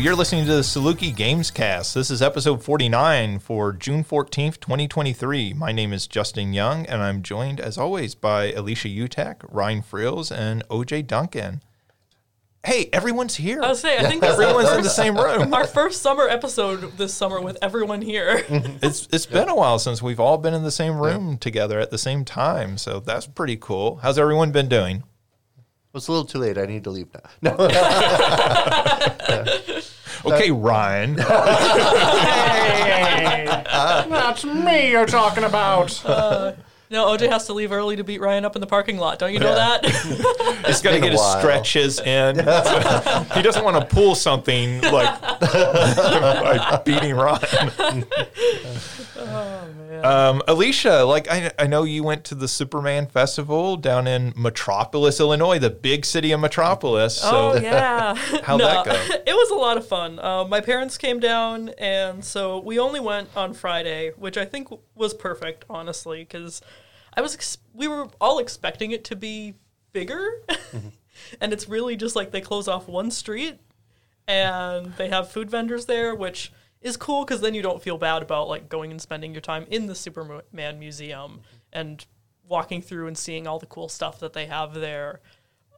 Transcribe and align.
you're 0.00 0.16
listening 0.16 0.46
to 0.46 0.54
the 0.54 0.62
Saluki 0.62 1.14
Gamescast. 1.14 1.92
This 1.92 2.10
is 2.10 2.22
episode 2.22 2.62
49 2.62 3.38
for 3.38 3.70
June 3.74 4.02
14th, 4.02 4.58
2023. 4.58 5.52
My 5.52 5.72
name 5.72 5.92
is 5.92 6.06
Justin 6.06 6.54
Young, 6.54 6.86
and 6.86 7.02
I'm 7.02 7.22
joined, 7.22 7.60
as 7.60 7.76
always, 7.76 8.14
by 8.14 8.50
Alicia 8.52 8.88
Utecht, 8.88 9.44
Ryan 9.50 9.82
Freels, 9.82 10.32
and 10.32 10.66
OJ 10.68 11.06
Duncan. 11.06 11.62
Hey, 12.64 12.88
everyone's 12.94 13.36
here. 13.36 13.60
I 13.62 13.68
was 13.68 13.80
saying, 13.80 14.06
I 14.06 14.08
think 14.08 14.22
Everyone's 14.22 14.70
our 14.70 14.78
in 14.78 14.84
the 14.84 14.88
same 14.88 15.18
room. 15.18 15.52
our 15.54 15.66
first 15.66 16.00
summer 16.00 16.26
episode 16.26 16.96
this 16.96 17.12
summer 17.12 17.38
with 17.38 17.58
everyone 17.60 18.00
here. 18.00 18.42
It's 18.82 19.06
it's 19.12 19.26
been 19.26 19.50
a 19.50 19.54
while 19.54 19.78
since 19.78 20.00
we've 20.00 20.20
all 20.20 20.38
been 20.38 20.54
in 20.54 20.62
the 20.62 20.70
same 20.70 20.98
room 20.98 21.36
together 21.36 21.78
at 21.78 21.90
the 21.90 21.98
same 21.98 22.24
time, 22.24 22.78
so 22.78 23.00
that's 23.00 23.26
pretty 23.26 23.58
cool. 23.58 23.96
How's 23.96 24.18
everyone 24.18 24.50
been 24.50 24.68
doing? 24.68 25.02
It's 25.92 26.06
a 26.06 26.12
little 26.12 26.26
too 26.26 26.38
late. 26.38 26.56
I 26.56 26.66
need 26.66 26.84
to 26.84 26.90
leave 26.90 27.08
now. 27.12 27.22
No, 27.42 27.56
Okay, 30.24 30.50
Ryan. 30.50 31.18
Hey, 33.20 33.46
that's 34.08 34.44
me 34.44 34.90
you're 34.90 35.06
talking 35.06 35.44
about. 35.44 36.04
Uh, 36.04 36.52
no, 36.90 37.06
OJ 37.06 37.28
has 37.30 37.46
to 37.46 37.52
leave 37.52 37.70
early 37.70 37.94
to 37.96 38.04
beat 38.04 38.20
Ryan 38.20 38.44
up 38.44 38.56
in 38.56 38.60
the 38.60 38.66
parking 38.66 38.98
lot. 38.98 39.18
Don't 39.20 39.32
you 39.32 39.38
know 39.38 39.54
that? 39.54 39.86
He's 40.66 40.82
got 40.82 40.90
to 40.90 40.96
been 40.96 41.04
a 41.04 41.06
get 41.06 41.12
his 41.12 41.20
while. 41.20 41.38
stretches 41.38 42.00
in. 42.04 42.36
he 43.34 43.42
doesn't 43.42 43.62
want 43.64 43.76
to 43.76 43.86
pull 43.94 44.14
something 44.16 44.80
like 44.80 45.20
by 45.40 46.82
beating 46.84 47.14
Ryan. 47.14 48.04
Oh 49.16 49.68
man. 49.78 50.04
Um, 50.04 50.42
Alicia, 50.48 51.04
like 51.04 51.30
I, 51.30 51.52
I 51.58 51.66
know 51.66 51.84
you 51.84 52.02
went 52.02 52.24
to 52.24 52.34
the 52.34 52.48
Superman 52.48 53.06
Festival 53.06 53.76
down 53.76 54.06
in 54.06 54.32
Metropolis, 54.34 55.20
Illinois, 55.20 55.58
the 55.58 55.70
big 55.70 56.04
city 56.06 56.32
of 56.32 56.40
Metropolis. 56.40 57.18
So 57.18 57.52
oh 57.52 57.60
yeah. 57.60 58.14
How'd 58.42 58.60
that 58.60 58.84
go? 58.86 58.92
It 58.92 59.34
was 59.34 59.50
a 59.50 59.54
lot 59.54 59.76
of 59.76 59.86
fun. 59.86 60.18
Uh, 60.18 60.44
my 60.44 60.60
parents 60.60 60.96
came 60.96 61.20
down, 61.20 61.68
and 61.78 62.24
so 62.24 62.58
we 62.60 62.78
only 62.78 63.00
went 63.00 63.28
on 63.36 63.52
Friday, 63.52 64.12
which 64.16 64.38
I 64.38 64.44
think 64.44 64.68
was 64.94 65.12
perfect, 65.12 65.64
honestly, 65.68 66.20
because 66.20 66.62
I 67.20 67.22
was 67.22 67.34
ex- 67.34 67.58
we 67.74 67.86
were 67.86 68.08
all 68.18 68.38
expecting 68.38 68.92
it 68.92 69.04
to 69.04 69.14
be 69.14 69.52
bigger, 69.92 70.42
and 71.40 71.52
it's 71.52 71.68
really 71.68 71.94
just 71.94 72.16
like 72.16 72.30
they 72.30 72.40
close 72.40 72.66
off 72.66 72.88
one 72.88 73.10
street, 73.10 73.58
and 74.26 74.94
they 74.96 75.10
have 75.10 75.30
food 75.30 75.50
vendors 75.50 75.84
there, 75.84 76.14
which 76.14 76.50
is 76.80 76.96
cool 76.96 77.26
because 77.26 77.42
then 77.42 77.52
you 77.52 77.60
don't 77.60 77.82
feel 77.82 77.98
bad 77.98 78.22
about 78.22 78.48
like 78.48 78.70
going 78.70 78.90
and 78.90 79.02
spending 79.02 79.32
your 79.32 79.42
time 79.42 79.66
in 79.68 79.84
the 79.84 79.94
Superman 79.94 80.78
museum 80.78 81.40
and 81.74 82.06
walking 82.48 82.80
through 82.80 83.06
and 83.06 83.18
seeing 83.18 83.46
all 83.46 83.58
the 83.58 83.66
cool 83.66 83.90
stuff 83.90 84.18
that 84.20 84.32
they 84.32 84.46
have 84.46 84.72
there 84.72 85.20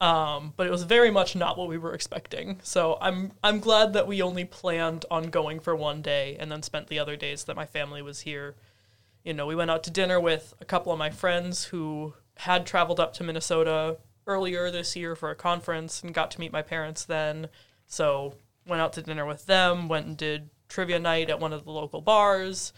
um, 0.02 0.52
but 0.56 0.66
it 0.66 0.70
was 0.70 0.82
very 0.82 1.12
much 1.12 1.36
not 1.36 1.56
what 1.56 1.68
we 1.68 1.78
were 1.78 1.94
expecting. 1.94 2.58
So 2.64 2.98
I'm 3.00 3.30
I'm 3.44 3.60
glad 3.60 3.92
that 3.92 4.08
we 4.08 4.20
only 4.20 4.44
planned 4.44 5.04
on 5.12 5.30
going 5.30 5.60
for 5.60 5.76
one 5.76 6.02
day 6.02 6.36
and 6.40 6.50
then 6.50 6.60
spent 6.64 6.88
the 6.88 6.98
other 6.98 7.14
days 7.14 7.44
that 7.44 7.54
my 7.54 7.66
family 7.66 8.02
was 8.02 8.20
here. 8.20 8.56
You 9.24 9.34
know, 9.34 9.46
we 9.46 9.54
went 9.54 9.70
out 9.70 9.84
to 9.84 9.90
dinner 9.90 10.20
with 10.20 10.54
a 10.60 10.64
couple 10.64 10.92
of 10.92 10.98
my 10.98 11.10
friends 11.10 11.64
who 11.66 12.14
had 12.38 12.66
traveled 12.66 12.98
up 12.98 13.12
to 13.14 13.24
Minnesota 13.24 13.98
earlier 14.26 14.70
this 14.70 14.96
year 14.96 15.14
for 15.14 15.30
a 15.30 15.36
conference 15.36 16.02
and 16.02 16.14
got 16.14 16.30
to 16.32 16.40
meet 16.40 16.52
my 16.52 16.62
parents 16.62 17.04
then. 17.04 17.48
So 17.86 18.34
went 18.66 18.82
out 18.82 18.92
to 18.94 19.02
dinner 19.02 19.26
with 19.26 19.46
them, 19.46 19.88
went 19.88 20.06
and 20.06 20.16
did 20.16 20.50
trivia 20.68 20.98
night 20.98 21.30
at 21.30 21.40
one 21.40 21.52
of 21.52 21.64
the 21.64 21.70
local 21.70 22.00
bars. 22.00 22.72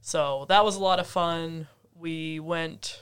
So 0.00 0.46
that 0.48 0.64
was 0.64 0.76
a 0.76 0.82
lot 0.82 1.00
of 1.00 1.06
fun. 1.06 1.68
We 1.94 2.40
went 2.40 3.00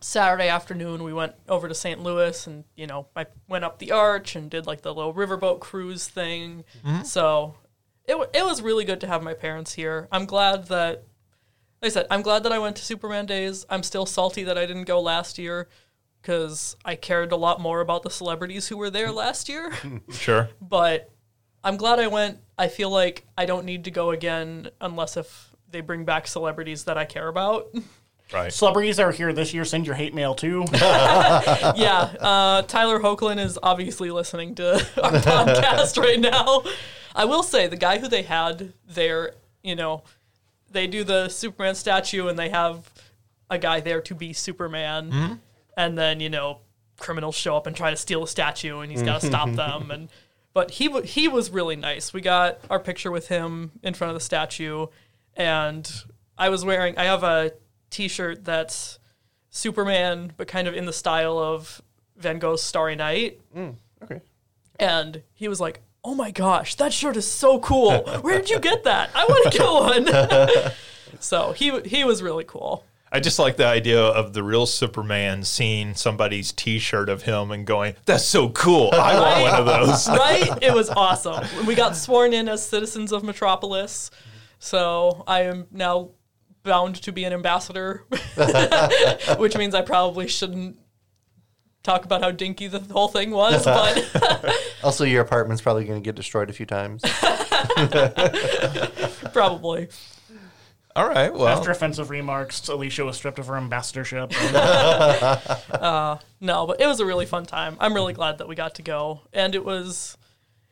Saturday 0.00 0.48
afternoon, 0.48 1.02
we 1.02 1.12
went 1.12 1.34
over 1.48 1.68
to 1.68 1.74
St. 1.74 2.00
Louis 2.00 2.46
and, 2.46 2.64
you 2.76 2.86
know, 2.86 3.08
I 3.16 3.26
went 3.48 3.64
up 3.64 3.78
the 3.78 3.90
arch 3.90 4.36
and 4.36 4.48
did 4.48 4.66
like 4.66 4.82
the 4.82 4.94
little 4.94 5.12
riverboat 5.12 5.58
cruise 5.58 6.06
thing. 6.06 6.64
Mm-hmm. 6.86 7.02
So 7.02 7.56
it, 8.04 8.12
w- 8.12 8.30
it 8.32 8.44
was 8.44 8.62
really 8.62 8.84
good 8.84 9.00
to 9.00 9.08
have 9.08 9.22
my 9.24 9.34
parents 9.34 9.74
here. 9.74 10.06
I'm 10.12 10.24
glad 10.24 10.68
that, 10.68 11.04
like 11.80 11.90
I 11.90 11.92
said, 11.92 12.06
I'm 12.10 12.22
glad 12.22 12.42
that 12.42 12.52
I 12.52 12.58
went 12.58 12.76
to 12.76 12.84
Superman 12.84 13.26
Days. 13.26 13.64
I'm 13.70 13.82
still 13.82 14.06
salty 14.06 14.44
that 14.44 14.58
I 14.58 14.66
didn't 14.66 14.84
go 14.84 15.00
last 15.00 15.38
year 15.38 15.68
because 16.20 16.76
I 16.84 16.96
cared 16.96 17.32
a 17.32 17.36
lot 17.36 17.60
more 17.60 17.80
about 17.80 18.02
the 18.02 18.10
celebrities 18.10 18.68
who 18.68 18.76
were 18.76 18.90
there 18.90 19.12
last 19.12 19.48
year. 19.48 19.72
sure. 20.10 20.50
but 20.60 21.10
I'm 21.62 21.76
glad 21.76 21.98
I 21.98 22.06
went. 22.06 22.38
I 22.56 22.68
feel 22.68 22.90
like 22.90 23.26
I 23.36 23.46
don't 23.46 23.64
need 23.64 23.84
to 23.84 23.90
go 23.90 24.10
again 24.10 24.70
unless 24.80 25.16
if 25.16 25.50
they 25.70 25.80
bring 25.80 26.04
back 26.04 26.26
celebrities 26.26 26.84
that 26.84 26.98
I 26.98 27.04
care 27.04 27.28
about. 27.28 27.68
Right. 28.30 28.52
Celebrities 28.52 28.98
that 28.98 29.04
are 29.04 29.10
here 29.10 29.32
this 29.32 29.54
year, 29.54 29.64
send 29.64 29.86
your 29.86 29.94
hate 29.94 30.14
mail 30.14 30.34
too. 30.34 30.66
yeah, 30.72 32.12
uh, 32.20 32.60
Tyler 32.60 33.00
Hoechlin 33.00 33.38
is 33.38 33.58
obviously 33.62 34.10
listening 34.10 34.54
to 34.56 34.74
our 35.02 35.12
podcast 35.12 35.96
right 35.96 36.20
now. 36.20 36.62
I 37.14 37.24
will 37.24 37.42
say 37.42 37.68
the 37.68 37.76
guy 37.76 37.98
who 37.98 38.06
they 38.06 38.20
had 38.20 38.74
there, 38.86 39.32
you 39.62 39.74
know, 39.74 40.02
they 40.70 40.86
do 40.86 41.04
the 41.04 41.28
Superman 41.28 41.74
statue 41.74 42.28
and 42.28 42.38
they 42.38 42.48
have 42.48 42.90
a 43.50 43.58
guy 43.58 43.80
there 43.80 44.00
to 44.02 44.14
be 44.14 44.32
Superman, 44.32 45.10
hmm? 45.10 45.32
and 45.76 45.96
then 45.96 46.20
you 46.20 46.30
know 46.30 46.60
criminals 46.98 47.34
show 47.34 47.56
up 47.56 47.66
and 47.66 47.76
try 47.76 47.90
to 47.90 47.96
steal 47.96 48.22
the 48.22 48.26
statue, 48.26 48.80
and 48.80 48.90
he's 48.90 49.02
got 49.02 49.20
to 49.20 49.26
stop 49.28 49.50
them. 49.52 49.90
And 49.90 50.08
but 50.52 50.72
he 50.72 50.88
wa 50.88 51.02
he 51.02 51.28
was 51.28 51.50
really 51.50 51.76
nice. 51.76 52.12
We 52.12 52.20
got 52.20 52.58
our 52.68 52.80
picture 52.80 53.10
with 53.10 53.28
him 53.28 53.72
in 53.82 53.94
front 53.94 54.10
of 54.10 54.14
the 54.14 54.24
statue, 54.24 54.86
and 55.34 55.90
I 56.36 56.48
was 56.48 56.64
wearing 56.64 56.98
I 56.98 57.04
have 57.04 57.22
a 57.22 57.52
T-shirt 57.90 58.44
that's 58.44 58.98
Superman, 59.50 60.32
but 60.36 60.48
kind 60.48 60.68
of 60.68 60.74
in 60.74 60.84
the 60.84 60.92
style 60.92 61.38
of 61.38 61.80
Van 62.16 62.38
Gogh's 62.38 62.62
Starry 62.62 62.96
Night. 62.96 63.40
Hmm, 63.52 63.70
okay. 64.02 64.20
And 64.78 65.22
he 65.34 65.48
was 65.48 65.60
like, 65.60 65.80
"Oh 66.04 66.14
my 66.14 66.30
gosh, 66.30 66.74
that 66.76 66.92
shirt 66.92 67.16
is 67.16 67.30
so 67.30 67.58
cool! 67.60 68.02
Where 68.20 68.38
did 68.38 68.50
you 68.50 68.60
get 68.60 68.84
that? 68.84 69.10
I 69.14 69.24
want 69.24 69.52
to 69.52 69.58
get 69.58 70.64
one." 70.64 70.72
so 71.20 71.52
he 71.52 71.80
he 71.80 72.04
was 72.04 72.22
really 72.22 72.44
cool. 72.44 72.84
I 73.10 73.20
just 73.20 73.38
like 73.38 73.56
the 73.56 73.66
idea 73.66 74.02
of 74.02 74.34
the 74.34 74.42
real 74.42 74.66
Superman 74.66 75.42
seeing 75.42 75.94
somebody's 75.94 76.52
T-shirt 76.52 77.08
of 77.08 77.22
him 77.22 77.50
and 77.50 77.66
going, 77.66 77.94
"That's 78.04 78.24
so 78.24 78.50
cool! 78.50 78.90
I 78.92 79.18
want 79.18 79.42
one 79.42 79.60
of 79.60 79.66
those." 79.66 80.08
right? 80.08 80.62
It 80.62 80.74
was 80.74 80.90
awesome. 80.90 81.46
We 81.66 81.74
got 81.74 81.96
sworn 81.96 82.34
in 82.34 82.48
as 82.48 82.66
citizens 82.66 83.12
of 83.12 83.22
Metropolis, 83.24 84.10
so 84.58 85.24
I 85.26 85.42
am 85.42 85.66
now 85.70 86.10
bound 86.64 86.96
to 86.96 87.12
be 87.12 87.24
an 87.24 87.32
ambassador, 87.32 88.04
which 89.38 89.56
means 89.56 89.74
I 89.74 89.80
probably 89.80 90.28
shouldn't 90.28 90.78
talk 91.88 92.04
about 92.04 92.22
how 92.22 92.30
dinky 92.30 92.68
the 92.68 92.80
whole 92.92 93.08
thing 93.08 93.30
was, 93.30 93.64
but 93.64 94.54
Also, 94.84 95.04
your 95.04 95.22
apartment's 95.22 95.62
probably 95.62 95.84
going 95.84 96.00
to 96.00 96.04
get 96.04 96.14
destroyed 96.14 96.50
a 96.50 96.52
few 96.52 96.66
times. 96.66 97.02
probably. 99.32 99.88
All 100.94 101.08
right. 101.08 101.32
Well, 101.32 101.48
After 101.48 101.70
offensive 101.70 102.10
remarks, 102.10 102.68
Alicia 102.68 103.04
was 103.04 103.16
stripped 103.16 103.38
of 103.38 103.46
her 103.46 103.56
ambassadorship. 103.56 104.32
Uh, 105.78 106.18
no, 106.40 106.66
but 106.66 106.80
it 106.80 106.86
was 106.86 107.00
a 107.00 107.06
really 107.06 107.24
fun 107.24 107.46
time. 107.46 107.76
I'm 107.78 107.94
really 107.94 108.12
glad 108.12 108.38
that 108.38 108.48
we 108.48 108.56
got 108.56 108.74
to 108.76 108.82
go, 108.82 109.22
and 109.32 109.54
it 109.54 109.64
was, 109.64 110.18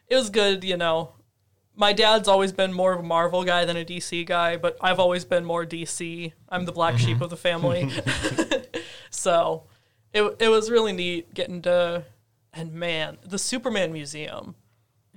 it 0.09 0.16
was 0.16 0.31
good. 0.31 0.65
You 0.65 0.76
know, 0.76 1.12
my 1.76 1.93
dad's 1.93 2.28
always 2.28 2.50
been 2.50 2.72
more 2.72 2.93
of 2.93 3.00
a 3.00 3.05
Marvel 3.05 3.44
guy 3.44 3.65
than 3.65 3.76
a 3.76 3.84
DC 3.84 4.26
guy, 4.26 4.56
but 4.56 4.76
I've 4.81 4.99
always 4.99 5.25
been 5.25 5.44
more 5.44 5.65
DC. 5.65 6.32
I'm 6.49 6.65
the 6.65 6.72
black 6.72 6.94
mm-hmm. 6.94 7.06
sheep 7.06 7.21
of 7.21 7.31
the 7.31 7.37
family, 7.37 7.91
so 9.10 9.65
it 10.16 10.37
it 10.41 10.49
was 10.49 10.71
really 10.71 10.93
neat 10.93 11.34
getting 11.34 11.62
to, 11.62 12.04
and 12.53 12.72
man, 12.72 13.19
the 13.22 13.38
Superman 13.38 13.93
Museum, 13.93 14.54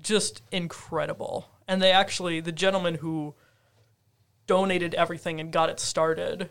just 0.01 0.41
incredible. 0.51 1.49
And 1.67 1.81
they 1.81 1.91
actually, 1.91 2.39
the 2.41 2.51
gentleman 2.51 2.95
who 2.95 3.35
donated 4.47 4.93
everything 4.95 5.39
and 5.39 5.53
got 5.53 5.69
it 5.69 5.79
started, 5.79 6.49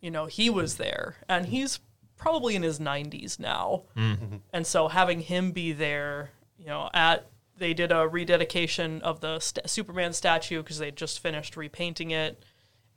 you 0.00 0.10
know, 0.10 0.26
he 0.26 0.48
was 0.50 0.76
there, 0.76 1.16
and 1.28 1.46
he's 1.46 1.80
probably 2.16 2.54
in 2.54 2.62
his 2.62 2.78
90s 2.78 3.40
now. 3.40 3.84
Mm-hmm. 3.96 4.36
And 4.52 4.66
so 4.66 4.88
having 4.88 5.20
him 5.20 5.52
be 5.52 5.72
there, 5.72 6.30
you 6.58 6.66
know, 6.66 6.90
at 6.92 7.26
they 7.56 7.74
did 7.74 7.90
a 7.90 8.06
rededication 8.06 9.02
of 9.02 9.20
the 9.20 9.40
st- 9.40 9.68
Superman 9.68 10.12
statue 10.12 10.62
because 10.62 10.78
they 10.78 10.90
just 10.90 11.20
finished 11.20 11.56
repainting 11.56 12.10
it 12.10 12.44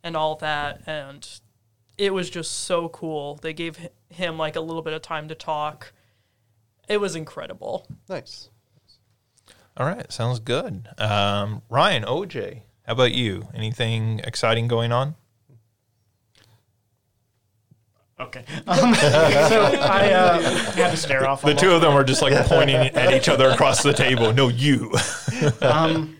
and 0.03 0.15
all 0.15 0.35
that, 0.35 0.83
and 0.85 1.27
it 1.97 2.13
was 2.13 2.29
just 2.29 2.51
so 2.51 2.89
cool. 2.89 3.35
They 3.35 3.53
gave 3.53 3.87
him 4.13 4.37
like 4.37 4.55
a 4.55 4.61
little 4.61 4.81
bit 4.81 4.93
of 4.93 5.01
time 5.01 5.27
to 5.27 5.35
talk. 5.35 5.93
It 6.87 6.99
was 6.99 7.15
incredible. 7.15 7.87
nice. 8.09 8.49
all 9.77 9.85
right. 9.85 10.11
Sounds 10.11 10.39
good. 10.39 10.89
Um, 10.97 11.61
Ryan, 11.69 12.03
OJ, 12.03 12.61
how 12.85 12.93
about 12.93 13.13
you? 13.13 13.47
Anything 13.53 14.19
exciting 14.19 14.67
going 14.67 14.91
on? 14.91 15.15
okay. 18.19 18.43
Um, 18.67 18.95
so 18.95 19.61
I 19.81 20.11
uh, 20.11 20.41
had 20.71 20.91
to 20.91 20.97
stare 20.97 21.27
off. 21.27 21.41
The 21.41 21.53
two 21.53 21.71
of 21.71 21.81
them 21.81 21.93
are 21.93 22.03
just 22.03 22.21
like 22.21 22.33
pointing 22.45 22.75
at 22.95 23.13
each 23.13 23.29
other 23.29 23.49
across 23.49 23.83
the 23.83 23.93
table. 23.93 24.33
No, 24.33 24.47
you. 24.47 24.91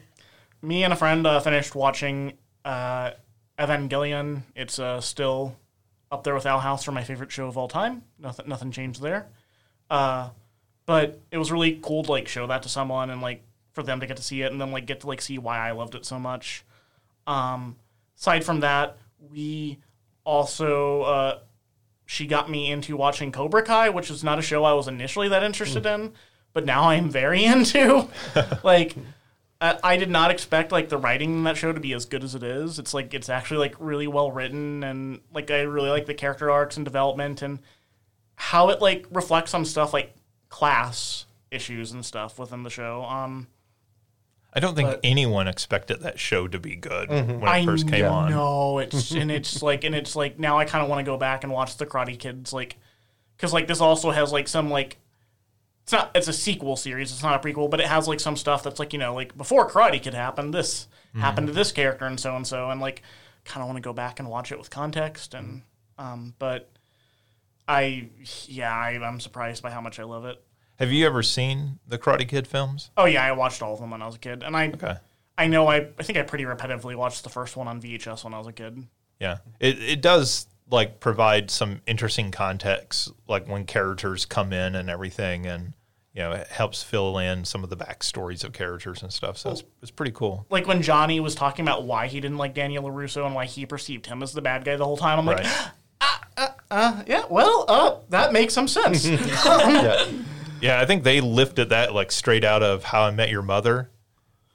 me 0.61 0.83
and 0.83 0.93
a 0.93 0.95
friend 0.95 1.25
uh, 1.25 1.39
finished 1.39 1.73
watching 1.75 2.33
uh, 2.65 3.11
Evangelion. 3.57 4.43
It's 4.55 4.79
uh, 4.79 4.99
still 5.01 5.55
up 6.13 6.23
there 6.23 6.35
with 6.35 6.45
Owl 6.45 6.59
House 6.59 6.83
for 6.83 6.91
my 6.91 7.03
favorite 7.03 7.31
show 7.31 7.47
of 7.47 7.57
all 7.57 7.67
time. 7.67 8.03
Nothing, 8.19 8.47
nothing 8.47 8.71
changed 8.71 9.01
there. 9.01 9.27
Uh, 9.89 10.29
but 10.85 11.19
it 11.31 11.39
was 11.39 11.51
really 11.51 11.79
cool 11.81 12.03
to 12.03 12.11
like 12.11 12.27
show 12.27 12.45
that 12.47 12.61
to 12.63 12.69
someone 12.69 13.09
and 13.09 13.19
like 13.19 13.43
for 13.71 13.81
them 13.81 13.99
to 13.99 14.05
get 14.05 14.17
to 14.17 14.23
see 14.23 14.43
it 14.43 14.51
and 14.51 14.61
then 14.61 14.71
like 14.71 14.85
get 14.85 14.99
to 15.01 15.07
like 15.07 15.21
see 15.21 15.39
why 15.39 15.57
I 15.57 15.71
loved 15.71 15.95
it 15.95 16.05
so 16.05 16.19
much. 16.19 16.63
Um, 17.25 17.77
aside 18.17 18.45
from 18.45 18.59
that, 18.59 18.97
we 19.31 19.79
also 20.23 21.01
uh, 21.01 21.39
she 22.05 22.27
got 22.27 22.47
me 22.47 22.71
into 22.71 22.95
watching 22.95 23.31
Cobra 23.31 23.63
Kai, 23.63 23.89
which 23.89 24.11
is 24.11 24.23
not 24.23 24.37
a 24.37 24.43
show 24.43 24.63
I 24.63 24.73
was 24.73 24.87
initially 24.87 25.29
that 25.29 25.41
interested 25.41 25.85
in, 25.85 26.13
but 26.53 26.63
now 26.63 26.83
I 26.83 26.95
am 26.95 27.09
very 27.09 27.43
into. 27.45 28.07
like, 28.63 28.95
I, 29.63 29.79
I 29.93 29.97
did 29.97 30.09
not 30.09 30.29
expect 30.29 30.73
like 30.73 30.89
the 30.89 30.97
writing 30.97 31.31
in 31.31 31.43
that 31.45 31.55
show 31.55 31.71
to 31.71 31.79
be 31.79 31.93
as 31.93 32.05
good 32.05 32.21
as 32.23 32.35
it 32.35 32.43
is. 32.43 32.79
It's 32.79 32.93
like 32.93 33.13
it's 33.13 33.29
actually 33.29 33.59
like 33.59 33.75
really 33.79 34.07
well 34.07 34.29
written, 34.29 34.83
and 34.83 35.21
like 35.33 35.49
I 35.49 35.61
really 35.61 35.89
like 35.89 36.05
the 36.05 36.13
character 36.13 36.51
arcs 36.51 36.75
and 36.75 36.85
development 36.85 37.41
and 37.41 37.59
how 38.35 38.69
it 38.69 38.81
like 38.81 39.07
reflects 39.09 39.53
on 39.53 39.63
stuff 39.63 39.93
like 39.93 40.13
class 40.49 41.25
issues 41.49 41.93
and 41.93 42.05
stuff 42.05 42.37
within 42.37 42.63
the 42.63 42.69
show. 42.69 43.03
Um, 43.05 43.47
I 44.53 44.59
don't 44.59 44.75
think 44.75 44.89
But- 44.89 44.99
anyone 45.01 45.47
expected 45.47 46.01
that 46.01 46.19
show 46.19 46.47
to 46.49 46.59
be 46.59 46.75
good 46.75 47.09
when 47.09 47.29
it 47.29 47.43
I 47.43 47.63
first 47.65 47.87
came 47.87 48.05
on. 48.05 48.31
No, 48.31 48.79
it's 48.79 49.11
and 49.11 49.31
it's 49.31 49.61
like 49.63 49.85
and 49.85 49.95
it's 49.95 50.13
like 50.15 50.37
now 50.37 50.59
I 50.59 50.65
kind 50.65 50.83
of 50.83 50.89
want 50.89 50.99
to 50.99 51.09
go 51.09 51.17
back 51.17 51.45
and 51.45 51.53
watch 51.53 51.77
the 51.77 51.85
Karate 51.85 52.19
Kids 52.19 52.51
like 52.51 52.75
because 53.37 53.53
like 53.53 53.67
this 53.67 53.79
also 53.79 54.11
has 54.11 54.33
like 54.33 54.49
some 54.49 54.69
like 54.69 54.97
it's 55.83 55.91
not 55.91 56.11
it's 56.15 56.27
a 56.27 56.33
sequel 56.33 56.75
series 56.75 57.11
it's 57.11 57.21
not 57.23 57.43
a 57.43 57.47
prequel 57.47 57.69
but 57.69 57.79
it 57.79 57.87
has 57.87 58.07
like 58.07 58.19
some 58.19 58.35
stuff 58.35 58.63
that's 58.63 58.79
like 58.79 58.93
you 58.93 58.99
know 58.99 59.13
like 59.13 59.37
before 59.37 59.69
Karate 59.69 60.01
Kid 60.01 60.13
happened 60.13 60.53
this 60.53 60.87
happened 61.15 61.45
to 61.47 61.53
this 61.53 61.71
character 61.71 62.05
and 62.05 62.19
so 62.19 62.35
and 62.35 62.47
so 62.47 62.69
and 62.69 62.81
like 62.81 63.03
kind 63.45 63.61
of 63.61 63.67
want 63.67 63.77
to 63.77 63.81
go 63.81 63.93
back 63.93 64.19
and 64.19 64.29
watch 64.29 64.51
it 64.51 64.57
with 64.57 64.69
context 64.69 65.33
and 65.33 65.61
um 65.99 66.33
but 66.39 66.69
I 67.67 68.09
yeah 68.45 68.73
I, 68.73 68.91
I'm 69.01 69.19
surprised 69.19 69.61
by 69.63 69.71
how 69.71 69.81
much 69.81 69.99
I 69.99 70.03
love 70.03 70.25
it. 70.25 70.41
Have 70.79 70.91
you 70.91 71.05
ever 71.05 71.21
seen 71.23 71.79
the 71.87 71.97
Karate 71.97 72.27
Kid 72.27 72.47
films? 72.47 72.89
Oh 72.97 73.05
yeah, 73.05 73.23
I 73.23 73.31
watched 73.33 73.61
all 73.61 73.73
of 73.73 73.79
them 73.79 73.91
when 73.91 74.01
I 74.01 74.05
was 74.05 74.15
a 74.15 74.19
kid, 74.19 74.43
and 74.43 74.55
I 74.57 74.67
Okay. 74.69 74.95
I 75.37 75.47
know 75.47 75.67
I 75.67 75.87
I 75.99 76.03
think 76.03 76.17
I 76.17 76.23
pretty 76.23 76.45
repetitively 76.45 76.95
watched 76.95 77.23
the 77.23 77.29
first 77.29 77.55
one 77.55 77.67
on 77.67 77.81
VHS 77.81 78.23
when 78.23 78.33
I 78.33 78.37
was 78.39 78.47
a 78.47 78.53
kid. 78.53 78.87
Yeah, 79.19 79.37
it 79.59 79.81
it 79.81 80.01
does 80.01 80.47
like 80.73 80.99
provide 80.99 81.49
some 81.51 81.81
interesting 81.87 82.31
context, 82.31 83.11
like 83.27 83.47
when 83.47 83.65
characters 83.65 84.25
come 84.25 84.51
in 84.51 84.75
and 84.75 84.89
everything, 84.89 85.45
and 85.45 85.73
you 86.13 86.21
know 86.21 86.31
it 86.33 86.47
helps 86.47 86.83
fill 86.83 87.19
in 87.19 87.45
some 87.45 87.63
of 87.63 87.69
the 87.69 87.77
backstories 87.77 88.43
of 88.43 88.51
characters 88.51 89.03
and 89.03 89.13
stuff. 89.13 89.37
So 89.37 89.51
it's, 89.51 89.63
it's 89.81 89.91
pretty 89.91 90.11
cool. 90.11 90.45
like 90.49 90.67
when 90.67 90.81
Johnny 90.81 91.19
was 91.19 91.35
talking 91.35 91.63
about 91.63 91.85
why 91.85 92.07
he 92.07 92.19
didn't 92.19 92.37
like 92.37 92.53
Daniel 92.53 92.83
LaRusso 92.83 93.25
and 93.25 93.35
why 93.35 93.45
he 93.45 93.65
perceived 93.65 94.07
him 94.07 94.21
as 94.23 94.33
the 94.33 94.41
bad 94.41 94.65
guy 94.65 94.75
the 94.75 94.83
whole 94.85 94.97
time, 94.97 95.19
I'm 95.19 95.25
like, 95.25 95.37
Right. 95.37 95.71
Uh, 96.01 96.17
uh, 96.35 96.47
uh, 96.71 97.03
yeah, 97.07 97.23
well, 97.29 97.63
uh, 97.69 97.95
that 98.09 98.33
makes 98.33 98.53
some 98.53 98.67
sense. 98.67 99.05
yeah. 99.07 100.05
Yeah, 100.59 100.81
I 100.81 100.85
think 100.85 101.03
they 101.03 101.21
lifted 101.21 101.69
that 101.69 101.93
like 101.93 102.11
straight 102.11 102.43
out 102.43 102.61
of 102.63 102.83
How 102.83 103.03
I 103.03 103.11
Met 103.11 103.29
Your 103.29 103.41
Mother, 103.41 103.89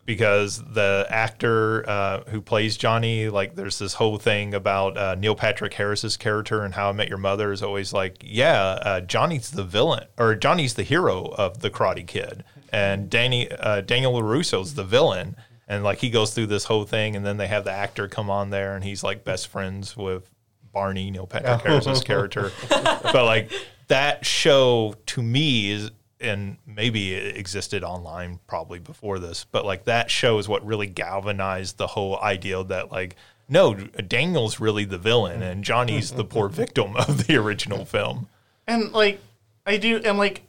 because 0.08 0.62
the 0.62 1.06
actor 1.10 1.87
uh, 1.87 2.22
who 2.28 2.40
plays 2.40 2.78
Johnny, 2.78 3.28
like, 3.28 3.56
there's 3.56 3.78
this 3.78 3.93
whole 3.93 4.16
thing 4.16 4.55
about 4.55 4.96
uh, 4.96 5.14
Neil 5.16 5.34
Patrick 5.34 5.75
Harris's 5.75 6.16
character 6.16 6.62
and 6.62 6.72
How 6.72 6.88
I 6.88 6.93
Met 6.93 7.10
Your 7.10 7.19
Mother 7.19 7.52
is 7.52 7.62
always 7.62 7.93
like, 7.93 8.16
yeah, 8.25 8.78
uh, 8.81 9.00
Johnny's 9.02 9.50
the 9.50 9.64
villain 9.64 10.06
or 10.16 10.34
Johnny's 10.34 10.72
the 10.72 10.82
hero 10.82 11.26
of 11.37 11.60
the 11.60 11.69
Karate 11.69 12.06
Kid, 12.06 12.43
and 12.72 13.10
Danny 13.10 13.52
uh, 13.52 13.82
Daniel 13.82 14.14
Larusso's 14.14 14.76
the 14.76 14.82
villain. 14.82 15.37
And 15.69 15.84
like 15.84 15.99
he 15.99 16.08
goes 16.08 16.32
through 16.32 16.46
this 16.46 16.64
whole 16.64 16.87
thing, 16.87 17.14
and 17.14 17.26
then 17.26 17.37
they 17.37 17.46
have 17.46 17.64
the 17.64 17.70
actor 17.70 18.08
come 18.08 18.31
on 18.31 18.49
there, 18.49 18.75
and 18.75 18.82
he's 18.82 19.04
like 19.04 19.25
best 19.25 19.49
friends 19.49 19.94
with 19.94 20.31
Barney, 20.72 21.11
Neil 21.11 21.26
Patrick 21.26 21.61
Harris's 21.66 22.02
character. 22.02 22.50
But 22.70 23.26
like 23.26 23.52
that 23.88 24.25
show 24.25 24.94
to 25.04 25.22
me 25.22 25.70
is, 25.70 25.90
and 26.20 26.56
maybe 26.66 27.14
it 27.14 27.36
existed 27.36 27.84
online 27.84 28.40
probably 28.46 28.78
before 28.78 29.18
this, 29.18 29.46
but 29.50 29.64
like 29.64 29.84
that 29.84 30.10
show 30.10 30.38
is 30.38 30.48
what 30.48 30.66
really 30.66 30.86
galvanized 30.86 31.76
the 31.76 31.88
whole 31.88 32.18
idea 32.20 32.62
that 32.64 32.90
like, 32.90 33.16
no, 33.48 33.74
Daniel's 33.74 34.60
really 34.60 34.84
the 34.84 34.98
villain 34.98 35.42
and 35.42 35.64
Johnny's 35.64 36.12
the 36.12 36.24
poor 36.24 36.48
victim 36.48 36.96
of 36.96 37.26
the 37.26 37.36
original 37.36 37.84
film. 37.84 38.28
and 38.66 38.92
like, 38.92 39.20
I 39.66 39.76
do, 39.76 40.00
and 40.04 40.18
like, 40.18 40.42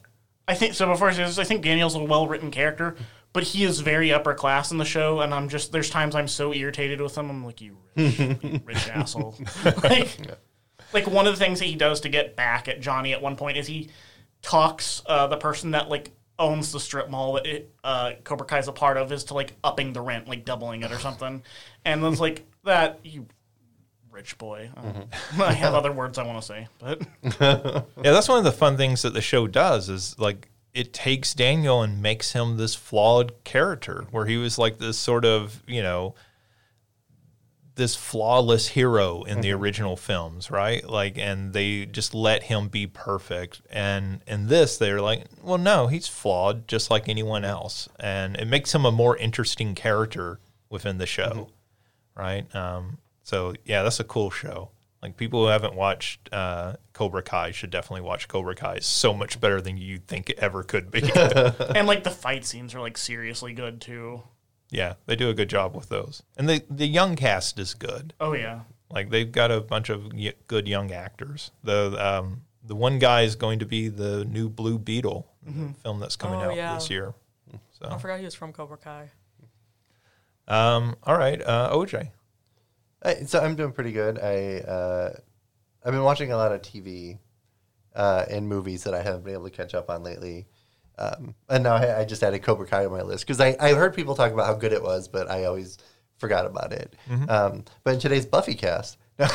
I 0.48 0.54
think 0.54 0.74
so. 0.74 0.86
Before 0.86 1.08
I 1.08 1.12
say 1.12 1.24
this, 1.24 1.38
I 1.38 1.44
think 1.44 1.62
Daniel's 1.62 1.94
a 1.94 2.02
well 2.02 2.26
written 2.26 2.50
character, 2.50 2.96
but 3.32 3.44
he 3.44 3.64
is 3.64 3.80
very 3.80 4.12
upper 4.12 4.34
class 4.34 4.72
in 4.72 4.78
the 4.78 4.84
show, 4.84 5.20
and 5.20 5.32
I'm 5.32 5.48
just 5.48 5.72
there's 5.72 5.90
times 5.90 6.14
I'm 6.14 6.26
so 6.26 6.52
irritated 6.52 7.00
with 7.00 7.16
him. 7.16 7.30
I'm 7.30 7.44
like, 7.44 7.60
you 7.60 7.76
rich, 7.94 8.18
you 8.18 8.60
rich 8.64 8.88
asshole. 8.88 9.36
like, 9.84 10.16
like 10.92 11.06
one 11.06 11.26
of 11.26 11.38
the 11.38 11.44
things 11.44 11.60
that 11.60 11.66
he 11.66 11.76
does 11.76 12.00
to 12.00 12.08
get 12.08 12.34
back 12.34 12.66
at 12.66 12.80
Johnny 12.80 13.12
at 13.12 13.22
one 13.22 13.36
point 13.36 13.56
is 13.56 13.66
he 13.66 13.90
talks 14.42 15.02
uh, 15.06 15.26
the 15.26 15.36
person 15.36 15.72
that 15.72 15.88
like 15.88 16.10
owns 16.38 16.72
the 16.72 16.80
strip 16.80 17.10
mall 17.10 17.34
that 17.34 17.46
it, 17.46 17.70
uh, 17.84 18.12
Cobra 18.24 18.46
Kai's 18.46 18.68
a 18.68 18.72
part 18.72 18.96
of 18.96 19.12
is 19.12 19.24
to 19.24 19.34
like 19.34 19.54
upping 19.62 19.92
the 19.92 20.00
rent, 20.00 20.28
like 20.28 20.44
doubling 20.44 20.82
it 20.82 20.90
or 20.90 20.98
something, 20.98 21.42
and 21.84 22.02
then 22.02 22.12
it's 22.12 22.20
like 22.20 22.46
that 22.64 23.00
you 23.02 23.26
rich 24.10 24.38
boy. 24.38 24.70
Uh, 24.76 25.04
I 25.42 25.52
have 25.52 25.74
other 25.74 25.92
words 25.92 26.18
I 26.18 26.24
want 26.24 26.40
to 26.40 26.46
say, 26.46 26.68
but 26.78 27.02
Yeah, 27.40 27.82
that's 28.12 28.28
one 28.28 28.38
of 28.38 28.44
the 28.44 28.52
fun 28.52 28.76
things 28.76 29.02
that 29.02 29.14
the 29.14 29.20
show 29.20 29.46
does 29.46 29.88
is 29.88 30.18
like 30.18 30.48
it 30.72 30.92
takes 30.92 31.34
Daniel 31.34 31.82
and 31.82 32.00
makes 32.00 32.32
him 32.32 32.56
this 32.56 32.74
flawed 32.74 33.32
character 33.44 34.06
where 34.10 34.26
he 34.26 34.36
was 34.36 34.58
like 34.58 34.78
this 34.78 34.96
sort 34.96 35.24
of, 35.24 35.62
you 35.66 35.82
know, 35.82 36.14
this 37.80 37.96
flawless 37.96 38.68
hero 38.68 39.22
in 39.22 39.40
the 39.40 39.52
original 39.52 39.96
films, 39.96 40.50
right? 40.50 40.86
Like 40.86 41.16
and 41.16 41.54
they 41.54 41.86
just 41.86 42.14
let 42.14 42.42
him 42.42 42.68
be 42.68 42.86
perfect. 42.86 43.62
And 43.70 44.20
in 44.26 44.48
this 44.48 44.76
they're 44.76 45.00
like, 45.00 45.24
well 45.42 45.56
no, 45.56 45.86
he's 45.86 46.06
flawed 46.06 46.68
just 46.68 46.90
like 46.90 47.08
anyone 47.08 47.42
else. 47.42 47.88
And 47.98 48.36
it 48.36 48.44
makes 48.44 48.74
him 48.74 48.84
a 48.84 48.92
more 48.92 49.16
interesting 49.16 49.74
character 49.74 50.40
within 50.68 50.98
the 50.98 51.06
show. 51.06 51.48
Right? 52.14 52.54
Um 52.54 52.98
so 53.22 53.54
yeah, 53.64 53.82
that's 53.82 53.98
a 53.98 54.04
cool 54.04 54.30
show. 54.30 54.72
Like 55.02 55.16
people 55.16 55.44
who 55.44 55.46
haven't 55.46 55.74
watched 55.74 56.28
uh, 56.30 56.74
Cobra 56.92 57.22
Kai 57.22 57.52
should 57.52 57.70
definitely 57.70 58.02
watch 58.02 58.28
Cobra 58.28 58.54
Kai. 58.54 58.74
It's 58.74 58.86
so 58.86 59.14
much 59.14 59.40
better 59.40 59.62
than 59.62 59.78
you 59.78 59.96
think 59.96 60.28
it 60.28 60.38
ever 60.38 60.62
could 60.62 60.90
be. 60.90 61.00
and 61.14 61.86
like 61.86 62.04
the 62.04 62.10
fight 62.10 62.44
scenes 62.44 62.74
are 62.74 62.80
like 62.80 62.98
seriously 62.98 63.54
good 63.54 63.80
too. 63.80 64.22
Yeah, 64.70 64.94
they 65.06 65.16
do 65.16 65.28
a 65.28 65.34
good 65.34 65.48
job 65.50 65.74
with 65.74 65.88
those, 65.88 66.22
and 66.36 66.48
the 66.48 66.62
the 66.70 66.86
young 66.86 67.16
cast 67.16 67.58
is 67.58 67.74
good. 67.74 68.14
Oh 68.20 68.32
yeah. 68.32 68.60
Like 68.90 69.10
they've 69.10 69.30
got 69.30 69.50
a 69.52 69.60
bunch 69.60 69.88
of 69.88 70.12
y- 70.12 70.34
good 70.48 70.66
young 70.66 70.90
actors. 70.92 71.50
The 71.62 71.94
um, 72.04 72.42
the 72.64 72.74
one 72.74 72.98
guy 72.98 73.22
is 73.22 73.36
going 73.36 73.58
to 73.60 73.66
be 73.66 73.88
the 73.88 74.24
new 74.24 74.48
Blue 74.48 74.78
Beetle 74.78 75.26
the 75.44 75.74
film 75.82 76.00
that's 76.00 76.16
coming 76.16 76.40
Oh, 76.40 76.50
out 76.50 76.56
yeah. 76.56 76.74
this 76.74 76.90
year. 76.90 77.14
So 77.70 77.88
I 77.88 77.98
forgot 77.98 78.18
he 78.18 78.24
was 78.24 78.34
from 78.34 78.52
Cobra 78.52 78.76
Kai. 78.76 79.10
um, 80.48 80.96
all 81.04 81.16
right, 81.16 81.40
uh, 81.42 81.70
OJ. 81.72 82.10
I, 83.02 83.14
so 83.24 83.40
I'm 83.40 83.54
doing 83.56 83.72
pretty 83.72 83.92
good. 83.92 84.18
I 84.18 84.58
uh, 84.58 85.12
I've 85.84 85.92
been 85.92 86.02
watching 86.02 86.32
a 86.32 86.36
lot 86.36 86.52
of 86.52 86.60
TV 86.62 87.18
uh, 87.94 88.26
and 88.28 88.48
movies 88.48 88.84
that 88.84 88.92
I 88.94 89.02
haven't 89.02 89.24
been 89.24 89.32
able 89.34 89.44
to 89.44 89.50
catch 89.50 89.74
up 89.74 89.88
on 89.88 90.02
lately. 90.02 90.46
Um, 91.00 91.34
and 91.48 91.64
now 91.64 91.76
I, 91.76 92.00
I 92.00 92.04
just 92.04 92.22
added 92.22 92.42
Cobra 92.42 92.66
Kai 92.66 92.84
on 92.84 92.92
my 92.92 93.02
list 93.02 93.26
because 93.26 93.40
I, 93.40 93.56
I 93.58 93.72
heard 93.72 93.94
people 93.94 94.14
talk 94.14 94.32
about 94.32 94.46
how 94.46 94.54
good 94.54 94.72
it 94.72 94.82
was, 94.82 95.08
but 95.08 95.30
I 95.30 95.44
always 95.44 95.78
forgot 96.18 96.44
about 96.44 96.72
it. 96.72 96.94
Um, 97.28 97.64
but 97.82 97.94
in 97.94 98.00
today's 98.00 98.26
Buffy 98.26 98.54
cast, 98.54 98.98
um, 99.18 99.26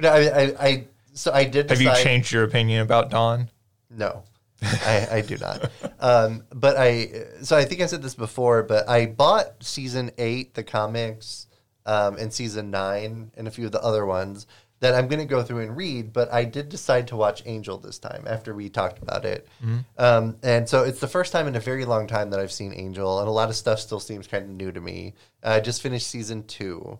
no, 0.00 0.10
I, 0.10 0.28
I, 0.28 0.54
I 0.60 0.84
so 1.14 1.32
I 1.32 1.44
did. 1.44 1.70
Have 1.70 1.80
you 1.80 1.94
changed 2.02 2.32
your 2.32 2.44
opinion 2.44 2.82
about 2.82 3.10
Dawn? 3.10 3.50
no, 3.90 4.24
I, 4.62 5.08
I 5.12 5.20
do 5.20 5.36
not. 5.38 5.70
Um, 6.00 6.44
but 6.54 6.76
I, 6.76 7.08
so 7.42 7.56
I 7.56 7.64
think 7.64 7.80
I 7.80 7.86
said 7.86 8.02
this 8.02 8.14
before, 8.14 8.62
but 8.62 8.88
I 8.88 9.06
bought 9.06 9.62
season 9.62 10.10
eight, 10.18 10.54
the 10.54 10.62
comics, 10.62 11.46
um, 11.86 12.16
and 12.16 12.32
season 12.32 12.70
nine, 12.70 13.32
and 13.36 13.48
a 13.48 13.50
few 13.50 13.66
of 13.66 13.72
the 13.72 13.82
other 13.82 14.06
ones 14.06 14.46
that 14.80 14.94
I'm 14.94 15.08
going 15.08 15.18
to 15.18 15.24
go 15.26 15.42
through 15.42 15.60
and 15.60 15.76
read. 15.76 16.12
But 16.12 16.32
I 16.32 16.44
did 16.44 16.68
decide 16.68 17.08
to 17.08 17.16
watch 17.16 17.42
Angel 17.46 17.78
this 17.78 17.98
time 17.98 18.24
after 18.26 18.54
we 18.54 18.68
talked 18.68 19.02
about 19.02 19.24
it. 19.24 19.48
Um, 19.96 20.36
and 20.42 20.68
so 20.68 20.84
it's 20.84 21.00
the 21.00 21.08
first 21.08 21.32
time 21.32 21.46
in 21.48 21.56
a 21.56 21.60
very 21.60 21.84
long 21.84 22.06
time 22.06 22.30
that 22.30 22.40
I've 22.40 22.52
seen 22.52 22.72
Angel, 22.74 23.18
and 23.20 23.28
a 23.28 23.32
lot 23.32 23.48
of 23.48 23.56
stuff 23.56 23.80
still 23.80 24.00
seems 24.00 24.26
kind 24.26 24.44
of 24.44 24.50
new 24.50 24.70
to 24.72 24.80
me. 24.80 25.14
I 25.42 25.60
just 25.60 25.82
finished 25.82 26.06
season 26.06 26.44
two. 26.44 26.98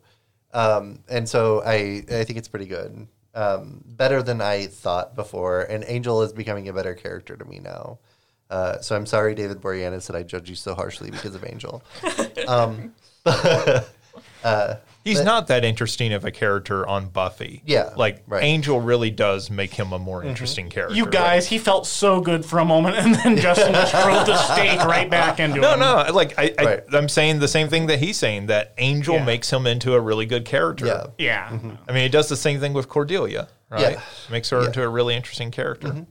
Um, 0.52 1.00
and 1.08 1.28
so 1.28 1.62
I, 1.64 2.02
I 2.10 2.24
think 2.24 2.36
it's 2.38 2.48
pretty 2.48 2.66
good. 2.66 3.06
Um, 3.34 3.84
better 3.86 4.22
than 4.22 4.40
I 4.40 4.66
thought 4.66 5.14
before. 5.14 5.62
And 5.62 5.84
Angel 5.86 6.22
is 6.22 6.32
becoming 6.32 6.68
a 6.68 6.72
better 6.72 6.94
character 6.94 7.36
to 7.36 7.44
me 7.44 7.60
now. 7.60 7.98
Uh, 8.50 8.80
so 8.80 8.96
I'm 8.96 9.06
sorry, 9.06 9.34
David 9.34 9.60
Boreanaz, 9.60 10.06
that 10.06 10.16
I 10.16 10.22
judge 10.22 10.48
you 10.48 10.56
so 10.56 10.74
harshly 10.74 11.10
because 11.10 11.34
of 11.34 11.44
Angel. 11.44 11.82
Um, 12.48 12.94
He's 15.04 15.22
not 15.22 15.46
that 15.46 15.64
interesting 15.64 16.12
of 16.12 16.24
a 16.26 16.30
character 16.30 16.86
on 16.86 17.08
Buffy. 17.08 17.62
Yeah, 17.64 17.94
like 17.96 18.22
right. 18.26 18.42
Angel 18.44 18.78
really 18.80 19.10
does 19.10 19.48
make 19.50 19.72
him 19.72 19.92
a 19.94 19.98
more 19.98 20.22
interesting 20.22 20.68
character. 20.68 20.94
You 20.96 21.06
guys, 21.06 21.46
he 21.46 21.56
felt 21.58 21.86
so 21.86 22.20
good 22.20 22.44
for 22.44 22.58
a 22.58 22.64
moment, 22.64 22.96
and 22.96 23.14
then 23.14 23.36
Justin 23.40 23.72
just 23.72 23.92
drove 23.92 24.26
the 24.26 24.36
stake 24.36 24.80
right 24.84 25.08
back 25.08 25.40
into 25.40 25.56
it. 25.56 25.60
No, 25.62 25.72
him. 25.74 25.80
no. 25.80 26.04
Like 26.12 26.38
I, 26.38 26.54
Right. 26.62 26.80
I, 26.92 26.96
I'm 26.98 27.08
saying 27.08 27.38
the 27.38 27.48
same 27.48 27.68
thing 27.68 27.86
that 27.86 28.00
he's 28.00 28.18
saying. 28.18 28.46
That 28.46 28.74
Angel 28.76 29.14
Yeah. 29.14 29.24
makes 29.24 29.50
him 29.50 29.66
into 29.66 29.94
a 29.94 30.00
really 30.00 30.26
good 30.26 30.44
character. 30.44 30.86
Yeah. 30.86 31.06
Yeah. 31.16 31.58
I 31.88 31.92
mean, 31.92 32.02
he 32.02 32.08
does 32.10 32.28
the 32.28 32.36
same 32.36 32.60
thing 32.60 32.74
with 32.74 32.88
Cordelia, 32.90 33.48
right? 33.70 33.92
Yeah. 33.92 34.00
Makes 34.30 34.50
her 34.50 34.60
Yeah. 34.60 34.66
into 34.66 34.82
a 34.82 34.88
really 34.88 35.14
interesting 35.16 35.50
character. 35.50 36.04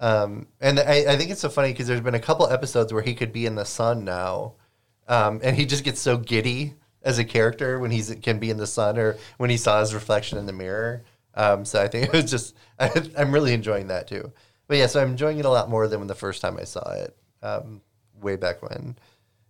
Um, 0.00 0.46
and 0.60 0.78
I, 0.78 1.06
I 1.08 1.16
think 1.16 1.30
it's 1.30 1.40
so 1.40 1.48
funny 1.48 1.72
because 1.72 1.88
there's 1.88 2.00
been 2.00 2.14
a 2.14 2.20
couple 2.20 2.48
episodes 2.48 2.92
where 2.92 3.02
he 3.02 3.14
could 3.14 3.32
be 3.32 3.46
in 3.46 3.56
the 3.56 3.64
sun 3.64 4.04
now, 4.04 4.54
um, 5.08 5.40
and 5.42 5.56
he 5.56 5.66
just 5.66 5.82
gets 5.82 6.00
so 6.00 6.16
giddy 6.16 6.74
as 7.08 7.18
a 7.18 7.24
character 7.24 7.78
when 7.78 7.90
he's 7.90 8.14
can 8.22 8.38
be 8.38 8.50
in 8.50 8.58
the 8.58 8.66
sun 8.66 8.98
or 8.98 9.16
when 9.38 9.48
he 9.48 9.56
saw 9.56 9.80
his 9.80 9.94
reflection 9.94 10.36
in 10.36 10.44
the 10.44 10.52
mirror. 10.52 11.04
Um, 11.34 11.64
so 11.64 11.82
I 11.82 11.88
think 11.88 12.04
it 12.12 12.12
was 12.12 12.30
just 12.30 12.54
I, 12.78 12.90
I'm 13.18 13.32
really 13.32 13.54
enjoying 13.54 13.88
that 13.88 14.06
too. 14.06 14.30
But 14.66 14.76
yeah, 14.76 14.86
so 14.86 15.00
I'm 15.00 15.12
enjoying 15.12 15.38
it 15.38 15.46
a 15.46 15.50
lot 15.50 15.70
more 15.70 15.88
than 15.88 16.00
when 16.00 16.08
the 16.08 16.14
first 16.14 16.42
time 16.42 16.58
I 16.60 16.64
saw 16.64 16.86
it, 16.92 17.16
um, 17.42 17.80
way 18.20 18.36
back 18.36 18.62
when, 18.62 18.70
and 18.72 18.96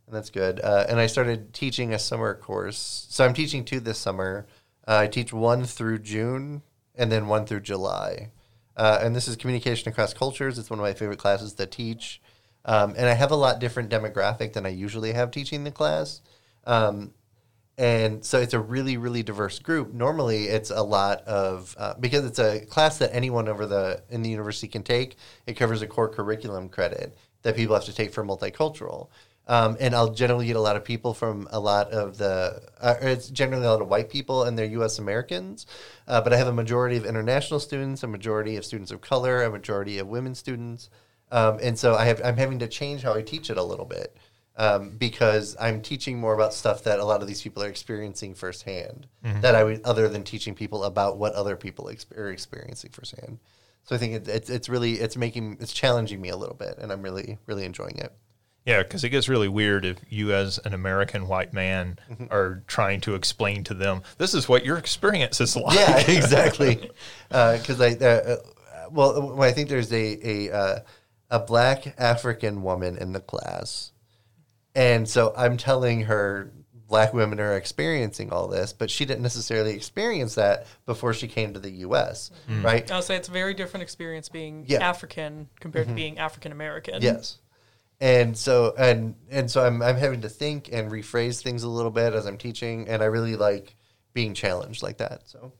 that's 0.08 0.30
good. 0.30 0.60
Uh, 0.60 0.86
and 0.88 1.00
I 1.00 1.06
started 1.06 1.52
teaching 1.52 1.92
a 1.92 1.98
summer 1.98 2.34
course, 2.36 3.06
so 3.10 3.24
I'm 3.24 3.34
teaching 3.34 3.64
two 3.64 3.80
this 3.80 3.98
summer. 3.98 4.46
Uh, 4.86 4.98
I 4.98 5.06
teach 5.08 5.32
one 5.32 5.64
through 5.64 5.98
June 5.98 6.62
and 6.94 7.10
then 7.10 7.26
one 7.26 7.44
through 7.44 7.60
July. 7.60 8.30
Uh, 8.76 9.00
and 9.02 9.16
this 9.16 9.26
is 9.26 9.34
communication 9.34 9.90
across 9.90 10.14
cultures. 10.14 10.56
It's 10.56 10.70
one 10.70 10.78
of 10.78 10.84
my 10.84 10.94
favorite 10.94 11.18
classes 11.18 11.52
to 11.54 11.66
teach. 11.66 12.22
Um, 12.64 12.94
and 12.96 13.06
I 13.06 13.14
have 13.14 13.32
a 13.32 13.36
lot 13.36 13.58
different 13.58 13.90
demographic 13.90 14.52
than 14.52 14.64
I 14.64 14.68
usually 14.68 15.12
have 15.12 15.32
teaching 15.32 15.64
the 15.64 15.72
class. 15.72 16.22
Um, 16.64 17.12
and 17.78 18.24
so 18.24 18.40
it's 18.40 18.54
a 18.54 18.58
really, 18.58 18.96
really 18.96 19.22
diverse 19.22 19.60
group. 19.60 19.94
Normally, 19.94 20.48
it's 20.48 20.70
a 20.70 20.82
lot 20.82 21.22
of 21.22 21.74
uh, 21.78 21.94
because 21.98 22.24
it's 22.24 22.40
a 22.40 22.66
class 22.66 22.98
that 22.98 23.14
anyone 23.14 23.48
over 23.48 23.66
the 23.66 24.02
in 24.10 24.22
the 24.22 24.28
university 24.28 24.66
can 24.66 24.82
take. 24.82 25.16
It 25.46 25.54
covers 25.54 25.80
a 25.80 25.86
core 25.86 26.08
curriculum 26.08 26.68
credit 26.68 27.16
that 27.42 27.54
people 27.54 27.76
have 27.76 27.84
to 27.84 27.94
take 27.94 28.12
for 28.12 28.24
multicultural. 28.24 29.08
Um, 29.46 29.78
and 29.80 29.94
I'll 29.94 30.12
generally 30.12 30.46
get 30.46 30.56
a 30.56 30.60
lot 30.60 30.76
of 30.76 30.84
people 30.84 31.14
from 31.14 31.48
a 31.50 31.58
lot 31.58 31.90
of 31.90 32.18
the, 32.18 32.60
uh, 32.82 32.96
it's 33.00 33.30
generally 33.30 33.64
a 33.64 33.70
lot 33.70 33.80
of 33.80 33.88
white 33.88 34.10
people 34.10 34.42
and 34.44 34.58
they're 34.58 34.66
U.S. 34.66 34.98
Americans, 34.98 35.66
uh, 36.06 36.20
but 36.20 36.34
I 36.34 36.36
have 36.36 36.48
a 36.48 36.52
majority 36.52 36.98
of 36.98 37.06
international 37.06 37.58
students, 37.58 38.02
a 38.02 38.06
majority 38.06 38.56
of 38.56 38.66
students 38.66 38.90
of 38.90 39.00
color, 39.00 39.42
a 39.42 39.50
majority 39.50 39.98
of 40.00 40.06
women 40.06 40.34
students, 40.34 40.90
um, 41.30 41.58
and 41.62 41.78
so 41.78 41.94
I 41.94 42.06
have 42.06 42.20
I'm 42.24 42.36
having 42.36 42.58
to 42.60 42.68
change 42.68 43.02
how 43.02 43.14
I 43.14 43.22
teach 43.22 43.50
it 43.50 43.56
a 43.56 43.62
little 43.62 43.84
bit 43.84 44.16
um, 44.58 44.90
because 44.98 45.56
I'm 45.58 45.80
teaching 45.80 46.18
more 46.18 46.34
about 46.34 46.52
stuff 46.52 46.84
that 46.84 46.98
a 46.98 47.04
lot 47.04 47.22
of 47.22 47.28
these 47.28 47.40
people 47.40 47.62
are 47.62 47.68
experiencing 47.68 48.34
firsthand. 48.34 49.06
That 49.22 49.54
I 49.54 49.64
would, 49.64 49.80
other 49.84 50.08
than 50.08 50.24
teaching 50.24 50.54
people 50.54 50.84
about 50.84 51.16
what 51.16 51.32
other 51.34 51.56
people 51.56 51.86
exp- 51.86 52.16
are 52.18 52.30
experiencing 52.30 52.90
firsthand. 52.90 53.38
So 53.84 53.94
I 53.94 53.98
think 53.98 54.12
it, 54.14 54.28
it's 54.28 54.50
it's 54.50 54.68
really 54.68 54.94
it's 54.94 55.16
making 55.16 55.56
it's 55.60 55.72
challenging 55.72 56.20
me 56.20 56.28
a 56.28 56.36
little 56.36 56.54
bit, 56.56 56.76
and 56.78 56.92
I'm 56.92 57.00
really 57.02 57.38
really 57.46 57.64
enjoying 57.64 57.96
it. 57.98 58.12
Yeah, 58.66 58.82
because 58.82 59.02
it 59.02 59.08
gets 59.08 59.30
really 59.30 59.48
weird 59.48 59.86
if 59.86 59.96
you, 60.10 60.34
as 60.34 60.58
an 60.58 60.74
American 60.74 61.26
white 61.26 61.54
man, 61.54 61.98
Mm-hmm. 62.10 62.24
are 62.30 62.62
trying 62.66 63.00
to 63.02 63.14
explain 63.14 63.64
to 63.64 63.72
them, 63.72 64.02
this 64.18 64.34
is 64.34 64.46
what 64.46 64.62
your 64.66 64.76
experience 64.76 65.40
is 65.40 65.56
like. 65.56 65.74
Yeah, 65.74 65.98
exactly. 66.08 66.90
Because 67.30 67.80
I, 67.80 67.92
uh, 67.92 68.04
uh, 68.04 68.36
well, 68.90 69.36
well, 69.36 69.42
I 69.48 69.52
think 69.52 69.70
there's 69.70 69.90
a 69.92 70.18
a 70.50 70.52
uh, 70.54 70.78
a 71.30 71.38
black 71.38 71.94
African 71.98 72.62
woman 72.62 72.98
in 72.98 73.12
the 73.12 73.20
class, 73.20 73.92
and 74.74 75.08
so 75.08 75.32
I'm 75.36 75.56
telling 75.56 76.02
her 76.02 76.52
black 76.88 77.12
women 77.12 77.38
are 77.38 77.54
experiencing 77.56 78.30
all 78.30 78.48
this, 78.48 78.72
but 78.72 78.90
she 78.90 79.04
didn't 79.04 79.22
necessarily 79.22 79.74
experience 79.74 80.36
that 80.36 80.66
before 80.86 81.12
she 81.12 81.28
came 81.28 81.52
to 81.52 81.60
the 81.60 81.70
U.S. 81.70 82.30
Right? 82.62 82.90
I'll 82.90 83.02
say 83.02 83.16
it's 83.16 83.28
a 83.28 83.32
very 83.32 83.54
different 83.54 83.82
experience 83.82 84.28
being 84.28 84.64
Yeah. 84.66 84.78
Mm-hmm. 84.78 84.82
African 84.84 85.48
compared 85.60 85.88
to 85.88 85.94
being 85.94 86.18
African 86.18 86.50
American. 86.52 87.02
Yes. 87.02 87.38
And 88.00 88.36
so 88.36 88.74
and 88.78 89.16
and 89.28 89.50
so 89.50 89.66
I'm 89.66 89.82
I'm 89.82 89.96
having 89.96 90.20
to 90.22 90.28
think 90.28 90.70
and 90.72 90.90
rephrase 90.90 91.42
things 91.42 91.64
a 91.64 91.68
little 91.68 91.90
bit 91.90 92.14
as 92.14 92.26
I'm 92.26 92.38
teaching, 92.38 92.88
and 92.88 93.02
I 93.02 93.06
really 93.06 93.36
like 93.36 93.74
being 94.14 94.34
challenged 94.34 94.82
like 94.82 94.98
that. 94.98 95.28
So 95.28 95.52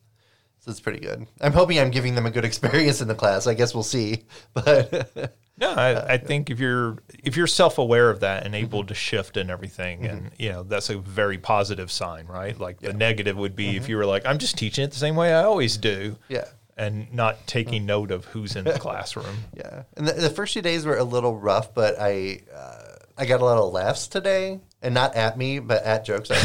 so 0.61 0.71
it's 0.71 0.81
pretty 0.81 1.01
good. 1.01 1.27
I'm 1.41 1.53
hoping 1.53 1.79
I'm 1.79 1.91
giving 1.91 2.15
them 2.15 2.27
a 2.27 2.31
good 2.31 2.45
experience 2.53 3.01
in 3.01 3.09
the 3.09 3.15
class. 3.15 3.47
I 3.47 3.55
guess 3.55 3.75
we'll 3.75 3.83
see. 3.83 4.25
But 4.55 5.35
No, 5.61 5.73
I, 5.73 6.15
I 6.15 6.17
think 6.19 6.51
if 6.51 6.61
you're 6.61 6.99
if 7.25 7.37
you're 7.37 7.47
self 7.49 7.79
aware 7.79 8.11
of 8.11 8.21
that 8.21 8.47
and 8.47 8.55
able 8.55 8.85
to 8.85 8.95
shift 8.95 9.37
and 9.37 9.51
everything, 9.51 10.01
Mm-hmm. 10.03 10.17
and 10.17 10.31
you 10.39 10.51
know 10.53 10.63
that's 10.63 10.89
a 10.91 10.99
very 10.99 11.39
positive 11.39 11.91
sign, 11.91 12.27
right? 12.27 12.59
Like 12.59 12.81
the 12.81 12.93
negative 12.93 13.37
would 13.37 13.57
be 13.57 13.67
Mm-hmm. 13.69 13.77
if 13.77 13.89
you 13.89 13.97
were 13.97 14.07
like, 14.07 14.25
I'm 14.27 14.39
just 14.39 14.57
teaching 14.57 14.85
it 14.85 14.91
the 14.93 14.99
same 14.99 15.17
way 15.17 15.35
I 15.35 15.43
always 15.43 15.77
do, 15.77 16.17
yeah. 16.29 16.45
and 16.77 17.13
not 17.13 17.47
taking 17.47 17.87
note 17.87 18.11
of 18.13 18.25
who's 18.27 18.55
in 18.57 18.65
the 18.65 18.79
classroom. 18.79 19.37
Yeah, 19.57 19.83
and 19.97 20.07
the, 20.07 20.13
the 20.13 20.31
first 20.31 20.53
few 20.53 20.63
days 20.63 20.87
were 20.87 20.97
a 20.97 21.05
little 21.05 21.37
rough, 21.37 21.75
but 21.75 21.97
I 21.99 22.41
uh, 22.55 22.83
I 23.17 23.27
got 23.27 23.41
a 23.41 23.45
lot 23.45 23.59
of 23.59 23.73
laughs 23.73 24.07
today, 24.07 24.61
and 24.81 24.95
not 24.95 25.17
at 25.17 25.37
me, 25.37 25.59
but 25.59 25.83
at 25.83 26.05
jokes. 26.05 26.31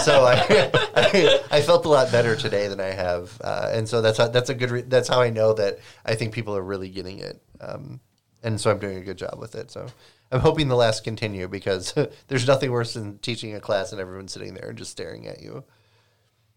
So 0.00 0.24
I, 0.24 0.70
I 0.94 1.40
I 1.58 1.60
felt 1.62 1.84
a 1.84 1.88
lot 1.88 2.10
better 2.10 2.34
today 2.36 2.68
than 2.68 2.80
I 2.80 2.90
have, 2.90 3.38
uh, 3.42 3.70
and 3.72 3.88
so 3.88 4.00
that's 4.00 4.16
how, 4.18 4.28
that's 4.28 4.48
a 4.50 4.54
good 4.54 4.70
re- 4.70 4.82
that's 4.82 5.08
how 5.08 5.20
I 5.20 5.30
know 5.30 5.52
that 5.54 5.78
I 6.06 6.14
think 6.14 6.32
people 6.32 6.56
are 6.56 6.62
really 6.62 6.88
getting 6.88 7.18
it, 7.18 7.40
um, 7.60 8.00
and 8.42 8.60
so 8.60 8.70
I'm 8.70 8.78
doing 8.78 8.98
a 8.98 9.02
good 9.02 9.18
job 9.18 9.38
with 9.38 9.54
it. 9.54 9.70
So. 9.70 9.86
I'm 10.32 10.40
hoping 10.40 10.68
the 10.68 10.76
last 10.76 11.02
continue 11.02 11.48
because 11.48 11.92
there's 12.28 12.46
nothing 12.46 12.70
worse 12.70 12.94
than 12.94 13.18
teaching 13.18 13.54
a 13.54 13.60
class 13.60 13.92
and 13.92 14.00
everyone 14.00 14.28
sitting 14.28 14.54
there 14.54 14.68
and 14.68 14.78
just 14.78 14.92
staring 14.92 15.26
at 15.26 15.42
you. 15.42 15.64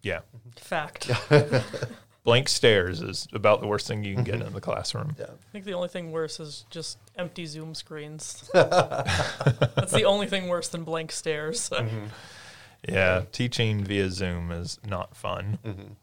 Yeah, 0.01 0.19
Fact. 0.57 1.09
blank 2.23 2.49
stares 2.49 3.01
is 3.01 3.27
about 3.33 3.61
the 3.61 3.67
worst 3.67 3.87
thing 3.87 4.03
you 4.03 4.15
can 4.15 4.23
get 4.23 4.41
in 4.41 4.53
the 4.53 4.61
classroom. 4.61 5.15
Yeah. 5.17 5.25
I 5.25 5.51
think 5.51 5.65
the 5.65 5.73
only 5.73 5.87
thing 5.87 6.11
worse 6.11 6.39
is 6.39 6.65
just 6.69 6.97
empty 7.15 7.45
Zoom 7.45 7.73
screens. 7.73 8.49
That's 8.53 9.91
the 9.91 10.03
only 10.05 10.27
thing 10.27 10.49
worse 10.49 10.67
than 10.67 10.83
blank 10.83 11.11
stares. 11.11 11.71
Yeah, 12.87 13.21
teaching 13.31 13.85
via 13.85 14.09
Zoom 14.09 14.51
is 14.51 14.77
not 14.85 15.15
fun. 15.15 15.57
Mm-hmm. 15.63 15.93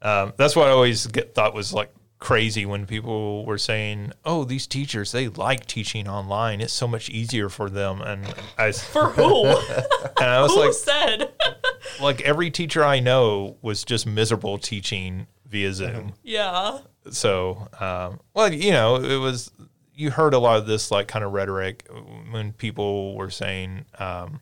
Um, 0.00 0.32
that's 0.36 0.54
what 0.54 0.68
I 0.68 0.70
always 0.70 1.06
get 1.08 1.34
thought 1.34 1.54
was 1.54 1.74
like 1.74 1.92
crazy 2.18 2.66
when 2.66 2.86
people 2.86 3.44
were 3.44 3.58
saying, 3.58 4.12
"Oh, 4.24 4.44
these 4.44 4.66
teachers 4.66 5.12
they 5.12 5.28
like 5.28 5.66
teaching 5.66 6.08
online. 6.08 6.60
It's 6.60 6.72
so 6.72 6.88
much 6.88 7.08
easier 7.10 7.48
for 7.48 7.70
them." 7.70 8.00
And 8.00 8.26
I 8.56 8.72
For 8.72 9.10
who? 9.10 9.46
and 9.46 10.30
I 10.30 10.42
was 10.42 10.52
who 10.54 10.60
like, 10.60 10.72
said? 10.72 11.32
like 12.00 12.20
every 12.22 12.50
teacher 12.50 12.84
I 12.84 13.00
know 13.00 13.56
was 13.62 13.84
just 13.84 14.06
miserable 14.06 14.58
teaching 14.58 15.26
via 15.46 15.72
Zoom. 15.72 16.14
yeah. 16.22 16.78
So, 17.10 17.68
um, 17.80 18.20
well, 18.34 18.52
you 18.52 18.72
know, 18.72 18.96
it 18.96 19.16
was 19.16 19.50
you 19.94 20.10
heard 20.10 20.34
a 20.34 20.38
lot 20.38 20.58
of 20.58 20.66
this 20.66 20.90
like 20.90 21.08
kind 21.08 21.24
of 21.24 21.32
rhetoric 21.32 21.88
when 22.30 22.52
people 22.52 23.16
were 23.16 23.30
saying. 23.30 23.84
Um, 23.98 24.40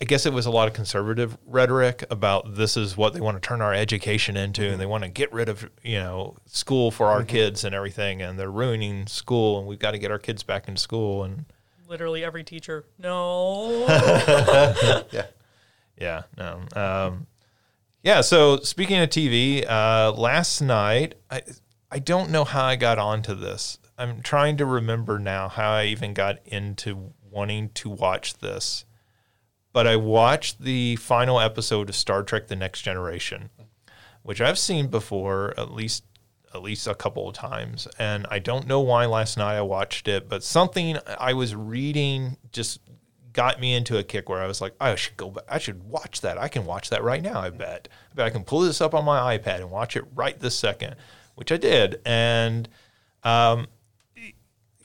I 0.00 0.04
guess 0.04 0.26
it 0.26 0.32
was 0.32 0.46
a 0.46 0.50
lot 0.50 0.66
of 0.66 0.74
conservative 0.74 1.38
rhetoric 1.46 2.04
about 2.10 2.56
this 2.56 2.76
is 2.76 2.96
what 2.96 3.14
they 3.14 3.20
want 3.20 3.40
to 3.40 3.46
turn 3.46 3.62
our 3.62 3.72
education 3.72 4.36
into, 4.36 4.68
and 4.68 4.80
they 4.80 4.86
want 4.86 5.04
to 5.04 5.10
get 5.10 5.32
rid 5.32 5.48
of 5.48 5.68
you 5.82 5.98
know 5.98 6.36
school 6.46 6.90
for 6.90 7.06
our 7.06 7.24
kids 7.24 7.64
and 7.64 7.74
everything, 7.74 8.20
and 8.20 8.38
they're 8.38 8.50
ruining 8.50 9.06
school, 9.06 9.58
and 9.58 9.66
we've 9.66 9.78
got 9.78 9.92
to 9.92 9.98
get 9.98 10.10
our 10.10 10.18
kids 10.18 10.42
back 10.42 10.68
into 10.68 10.80
school, 10.80 11.22
and 11.24 11.46
Literally 11.86 12.24
every 12.24 12.44
teacher. 12.44 12.84
No. 12.98 13.86
Yeah. 15.12 15.26
Yeah, 15.96 16.22
no. 16.36 16.62
Um, 16.74 17.26
yeah, 18.02 18.20
so 18.20 18.58
speaking 18.58 18.98
of 18.98 19.10
TV, 19.10 19.64
uh, 19.68 20.12
last 20.12 20.60
night, 20.60 21.14
I, 21.30 21.42
I 21.90 22.00
don't 22.00 22.30
know 22.30 22.44
how 22.44 22.64
I 22.64 22.76
got 22.76 22.98
onto 22.98 23.34
this. 23.34 23.78
I'm 23.96 24.20
trying 24.22 24.56
to 24.56 24.66
remember 24.66 25.20
now 25.20 25.48
how 25.48 25.70
I 25.70 25.84
even 25.86 26.14
got 26.14 26.38
into 26.44 27.12
wanting 27.30 27.68
to 27.74 27.90
watch 27.90 28.38
this. 28.38 28.84
But 29.74 29.88
I 29.88 29.96
watched 29.96 30.60
the 30.60 30.94
final 30.96 31.40
episode 31.40 31.88
of 31.88 31.96
Star 31.96 32.22
Trek 32.22 32.46
The 32.46 32.54
Next 32.54 32.82
Generation, 32.82 33.50
which 34.22 34.40
I've 34.40 34.58
seen 34.58 34.86
before 34.86 35.52
at 35.58 35.72
least 35.72 36.04
at 36.54 36.62
least 36.62 36.86
a 36.86 36.94
couple 36.94 37.28
of 37.28 37.34
times. 37.34 37.88
And 37.98 38.24
I 38.30 38.38
don't 38.38 38.68
know 38.68 38.78
why 38.78 39.06
last 39.06 39.36
night 39.36 39.56
I 39.56 39.62
watched 39.62 40.06
it, 40.06 40.28
but 40.28 40.44
something 40.44 40.96
I 41.18 41.32
was 41.32 41.56
reading 41.56 42.36
just 42.52 42.78
got 43.32 43.60
me 43.60 43.74
into 43.74 43.98
a 43.98 44.04
kick 44.04 44.28
where 44.28 44.40
I 44.40 44.46
was 44.46 44.60
like, 44.60 44.76
I 44.80 44.94
should 44.94 45.16
go 45.16 45.30
back. 45.30 45.42
I 45.48 45.58
should 45.58 45.82
watch 45.82 46.20
that. 46.20 46.38
I 46.38 46.46
can 46.46 46.64
watch 46.64 46.90
that 46.90 47.02
right 47.02 47.20
now. 47.20 47.40
I 47.40 47.50
bet. 47.50 47.88
I 48.12 48.14
bet 48.14 48.26
I 48.26 48.30
can 48.30 48.44
pull 48.44 48.60
this 48.60 48.80
up 48.80 48.94
on 48.94 49.04
my 49.04 49.36
iPad 49.36 49.56
and 49.56 49.72
watch 49.72 49.96
it 49.96 50.04
right 50.14 50.38
this 50.38 50.56
second, 50.56 50.94
which 51.34 51.50
I 51.50 51.56
did. 51.56 52.00
And, 52.06 52.68
um, 53.24 53.66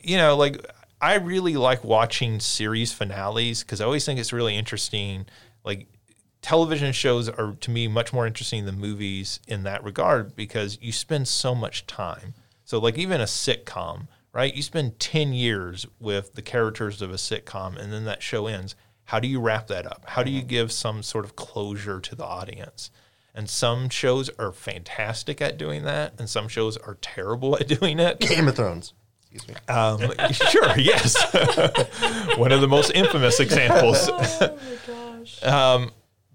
you 0.01 0.17
know, 0.17 0.35
like 0.35 0.65
I 1.01 1.15
really 1.15 1.55
like 1.55 1.83
watching 1.83 2.39
series 2.39 2.91
finales 2.91 3.63
because 3.63 3.79
I 3.79 3.85
always 3.85 4.05
think 4.05 4.19
it's 4.19 4.33
really 4.33 4.57
interesting. 4.57 5.25
Like 5.63 5.87
television 6.41 6.91
shows 6.91 7.29
are 7.29 7.53
to 7.61 7.71
me 7.71 7.87
much 7.87 8.11
more 8.11 8.27
interesting 8.27 8.65
than 8.65 8.79
movies 8.79 9.39
in 9.47 9.63
that 9.63 9.83
regard 9.83 10.35
because 10.35 10.77
you 10.81 10.91
spend 10.91 11.27
so 11.27 11.55
much 11.55 11.87
time. 11.87 12.33
So 12.65 12.79
like 12.79 12.97
even 12.97 13.21
a 13.21 13.25
sitcom, 13.25 14.07
right? 14.33 14.53
You 14.53 14.61
spend 14.61 14.99
10 14.99 15.33
years 15.33 15.85
with 15.99 16.35
the 16.35 16.41
characters 16.41 17.01
of 17.01 17.11
a 17.11 17.15
sitcom 17.15 17.77
and 17.77 17.93
then 17.93 18.05
that 18.05 18.21
show 18.21 18.47
ends. 18.47 18.75
How 19.05 19.19
do 19.19 19.27
you 19.27 19.39
wrap 19.39 19.67
that 19.67 19.85
up? 19.85 20.03
How 20.05 20.21
do 20.21 20.29
you 20.29 20.41
mm-hmm. 20.41 20.49
give 20.49 20.71
some 20.71 21.01
sort 21.01 21.25
of 21.25 21.35
closure 21.35 21.99
to 21.99 22.15
the 22.15 22.25
audience? 22.25 22.91
And 23.33 23.49
some 23.49 23.89
shows 23.89 24.29
are 24.37 24.51
fantastic 24.51 25.41
at 25.41 25.57
doing 25.57 25.83
that 25.85 26.13
and 26.19 26.29
some 26.29 26.49
shows 26.49 26.75
are 26.75 26.97
terrible 27.01 27.55
at 27.57 27.67
doing 27.67 27.99
it. 27.99 28.19
Game 28.19 28.49
of 28.49 28.55
Thrones. 28.55 28.93
Excuse 29.31 29.47
me. 29.47 29.73
Um, 29.73 29.99
sure, 30.31 30.77
yes. 30.77 31.15
One 32.37 32.51
of 32.51 32.61
the 32.61 32.67
most 32.67 32.91
infamous 32.95 33.39
examples. 33.39 34.09
oh 34.11 34.39
my 34.39 35.23
gosh. 35.43 35.85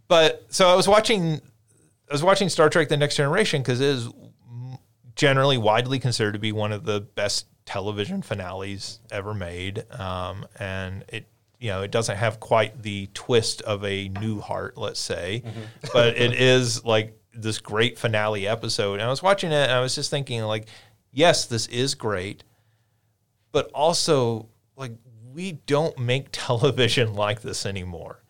but 0.09 0.45
so 0.49 0.69
I 0.69 0.75
was 0.75 0.87
watching, 0.87 1.41
I 2.09 2.13
was 2.13 2.23
watching 2.23 2.49
Star 2.49 2.71
Trek: 2.71 2.89
The 2.89 2.97
Next 2.97 3.17
Generation 3.17 3.63
because 3.63 3.81
it 3.81 3.89
is 3.89 4.09
generally 5.17 5.59
widely 5.59 5.99
considered 5.99 6.33
to 6.33 6.39
be 6.39 6.53
one 6.53 6.73
of 6.73 6.85
the 6.85 7.01
best 7.01 7.47
television 7.67 8.23
finales 8.23 9.01
ever 9.11 9.35
made. 9.35 9.85
Um, 9.93 10.47
and 10.59 11.05
it, 11.09 11.27
you 11.59 11.71
know, 11.71 11.83
it 11.83 11.91
doesn't 11.91 12.17
have 12.17 12.41
quite 12.41 12.83
the 12.83 13.09
twist 13.15 13.63
of 13.63 13.85
a 13.85 14.09
Newhart, 14.11 14.73
let's 14.77 15.01
say, 15.01 15.43
but 15.93 16.17
it 16.17 16.35
is 16.35 16.85
like 16.85 17.19
this 17.33 17.59
great 17.59 17.99
finale 17.99 18.47
episode. 18.47 18.95
And 18.95 19.03
I 19.03 19.09
was 19.09 19.23
watching 19.23 19.51
it 19.51 19.65
and 19.65 19.73
I 19.73 19.81
was 19.81 19.95
just 19.95 20.11
thinking, 20.11 20.43
like, 20.43 20.67
yes, 21.11 21.47
this 21.47 21.67
is 21.69 21.95
great, 21.95 22.45
but 23.55 23.71
also, 23.73 24.49
like, 24.77 24.91
we 25.33 25.53
don't 25.53 25.97
make 25.97 26.27
television 26.33 27.15
like 27.15 27.41
this 27.41 27.65
anymore. 27.65 28.21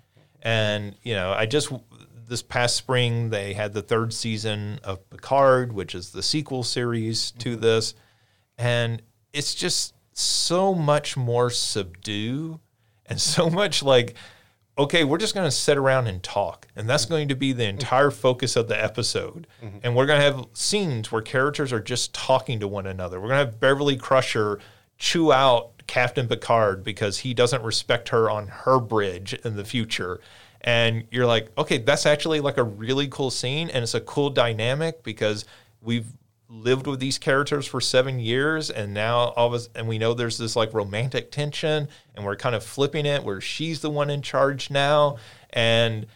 And, 0.43 0.95
you 1.02 1.14
know, 1.14 1.33
I 1.33 1.47
just, 1.47 1.73
this 2.28 2.43
past 2.43 2.76
spring, 2.76 3.31
they 3.31 3.54
had 3.54 3.73
the 3.73 3.81
third 3.81 4.12
season 4.12 4.81
of 4.85 5.09
Picard, 5.09 5.73
which 5.73 5.95
is 5.95 6.12
the 6.12 6.23
sequel 6.23 6.62
series 6.62 7.31
to 7.38 7.52
mm-hmm. 7.52 7.62
this. 7.62 7.95
And 8.59 9.00
it's 9.33 9.54
just 9.54 9.95
so 10.12 10.75
much 10.75 11.16
more 11.16 11.49
subdue 11.49 12.61
and 13.07 13.19
so 13.19 13.49
much 13.50 13.83
like, 13.83 14.16
okay, 14.76 15.04
we're 15.04 15.16
just 15.16 15.35
going 15.35 15.47
to 15.47 15.50
sit 15.50 15.78
around 15.78 16.07
and 16.07 16.23
talk. 16.23 16.69
And 16.76 16.87
that's 16.87 17.07
going 17.07 17.28
to 17.28 17.35
be 17.35 17.54
the 17.54 17.62
mm-hmm. 17.62 17.78
entire 17.78 18.11
focus 18.11 18.57
of 18.57 18.69
the 18.69 18.78
episode. 18.78 19.47
Mm-hmm. 19.62 19.78
And 19.85 19.97
we're 19.97 20.04
going 20.04 20.21
to 20.21 20.26
have 20.26 20.47
scenes 20.52 21.11
where 21.11 21.23
characters 21.23 21.73
are 21.73 21.81
just 21.81 22.12
talking 22.12 22.61
to 22.61 22.69
one 22.69 22.87
another. 22.87 23.19
We're 23.19 23.28
going 23.28 23.40
to 23.40 23.47
have 23.47 23.59
Beverly 23.59 23.97
Crusher 23.97 24.61
chew 25.04 25.34
out 25.34 25.82
Captain 25.87 26.26
Picard 26.26 26.82
because 26.82 27.18
he 27.18 27.34
doesn't 27.34 27.62
respect 27.62 28.08
her 28.08 28.30
on 28.30 28.49
her 28.49 28.80
bridge 28.80 29.34
in 29.44 29.54
the 29.54 29.64
future. 29.64 30.18
And 30.62 31.04
you're 31.11 31.26
like, 31.26 31.50
okay, 31.58 31.76
that's 31.76 32.06
actually 32.06 32.40
like 32.40 32.56
a 32.56 32.62
really 32.62 33.06
cool 33.08 33.30
scene. 33.30 33.68
And 33.68 33.82
it's 33.82 33.92
a 33.92 34.00
cool 34.00 34.30
dynamic 34.30 35.02
because 35.02 35.44
we've 35.82 36.06
lived 36.49 36.87
with 36.87 37.00
these 37.00 37.18
characters 37.18 37.66
for 37.66 37.82
seven 37.82 38.18
years 38.18 38.70
and 38.70 38.94
now 38.94 39.34
all 39.37 39.49
of 39.49 39.52
us 39.52 39.68
and 39.75 39.88
we 39.88 39.99
know 39.99 40.14
there's 40.14 40.38
this 40.38 40.56
like 40.56 40.73
romantic 40.73 41.30
tension 41.30 41.88
and 42.14 42.25
we're 42.25 42.37
kind 42.37 42.54
of 42.54 42.62
flipping 42.62 43.06
it 43.06 43.25
where 43.25 43.40
she's 43.40 43.80
the 43.80 43.90
one 43.90 44.08
in 44.08 44.23
charge 44.23 44.70
now 44.70 45.16
and 45.50 46.06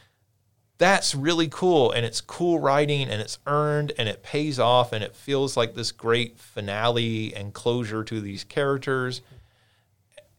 that's 0.78 1.14
really 1.14 1.48
cool 1.48 1.90
and 1.90 2.06
it's 2.06 2.20
cool 2.20 2.60
writing 2.60 3.08
and 3.08 3.20
it's 3.20 3.38
earned 3.46 3.92
and 3.98 4.08
it 4.08 4.22
pays 4.22 4.58
off 4.58 4.92
and 4.92 5.02
it 5.02 5.14
feels 5.14 5.56
like 5.56 5.74
this 5.74 5.92
great 5.92 6.38
finale 6.38 7.34
and 7.34 7.52
closure 7.52 8.04
to 8.04 8.20
these 8.20 8.44
characters. 8.44 9.20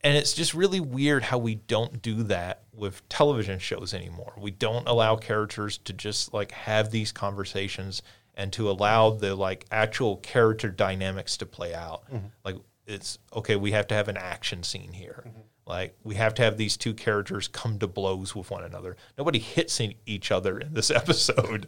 And 0.02 0.16
it's 0.16 0.32
just 0.32 0.54
really 0.54 0.80
weird 0.80 1.24
how 1.24 1.38
we 1.38 1.56
don't 1.56 2.02
do 2.02 2.24
that 2.24 2.64
with 2.74 3.08
television 3.10 3.60
shows 3.60 3.94
anymore. 3.94 4.34
We 4.38 4.52
don't 4.52 4.88
allow 4.88 5.18
characters 5.18 5.78
to 5.80 5.92
just 5.92 6.34
like 6.34 6.52
have 6.52 6.90
these 6.90 7.12
conversations 7.12 8.02
and 8.36 8.54
to 8.54 8.72
allow 8.72 9.10
the 9.10 9.36
like 9.36 9.66
actual 9.72 10.16
character 10.18 10.70
dynamics 10.70 11.36
to 11.38 11.46
play 11.46 11.76
out. 11.76 12.10
Mm-hmm. 12.10 12.28
Like 12.46 12.56
it's 12.90 13.20
okay 13.34 13.56
we 13.56 13.72
have 13.72 13.88
to 13.88 13.96
have 13.96 14.08
an 14.08 14.18
action 14.18 14.64
scene 14.64 14.92
here 14.92 15.24
mm-hmm. 15.28 15.40
Like 15.70 15.96
we 16.04 16.16
have 16.16 16.34
to 16.34 16.42
have 16.42 16.58
these 16.58 16.76
two 16.76 16.94
characters 16.94 17.48
come 17.48 17.80
to 17.80 17.88
blows 17.88 18.36
with 18.36 18.52
one 18.52 18.64
another. 18.64 18.98
Nobody 19.18 19.40
hits 19.40 19.80
each 20.06 20.32
other 20.32 20.60
in 20.60 20.74
this 20.74 20.92
episode. 21.02 21.68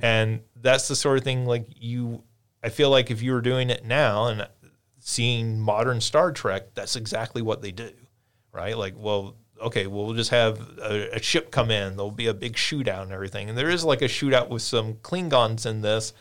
And 0.00 0.40
that's 0.56 0.88
the 0.88 0.96
sort 0.96 1.18
of 1.18 1.24
thing 1.24 1.44
like 1.44 1.66
you 1.76 2.22
i 2.62 2.70
feel 2.70 2.88
like 2.88 3.10
if 3.10 3.20
you 3.20 3.32
were 3.32 3.42
doing 3.42 3.68
it 3.68 3.84
now 3.84 4.26
and 4.28 4.48
seeing 4.98 5.60
modern 5.60 6.00
star 6.00 6.32
trek 6.32 6.74
that's 6.74 6.96
exactly 6.96 7.42
what 7.42 7.60
they 7.60 7.70
do 7.70 7.90
right? 8.54 8.78
Like 8.78 8.94
well 8.96 9.36
okay 9.60 9.86
well, 9.86 10.06
we'll 10.06 10.14
just 10.14 10.30
have 10.30 10.60
a, 10.78 11.16
a 11.16 11.22
ship 11.22 11.50
come 11.50 11.70
in. 11.70 11.96
There'll 11.96 12.10
be 12.10 12.28
a 12.28 12.34
big 12.34 12.54
shootout 12.54 13.02
and 13.02 13.12
everything. 13.12 13.48
And 13.50 13.58
there 13.58 13.68
is 13.68 13.84
like 13.84 14.00
a 14.00 14.06
shootout 14.06 14.48
with 14.48 14.62
some 14.62 14.94
klingons 14.94 15.66
in 15.66 15.82
this 15.82 16.14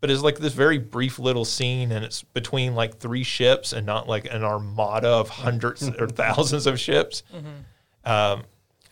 but 0.00 0.10
it's 0.10 0.22
like 0.22 0.38
this 0.38 0.52
very 0.52 0.78
brief 0.78 1.18
little 1.18 1.44
scene 1.44 1.90
and 1.92 2.04
it's 2.04 2.22
between 2.22 2.74
like 2.74 2.98
three 2.98 3.22
ships 3.22 3.72
and 3.72 3.86
not 3.86 4.08
like 4.08 4.26
an 4.32 4.44
armada 4.44 5.08
of 5.08 5.28
hundreds 5.28 5.88
or 5.98 6.06
thousands 6.08 6.66
of 6.66 6.78
ships. 6.78 7.22
Um, 8.04 8.44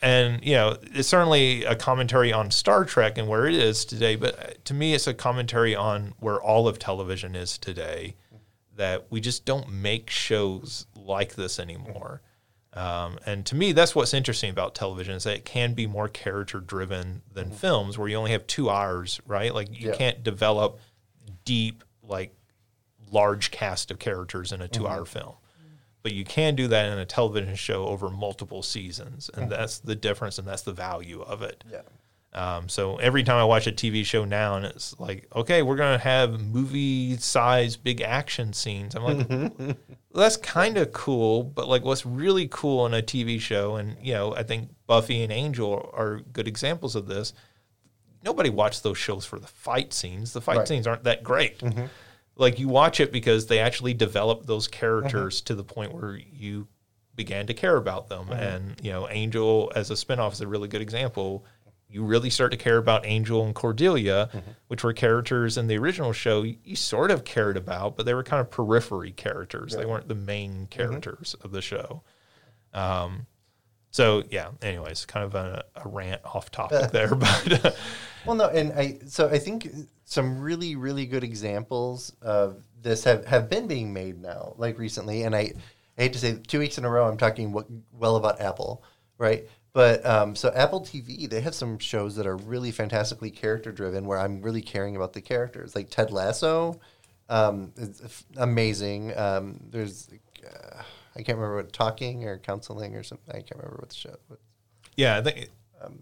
and 0.02 0.44
you 0.44 0.54
know 0.54 0.76
it's 0.92 1.08
certainly 1.08 1.64
a 1.64 1.74
commentary 1.76 2.32
on 2.32 2.50
star 2.50 2.84
trek 2.84 3.16
and 3.16 3.26
where 3.28 3.46
it 3.46 3.54
is 3.54 3.84
today 3.86 4.16
but 4.16 4.62
to 4.66 4.74
me 4.74 4.92
it's 4.92 5.06
a 5.06 5.14
commentary 5.14 5.74
on 5.74 6.12
where 6.18 6.42
all 6.42 6.66
of 6.68 6.78
television 6.78 7.34
is 7.36 7.56
today 7.56 8.14
that 8.76 9.06
we 9.10 9.20
just 9.20 9.44
don't 9.44 9.70
make 9.70 10.10
shows 10.10 10.86
like 10.96 11.36
this 11.36 11.60
anymore. 11.60 12.20
Um, 12.72 13.18
and 13.24 13.46
to 13.46 13.54
me 13.54 13.70
that's 13.72 13.94
what's 13.94 14.12
interesting 14.12 14.50
about 14.50 14.74
television 14.74 15.14
is 15.14 15.24
that 15.24 15.36
it 15.36 15.44
can 15.44 15.74
be 15.74 15.86
more 15.86 16.08
character 16.08 16.58
driven 16.58 17.22
than 17.32 17.52
films 17.52 17.96
where 17.96 18.08
you 18.08 18.16
only 18.16 18.32
have 18.32 18.46
two 18.48 18.68
hours 18.68 19.20
right? 19.26 19.54
Like 19.54 19.68
you 19.80 19.90
Yeah. 19.90 19.94
can't 19.96 20.24
develop 20.24 20.80
deep 21.44 21.84
like 22.02 22.34
large 23.10 23.50
cast 23.50 23.90
of 23.90 23.98
characters 23.98 24.52
in 24.52 24.60
a 24.60 24.68
two 24.68 24.80
Mm-hmm. 24.82 24.92
hour 24.92 25.04
film 25.04 25.34
but 26.02 26.12
you 26.12 26.24
can 26.24 26.54
do 26.54 26.68
that 26.68 26.92
in 26.92 26.98
a 26.98 27.06
television 27.06 27.54
show 27.54 27.86
over 27.86 28.10
multiple 28.10 28.62
seasons 28.62 29.30
and 29.34 29.50
that's 29.50 29.78
the 29.78 29.94
difference 29.94 30.38
and 30.38 30.46
that's 30.46 30.62
the 30.62 30.72
value 30.72 31.22
of 31.22 31.40
it 31.42 31.64
Yeah. 31.70 31.80
um, 32.34 32.68
so 32.68 32.96
every 32.96 33.22
time 33.22 33.36
I 33.36 33.44
watch 33.44 33.66
a 33.66 33.72
TV 33.72 34.04
show 34.04 34.24
now, 34.24 34.56
and 34.56 34.66
it's 34.66 34.98
like, 34.98 35.26
okay, 35.34 35.62
we're 35.62 35.76
gonna 35.76 35.96
have 35.98 36.40
movie 36.40 37.16
size 37.16 37.76
big 37.76 38.00
action 38.02 38.52
scenes. 38.52 38.94
I'm 38.96 39.04
like, 39.04 39.28
well, 39.30 39.76
that's 40.14 40.36
kind 40.36 40.76
of 40.76 40.92
cool, 40.92 41.44
but 41.44 41.68
like, 41.68 41.84
what's 41.84 42.04
really 42.04 42.48
cool 42.50 42.86
in 42.86 42.92
a 42.94 43.02
TV 43.02 43.40
show, 43.40 43.76
and 43.76 43.96
you 44.02 44.14
know, 44.14 44.34
I 44.34 44.42
think 44.42 44.68
Buffy 44.88 45.22
and 45.22 45.32
Angel 45.32 45.88
are 45.94 46.20
good 46.32 46.48
examples 46.48 46.96
of 46.96 47.06
this. 47.06 47.32
Nobody 48.24 48.50
watched 48.50 48.82
those 48.82 48.98
shows 48.98 49.24
for 49.24 49.38
the 49.38 49.46
fight 49.46 49.92
scenes. 49.92 50.32
The 50.32 50.40
fight 50.40 50.58
Right. 50.58 50.68
scenes 50.68 50.86
aren't 50.86 51.04
that 51.04 51.22
great. 51.22 51.58
Mm-hmm. 51.58 51.84
Like 52.36 52.58
you 52.58 52.68
watch 52.68 52.98
it 53.00 53.12
because 53.12 53.46
they 53.46 53.58
actually 53.60 53.94
developed 53.94 54.46
those 54.46 54.66
characters 54.66 55.38
mm-hmm. 55.38 55.46
to 55.46 55.54
the 55.54 55.64
point 55.64 55.92
where 55.94 56.16
you 56.16 56.66
began 57.14 57.46
to 57.46 57.54
care 57.54 57.76
about 57.76 58.08
them. 58.08 58.24
Mm-hmm. 58.24 58.32
And 58.32 58.80
you 58.82 58.90
know, 58.90 59.08
Angel 59.08 59.70
as 59.76 59.90
a 59.90 59.94
spinoff 59.94 60.32
is 60.32 60.40
a 60.40 60.48
really 60.48 60.68
good 60.68 60.82
example. 60.82 61.44
You 61.88 62.02
really 62.02 62.30
start 62.30 62.50
to 62.50 62.56
care 62.56 62.78
about 62.78 63.06
Angel 63.06 63.44
and 63.44 63.54
Cordelia, 63.54 64.28
which 64.66 64.82
were 64.82 64.92
characters 64.92 65.56
in 65.56 65.68
the 65.68 65.78
original 65.78 66.12
show 66.12 66.42
you, 66.42 66.74
sort 66.74 67.12
of 67.12 67.24
cared 67.24 67.56
about, 67.56 67.96
but 67.96 68.04
they 68.04 68.14
were 68.14 68.24
kind 68.24 68.40
of 68.40 68.50
periphery 68.50 69.12
characters. 69.12 69.76
They 69.76 69.86
weren't 69.86 70.08
the 70.08 70.16
main 70.16 70.66
characters 70.66 71.36
of 71.42 71.52
the 71.52 71.62
show. 71.62 72.02
Um, 72.72 73.26
so 73.92 74.24
yeah. 74.28 74.48
Anyways, 74.60 75.04
kind 75.04 75.24
of 75.24 75.36
a, 75.36 75.66
a 75.76 75.88
rant 75.88 76.20
off 76.24 76.50
topic 76.50 76.90
there, 76.90 77.14
but 77.14 77.64
uh, 77.64 77.70
Well, 78.26 78.36
no, 78.36 78.48
and 78.48 78.72
I 78.72 78.98
so 79.06 79.28
I 79.28 79.38
think 79.38 79.68
some 80.04 80.40
really 80.40 80.76
really 80.76 81.06
good 81.06 81.24
examples 81.24 82.14
of 82.22 82.62
this 82.82 83.04
have 83.04 83.24
have 83.26 83.50
been 83.50 83.66
being 83.66 83.92
made 83.92 84.20
now, 84.20 84.54
like 84.56 84.78
recently. 84.78 85.22
And 85.22 85.34
I, 85.34 85.52
I 85.98 86.02
hate 86.02 86.12
to 86.12 86.18
say 86.18 86.38
two 86.46 86.60
weeks 86.60 86.78
in 86.78 86.84
a 86.84 86.90
row 86.90 87.08
I'm 87.08 87.16
talking 87.16 87.52
what, 87.52 87.66
well 87.92 88.16
about 88.16 88.40
Apple, 88.40 88.84
right? 89.18 89.48
But 89.72 90.06
um, 90.06 90.36
so 90.36 90.52
Apple 90.54 90.82
TV, 90.82 91.28
they 91.28 91.40
have 91.40 91.54
some 91.54 91.78
shows 91.78 92.14
that 92.14 92.26
are 92.26 92.36
really 92.36 92.70
fantastically 92.70 93.30
character 93.30 93.72
driven, 93.72 94.06
where 94.06 94.18
I'm 94.18 94.40
really 94.40 94.62
caring 94.62 94.94
about 94.94 95.12
the 95.12 95.20
characters, 95.20 95.74
like 95.74 95.90
Ted 95.90 96.12
Lasso. 96.12 96.78
Um, 97.28 97.72
amazing. 98.36 99.16
Um, 99.18 99.58
there's 99.70 100.08
uh, 100.46 100.82
I 101.16 101.22
can't 101.22 101.38
remember 101.38 101.56
what 101.56 101.72
talking 101.72 102.24
or 102.24 102.38
counseling 102.38 102.94
or 102.94 103.02
something. 103.02 103.34
I 103.34 103.38
can't 103.38 103.56
remember 103.56 103.78
what 103.80 103.88
the 103.88 103.96
show. 103.96 104.16
was. 104.28 104.38
Yeah, 104.96 105.16
I 105.16 105.22
think 105.22 105.48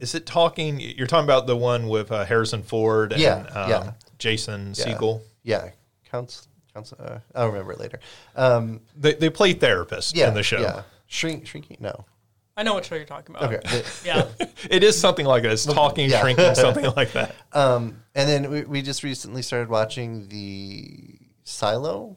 is 0.01 0.15
it 0.15 0.27
talking? 0.27 0.81
You're 0.81 1.07
talking 1.07 1.25
about 1.25 1.47
the 1.47 1.57
one 1.57 1.89
with 1.89 2.11
uh, 2.13 2.25
Harrison 2.25 2.63
Ford 2.63 3.13
and 3.13 3.21
Yeah, 3.21 3.37
um, 3.55 3.71
yeah. 3.71 3.93
Jason 4.19 4.75
Yeah. 4.77 4.85
Segel. 4.85 5.21
Yeah, 5.43 5.71
counsel. 6.11 6.47
counsel 6.73 6.99
uh, 7.01 7.19
I'll 7.35 7.49
remember 7.49 7.73
it 7.73 7.81
later. 7.81 8.01
Um, 8.37 8.81
They 8.97 9.15
they 9.15 9.31
play 9.31 9.55
therapists 9.55 10.13
yeah, 10.15 10.29
in 10.29 10.35
the 10.35 10.43
show. 10.43 10.61
Yeah, 10.61 10.83
shrink, 11.07 11.47
shrinking. 11.47 11.79
No. 11.81 12.05
I 12.55 12.63
know 12.65 12.75
what 12.75 12.85
show 12.85 12.97
you're 12.97 13.07
talking 13.07 13.35
about. 13.35 13.53
Okay. 13.53 13.61
The- 13.67 13.87
Yeah. 14.05 14.29
It 14.71 14.85
is 14.85 14.99
something 15.01 15.25
like 15.27 15.43
this, 15.43 15.65
talking, 15.65 16.11
Yeah. 16.11 16.21
shrinking, 16.21 16.55
something 16.67 16.91
like 16.97 17.13
that. 17.13 17.35
Um, 17.53 18.03
and 18.15 18.29
then 18.29 18.51
we, 18.51 18.65
we 18.65 18.83
just 18.83 19.03
recently 19.03 19.41
started 19.43 19.69
watching 19.71 20.29
the 20.29 21.19
Silo 21.45 22.17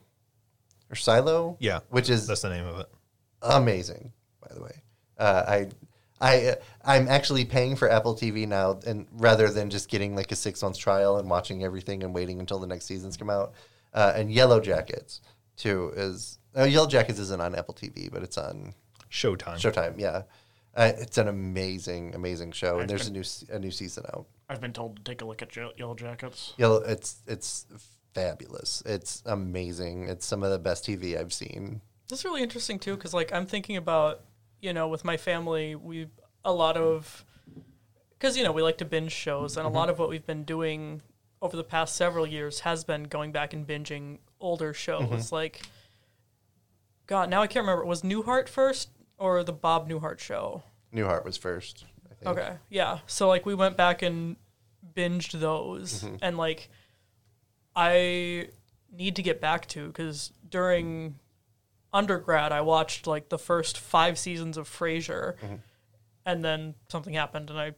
or 0.89 0.95
Silo. 0.95 1.57
Yeah, 1.59 1.79
which 1.89 2.09
is 2.09 2.27
That's 2.27 2.41
the 2.41 2.49
name 2.49 2.65
of 2.67 2.79
it. 2.81 2.87
amazing, 3.41 4.11
by 4.41 4.53
the 4.53 4.61
way. 4.61 4.81
Uh, 5.17 5.43
I, 5.47 5.67
I, 6.21 6.47
uh, 6.47 6.55
I'm 6.83 7.07
actually 7.07 7.45
paying 7.45 7.75
for 7.75 7.89
Apple 7.89 8.15
TV 8.15 8.47
now, 8.47 8.79
and 8.85 9.05
rather 9.11 9.49
than 9.49 9.69
just 9.69 9.89
getting 9.89 10.15
like 10.15 10.31
a 10.31 10.35
six 10.35 10.61
month 10.61 10.77
trial 10.77 11.17
and 11.17 11.29
watching 11.29 11.63
everything 11.63 12.03
and 12.03 12.13
waiting 12.13 12.39
until 12.39 12.59
the 12.59 12.67
next 12.67 12.85
seasons 12.85 13.17
come 13.17 13.29
out. 13.29 13.53
Uh, 13.93 14.13
and 14.15 14.31
Yellow 14.31 14.59
Jackets 14.59 15.21
too 15.57 15.91
is 15.95 16.39
uh, 16.57 16.63
Yellow 16.63 16.87
Jackets 16.87 17.19
isn't 17.19 17.41
on 17.41 17.55
Apple 17.55 17.73
TV, 17.73 18.11
but 18.11 18.23
it's 18.23 18.37
on 18.37 18.73
Showtime. 19.11 19.55
Showtime. 19.55 19.95
Yeah, 19.97 20.23
uh, 20.75 20.91
it's 20.97 21.17
an 21.17 21.27
amazing, 21.27 22.15
amazing 22.15 22.51
show, 22.51 22.79
and 22.79 22.89
there's 22.89 23.07
a 23.07 23.11
new 23.11 23.23
a 23.49 23.59
new 23.59 23.71
season 23.71 24.05
out. 24.13 24.25
I've 24.49 24.61
been 24.61 24.73
told 24.73 24.97
to 24.97 25.03
take 25.03 25.21
a 25.21 25.25
look 25.25 25.41
at 25.41 25.49
Je- 25.49 25.71
Yellow 25.77 25.95
Jackets. 25.95 26.53
Yellow, 26.57 26.81
it's 26.83 27.17
it's 27.27 27.65
fabulous. 28.13 28.81
It's 28.85 29.21
amazing. 29.25 30.07
It's 30.07 30.25
some 30.25 30.43
of 30.43 30.51
the 30.51 30.59
best 30.59 30.85
TV 30.85 31.19
I've 31.19 31.33
seen. 31.33 31.81
This 32.07 32.19
is 32.19 32.25
really 32.25 32.43
interesting 32.43 32.79
too, 32.79 32.95
because 32.95 33.13
like 33.13 33.33
I'm 33.33 33.45
thinking 33.45 33.77
about, 33.77 34.21
you 34.65 34.73
know, 34.73 34.87
with 34.87 35.05
my 35.05 35.15
family, 35.15 35.75
we 35.75 36.07
a 36.43 36.51
lot 36.51 36.75
of, 36.75 37.23
because 38.17 38.35
you 38.35 38.43
know 38.43 38.51
we 38.51 38.63
like 38.63 38.79
to 38.79 38.85
binge 38.85 39.11
shows, 39.11 39.57
and 39.57 39.65
a 39.65 39.69
mm-hmm. 39.69 39.77
lot 39.77 39.89
of 39.91 39.99
what 39.99 40.09
we've 40.09 40.25
been 40.25 40.43
doing 40.43 41.03
over 41.39 41.55
the 41.55 41.63
past 41.63 41.95
several 41.95 42.25
years 42.25 42.61
has 42.61 42.83
been 42.83 43.03
going 43.03 43.31
back 43.31 43.53
and 43.53 43.67
binging 43.67 44.17
older 44.39 44.73
shows. 44.73 45.03
Mm-hmm. 45.03 45.35
Like, 45.35 45.61
God, 47.05 47.29
now 47.29 47.43
I 47.43 47.47
can't 47.47 47.63
remember. 47.63 47.85
Was 47.85 48.01
Newhart 48.01 48.49
first 48.49 48.89
or 49.19 49.43
the 49.43 49.53
Bob 49.53 49.87
Newhart 49.87 50.17
show? 50.17 50.63
Newhart 50.91 51.23
was 51.23 51.37
first. 51.37 51.85
I 52.09 52.15
think. 52.15 52.37
Okay, 52.37 52.55
yeah. 52.69 52.99
So 53.05 53.27
like 53.27 53.45
we 53.45 53.53
went 53.53 53.77
back 53.77 54.01
and 54.01 54.35
binged 54.95 55.39
those, 55.39 56.03
mm-hmm. 56.03 56.15
and 56.23 56.37
like 56.37 56.69
I 57.75 58.47
need 58.91 59.15
to 59.17 59.21
get 59.21 59.39
back 59.39 59.67
to 59.67 59.87
because 59.87 60.31
during 60.49 61.19
undergrad 61.95 62.51
I 62.51 62.61
watched 62.61 63.07
like 63.07 63.29
the 63.29 63.39
first 63.39 63.77
five 63.77 64.19
seasons 64.19 64.57
of 64.57 64.69
Frasier, 64.69 65.37
mm-hmm. 65.37 65.55
and 66.25 66.43
then 66.43 66.75
something 66.89 67.13
happened 67.13 67.49
and 67.49 67.59
I 67.59 67.73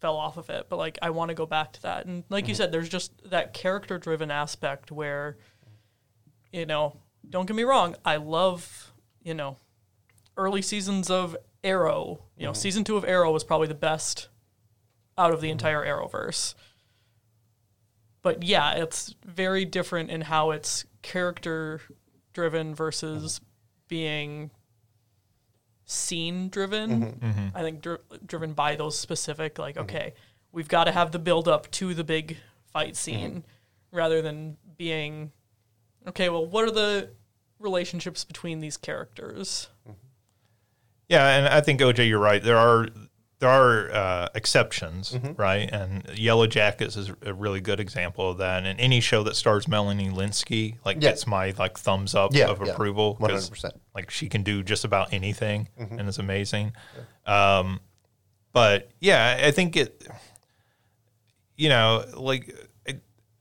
fell 0.00 0.16
off 0.16 0.36
of 0.38 0.48
it. 0.50 0.66
But 0.68 0.76
like 0.76 0.98
I 1.02 1.10
want 1.10 1.28
to 1.28 1.34
go 1.34 1.46
back 1.46 1.74
to 1.74 1.82
that, 1.82 2.06
and 2.06 2.24
like 2.30 2.48
you 2.48 2.54
mm-hmm. 2.54 2.62
said, 2.62 2.72
there's 2.72 2.88
just 2.88 3.12
that 3.30 3.52
character 3.52 3.98
driven 3.98 4.30
aspect 4.30 4.90
where, 4.90 5.36
you 6.50 6.66
know, 6.66 6.96
don't 7.28 7.46
get 7.46 7.54
me 7.54 7.64
wrong, 7.64 7.94
I 8.04 8.16
love 8.16 8.92
you 9.22 9.34
know 9.34 9.58
early 10.36 10.62
seasons 10.62 11.10
of 11.10 11.36
Arrow. 11.62 12.22
You 12.36 12.44
know, 12.44 12.52
mm-hmm. 12.52 12.58
season 12.58 12.84
two 12.84 12.96
of 12.96 13.04
Arrow 13.04 13.30
was 13.30 13.44
probably 13.44 13.68
the 13.68 13.74
best 13.74 14.28
out 15.18 15.32
of 15.32 15.40
the 15.40 15.50
entire 15.50 15.84
Arrowverse. 15.84 16.54
But 18.22 18.42
yeah, 18.42 18.72
it's 18.72 19.14
very 19.24 19.64
different 19.64 20.10
in 20.10 20.22
how 20.22 20.52
it's 20.52 20.84
character 21.02 21.80
driven 22.32 22.74
versus 22.74 23.40
being 23.88 24.50
scene 25.84 26.48
driven. 26.48 26.90
Mm-hmm. 26.90 27.26
Mm-hmm. 27.26 27.56
I 27.56 27.62
think 27.62 27.80
dri- 27.80 27.98
driven 28.24 28.52
by 28.52 28.76
those 28.76 28.98
specific, 28.98 29.58
like, 29.58 29.74
mm-hmm. 29.74 29.84
okay, 29.84 30.14
we've 30.52 30.68
got 30.68 30.84
to 30.84 30.92
have 30.92 31.12
the 31.12 31.18
build 31.18 31.48
up 31.48 31.70
to 31.72 31.94
the 31.94 32.04
big 32.04 32.36
fight 32.72 32.96
scene 32.96 33.44
rather 33.90 34.20
than 34.22 34.56
being, 34.76 35.32
okay, 36.06 36.28
well, 36.28 36.46
what 36.46 36.64
are 36.64 36.70
the 36.70 37.10
relationships 37.58 38.24
between 38.24 38.60
these 38.60 38.76
characters? 38.76 39.68
Yeah, 41.08 41.26
and 41.26 41.48
I 41.48 41.62
think 41.62 41.80
OJ, 41.80 42.06
you're 42.06 42.18
right. 42.18 42.42
There 42.42 42.58
are 42.58 42.88
there 43.40 43.50
are 43.50 43.90
uh, 43.92 44.28
exceptions, 44.34 45.16
right? 45.36 45.68
And 45.72 46.08
Yellow 46.18 46.46
Jackets 46.48 46.96
is 46.96 47.12
a 47.22 47.32
really 47.32 47.60
good 47.60 47.78
example 47.78 48.30
of 48.30 48.38
that. 48.38 48.64
And 48.66 48.80
any 48.80 49.00
show 49.00 49.22
that 49.22 49.36
stars 49.36 49.68
Melanie 49.68 50.08
Lynskey 50.10 50.76
like 50.84 50.96
Yeah. 50.96 51.10
gets 51.10 51.26
my 51.26 51.54
like 51.58 51.78
thumbs 51.78 52.14
up 52.16 52.32
Yeah, 52.34 52.48
of 52.48 52.60
yeah. 52.64 52.72
approval. 52.72 53.14
'cause, 53.14 53.50
100%. 53.50 53.72
Like 53.94 54.10
she 54.10 54.28
can 54.28 54.42
do 54.42 54.62
just 54.64 54.84
about 54.84 55.12
anything, 55.12 55.68
and 55.76 56.00
it's 56.08 56.18
amazing. 56.18 56.72
Um, 57.26 57.80
but 58.52 58.90
yeah, 59.00 59.40
I 59.44 59.50
think 59.52 59.76
it. 59.76 60.06
You 61.56 61.68
know, 61.68 62.04
like. 62.14 62.54
I, 62.88 63.00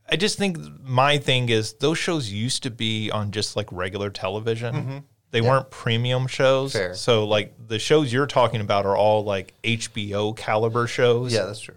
I 0.10 0.16
just 0.16 0.38
think 0.38 0.58
my 0.82 1.18
thing 1.18 1.50
is 1.50 1.74
those 1.74 1.98
shows 1.98 2.32
used 2.32 2.64
to 2.64 2.70
be 2.70 3.12
on 3.12 3.32
just 3.32 3.56
like 3.56 3.68
regular 3.72 4.10
television. 4.10 5.04
They 5.32 5.42
weren't 5.42 5.70
premium 5.70 6.28
shows. 6.28 6.74
Fair. 6.74 6.94
So 6.96 7.26
like 7.26 7.54
the 7.68 7.80
shows 7.80 8.12
you're 8.14 8.28
talking 8.28 8.62
about 8.62 8.86
are 8.86 8.96
all 8.96 9.24
like 9.24 9.54
HBO 9.64 10.36
caliber 10.36 10.88
shows. 10.88 11.34
Yeah, 11.34 11.46
that's 11.46 11.60
true. 11.60 11.76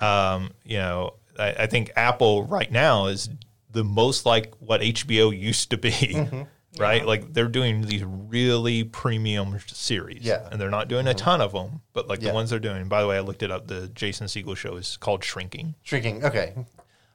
Um, 0.00 0.50
you 0.64 0.76
know, 0.78 1.14
I, 1.38 1.50
I 1.60 1.66
think 1.66 1.90
Apple 1.96 2.44
right 2.44 2.70
now 2.70 3.06
is 3.06 3.28
the 3.72 3.84
most 3.84 4.26
like 4.26 4.54
what 4.60 4.80
HBO 4.82 5.36
used 5.38 5.70
to 5.70 5.76
be. 5.78 5.90
Mm-hmm. 5.90 6.42
Right, 6.78 7.04
like 7.04 7.32
they're 7.34 7.48
doing 7.48 7.82
these 7.82 8.04
really 8.04 8.84
premium 8.84 9.58
series, 9.66 10.22
Yeah. 10.22 10.36
Mm-hmm. 10.36 10.52
and 10.52 10.60
they're 10.60 10.70
not 10.70 10.86
doing 10.86 11.08
a 11.08 11.14
ton 11.14 11.40
of 11.40 11.50
them, 11.50 11.80
but 11.92 12.06
like 12.06 12.22
Yeah. 12.22 12.28
the 12.28 12.34
ones 12.34 12.50
they're 12.50 12.60
doing. 12.60 12.86
By 12.86 13.02
the 13.02 13.08
way, 13.08 13.16
I 13.16 13.20
looked 13.20 13.42
it 13.42 13.50
up. 13.50 13.66
The 13.66 13.88
Jason 13.88 14.28
Segel 14.28 14.56
show 14.56 14.76
is 14.76 14.96
called 14.96 15.24
Shrinking, 15.24 15.74
Shrinking. 15.82 16.24
Okay. 16.24 16.54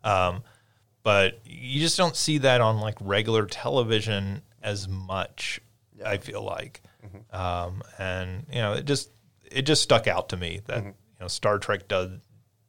but 0.03 1.39
you 1.45 1.79
just 1.79 1.97
don't 1.97 2.15
see 2.17 2.37
that 2.39 2.61
on 2.61 2.79
like 2.79 2.95
regular 2.99 3.45
television 3.45 4.41
as 4.61 4.87
much. 4.89 5.61
I 6.03 6.17
feel 6.17 6.41
like, 6.41 6.81
Mm-hmm. 7.05 7.35
um, 7.39 7.83
and 7.99 8.45
you 8.49 8.55
know, 8.55 8.73
it 8.73 8.85
just 8.85 9.11
it 9.51 9.61
just 9.61 9.83
stuck 9.83 10.07
out 10.07 10.29
to 10.29 10.37
me 10.37 10.61
that 10.65 10.79
Mm-hmm. 10.79 10.87
you 10.87 10.93
know 11.21 11.27
Star 11.27 11.59
Trek 11.59 11.87
did 11.87 12.21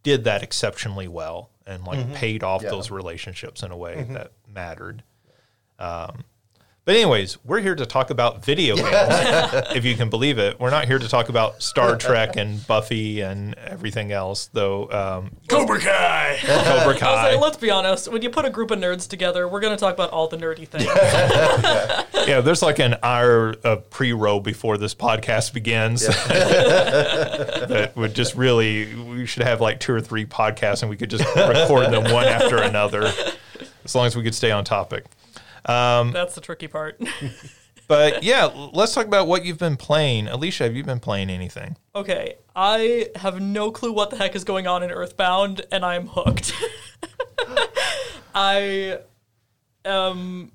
did 0.03 0.25
that 0.25 0.43
exceptionally 0.43 1.09
well 1.09 1.51
and 1.67 1.85
like 1.85 2.12
paid 2.15 2.45
off 2.45 2.61
Mm-hmm. 2.61 2.67
Yeah. 2.67 2.71
Mm-hmm. 2.71 2.77
those 2.77 2.91
relationships 2.91 3.62
in 3.62 3.71
a 3.71 3.77
way 3.77 4.07
that 4.11 4.33
mattered. 4.47 5.03
Um, 5.79 6.25
but 6.87 6.94
anyways, 6.94 7.37
we're 7.44 7.61
here 7.61 7.75
to 7.75 7.85
talk 7.85 8.11
about 8.11 8.44
video 8.44 8.77
games, 8.77 8.87
if 9.75 9.85
you 9.85 9.96
can 9.96 10.09
believe 10.09 10.38
it. 10.38 10.61
We're 10.61 10.70
not 10.70 10.87
here 10.87 11.01
to 11.01 11.09
talk 11.09 11.29
about 11.29 11.61
Star 11.61 11.96
Trek 11.96 12.37
and 12.37 12.64
Buffy 12.68 13.22
and 13.22 13.55
everything 13.59 14.12
else, 14.12 14.49
though. 14.53 14.88
Um, 14.90 15.33
Cobra 15.49 15.81
Kai. 15.81 16.38
Cobra 16.40 16.55
I 16.85 16.87
was 16.87 16.99
Kai. 17.01 17.33
like, 17.33 17.40
let's 17.40 17.57
be 17.57 17.70
honest. 17.72 18.07
When 18.07 18.22
you 18.22 18.31
put 18.31 18.44
a 18.44 18.51
group 18.51 18.70
of 18.70 18.79
nerds 18.79 19.09
together, 19.09 19.49
we're 19.49 19.59
going 19.59 19.75
to 19.77 19.81
talk 19.81 19.94
about 19.94 20.11
all 20.11 20.29
the 20.29 20.38
nerdy 20.38 20.66
things. 20.66 20.87
Yeah, 22.27 22.40
there's 22.40 22.61
like 22.62 22.81
an 22.81 22.96
hour 23.05 23.55
of 23.62 23.88
pre-roll 23.88 24.40
before 24.40 24.79
this 24.79 24.96
podcast 24.96 25.53
begins. 25.53 26.05
that 26.07 27.92
would 27.94 28.14
just 28.14 28.35
really, 28.35 28.92
we 28.96 29.27
should 29.27 29.44
have 29.44 29.61
like 29.61 29.79
two 29.79 29.92
or 29.92 30.01
three 30.01 30.27
podcasts 30.27 30.83
and 30.83 30.90
we 30.90 30.96
could 30.96 31.11
just 31.11 31.25
record 31.37 31.92
them 31.92 32.12
one 32.12 32.25
after 32.27 32.57
another, 32.57 33.12
as 33.85 33.94
long 33.94 34.07
as 34.07 34.16
we 34.16 34.25
could 34.25 34.35
stay 34.35 34.51
on 34.51 34.64
topic. 34.64 35.05
That's 36.12 36.35
the 36.35 36.40
tricky 36.40 36.68
part. 36.68 37.00
But 37.88 38.24
yeah, 38.24 38.46
let's 38.72 38.94
talk 38.94 39.07
about 39.07 39.29
what 39.29 39.44
you've 39.44 39.59
been 39.59 39.76
playing. 39.76 40.29
Alicia, 40.29 40.64
have 40.64 40.74
you 40.74 40.83
been 40.83 41.00
playing 41.00 41.31
anything? 41.31 41.76
Okay, 41.94 42.35
I 42.55 43.11
have 43.16 43.40
no 43.40 43.70
clue 43.70 43.92
what 43.92 44.11
the 44.11 44.16
heck 44.16 44.35
is 44.35 44.44
going 44.44 44.66
on 44.66 44.83
in 44.83 44.90
Earthbound, 44.90 45.64
and 45.70 45.85
I'm 45.85 46.09
hooked. 46.09 46.52
I 48.35 48.98
um 49.85 50.50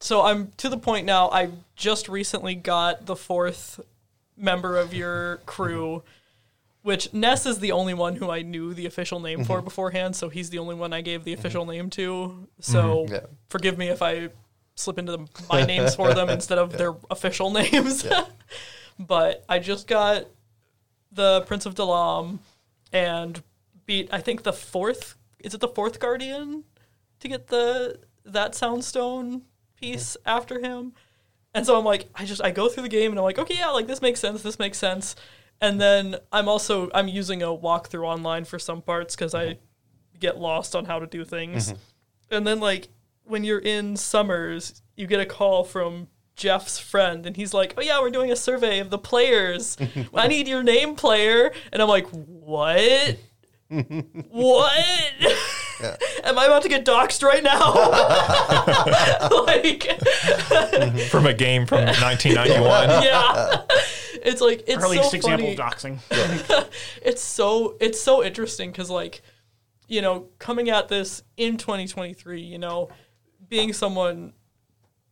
so 0.00 0.22
I'm 0.22 0.52
to 0.58 0.68
the 0.68 0.76
point 0.76 1.06
now 1.06 1.30
I 1.30 1.50
just 1.76 2.08
recently 2.08 2.54
got 2.54 3.06
the 3.06 3.16
fourth 3.16 3.80
member 4.36 4.76
of 4.76 4.94
your 4.94 5.38
crew 5.46 6.02
which 6.82 7.12
Ness 7.12 7.46
is 7.46 7.58
the 7.58 7.72
only 7.72 7.94
one 7.94 8.16
who 8.16 8.30
I 8.30 8.42
knew 8.42 8.72
the 8.72 8.86
official 8.86 9.20
name 9.20 9.44
for 9.44 9.58
mm-hmm. 9.58 9.64
beforehand, 9.64 10.16
so 10.16 10.28
he's 10.28 10.50
the 10.50 10.58
only 10.58 10.74
one 10.74 10.92
I 10.92 11.00
gave 11.00 11.24
the 11.24 11.32
mm-hmm. 11.32 11.40
official 11.40 11.66
name 11.66 11.90
to. 11.90 12.10
Mm-hmm. 12.10 12.44
So 12.60 13.06
Yeah. 13.08 13.20
forgive 13.48 13.76
me 13.76 13.88
if 13.88 14.02
I 14.02 14.30
slip 14.74 14.98
into 14.98 15.12
the, 15.12 15.26
my 15.50 15.64
names 15.64 15.94
for 15.94 16.14
them 16.14 16.28
instead 16.30 16.58
of 16.58 16.76
their 16.76 16.94
official 17.10 17.50
names. 17.60 18.06
but 18.98 19.44
I 19.48 19.58
just 19.58 19.86
got 19.86 20.26
the 21.12 21.42
Prince 21.42 21.66
of 21.66 21.74
Dalaam 21.74 22.38
and 22.92 23.42
beat 23.86 24.08
I 24.12 24.20
think 24.20 24.42
the 24.42 24.52
fourth 24.52 25.16
is 25.40 25.54
it 25.54 25.60
the 25.60 25.68
fourth 25.68 25.98
Guardian 25.98 26.64
to 27.20 27.28
get 27.28 27.48
the 27.48 27.98
that 28.24 28.52
Soundstone 28.52 29.42
piece 29.76 30.16
after 30.24 30.60
him. 30.60 30.92
And 31.52 31.66
so 31.66 31.76
I'm 31.76 31.84
like, 31.84 32.08
I 32.14 32.24
just 32.24 32.42
I 32.42 32.50
go 32.50 32.68
through 32.68 32.84
the 32.84 32.88
game 32.88 33.10
and 33.10 33.18
I'm 33.18 33.24
like, 33.24 33.38
okay, 33.38 33.56
yeah, 33.58 33.70
like 33.70 33.86
this 33.86 34.02
makes 34.02 34.20
sense, 34.20 34.42
this 34.42 34.58
makes 34.58 34.78
sense. 34.78 35.16
And 35.60 35.80
then 35.80 36.16
I'm 36.32 36.48
also 36.48 36.90
I'm 36.94 37.08
using 37.08 37.42
a 37.42 37.46
walkthrough 37.46 38.04
online 38.04 38.44
for 38.44 38.58
some 38.58 38.80
parts 38.80 39.14
because 39.14 39.34
I 39.34 39.58
get 40.18 40.38
lost 40.38 40.74
on 40.74 40.86
how 40.86 40.98
to 40.98 41.06
do 41.06 41.24
things. 41.24 41.72
Mm-hmm. 41.72 42.34
And 42.34 42.46
then 42.46 42.60
like 42.60 42.88
when 43.24 43.44
you're 43.44 43.58
in 43.58 43.96
Summers, 43.96 44.82
you 44.96 45.06
get 45.06 45.20
a 45.20 45.26
call 45.26 45.64
from 45.64 46.08
Jeff's 46.36 46.78
friend, 46.78 47.26
and 47.26 47.36
he's 47.36 47.52
like, 47.52 47.74
"Oh 47.76 47.82
yeah, 47.82 48.00
we're 48.00 48.10
doing 48.10 48.32
a 48.32 48.36
survey 48.36 48.78
of 48.78 48.90
the 48.90 48.98
players. 48.98 49.76
I 50.14 50.26
need 50.26 50.48
your 50.48 50.62
name, 50.62 50.94
player." 50.94 51.52
And 51.72 51.82
I'm 51.82 51.88
like, 51.88 52.06
"What? 52.08 53.18
what? 53.68 54.84
Am 56.24 56.38
I 56.38 56.46
about 56.46 56.62
to 56.62 56.68
get 56.68 56.84
doxxed 56.84 57.22
right 57.22 57.42
now?" 57.42 57.72
like, 59.46 61.00
From 61.10 61.26
a 61.26 61.34
game 61.34 61.66
from 61.66 61.84
1991. 61.84 63.02
yeah. 63.02 63.62
It's 64.22 64.40
like 64.40 64.64
it's 64.66 64.84
Early 64.84 64.98
so 64.98 65.10
example 65.16 65.46
funny 65.46 65.52
of 65.52 65.58
doxing. 65.58 65.98
it's 67.02 67.22
so 67.22 67.76
it's 67.80 68.00
so 68.00 68.22
interesting 68.22 68.70
because 68.70 68.90
like 68.90 69.22
you 69.90 70.00
know 70.00 70.28
coming 70.38 70.70
at 70.70 70.88
this 70.88 71.22
in 71.36 71.58
2023 71.58 72.40
you 72.40 72.58
know 72.58 72.88
being 73.48 73.72
someone 73.74 74.32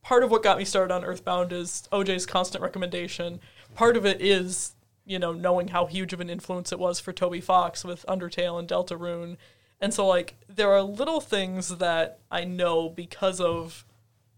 part 0.03 0.23
of 0.23 0.31
what 0.31 0.43
got 0.43 0.57
me 0.57 0.65
started 0.65 0.95
on 0.95 1.05
earthbound 1.05 1.53
is 1.53 1.87
oj's 1.93 2.25
constant 2.25 2.63
recommendation 2.63 3.41
part 3.75 3.97
of 3.97 4.07
it 4.07 4.23
is 4.23 4.75
you 5.05 5.19
know 5.19 5.33
knowing 5.33 5.69
how 5.69 5.85
huge 5.87 6.13
of 6.13 6.21
an 6.21 6.31
influence 6.31 6.73
it 6.73 6.79
was 6.79 7.01
for 7.01 7.13
toby 7.13 7.41
fox 7.41 7.85
with 7.85 8.07
undertale 8.09 8.59
and 8.59 8.69
deltarune 8.69 9.37
and 9.81 9.93
so 9.95 10.07
like 10.07 10.37
there 10.49 10.71
are 10.73 10.83
little 10.83 11.21
things 11.21 11.77
that 11.79 12.21
i 12.31 12.45
know 12.45 12.89
because 12.89 13.41
of 13.41 13.85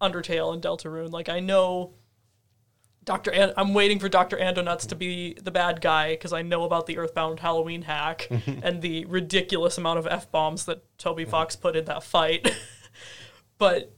undertale 0.00 0.52
and 0.52 0.62
deltarune 0.62 1.10
like 1.10 1.28
i 1.28 1.40
know 1.40 1.92
Dr. 3.04 3.32
An- 3.32 3.54
I'm 3.56 3.74
waiting 3.74 3.98
for 3.98 4.08
Dr. 4.08 4.36
Andonuts 4.36 4.86
to 4.88 4.94
be 4.94 5.34
the 5.34 5.50
bad 5.50 5.80
guy 5.80 6.10
because 6.12 6.32
I 6.32 6.42
know 6.42 6.64
about 6.64 6.86
the 6.86 6.98
Earthbound 6.98 7.40
Halloween 7.40 7.82
hack 7.82 8.28
and 8.62 8.82
the 8.82 9.04
ridiculous 9.06 9.78
amount 9.78 9.98
of 9.98 10.06
F 10.06 10.30
bombs 10.30 10.66
that 10.66 10.84
Toby 10.98 11.22
mm-hmm. 11.22 11.30
Fox 11.30 11.56
put 11.56 11.76
in 11.76 11.86
that 11.86 12.02
fight. 12.02 12.54
but 13.58 13.92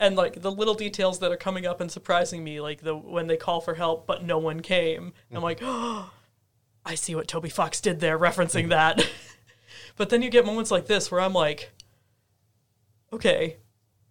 and 0.00 0.16
like 0.16 0.42
the 0.42 0.50
little 0.50 0.74
details 0.74 1.20
that 1.20 1.30
are 1.30 1.36
coming 1.36 1.64
up 1.64 1.80
and 1.80 1.90
surprising 1.90 2.42
me, 2.42 2.60
like 2.60 2.82
the 2.82 2.94
when 2.94 3.28
they 3.28 3.36
call 3.36 3.60
for 3.60 3.74
help 3.74 4.06
but 4.06 4.24
no 4.24 4.36
one 4.36 4.60
came. 4.60 5.12
I'm 5.30 5.36
mm-hmm. 5.36 5.44
like, 5.44 5.60
oh, 5.62 6.10
I 6.84 6.96
see 6.96 7.14
what 7.14 7.28
Toby 7.28 7.48
Fox 7.48 7.80
did 7.80 8.00
there, 8.00 8.18
referencing 8.18 8.68
that. 8.70 9.08
But 9.96 10.10
then 10.10 10.22
you 10.22 10.30
get 10.30 10.46
moments 10.46 10.70
like 10.70 10.86
this 10.86 11.10
where 11.10 11.20
I'm 11.20 11.32
like, 11.32 11.70
okay, 13.12 13.56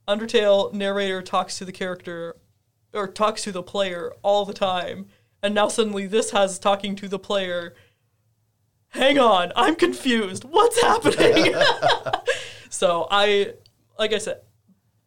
Undertale 0.08 0.74
narrator 0.74 1.22
talks 1.22 1.58
to 1.58 1.66
the 1.66 1.72
character 1.72 2.36
or 2.94 3.08
talks 3.08 3.44
to 3.44 3.52
the 3.52 3.64
player 3.64 4.14
all 4.22 4.46
the 4.46 4.54
time, 4.54 5.08
and 5.42 5.56
now 5.56 5.68
suddenly 5.68 6.08
this 6.08 6.32
has 6.32 6.60
talking 6.60 6.96
to 6.98 7.08
the 7.08 7.20
player. 7.20 7.74
Hang 8.90 9.18
on, 9.18 9.54
I'm 9.56 9.76
confused. 9.76 10.44
What's 10.44 10.82
happening? 10.82 11.54
so 12.70 13.08
I, 13.10 13.54
like 13.98 14.14
I 14.14 14.18
said, 14.18 14.42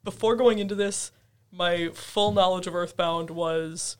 before 0.02 0.36
going 0.36 0.58
into 0.58 0.74
this, 0.74 1.12
my 1.52 1.90
full 1.92 2.32
knowledge 2.32 2.66
of 2.66 2.74
Earthbound 2.74 3.30
was 3.30 3.96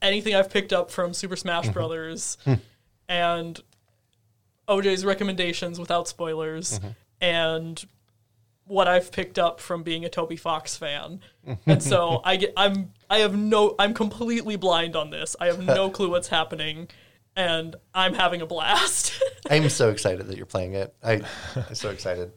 anything 0.00 0.34
I've 0.34 0.50
picked 0.50 0.72
up 0.72 0.90
from 0.90 1.14
Super 1.14 1.36
Smash 1.36 1.64
mm-hmm. 1.64 1.72
Brothers 1.72 2.36
and 3.08 3.60
OJ's 4.76 5.04
recommendations 5.04 5.78
without 5.78 6.08
spoilers 6.08 6.78
mm-hmm. 6.78 6.88
and 7.20 7.84
what 8.64 8.88
I've 8.88 9.12
picked 9.12 9.38
up 9.38 9.60
from 9.60 9.82
being 9.82 10.04
a 10.04 10.08
Toby 10.08 10.36
Fox 10.36 10.76
fan. 10.76 11.20
Mm-hmm. 11.46 11.70
and 11.70 11.82
so 11.82 12.20
I 12.24 12.36
get 12.36 12.52
I'm 12.56 12.92
I 13.10 13.18
have 13.18 13.36
no 13.36 13.74
I'm 13.78 13.94
completely 13.94 14.56
blind 14.56 14.96
on 14.96 15.10
this. 15.10 15.36
I 15.40 15.46
have 15.46 15.62
no 15.62 15.90
clue 15.96 16.10
what's 16.10 16.28
happening 16.28 16.88
and 17.36 17.76
I'm 17.94 18.14
having 18.14 18.42
a 18.42 18.46
blast. 18.46 19.20
I'm 19.50 19.68
so 19.68 19.90
excited 19.90 20.26
that 20.28 20.36
you're 20.36 20.46
playing 20.46 20.74
it. 20.74 20.94
I, 21.02 21.22
I'm 21.56 21.74
so 21.74 21.90
excited. 21.90 22.32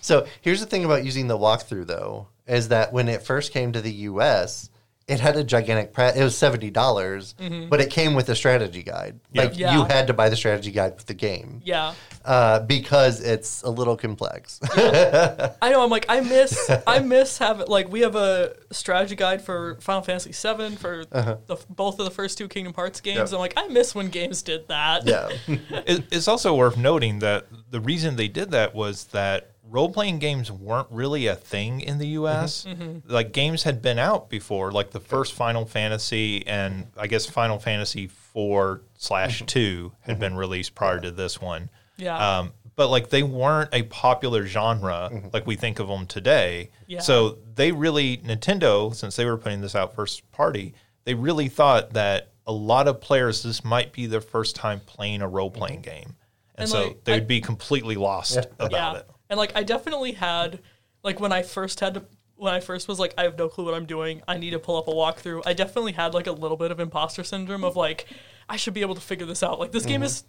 So 0.00 0.26
here's 0.40 0.60
the 0.60 0.66
thing 0.66 0.84
about 0.84 1.04
using 1.04 1.26
the 1.26 1.38
walkthrough, 1.38 1.86
though, 1.86 2.28
is 2.46 2.68
that 2.68 2.92
when 2.92 3.08
it 3.08 3.22
first 3.22 3.52
came 3.52 3.72
to 3.72 3.80
the 3.80 3.92
U.S., 3.92 4.70
it 5.08 5.20
had 5.20 5.36
a 5.36 5.44
gigantic. 5.44 5.92
Pre- 5.92 6.06
it 6.06 6.22
was 6.24 6.36
seventy 6.36 6.70
dollars, 6.70 7.34
but 7.70 7.80
it 7.80 7.90
came 7.90 8.14
with 8.14 8.28
a 8.28 8.34
strategy 8.34 8.82
guide. 8.82 9.20
Like 9.34 9.52
Mm-hmm. 9.52 9.60
Yeah. 9.60 9.76
you 9.78 9.84
had 9.84 10.08
to 10.08 10.12
buy 10.14 10.28
the 10.28 10.36
strategy 10.36 10.72
guide 10.72 10.94
with 10.96 11.06
the 11.06 11.14
game 11.14 11.60
yeah. 11.64 11.94
uh, 12.24 12.60
because 12.60 13.20
it's 13.20 13.62
a 13.62 13.70
little 13.70 13.96
complex. 13.96 14.58
I 14.76 15.70
know. 15.70 15.82
I'm 15.84 15.90
like, 15.90 16.06
I 16.08 16.20
miss, 16.20 16.70
I 16.86 16.98
miss 17.00 17.38
having 17.38 17.68
like 17.68 17.88
we 17.90 18.00
have 18.00 18.16
a 18.16 18.54
strategy 18.72 19.14
guide 19.14 19.42
for 19.42 19.76
Final 19.80 20.02
Fantasy 20.02 20.30
VII 20.32 20.76
for 20.76 21.04
the, 21.04 21.58
both 21.70 21.98
of 21.98 22.04
the 22.04 22.10
first 22.10 22.38
two 22.38 22.48
Kingdom 22.48 22.74
Hearts 22.74 23.00
games. 23.00 23.30
Yep. 23.30 23.32
I'm 23.32 23.38
like, 23.38 23.54
I 23.56 23.68
miss 23.68 23.94
when 23.94 24.08
games 24.08 24.42
did 24.42 24.66
that. 24.68 25.06
yeah, 25.06 25.28
It, 25.86 26.04
it's 26.10 26.28
also 26.28 26.54
worth 26.56 26.76
noting 26.76 27.20
that 27.20 27.46
the 27.70 27.80
reason 27.80 28.16
they 28.16 28.28
did 28.28 28.50
that 28.50 28.74
was 28.74 29.04
that 29.06 29.52
role 29.68 29.90
playing 29.90 30.18
games 30.18 30.50
weren't 30.50 30.88
really 30.90 31.26
a 31.26 31.34
thing 31.34 31.80
in 31.80 31.98
the 31.98 32.06
US. 32.08 32.64
Mm-hmm. 32.76 33.10
Like 33.12 33.32
games 33.32 33.62
had 33.62 33.80
been 33.82 33.98
out 33.98 34.28
before, 34.28 34.72
like 34.72 34.90
the 34.90 35.00
first 35.00 35.32
Final 35.34 35.64
Fantasy 35.64 36.46
and 36.46 36.86
I 36.96 37.06
guess 37.06 37.26
Final 37.26 37.58
Fantasy 37.58 38.06
4 38.08 38.82
slash 38.96 39.42
2 39.46 39.92
had 40.00 40.18
been 40.18 40.36
released 40.36 40.74
prior 40.74 41.00
to 41.00 41.10
this 41.10 41.40
one. 41.40 41.70
Yeah. 41.96 42.38
Um, 42.38 42.52
but 42.74 42.88
like 42.88 43.08
they 43.08 43.22
weren't 43.22 43.70
a 43.72 43.82
popular 43.84 44.46
genre 44.46 45.10
like 45.32 45.46
we 45.46 45.56
think 45.56 45.78
of 45.78 45.88
them 45.88 46.06
today. 46.06 46.70
Yeah. 46.86 47.00
So 47.00 47.38
they 47.54 47.72
really 47.72 48.18
Nintendo, 48.18 48.94
since 48.94 49.16
they 49.16 49.24
were 49.24 49.38
putting 49.38 49.60
this 49.62 49.74
out 49.74 49.94
first 49.94 50.30
party, 50.32 50.74
they 51.04 51.14
really 51.14 51.48
thought 51.48 51.92
that 51.94 52.32
a 52.46 52.52
lot 52.52 52.86
of 52.88 53.00
players 53.00 53.42
this 53.42 53.64
might 53.64 53.92
be 53.92 54.06
their 54.06 54.20
first 54.20 54.54
time 54.56 54.80
playing 54.80 55.22
a 55.22 55.28
role 55.28 55.50
playing 55.50 55.80
game, 55.82 56.14
and, 56.54 56.62
And, 56.62 56.68
so 56.68 56.82
like, 56.88 57.04
they 57.04 57.14
I- 57.14 57.20
be 57.20 57.40
completely 57.40 57.96
lost 57.96 58.36
about 58.58 58.72
yeah. 58.72 58.96
it. 58.98 59.10
And 59.30 59.38
like 59.38 59.52
I 59.54 59.62
definitely 59.62 60.12
had 60.12 60.60
like 61.02 61.20
when 61.20 61.32
I 61.32 61.42
first 61.42 61.80
had 61.80 61.94
to 61.94 62.04
when 62.36 62.52
I 62.52 62.60
first 62.60 62.88
was 62.88 62.98
like 62.98 63.14
I 63.16 63.22
have 63.22 63.38
no 63.38 63.48
clue 63.48 63.64
what 63.64 63.74
I'm 63.74 63.86
doing. 63.86 64.22
I 64.28 64.38
need 64.38 64.50
to 64.50 64.58
pull 64.58 64.76
up 64.76 64.88
a 64.88 64.92
walkthrough. 64.92 65.42
I 65.46 65.52
definitely 65.52 65.92
had 65.92 66.14
like 66.14 66.26
a 66.26 66.32
little 66.32 66.56
bit 66.56 66.70
of 66.70 66.80
imposter 66.80 67.24
syndrome 67.24 67.64
of 67.64 67.76
like 67.76 68.06
I 68.48 68.56
should 68.56 68.74
be 68.74 68.82
able 68.82 68.94
to 68.94 69.00
figure 69.00 69.26
this 69.26 69.42
out. 69.42 69.58
Like 69.58 69.72
this 69.72 69.86
game 69.86 70.00
mm-hmm. 70.00 70.06
is 70.06 70.24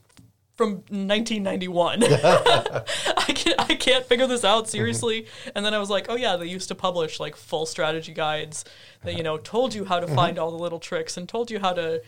from 0.56 0.72
1991. 0.90 2.04
I 2.04 3.34
can't 3.36 3.60
I 3.60 3.76
can't 3.76 4.06
figure 4.06 4.28
this 4.28 4.44
out 4.44 4.70
seriously. 4.70 5.24
Mm-hmm. 5.24 5.50
And 5.56 5.66
then 5.66 5.74
I 5.74 5.80
was 5.80 5.90
like, 5.90 6.08
oh 6.10 6.16
yeah, 6.16 6.36
they 6.36 6.48
used 6.48 6.70
to 6.70 6.76
publish 6.76 7.20
like 7.20 7.36
full 7.36 7.66
strategy 7.66 8.14
guides 8.14 8.66
that 9.04 9.14
you 9.14 9.20
uh-huh. 9.20 9.24
know 9.24 9.38
told 9.38 9.76
you 9.76 9.86
how 9.86 10.00
to 10.00 10.08
mm-hmm. 10.08 10.16
find 10.16 10.40
all 10.40 10.52
the 10.52 10.58
little 10.58 10.80
tricks 10.80 11.18
and 11.18 11.30
told 11.30 11.52
you 11.52 11.60
how 11.60 11.74
to 11.74 12.02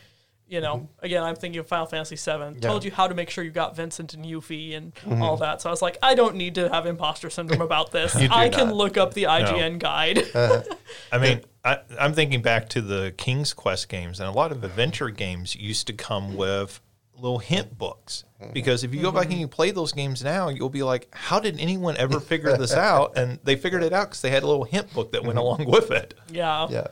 you 0.50 0.62
know, 0.62 0.78
mm-hmm. 0.78 1.06
again, 1.06 1.24
I'm 1.24 1.36
thinking 1.36 1.60
of 1.60 1.68
Final 1.68 1.86
Fantasy 1.86 2.16
VII. 2.16 2.60
Told 2.60 2.84
you 2.84 2.92
how 2.92 3.08
to 3.08 3.14
make 3.14 3.30
sure 3.30 3.44
you 3.44 3.52
got 3.52 3.76
Vincent 3.76 4.16
and 4.16 4.26
Yuffie 4.26 4.76
and 4.76 4.94
mm-hmm. 4.96 5.22
all 5.22 5.38
that. 5.38 5.62
So 5.62 5.70
I 5.70 5.72
was 5.72 5.82
like, 5.82 5.98
I 6.02 6.16
don't 6.16 6.36
need 6.36 6.56
to 6.56 6.70
have 6.70 6.88
imposter 6.88 7.30
syndrome 7.30 7.62
about 7.62 7.92
this. 7.94 8.16
I 8.16 8.50
can 8.50 8.68
not. 8.68 8.76
look 8.76 8.98
up 8.98 9.14
the 9.14 9.24
IGN 9.24 9.78
guide. 9.78 10.18
Uh-huh. 10.18 10.64
I 11.12 11.18
mean, 11.20 11.42
I, 11.64 11.80
I'm 12.00 12.14
thinking 12.14 12.42
back 12.42 12.68
to 12.70 12.82
the 12.82 13.14
King's 13.16 13.54
Quest 13.54 13.90
games, 13.90 14.20
and 14.20 14.28
a 14.28 14.32
lot 14.32 14.52
of 14.52 14.64
adventure 14.64 15.10
games 15.10 15.56
used 15.56 15.86
to 15.88 15.94
come 15.94 16.36
with 16.36 16.82
little 17.16 17.40
hint 17.40 17.78
books. 17.78 18.24
Mm-hmm. 18.42 18.54
Because 18.54 18.84
if 18.84 18.94
you 18.96 19.02
go 19.02 19.12
back 19.12 19.30
and 19.30 19.40
you 19.40 19.48
play 19.48 19.72
those 19.72 19.92
games 19.92 20.24
now, 20.24 20.50
you'll 20.50 20.70
be 20.70 20.84
like, 20.84 21.10
how 21.14 21.40
did 21.40 21.60
anyone 21.60 21.96
ever 21.98 22.20
figure 22.20 22.58
this 22.58 22.74
out? 22.76 23.18
And 23.18 23.40
they 23.44 23.56
figured 23.56 23.84
it 23.84 23.94
out 23.94 24.10
because 24.10 24.22
they 24.22 24.32
had 24.32 24.44
a 24.44 24.48
little 24.48 24.64
hint 24.64 24.92
book 24.94 25.12
that 25.12 25.24
went 25.24 25.38
along 25.38 25.66
with 25.66 25.92
it. 25.92 26.16
yeah. 26.32 26.68
yeah. 26.70 26.88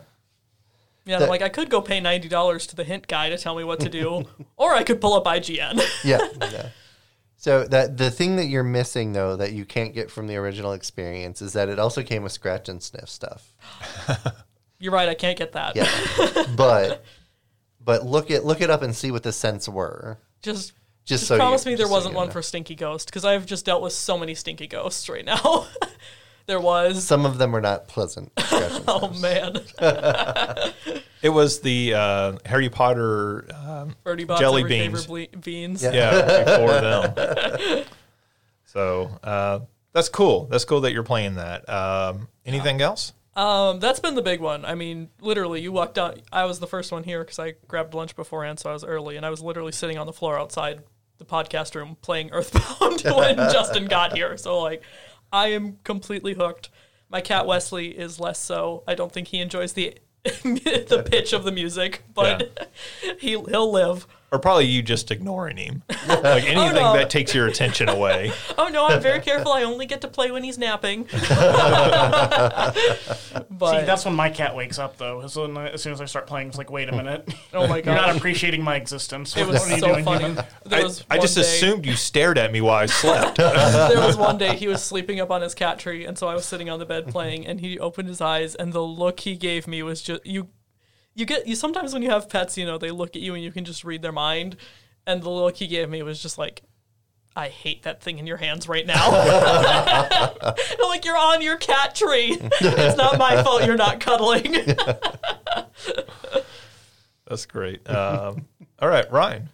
Yeah, 1.07 1.19
I'm 1.19 1.29
like 1.29 1.41
I 1.41 1.49
could 1.49 1.69
go 1.69 1.81
pay 1.81 1.99
ninety 1.99 2.27
dollars 2.27 2.67
to 2.67 2.75
the 2.75 2.83
hint 2.83 3.07
guy 3.07 3.29
to 3.29 3.37
tell 3.37 3.55
me 3.55 3.63
what 3.63 3.79
to 3.79 3.89
do, 3.89 4.25
or 4.57 4.73
I 4.73 4.83
could 4.83 4.99
pull 5.01 5.13
up 5.13 5.23
IGN. 5.25 5.81
yeah, 6.03 6.19
yeah. 6.51 6.69
So 7.37 7.63
that 7.65 7.97
the 7.97 8.11
thing 8.11 8.35
that 8.37 8.45
you're 8.45 8.63
missing 8.63 9.13
though 9.13 9.35
that 9.37 9.53
you 9.53 9.63
can't 9.63 9.93
get 9.93 10.11
from 10.11 10.27
the 10.27 10.35
original 10.35 10.73
experience 10.73 11.41
is 11.41 11.53
that 11.53 11.69
it 11.69 11.79
also 11.79 12.03
came 12.03 12.23
with 12.23 12.31
scratch 12.31 12.67
and 12.67 12.81
sniff 12.83 13.07
stuff. 13.09 13.53
You're 14.79 14.93
right, 14.93 15.09
I 15.09 15.15
can't 15.15 15.37
get 15.37 15.53
that. 15.53 15.75
Yeah, 15.75 16.45
but 16.55 17.03
but 17.79 18.05
look 18.05 18.29
it 18.29 18.43
look 18.43 18.61
it 18.61 18.69
up 18.69 18.81
and 18.81 18.95
see 18.95 19.11
what 19.11 19.23
the 19.23 19.31
scents 19.31 19.67
were. 19.69 20.19
Just 20.41 20.73
Just 20.73 20.73
just 21.05 21.27
so 21.27 21.35
you- 21.35 21.39
promise 21.39 21.65
me 21.65 21.75
there 21.75 21.87
wasn't 21.87 22.13
you 22.13 22.17
one 22.17 22.27
know. 22.27 22.33
for 22.33 22.41
Stinky 22.41 22.75
Ghost 22.75 23.07
because 23.07 23.23
I've 23.25 23.45
just 23.45 23.65
dealt 23.65 23.81
with 23.81 23.93
so 23.93 24.17
many 24.17 24.35
Stinky 24.35 24.67
Ghosts 24.67 25.07
right 25.09 25.25
now. 25.25 25.67
There 26.47 26.59
was. 26.59 27.03
Some 27.03 27.25
of 27.25 27.37
them 27.37 27.51
were 27.51 27.61
not 27.61 27.87
pleasant. 27.87 28.31
scratch 28.39 28.71
and 28.71 28.83
Oh 28.87 29.09
man, 29.19 29.59
It 31.21 31.29
was 31.29 31.61
the 31.61 31.93
uh, 31.93 32.37
Harry 32.45 32.69
Potter, 32.69 33.47
um, 33.53 33.95
Bertie 34.03 34.23
Bott's 34.23 34.39
Jelly 34.39 34.61
every 34.63 34.79
beans. 34.79 35.07
ble- 35.07 35.39
beans. 35.41 35.83
Yeah. 35.83 35.91
yeah, 35.93 36.43
before 36.43 36.81
them. 36.81 37.83
So 38.65 39.09
uh, 39.23 39.61
that's 39.93 40.09
cool. 40.09 40.45
That's 40.45 40.65
cool 40.65 40.81
that 40.81 40.91
you're 40.93 41.01
playing 41.01 41.35
that. 41.35 41.67
Um, 41.67 42.27
anything 42.45 42.79
else? 42.81 43.13
Um, 43.35 43.79
that's 43.79 43.99
been 43.99 44.13
the 44.13 44.21
big 44.21 44.39
one. 44.39 44.65
I 44.65 44.75
mean, 44.75 45.09
literally, 45.21 45.61
you 45.61 45.71
walked 45.71 45.97
out. 45.97 46.19
I 46.31 46.45
was 46.45 46.59
the 46.59 46.67
first 46.67 46.91
one 46.91 47.03
here 47.03 47.23
because 47.23 47.39
I 47.39 47.53
grabbed 47.67 47.93
lunch 47.95 48.15
beforehand, 48.15 48.59
so 48.59 48.69
I 48.69 48.73
was 48.73 48.83
early, 48.83 49.15
and 49.15 49.25
I 49.25 49.29
was 49.31 49.41
literally 49.41 49.71
sitting 49.71 49.97
on 49.97 50.05
the 50.05 50.13
floor 50.13 50.37
outside 50.37 50.83
the 51.17 51.25
podcast 51.25 51.73
room 51.75 51.97
playing 52.01 52.29
Earthbound 52.31 53.01
when 53.15 53.37
Justin 53.51 53.85
got 53.85 54.13
here. 54.15 54.37
So 54.37 54.59
like, 54.59 54.83
I 55.31 55.47
am 55.49 55.79
completely 55.83 56.33
hooked. 56.33 56.69
My 57.09 57.21
cat 57.21 57.47
Wesley 57.47 57.97
is 57.97 58.19
less 58.19 58.39
so. 58.39 58.83
I 58.87 58.95
don't 58.95 59.11
think 59.11 59.29
he 59.29 59.39
enjoys 59.39 59.73
the 59.73 59.97
the 60.23 61.05
pitch 61.09 61.33
of 61.33 61.43
the 61.43 61.51
music, 61.51 62.03
but 62.13 62.69
he 63.19 63.29
he'll 63.31 63.71
live. 63.71 64.07
Or 64.29 64.39
probably 64.39 64.65
you 64.65 64.81
just 64.81 65.09
ignoring 65.09 65.55
him. 65.57 65.83
Like 66.07 66.23
oh, 66.23 66.47
anything 66.47 66.73
no. 66.75 66.93
that 66.93 67.09
takes 67.09 67.35
your 67.35 67.47
attention 67.47 67.89
away. 67.89 68.31
Oh 68.57 68.69
no, 68.69 68.87
I'm 68.87 69.01
very 69.01 69.19
careful. 69.29 69.51
I 69.51 69.63
only 69.63 69.85
get 69.85 70.01
to 70.01 70.07
play 70.07 70.31
when 70.31 70.43
he's 70.43 70.57
napping. 70.57 71.03
but 71.11 72.73
See, 72.73 73.85
that's 73.85 74.03
when 74.03 74.15
my 74.15 74.29
cat 74.29 74.55
wakes 74.55 74.79
up, 74.79 74.97
though. 74.97 75.27
So 75.27 75.43
when 75.43 75.55
I- 75.57 75.69
as 75.69 75.81
soon 75.83 75.93
as 75.93 76.01
I 76.01 76.05
start 76.05 76.25
playing, 76.27 76.47
it's 76.47 76.57
like, 76.57 76.71
wait 76.71 76.87
a 76.89 76.91
hmm. 76.91 76.97
minute. 76.97 77.33
oh 77.53 77.67
my 77.67 77.81
god, 77.81 77.91
You're 77.93 78.07
not 78.07 78.17
appreciating 78.17 78.63
my 78.63 78.75
existence. 78.75 79.35
it 79.37 79.41
What 79.41 79.53
was 79.53 79.67
are 79.67 79.73
you 79.75 79.79
so 79.79 79.87
doing, 79.93 80.05
funny. 80.05 80.25
human? 80.25 80.45
There 80.65 80.79
I, 80.79 80.83
was 80.83 81.03
I 81.09 81.17
just 81.19 81.35
day- 81.35 81.41
assumed 81.41 81.85
you 81.85 81.95
stared 81.95 82.37
at 82.37 82.51
me 82.51 82.61
while 82.61 82.77
I 82.77 82.85
slept. 82.87 83.37
there 83.37 83.99
was 84.01 84.17
one 84.17 84.37
day 84.37 84.55
he 84.55 84.67
was 84.67 84.81
sleeping 84.83 85.19
up 85.19 85.29
on 85.29 85.41
his 85.41 85.53
cat 85.53 85.77
tree, 85.79 86.05
and 86.05 86.17
so 86.17 86.27
I 86.27 86.33
was 86.35 86.45
sitting 86.45 86.69
on 86.69 86.79
the 86.79 86.85
bed 86.85 87.07
playing, 87.07 87.45
and 87.45 87.59
he 87.59 87.77
opened 87.79 88.07
his 88.09 88.21
eyes, 88.21 88.55
and 88.55 88.73
the 88.73 88.81
look 88.81 89.19
he 89.21 89.35
gave 89.35 89.67
me 89.67 89.83
was 89.83 90.01
just 90.01 90.25
you. 90.25 90.49
You 91.17 91.25
get 91.25 91.45
you 91.47 91.55
sometimes 91.55 91.93
when 91.93 92.03
you 92.03 92.11
have 92.11 92.29
pets, 92.29 92.59
you 92.59 92.65
know, 92.65 92.77
they 92.77 92.91
look 92.91 93.15
at 93.15 93.23
you 93.23 93.33
and 93.33 93.43
you 93.43 93.51
can 93.51 93.65
just 93.65 93.83
read 93.83 94.03
their 94.03 94.11
mind, 94.11 94.55
and 95.07 95.23
the 95.23 95.31
look 95.31 95.57
he 95.57 95.65
gave 95.65 95.89
me 95.89 96.03
was 96.03 96.21
just 96.21 96.37
like, 96.37 96.61
I 97.35 97.47
hate 97.47 97.81
that 97.83 98.03
thing 98.03 98.19
in 98.19 98.27
your 98.27 98.37
hands 98.37 98.69
right 98.69 98.85
now. 98.85 99.09
I'm 99.09 100.53
like 100.89 101.05
you're 101.05 101.17
on 101.17 101.41
your 101.41 101.57
cat 101.57 101.95
tree. 101.95 102.37
It's 102.39 102.97
not 102.97 103.17
my 103.17 103.41
fault 103.41 103.65
you're 103.65 103.75
not 103.75 103.99
cuddling. 103.99 104.53
That's 107.27 107.47
great. 107.47 107.89
Um, 107.89 108.45
all 108.79 108.89
right, 108.89 109.11
Ryan. 109.11 109.49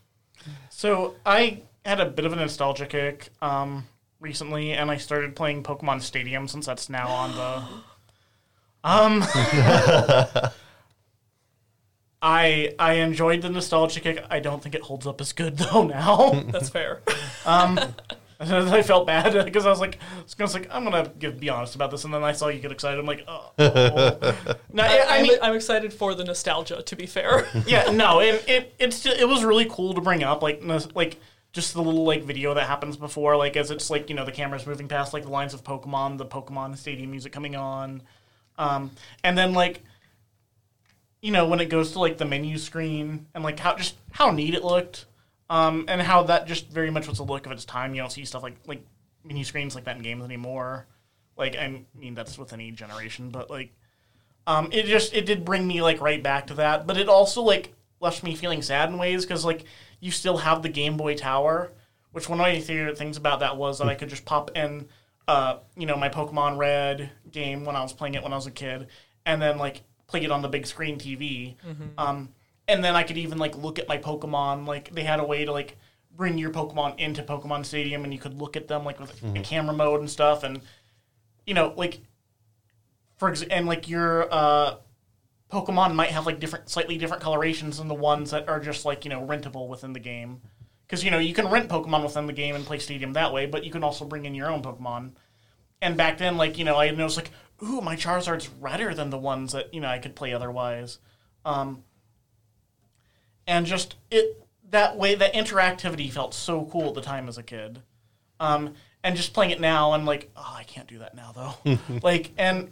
So 0.69 1.15
I 1.25 1.61
had 1.85 2.01
a 2.01 2.05
bit 2.05 2.25
of 2.25 2.33
a 2.33 2.35
nostalgia 2.35 2.87
kick 2.87 3.29
um, 3.41 3.87
recently, 4.19 4.73
and 4.73 4.91
I 4.91 4.97
started 4.97 5.33
playing 5.33 5.63
Pokemon 5.63 6.01
Stadium 6.01 6.49
since 6.49 6.65
that's 6.65 6.89
now 6.89 7.07
on 7.07 7.35
the. 7.35 7.63
Um, 8.85 9.23
I 12.23 12.73
I 12.79 12.93
enjoyed 12.93 13.41
the 13.41 13.49
nostalgia 13.49 13.99
kick. 13.99 14.25
I 14.29 14.39
don't 14.39 14.63
think 14.63 14.73
it 14.73 14.81
holds 14.81 15.05
up 15.05 15.19
as 15.19 15.33
good 15.33 15.57
though 15.57 15.83
now. 15.83 16.31
That's 16.47 16.69
fair. 16.69 17.01
I 18.45 18.81
felt 18.81 19.07
bad 19.07 19.45
because 19.45 19.65
I 19.65 19.69
was 19.69 19.79
like, 19.79 19.99
I 20.37 20.43
was 20.43 20.53
like, 20.53 20.67
I'm 20.69 20.83
gonna 20.83 21.09
give, 21.19 21.39
be 21.39 21.49
honest 21.49 21.75
about 21.75 21.91
this, 21.91 22.03
and 22.03 22.13
then 22.13 22.23
I 22.23 22.33
saw 22.33 22.47
you 22.49 22.59
get 22.59 22.73
excited. 22.73 22.99
I'm 22.99 23.05
like, 23.05 23.23
oh. 23.25 23.51
no, 23.57 24.83
I, 24.83 24.97
I 24.97 25.05
I'm, 25.17 25.23
mean, 25.23 25.37
I'm 25.41 25.55
excited 25.55 25.93
for 25.93 26.13
the 26.13 26.25
nostalgia. 26.25 26.81
To 26.81 26.95
be 26.95 27.05
fair, 27.05 27.47
yeah, 27.65 27.91
no, 27.91 28.19
it, 28.19 28.43
it 28.47 28.75
it's 28.79 29.01
ju- 29.01 29.15
it 29.17 29.27
was 29.27 29.45
really 29.45 29.65
cool 29.69 29.93
to 29.93 30.01
bring 30.01 30.23
up. 30.23 30.41
Like 30.41 30.61
like 30.93 31.19
just 31.53 31.73
the 31.73 31.81
little 31.81 32.03
like 32.03 32.23
video 32.23 32.53
that 32.53 32.67
happens 32.67 32.97
before, 32.97 33.37
like 33.37 33.55
as 33.55 33.71
it's 33.71 33.89
like 33.89 34.09
you 34.09 34.15
know 34.15 34.25
the 34.25 34.31
camera's 34.31 34.65
moving 34.65 34.87
past 34.89 35.13
like 35.13 35.23
the 35.23 35.29
lines 35.29 35.53
of 35.53 35.63
Pokemon, 35.63 36.17
the 36.17 36.25
Pokemon 36.25 36.77
Stadium 36.77 37.11
music 37.11 37.31
coming 37.31 37.55
on, 37.55 38.01
um, 38.57 38.91
and 39.23 39.37
then 39.37 39.53
like 39.53 39.83
you 41.23 41.31
know 41.31 41.47
when 41.47 41.61
it 41.61 41.69
goes 41.69 41.93
to 41.93 41.99
like 41.99 42.17
the 42.17 42.25
menu 42.25 42.57
screen 42.57 43.25
and 43.33 43.45
like 43.45 43.57
how 43.57 43.75
just 43.75 43.95
how 44.11 44.29
neat 44.29 44.53
it 44.53 44.63
looked, 44.63 45.05
um, 45.49 45.85
and 45.87 46.01
how 46.01 46.23
that 46.23 46.45
just 46.47 46.69
very 46.69 46.91
much 46.91 47.07
was 47.07 47.19
a 47.19 47.23
look 47.23 47.45
of 47.45 47.53
its 47.53 47.63
time. 47.63 47.95
You 47.95 48.01
don't 48.01 48.11
see 48.11 48.25
stuff 48.25 48.43
like 48.43 48.57
like 48.67 48.85
menu 49.23 49.45
screens 49.45 49.73
like 49.73 49.85
that 49.85 49.95
in 49.95 50.03
games 50.03 50.25
anymore. 50.25 50.85
Like 51.37 51.55
I 51.55 51.81
mean 51.95 52.13
that's 52.13 52.37
with 52.37 52.51
any 52.51 52.71
generation, 52.71 53.29
but 53.29 53.49
like 53.49 53.73
um, 54.45 54.67
it 54.73 54.85
just 54.85 55.13
it 55.13 55.25
did 55.25 55.45
bring 55.45 55.65
me 55.65 55.81
like 55.81 56.01
right 56.01 56.21
back 56.21 56.47
to 56.47 56.55
that, 56.55 56.85
but 56.85 56.97
it 56.97 57.07
also 57.07 57.41
like 57.41 57.73
left 58.01 58.21
me 58.21 58.35
feeling 58.35 58.61
sad 58.61 58.89
in 58.89 58.97
ways 58.97 59.25
because 59.25 59.45
like 59.45 59.63
you 60.01 60.11
still 60.11 60.35
have 60.35 60.61
the 60.61 60.67
Game 60.67 60.97
Boy 60.97 61.15
Tower, 61.15 61.71
which 62.11 62.27
one 62.27 62.37
of 62.37 62.43
my 62.43 62.59
favorite 62.59 62.97
things 62.97 63.15
about 63.15 63.39
that 63.39 63.55
was 63.55 63.79
that 63.79 63.87
I 63.87 63.95
could 63.95 64.09
just 64.09 64.25
pop 64.25 64.51
in, 64.57 64.89
uh, 65.29 65.59
you 65.77 65.85
know, 65.85 65.95
my 65.95 66.09
Pokemon 66.09 66.57
Red 66.57 67.11
game 67.31 67.63
when 67.63 67.77
I 67.77 67.81
was 67.81 67.93
playing 67.93 68.15
it 68.15 68.23
when 68.23 68.33
I 68.33 68.35
was 68.35 68.45
a 68.45 68.51
kid, 68.51 68.87
and 69.25 69.41
then 69.41 69.57
like 69.57 69.83
play 70.13 70.23
it 70.23 70.31
on 70.31 70.43
the 70.43 70.47
big 70.47 70.67
screen 70.67 70.99
TV. 70.99 71.55
Um, 71.97 72.29
and 72.67 72.83
then 72.83 72.95
I 72.95 73.01
could 73.03 73.17
even 73.17 73.39
like 73.39 73.57
look 73.57 73.79
at 73.79 73.87
my 73.87 73.97
Pokemon. 73.97 74.67
Like 74.67 74.93
they 74.93 75.03
had 75.03 75.19
a 75.19 75.23
way 75.25 75.43
to 75.43 75.51
like 75.51 75.75
bring 76.15 76.37
your 76.37 76.51
Pokemon 76.51 76.99
into 76.99 77.23
Pokemon 77.23 77.65
Stadium, 77.65 78.03
and 78.03 78.13
you 78.13 78.19
could 78.19 78.37
look 78.39 78.55
at 78.55 78.67
them 78.67 78.85
like 78.85 78.99
with 78.99 79.11
a 79.35 79.41
camera 79.41 79.75
mode 79.75 79.99
and 80.01 80.09
stuff, 80.09 80.43
and 80.43 80.61
you 81.47 81.55
know 81.55 81.73
like 81.75 82.01
for 83.17 83.29
ex- 83.29 83.41
and 83.41 83.65
like 83.65 83.89
your 83.89 84.31
uh 84.31 84.75
Pokemon 85.51 85.93
might 85.95 86.09
have 86.09 86.25
like 86.25 86.39
different, 86.39 86.69
slightly 86.69 86.97
different 86.97 87.21
colorations 87.23 87.77
than 87.79 87.87
the 87.87 87.93
ones 87.95 88.31
that 88.31 88.47
are 88.47 88.59
just 88.59 88.85
like 88.85 89.03
you 89.03 89.09
know 89.09 89.25
rentable 89.25 89.67
within 89.67 89.93
the 89.93 89.99
game. 89.99 90.41
Because 90.85 91.03
you 91.03 91.09
know 91.09 91.19
you 91.19 91.33
can 91.33 91.47
rent 91.49 91.69
Pokemon 91.69 92.03
within 92.03 92.27
the 92.27 92.33
game 92.33 92.55
and 92.55 92.65
play 92.65 92.77
Stadium 92.79 93.13
that 93.13 93.33
way, 93.33 93.47
but 93.47 93.63
you 93.65 93.71
can 93.71 93.83
also 93.83 94.05
bring 94.05 94.25
in 94.25 94.35
your 94.35 94.51
own 94.51 94.61
Pokemon. 94.61 95.13
And 95.81 95.97
back 95.97 96.17
then, 96.17 96.37
like 96.37 96.57
you 96.57 96.65
know, 96.65 96.77
I 96.77 96.91
noticed 96.91 97.17
like, 97.17 97.31
ooh, 97.61 97.81
my 97.81 97.95
Charizard's 97.95 98.49
redder 98.49 98.93
than 98.93 99.09
the 99.09 99.17
ones 99.17 99.51
that 99.53 99.73
you 99.73 99.81
know 99.81 99.87
I 99.89 99.99
could 99.99 100.15
play 100.15 100.33
otherwise. 100.33 100.99
Um, 101.45 101.83
and 103.47 103.65
just 103.65 103.95
it 104.11 104.41
that 104.69 104.97
way, 104.97 105.15
that 105.15 105.33
interactivity 105.33 106.11
felt 106.11 106.33
so 106.33 106.65
cool 106.71 106.89
at 106.89 106.93
the 106.95 107.01
time 107.01 107.27
as 107.27 107.37
a 107.37 107.43
kid. 107.43 107.79
Um, 108.39 108.73
and 109.03 109.15
just 109.15 109.33
playing 109.33 109.51
it 109.51 109.59
now, 109.61 109.91
I'm 109.91 110.05
like, 110.05 110.31
oh, 110.35 110.55
I 110.57 110.63
can't 110.63 110.87
do 110.87 110.99
that 110.99 111.15
now 111.15 111.55
though. 111.65 111.77
like, 112.01 112.31
and 112.37 112.71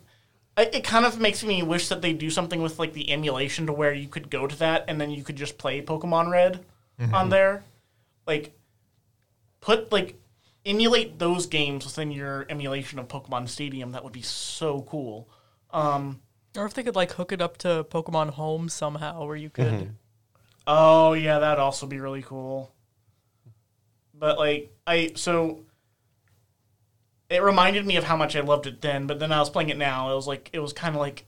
I- 0.58 0.70
it 0.74 0.84
kind 0.84 1.06
of 1.06 1.20
makes 1.20 1.44
me 1.44 1.62
wish 1.64 1.90
that 1.90 2.02
they 2.02 2.14
do 2.14 2.30
something 2.30 2.62
with 2.62 2.80
like 2.80 2.94
the 2.94 3.12
emulation 3.12 3.68
to 3.68 3.74
where 3.74 3.94
you 3.94 4.08
could 4.08 4.30
go 4.30 4.48
to 4.48 4.56
that 4.60 4.86
and 4.88 5.00
then 5.00 5.12
you 5.12 5.24
could 5.24 5.36
just 5.36 5.58
play 5.58 5.82
Pokemon 5.82 6.32
Red 6.32 6.64
on 7.14 7.30
there. 7.30 7.64
Like 8.28 8.54
put 9.60 9.92
like 9.92 10.16
emulate 10.66 11.20
those 11.20 11.46
games 11.48 11.86
within 11.86 12.12
your 12.12 12.46
emulation 12.50 13.00
of 13.00 13.08
Pokemon 13.08 13.50
Stadium. 13.50 13.92
That 13.92 14.04
would 14.04 14.14
be 14.14 14.22
so 14.22 14.82
cool. 14.84 15.30
Um, 15.72 16.22
Or 16.58 16.66
if 16.66 16.74
they 16.74 16.84
could 16.84 16.96
like 16.96 17.14
hook 17.14 17.32
it 17.32 17.42
up 17.42 17.58
to 17.60 17.86
Pokemon 17.90 18.32
Home 18.32 18.70
somehow, 18.70 19.26
where 19.26 19.36
you 19.36 19.50
could. 19.50 19.96
oh 20.68 21.14
yeah, 21.14 21.40
that'd 21.40 21.60
also 21.60 21.88
be 21.88 22.00
really 22.00 22.22
cool. 22.22 22.74
But 24.14 24.38
like 24.38 24.72
I 24.86 25.14
so 25.16 25.66
it 27.30 27.42
reminded 27.42 27.86
me 27.86 27.96
of 27.96 28.04
how 28.04 28.18
much 28.18 28.36
I 28.36 28.42
loved 28.42 28.68
it 28.68 28.82
then, 28.82 29.08
but 29.08 29.20
then 29.20 29.32
I 29.32 29.40
was 29.40 29.50
playing 29.50 29.70
it 29.70 29.78
now. 29.78 30.12
It 30.12 30.16
was 30.16 30.28
like 30.28 30.50
it 30.54 30.60
was 30.60 30.74
kind 30.74 30.94
of 30.96 31.02
like 31.02 31.26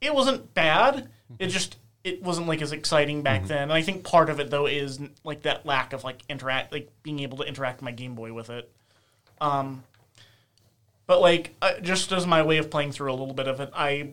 it 0.00 0.14
wasn't 0.14 0.52
bad. 0.52 1.08
It 1.38 1.46
just 1.46 1.76
it 2.04 2.22
wasn't 2.22 2.48
like 2.48 2.62
as 2.62 2.72
exciting 2.72 3.22
back 3.22 3.46
then. 3.46 3.62
And 3.64 3.72
I 3.72 3.82
think 3.82 4.04
part 4.04 4.28
of 4.28 4.40
it 4.40 4.50
though 4.50 4.66
is 4.66 4.98
like 5.24 5.42
that 5.42 5.64
lack 5.64 5.92
of 5.92 6.04
like 6.04 6.22
interact 6.28 6.72
like 6.72 6.90
being 7.02 7.20
able 7.20 7.38
to 7.38 7.44
interact 7.44 7.82
my 7.82 7.92
Game 7.92 8.14
Boy 8.14 8.32
with 8.32 8.50
it. 8.50 8.70
Um 9.40 9.84
but 11.06 11.20
like 11.20 11.54
uh, 11.62 11.78
just 11.80 12.12
as 12.12 12.26
my 12.26 12.42
way 12.42 12.58
of 12.58 12.70
playing 12.70 12.92
through 12.92 13.10
a 13.10 13.14
little 13.14 13.34
bit 13.34 13.48
of 13.48 13.60
it, 13.60 13.70
I 13.74 14.10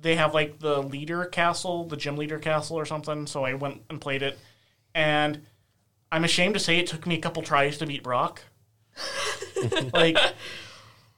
they 0.00 0.16
have 0.16 0.34
like 0.34 0.58
the 0.58 0.82
leader 0.82 1.24
castle, 1.24 1.84
the 1.84 1.96
gym 1.96 2.16
leader 2.16 2.38
castle 2.38 2.76
or 2.76 2.84
something, 2.84 3.26
so 3.26 3.44
I 3.44 3.54
went 3.54 3.82
and 3.88 4.00
played 4.00 4.22
it. 4.22 4.38
And 4.94 5.42
I'm 6.12 6.24
ashamed 6.24 6.54
to 6.54 6.60
say 6.60 6.78
it 6.78 6.86
took 6.86 7.06
me 7.06 7.16
a 7.16 7.20
couple 7.20 7.42
tries 7.42 7.78
to 7.78 7.86
beat 7.86 8.02
Brock. 8.02 8.42
like 9.92 10.18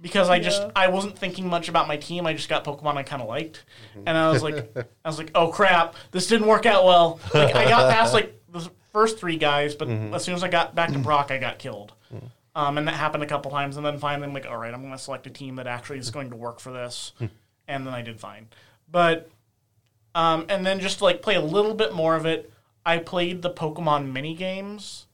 because 0.00 0.28
I 0.28 0.38
just 0.38 0.62
Yeah. 0.62 0.70
I 0.76 0.88
wasn't 0.88 1.18
thinking 1.18 1.48
much 1.48 1.68
about 1.68 1.88
my 1.88 1.96
team. 1.96 2.26
I 2.26 2.32
just 2.35 2.48
got 2.48 2.64
Pokemon 2.64 2.96
I 2.96 3.02
kind 3.02 3.22
of 3.22 3.28
liked, 3.28 3.64
and 3.94 4.16
I 4.16 4.30
was 4.30 4.42
like, 4.42 4.76
I 5.04 5.09
was 5.09 5.18
like, 5.18 5.30
oh 5.35 5.48
crap, 5.48 5.94
this 6.11 6.26
didn't 6.26 6.46
work 6.46 6.66
out 6.66 6.85
well. 6.85 7.20
Like 7.32 7.54
I 7.54 7.64
got 7.68 7.92
past 7.92 8.12
like 8.14 8.40
the 8.50 8.68
first 8.92 9.18
three 9.18 9.37
guys, 9.37 9.74
but 9.74 9.88
as 9.88 10.24
soon 10.24 10.35
as 10.35 10.42
I 10.42 10.48
got 10.48 10.74
back 10.74 10.92
to 10.92 10.98
Brock, 10.98 11.30
I 11.30 11.38
got 11.38 11.59
killed. 11.59 11.92
Um, 12.54 12.78
and 12.78 12.88
that 12.88 12.94
happened 12.94 13.22
a 13.22 13.26
couple 13.26 13.50
times, 13.50 13.76
and 13.76 13.85
then 13.85 13.98
finally 13.98 14.26
I'm 14.26 14.32
like, 14.32 14.46
all 14.46 14.56
right, 14.56 14.72
I'm 14.72 14.80
going 14.80 14.92
to 14.92 14.98
select 14.98 15.26
a 15.26 15.30
team 15.30 15.56
that 15.56 15.66
actually 15.66 15.98
is 15.98 16.11
going 16.11 16.30
to 16.30 16.37
work 16.37 16.59
for 16.59 16.72
this, 16.72 17.12
and 17.68 17.87
then 17.87 17.92
I 17.92 18.00
did 18.00 18.18
fine. 18.18 18.48
But 18.90 19.28
um, 20.14 20.46
and 20.48 20.64
then 20.64 20.80
just 20.80 20.98
to, 20.98 21.04
like 21.04 21.20
play 21.20 21.35
a 21.35 21.40
little 21.42 21.74
bit 21.74 21.92
more 21.94 22.16
of 22.16 22.24
it, 22.24 22.50
I 22.87 22.96
played 22.98 23.42
the 23.42 23.50
Pokemon 23.50 24.11
mini 24.12 24.35
games, 24.35 25.06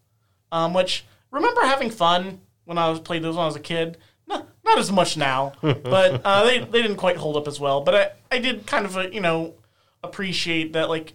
um, 0.52 0.72
which 0.72 1.04
remember 1.32 1.62
having 1.62 1.90
fun 1.90 2.40
when 2.64 2.78
I 2.78 2.88
was 2.88 3.00
played 3.00 3.22
those 3.22 3.34
when 3.34 3.42
I 3.42 3.46
was 3.46 3.56
a 3.56 3.60
kid. 3.60 3.98
No, 4.26 4.46
not 4.64 4.78
as 4.78 4.90
much 4.92 5.16
now, 5.16 5.52
but 5.60 6.20
uh, 6.24 6.44
they 6.44 6.60
they 6.60 6.82
didn't 6.82 6.96
quite 6.96 7.16
hold 7.16 7.36
up 7.36 7.48
as 7.48 7.58
well. 7.60 7.80
But 7.82 7.94
I 7.94 8.36
I 8.36 8.38
did 8.38 8.66
kind 8.66 8.86
of 8.86 8.96
uh, 8.96 9.08
you 9.08 9.20
know 9.20 9.54
appreciate 10.02 10.72
that 10.74 10.88
like 10.88 11.12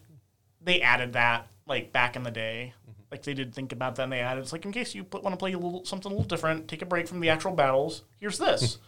they 0.62 0.82
added 0.82 1.14
that 1.14 1.48
like 1.68 1.92
back 1.92 2.16
in 2.16 2.24
the 2.24 2.32
day. 2.32 2.74
Like 3.10 3.24
they 3.24 3.34
did 3.34 3.54
think 3.54 3.72
about 3.72 3.96
that 3.96 4.04
and 4.04 4.12
they 4.12 4.20
added 4.20 4.42
it's 4.42 4.52
like 4.52 4.66
in 4.66 4.72
case 4.74 4.94
you 4.94 5.04
put, 5.06 5.24
want 5.24 5.34
to 5.34 5.38
play 5.38 5.54
a 5.54 5.58
little 5.58 5.86
something 5.86 6.12
a 6.12 6.14
little 6.16 6.28
different, 6.28 6.68
take 6.68 6.82
a 6.82 6.86
break 6.86 7.08
from 7.08 7.22
the 7.22 7.30
actual 7.30 7.54
battles. 7.54 8.04
Here's 8.20 8.38
this. 8.38 8.80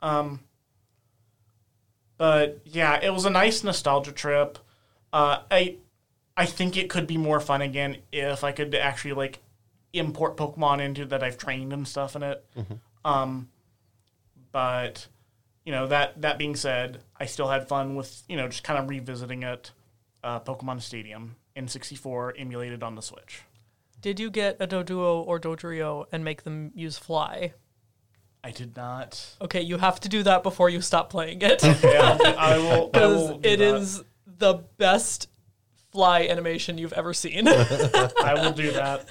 um, 0.00 0.40
but 2.16 2.60
yeah, 2.64 3.00
it 3.02 3.10
was 3.10 3.24
a 3.24 3.30
nice 3.30 3.64
nostalgia 3.64 4.12
trip. 4.12 4.58
Uh, 5.12 5.40
I 5.50 5.76
I 6.36 6.46
think 6.46 6.76
it 6.76 6.88
could 6.88 7.06
be 7.08 7.16
more 7.16 7.40
fun 7.40 7.62
again 7.62 7.98
if 8.12 8.44
I 8.44 8.52
could 8.52 8.74
actually 8.76 9.14
like 9.14 9.40
import 9.92 10.36
Pokemon 10.36 10.80
into 10.80 11.04
that 11.06 11.22
I've 11.24 11.38
trained 11.38 11.72
and 11.72 11.86
stuff 11.86 12.14
in 12.14 12.22
it. 12.22 12.44
Um, 13.04 13.48
but 14.52 15.06
you 15.64 15.72
know 15.72 15.86
that 15.86 16.20
that 16.22 16.38
being 16.38 16.56
said, 16.56 17.02
I 17.18 17.26
still 17.26 17.48
had 17.48 17.68
fun 17.68 17.94
with 17.96 18.22
you 18.28 18.36
know 18.36 18.48
just 18.48 18.64
kind 18.64 18.78
of 18.78 18.88
revisiting 18.88 19.42
it. 19.42 19.72
Uh, 20.24 20.40
Pokemon 20.40 20.82
Stadium 20.82 21.36
N64 21.56 22.32
emulated 22.38 22.82
on 22.82 22.94
the 22.96 23.02
Switch. 23.02 23.42
Did 24.00 24.18
you 24.18 24.30
get 24.30 24.56
a 24.60 24.66
Doduo 24.66 25.26
or 25.26 25.38
Dodrio 25.40 26.06
and 26.12 26.24
make 26.24 26.42
them 26.42 26.72
use 26.74 26.98
Fly? 26.98 27.52
I 28.42 28.50
did 28.50 28.76
not. 28.76 29.36
Okay, 29.40 29.60
you 29.60 29.78
have 29.78 30.00
to 30.00 30.08
do 30.08 30.22
that 30.22 30.42
before 30.42 30.70
you 30.70 30.80
stop 30.80 31.10
playing 31.10 31.42
it. 31.42 31.62
Yeah, 31.82 32.16
I 32.38 32.58
will. 32.58 32.88
Because 32.88 33.30
it 33.42 33.58
that. 33.58 33.60
is 33.60 34.02
the 34.26 34.54
best 34.76 35.28
fly 35.90 36.22
animation 36.28 36.78
you've 36.78 36.92
ever 36.92 37.12
seen. 37.12 37.48
I 37.48 38.34
will 38.34 38.52
do 38.52 38.70
that. 38.72 39.06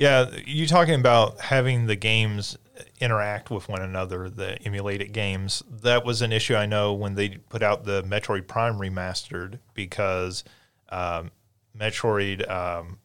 Yeah, 0.00 0.30
you 0.46 0.66
talking 0.66 0.94
about 0.94 1.38
having 1.40 1.84
the 1.84 1.94
games 1.94 2.56
interact 3.00 3.50
with 3.50 3.68
one 3.68 3.82
another, 3.82 4.30
the 4.30 4.58
emulated 4.62 5.12
games. 5.12 5.62
That 5.68 6.06
was 6.06 6.22
an 6.22 6.32
issue 6.32 6.54
I 6.54 6.64
know 6.64 6.94
when 6.94 7.16
they 7.16 7.28
put 7.28 7.62
out 7.62 7.84
the 7.84 8.02
Metroid 8.04 8.46
Prime 8.46 8.78
remastered 8.78 9.58
because 9.74 10.42
um, 10.88 11.30
Metroid, 11.78 12.50
um, 12.50 12.98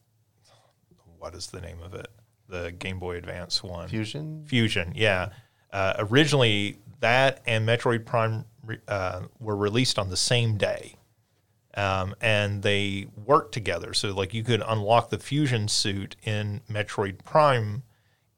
what 1.20 1.36
is 1.36 1.48
the 1.48 1.60
name 1.60 1.82
of 1.84 1.94
it? 1.96 2.08
The 2.48 2.72
Game 2.72 2.98
Boy 2.98 3.18
Advance 3.18 3.62
one. 3.62 3.90
Fusion. 3.90 4.46
Fusion, 4.46 4.94
yeah. 4.96 5.32
Uh, 5.74 5.96
originally, 5.98 6.80
that 7.02 7.42
and 7.46 7.68
Metroid 7.68 8.06
Prime 8.06 8.46
re- 8.64 8.80
uh, 8.88 9.24
were 9.42 9.58
released 9.58 10.00
on 10.00 10.10
the 10.10 10.16
same 10.16 10.56
day, 10.56 10.96
um, 11.76 12.16
and 12.22 12.62
they 12.64 13.08
work 13.26 13.52
together. 13.52 13.94
So, 13.94 14.14
like, 14.14 14.34
you 14.34 14.44
could 14.44 14.64
unlock 14.66 15.10
the 15.10 15.18
Fusion 15.20 15.68
suit 15.68 16.16
in 16.24 16.62
Metroid 16.70 17.24
Prime 17.24 17.84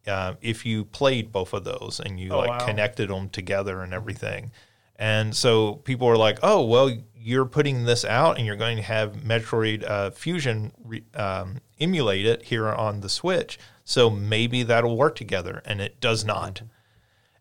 uh, 0.08 0.36
if 0.42 0.66
you 0.66 0.86
played 0.86 1.32
both 1.32 1.54
of 1.54 1.64
those 1.66 2.00
and 2.00 2.20
you 2.20 2.32
Oh, 2.32 2.40
like 2.40 2.50
wow. 2.50 2.66
connected 2.66 3.10
them 3.10 3.30
together 3.30 3.82
and 3.82 3.94
everything. 3.94 4.52
And 5.00 5.36
so 5.36 5.76
people 5.76 6.08
were 6.08 6.18
like, 6.18 6.40
"Oh, 6.42 6.64
well, 6.66 6.92
you're 7.16 7.46
putting 7.46 7.84
this 7.86 8.04
out, 8.04 8.38
and 8.38 8.46
you're 8.48 8.56
going 8.56 8.78
to 8.78 8.84
have 8.84 9.18
Metroid 9.18 9.84
uh, 9.88 10.10
Fusion 10.12 10.72
re- 10.84 11.04
um, 11.14 11.60
emulate 11.80 12.26
it 12.26 12.44
here 12.46 12.68
on 12.68 13.02
the 13.02 13.10
Switch, 13.10 13.60
so 13.84 14.10
maybe 14.10 14.64
that'll 14.64 14.98
work 14.98 15.16
together." 15.16 15.62
And 15.66 15.82
it 15.82 16.00
does 16.00 16.26
not. 16.26 16.64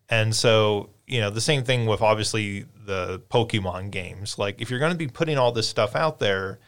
And 0.09 0.35
so, 0.35 0.91
you 1.07 1.21
know, 1.21 1.29
the 1.29 1.41
same 1.41 1.63
thing 1.63 1.85
with 1.85 2.01
obviously 2.01 2.65
the 2.85 3.21
Pokemon 3.29 3.91
games. 3.91 4.37
Like, 4.37 4.61
if 4.61 4.69
you're 4.69 4.79
going 4.79 4.91
to 4.91 4.97
be 4.97 5.07
putting 5.07 5.37
all 5.37 5.51
this 5.51 5.67
stuff 5.67 5.95
out 5.95 6.19
there, 6.19 6.59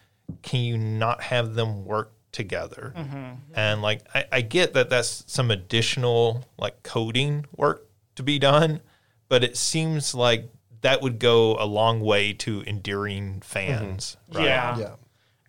can 0.42 0.62
you 0.62 0.78
not 0.78 1.22
have 1.22 1.56
them 1.56 1.86
work 1.86 2.14
together? 2.32 2.94
Mm-hmm. 2.96 3.34
And 3.54 3.82
like, 3.82 4.02
I, 4.14 4.26
I 4.32 4.42
get 4.42 4.74
that 4.74 4.90
that's 4.90 5.24
some 5.28 5.52
additional 5.52 6.46
like 6.58 6.84
coding 6.84 7.46
work 7.56 7.88
to 8.16 8.24
be 8.24 8.40
done, 8.40 8.80
but 9.28 9.44
it 9.44 9.58
seems 9.58 10.16
like 10.16 10.50
that 10.82 11.02
would 11.02 11.20
go 11.20 11.58
a 11.60 11.66
long 11.66 12.00
way 12.00 12.32
to 12.34 12.64
endearing 12.66 13.42
fans. 13.42 14.16
Mm-hmm. 14.30 14.38
Right? 14.38 14.48
Yeah. 14.48 14.78
Yeah. 14.78 14.96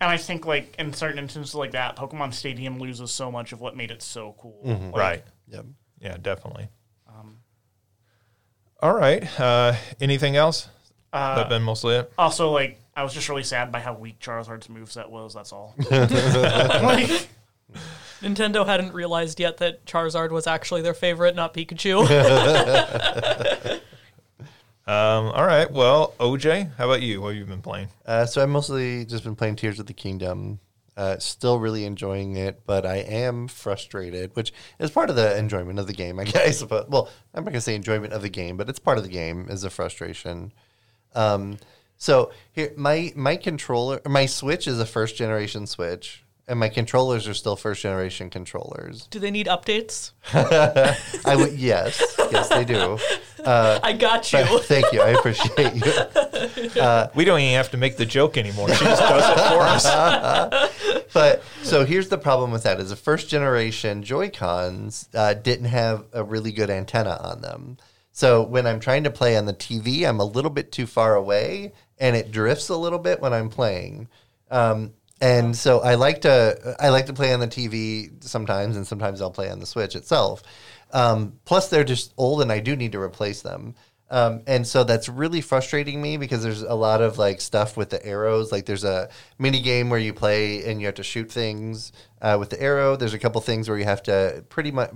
And 0.00 0.10
I 0.10 0.16
think 0.16 0.46
like 0.46 0.74
in 0.78 0.92
certain 0.92 1.18
instances 1.18 1.54
like 1.54 1.72
that, 1.72 1.94
Pokemon 1.94 2.34
Stadium 2.34 2.78
loses 2.78 3.10
so 3.10 3.30
much 3.30 3.52
of 3.52 3.60
what 3.60 3.76
made 3.76 3.90
it 3.90 4.02
so 4.02 4.34
cool. 4.38 4.62
Mm-hmm. 4.66 4.84
Like, 4.86 4.96
right. 4.96 5.24
Yep. 5.48 5.66
Yeah, 6.00 6.16
definitely. 6.20 6.68
All 8.82 8.94
right. 8.94 9.40
Uh, 9.40 9.74
anything 10.00 10.36
else? 10.36 10.68
that 11.12 11.48
been 11.48 11.62
mostly 11.62 11.96
it. 11.96 12.12
Also, 12.16 12.50
like 12.50 12.80
I 12.96 13.02
was 13.02 13.12
just 13.12 13.28
really 13.28 13.42
sad 13.42 13.72
by 13.72 13.80
how 13.80 13.94
weak 13.94 14.20
Charizard's 14.20 14.68
moveset 14.68 15.08
was. 15.08 15.34
That's 15.34 15.52
all. 15.52 15.74
like, 15.90 17.28
Nintendo 18.20 18.64
hadn't 18.66 18.92
realized 18.92 19.40
yet 19.40 19.58
that 19.58 19.84
Charizard 19.86 20.30
was 20.30 20.46
actually 20.46 20.82
their 20.82 20.94
favorite, 20.94 21.34
not 21.34 21.54
Pikachu. 21.54 22.06
Um, 24.86 25.26
all 25.26 25.46
right. 25.46 25.70
Well, 25.70 26.14
OJ, 26.18 26.74
how 26.76 26.86
about 26.86 27.00
you? 27.00 27.20
What 27.20 27.28
have 27.28 27.36
you 27.36 27.44
been 27.44 27.62
playing? 27.62 27.90
Uh, 28.04 28.26
so 28.26 28.42
I've 28.42 28.48
mostly 28.48 29.04
just 29.04 29.22
been 29.22 29.36
playing 29.36 29.54
Tears 29.54 29.78
of 29.78 29.86
the 29.86 29.92
Kingdom. 29.92 30.58
Uh, 31.00 31.18
still 31.18 31.58
really 31.58 31.86
enjoying 31.86 32.36
it, 32.36 32.60
but 32.66 32.84
I 32.84 32.96
am 32.96 33.48
frustrated, 33.48 34.36
which 34.36 34.52
is 34.78 34.90
part 34.90 35.08
of 35.08 35.16
the 35.16 35.34
enjoyment 35.34 35.78
of 35.78 35.86
the 35.86 35.94
game, 35.94 36.20
I 36.20 36.24
guess. 36.36 36.62
But 36.62 36.90
well, 36.90 37.08
I'm 37.32 37.42
not 37.42 37.52
gonna 37.52 37.62
say 37.62 37.74
enjoyment 37.74 38.12
of 38.12 38.20
the 38.20 38.28
game, 38.28 38.58
but 38.58 38.68
it's 38.68 38.78
part 38.78 38.98
of 38.98 39.04
the 39.04 39.08
game 39.08 39.46
is 39.48 39.64
a 39.64 39.70
frustration. 39.70 40.52
Um, 41.14 41.56
so 41.96 42.32
here, 42.52 42.74
my 42.76 43.14
my 43.16 43.36
controller, 43.36 44.02
my 44.06 44.26
Switch 44.26 44.68
is 44.68 44.78
a 44.78 44.84
first 44.84 45.16
generation 45.16 45.66
Switch, 45.66 46.22
and 46.50 46.58
my 46.58 46.68
controllers 46.68 47.28
are 47.28 47.34
still 47.34 47.54
first 47.54 47.80
generation 47.80 48.28
controllers. 48.28 49.06
Do 49.06 49.20
they 49.20 49.30
need 49.30 49.46
updates? 49.46 50.10
I 50.34 51.36
would 51.36 51.52
yes, 51.52 52.02
yes 52.32 52.48
they 52.48 52.64
do. 52.64 52.98
I 53.46 53.92
got 53.92 54.32
you. 54.32 54.44
Thank 54.58 54.92
you, 54.92 55.00
I 55.00 55.10
appreciate 55.10 55.74
you. 55.74 55.92
We 57.14 57.24
don't 57.24 57.40
even 57.40 57.54
have 57.54 57.70
to 57.72 57.76
make 57.76 57.96
the 57.96 58.06
joke 58.06 58.36
anymore. 58.36 58.68
She 58.74 58.84
just 58.84 59.02
does 59.02 59.30
it 59.30 59.52
for 59.52 59.60
us. 59.62 61.04
but 61.12 61.42
so 61.62 61.84
here's 61.84 62.08
the 62.08 62.18
problem 62.18 62.50
with 62.50 62.62
that: 62.62 62.80
is 62.80 62.90
the 62.90 62.96
first 62.96 63.28
generation 63.28 64.02
Joy 64.02 64.30
Cons 64.30 65.08
uh, 65.14 65.34
didn't 65.34 65.66
have 65.66 66.06
a 66.12 66.24
really 66.24 66.52
good 66.52 66.70
antenna 66.70 67.20
on 67.22 67.42
them. 67.42 67.76
So 68.12 68.42
when 68.42 68.66
I'm 68.66 68.80
trying 68.80 69.04
to 69.04 69.10
play 69.10 69.36
on 69.36 69.44
the 69.46 69.52
TV, 69.52 70.08
I'm 70.08 70.20
a 70.20 70.24
little 70.24 70.50
bit 70.50 70.72
too 70.72 70.86
far 70.86 71.14
away, 71.14 71.72
and 71.98 72.16
it 72.16 72.30
drifts 72.32 72.70
a 72.70 72.76
little 72.76 72.98
bit 72.98 73.20
when 73.20 73.32
I'm 73.34 73.50
playing. 73.50 74.08
Um, 74.50 74.94
and 75.20 75.56
so 75.56 75.80
I 75.80 75.96
like 75.96 76.22
to 76.22 76.76
I 76.80 76.88
like 76.88 77.06
to 77.06 77.12
play 77.12 77.32
on 77.32 77.40
the 77.40 77.48
TV 77.48 78.22
sometimes, 78.24 78.76
and 78.76 78.86
sometimes 78.86 79.20
I'll 79.20 79.30
play 79.30 79.50
on 79.50 79.60
the 79.60 79.66
Switch 79.66 79.94
itself. 79.94 80.42
Um, 80.92 81.34
plus, 81.44 81.68
they're 81.68 81.84
just 81.84 82.12
old, 82.16 82.42
and 82.42 82.50
I 82.50 82.60
do 82.60 82.74
need 82.74 82.92
to 82.92 83.00
replace 83.00 83.42
them. 83.42 83.74
Um, 84.10 84.42
and 84.48 84.66
so 84.66 84.82
that's 84.82 85.08
really 85.08 85.40
frustrating 85.40 86.02
me 86.02 86.16
because 86.16 86.42
there's 86.42 86.62
a 86.62 86.74
lot 86.74 87.00
of 87.00 87.16
like 87.16 87.40
stuff 87.40 87.76
with 87.76 87.90
the 87.90 88.04
arrows. 88.04 88.50
Like 88.50 88.66
there's 88.66 88.82
a 88.82 89.08
mini 89.38 89.60
game 89.60 89.88
where 89.88 90.00
you 90.00 90.12
play 90.12 90.64
and 90.64 90.80
you 90.80 90.86
have 90.86 90.96
to 90.96 91.04
shoot 91.04 91.30
things 91.30 91.92
uh, 92.20 92.36
with 92.38 92.50
the 92.50 92.60
arrow. 92.60 92.96
There's 92.96 93.14
a 93.14 93.20
couple 93.20 93.40
things 93.40 93.68
where 93.68 93.78
you 93.78 93.84
have 93.84 94.02
to 94.04 94.44
pretty 94.48 94.72
much 94.72 94.90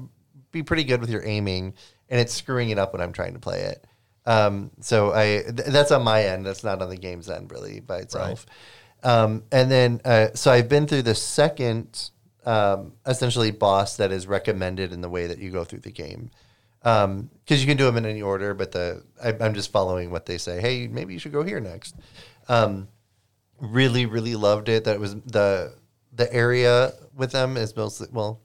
be 0.51 0.64
pretty 0.64 0.83
good 0.83 1.01
with 1.01 1.11
your 1.11 1.25
aiming, 1.25 1.75
and 2.09 2.20
it's 2.20 2.35
screwing 2.35 2.70
it 2.70 2.79
up 2.79 2.93
when 2.93 3.01
I'm 3.01 3.12
trying 3.12 3.35
to 3.35 3.39
play 3.39 3.61
it. 3.61 3.87
Um, 4.27 4.70
so 4.81 5.12
I 5.12 5.43
th- 5.45 5.68
that's 5.68 5.93
on 5.93 6.03
my 6.03 6.25
end. 6.25 6.45
That's 6.45 6.64
not 6.64 6.83
on 6.83 6.89
the 6.89 6.97
game's 6.97 7.29
end 7.29 7.53
really 7.53 7.81
by 7.81 7.99
itself. 7.99 8.47
Um, 9.05 9.44
and 9.52 9.70
then 9.70 10.00
uh, 10.05 10.28
so 10.34 10.50
I've 10.50 10.68
been 10.68 10.86
through 10.86 11.02
the 11.02 11.14
second 11.14 12.11
um, 12.44 12.92
essentially 13.07 13.50
boss 13.50 13.96
that 13.98 14.11
is 14.11 14.26
recommended 14.26 14.92
in 14.92 15.00
the 15.00 15.09
way 15.09 15.26
that 15.26 15.38
you 15.38 15.50
go 15.50 15.64
through 15.64 15.80
the 15.80 15.92
game 15.92 16.30
because 16.84 17.62
you 17.62 17.66
can 17.66 17.78
do 17.78 17.84
them 17.84 17.96
in 17.96 18.05
any 18.05 18.20
order, 18.20 18.52
but 18.52 18.72
the 18.72 19.02
I, 19.22 19.34
I'm 19.40 19.55
just 19.55 19.72
following 19.72 20.11
what 20.11 20.26
they 20.26 20.36
say. 20.36 20.61
Hey, 20.61 20.86
maybe 20.86 21.14
you 21.14 21.18
should 21.18 21.32
go 21.32 21.42
here 21.42 21.59
next. 21.59 21.96
Um, 22.46 22.88
really, 23.59 24.05
really 24.05 24.36
loved 24.36 24.68
it. 24.68 24.84
That 24.84 25.00
was 25.00 25.14
the 25.14 25.74
the 26.12 26.30
area 26.32 26.92
with 27.14 27.32
them 27.32 27.57
is 27.57 27.74
mostly 27.74 28.09
well. 28.12 28.42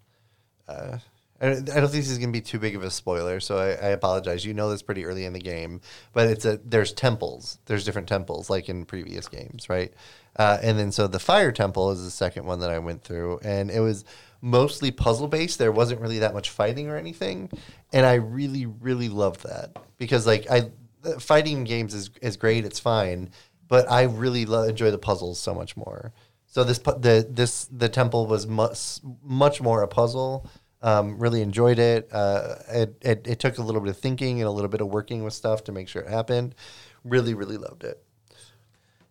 Uh, 0.69 0.99
I 1.41 1.47
I 1.47 1.53
don't 1.53 1.65
think 1.65 1.91
this 1.91 2.09
is 2.09 2.17
going 2.17 2.31
to 2.31 2.37
be 2.37 2.41
too 2.41 2.59
big 2.59 2.77
of 2.77 2.83
a 2.83 2.89
spoiler, 2.89 3.41
so 3.41 3.57
I, 3.57 3.71
I 3.71 3.89
apologize. 3.89 4.45
You 4.45 4.53
know 4.53 4.69
this 4.69 4.83
pretty 4.83 5.03
early 5.03 5.25
in 5.25 5.33
the 5.33 5.39
game, 5.39 5.81
but 6.13 6.29
it's 6.29 6.45
a 6.45 6.61
there's 6.63 6.93
temples. 6.93 7.59
There's 7.65 7.83
different 7.83 8.07
temples 8.07 8.49
like 8.49 8.69
in 8.69 8.85
previous 8.85 9.27
games, 9.27 9.67
right? 9.67 9.93
Uh, 10.35 10.57
and 10.61 10.77
then 10.77 10.91
so 10.91 11.07
the 11.07 11.19
fire 11.19 11.51
temple 11.51 11.91
is 11.91 12.03
the 12.03 12.11
second 12.11 12.45
one 12.45 12.59
that 12.59 12.69
I 12.69 12.79
went 12.79 13.03
through, 13.03 13.39
and 13.43 13.69
it 13.69 13.79
was 13.79 14.05
mostly 14.41 14.91
puzzle 14.91 15.27
based. 15.27 15.59
There 15.59 15.71
wasn't 15.71 16.01
really 16.01 16.19
that 16.19 16.33
much 16.33 16.49
fighting 16.49 16.87
or 16.87 16.97
anything, 16.97 17.49
and 17.91 18.05
I 18.05 18.15
really 18.15 18.65
really 18.65 19.09
loved 19.09 19.43
that 19.43 19.77
because 19.97 20.25
like 20.25 20.49
I 20.49 20.71
fighting 21.19 21.63
games 21.63 21.93
is 21.93 22.09
is 22.21 22.37
great. 22.37 22.65
It's 22.65 22.79
fine, 22.79 23.31
but 23.67 23.89
I 23.91 24.03
really 24.03 24.45
lo- 24.45 24.63
enjoy 24.63 24.91
the 24.91 24.97
puzzles 24.97 25.39
so 25.39 25.53
much 25.53 25.75
more. 25.75 26.13
So 26.45 26.63
this 26.63 26.79
the 26.79 27.27
this 27.29 27.65
the 27.65 27.89
temple 27.89 28.25
was 28.25 28.47
much 28.47 28.99
much 29.23 29.61
more 29.61 29.81
a 29.83 29.87
puzzle. 29.87 30.47
Um, 30.81 31.19
really 31.19 31.41
enjoyed 31.41 31.77
it. 31.77 32.07
Uh, 32.11 32.55
it, 32.69 32.95
it. 33.01 33.27
It 33.27 33.39
took 33.39 33.57
a 33.57 33.61
little 33.61 33.81
bit 33.81 33.89
of 33.89 33.97
thinking 33.97 34.39
and 34.39 34.47
a 34.47 34.51
little 34.51 34.69
bit 34.69 34.79
of 34.79 34.87
working 34.87 35.25
with 35.25 35.33
stuff 35.33 35.65
to 35.65 35.73
make 35.73 35.89
sure 35.89 36.01
it 36.01 36.09
happened. 36.09 36.55
Really, 37.03 37.33
really 37.33 37.57
loved 37.57 37.83
it. 37.83 38.01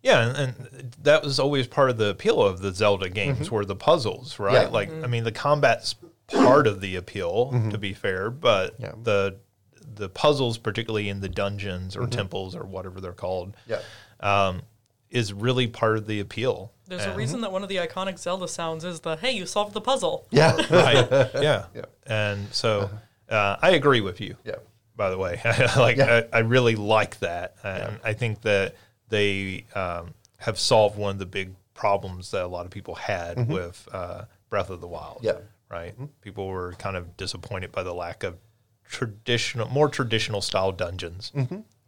Yeah, 0.03 0.29
and, 0.29 0.37
and 0.37 0.97
that 1.03 1.25
was 1.25 1.41
always 1.41 1.67
part 1.67 1.91
of 1.91 1.99
the 1.99 2.11
appeal 2.11 2.41
of 2.41 2.61
the 2.61 2.73
Zelda 2.73 3.09
games 3.09 3.47
mm-hmm. 3.47 3.55
were 3.55 3.65
the 3.65 3.77
puzzles, 3.77 4.39
right? 4.39 4.53
Yeah. 4.53 4.69
Like, 4.69 4.91
mm-hmm. 4.91 5.05
I 5.05 5.09
mean, 5.09 5.25
the 5.25 5.33
combat's 5.33 5.97
part 6.29 6.67
of 6.67 6.81
the 6.81 6.97
appeal, 6.97 7.51
mm-hmm. 7.53 7.71
to 7.71 7.79
be 7.79 7.95
fair, 7.95 8.31
but 8.31 8.77
Yeah. 8.79 8.93
the 9.03 9.37
the 9.95 10.09
puzzles, 10.09 10.59
particularly 10.59 11.09
in 11.09 11.19
the 11.21 11.29
dungeons 11.29 11.97
or 11.97 12.07
temples 12.07 12.55
or 12.55 12.65
whatever 12.65 13.01
they're 13.01 13.13
called, 13.13 13.57
Yeah. 13.67 13.81
um, 14.21 14.63
is 15.11 15.33
really 15.33 15.67
part 15.67 15.97
of 15.97 16.07
the 16.07 16.21
appeal. 16.21 16.73
There's 16.87 17.05
a 17.05 17.15
reason 17.15 17.41
that 17.41 17.51
one 17.51 17.63
of 17.63 17.69
the 17.69 17.77
iconic 17.77 18.19
Zelda 18.19 18.47
sounds 18.47 18.85
is 18.85 19.01
the 19.01 19.17
"Hey, 19.17 19.33
you 19.33 19.45
solved 19.45 19.75
the 19.75 19.81
puzzle." 19.81 20.27
Yeah. 20.31 20.55
right? 20.71 21.31
Yeah. 21.43 21.65
Yeah. 21.75 21.85
And 22.07 22.53
so 22.53 22.91
uh-huh. 23.29 23.35
uh, 23.35 23.59
I 23.61 23.71
agree 23.71 24.01
with 24.01 24.21
you. 24.21 24.37
Yeah. 24.45 24.57
By 24.95 25.11
the 25.11 25.19
way, 25.19 25.41
like 25.77 25.97
Yeah. 25.97 26.23
I, 26.33 26.39
I 26.39 26.41
really 26.41 26.77
like 26.77 27.19
that, 27.21 27.57
and 27.65 27.99
I 28.05 28.13
think 28.13 28.43
that 28.43 28.75
they 29.09 29.65
um, 29.75 30.15
have 30.39 30.59
solved 30.59 30.99
one 30.99 31.13
of 31.13 31.19
the 31.19 31.27
big 31.27 31.55
problems 31.75 32.31
that 32.33 32.45
a 32.45 32.49
lot 32.49 32.65
of 32.65 32.71
people 32.71 32.95
had 32.95 33.49
with 33.49 33.89
uh, 33.93 34.25
Breath 34.51 34.71
of 34.71 34.81
the 34.81 34.89
Wild. 34.89 35.19
Mm-hmm. 35.19 35.27
Yeah. 35.27 35.39
Right. 35.71 35.95
People 36.23 36.49
were 36.49 36.73
kind 36.75 36.97
of 36.97 37.17
disappointed 37.17 37.73
by 37.73 37.83
the 37.83 37.93
lack 37.93 38.25
of 38.25 38.37
traditional, 38.89 39.69
more 39.69 39.89
traditional 39.89 40.41
style 40.41 40.73
dungeons. 40.73 41.31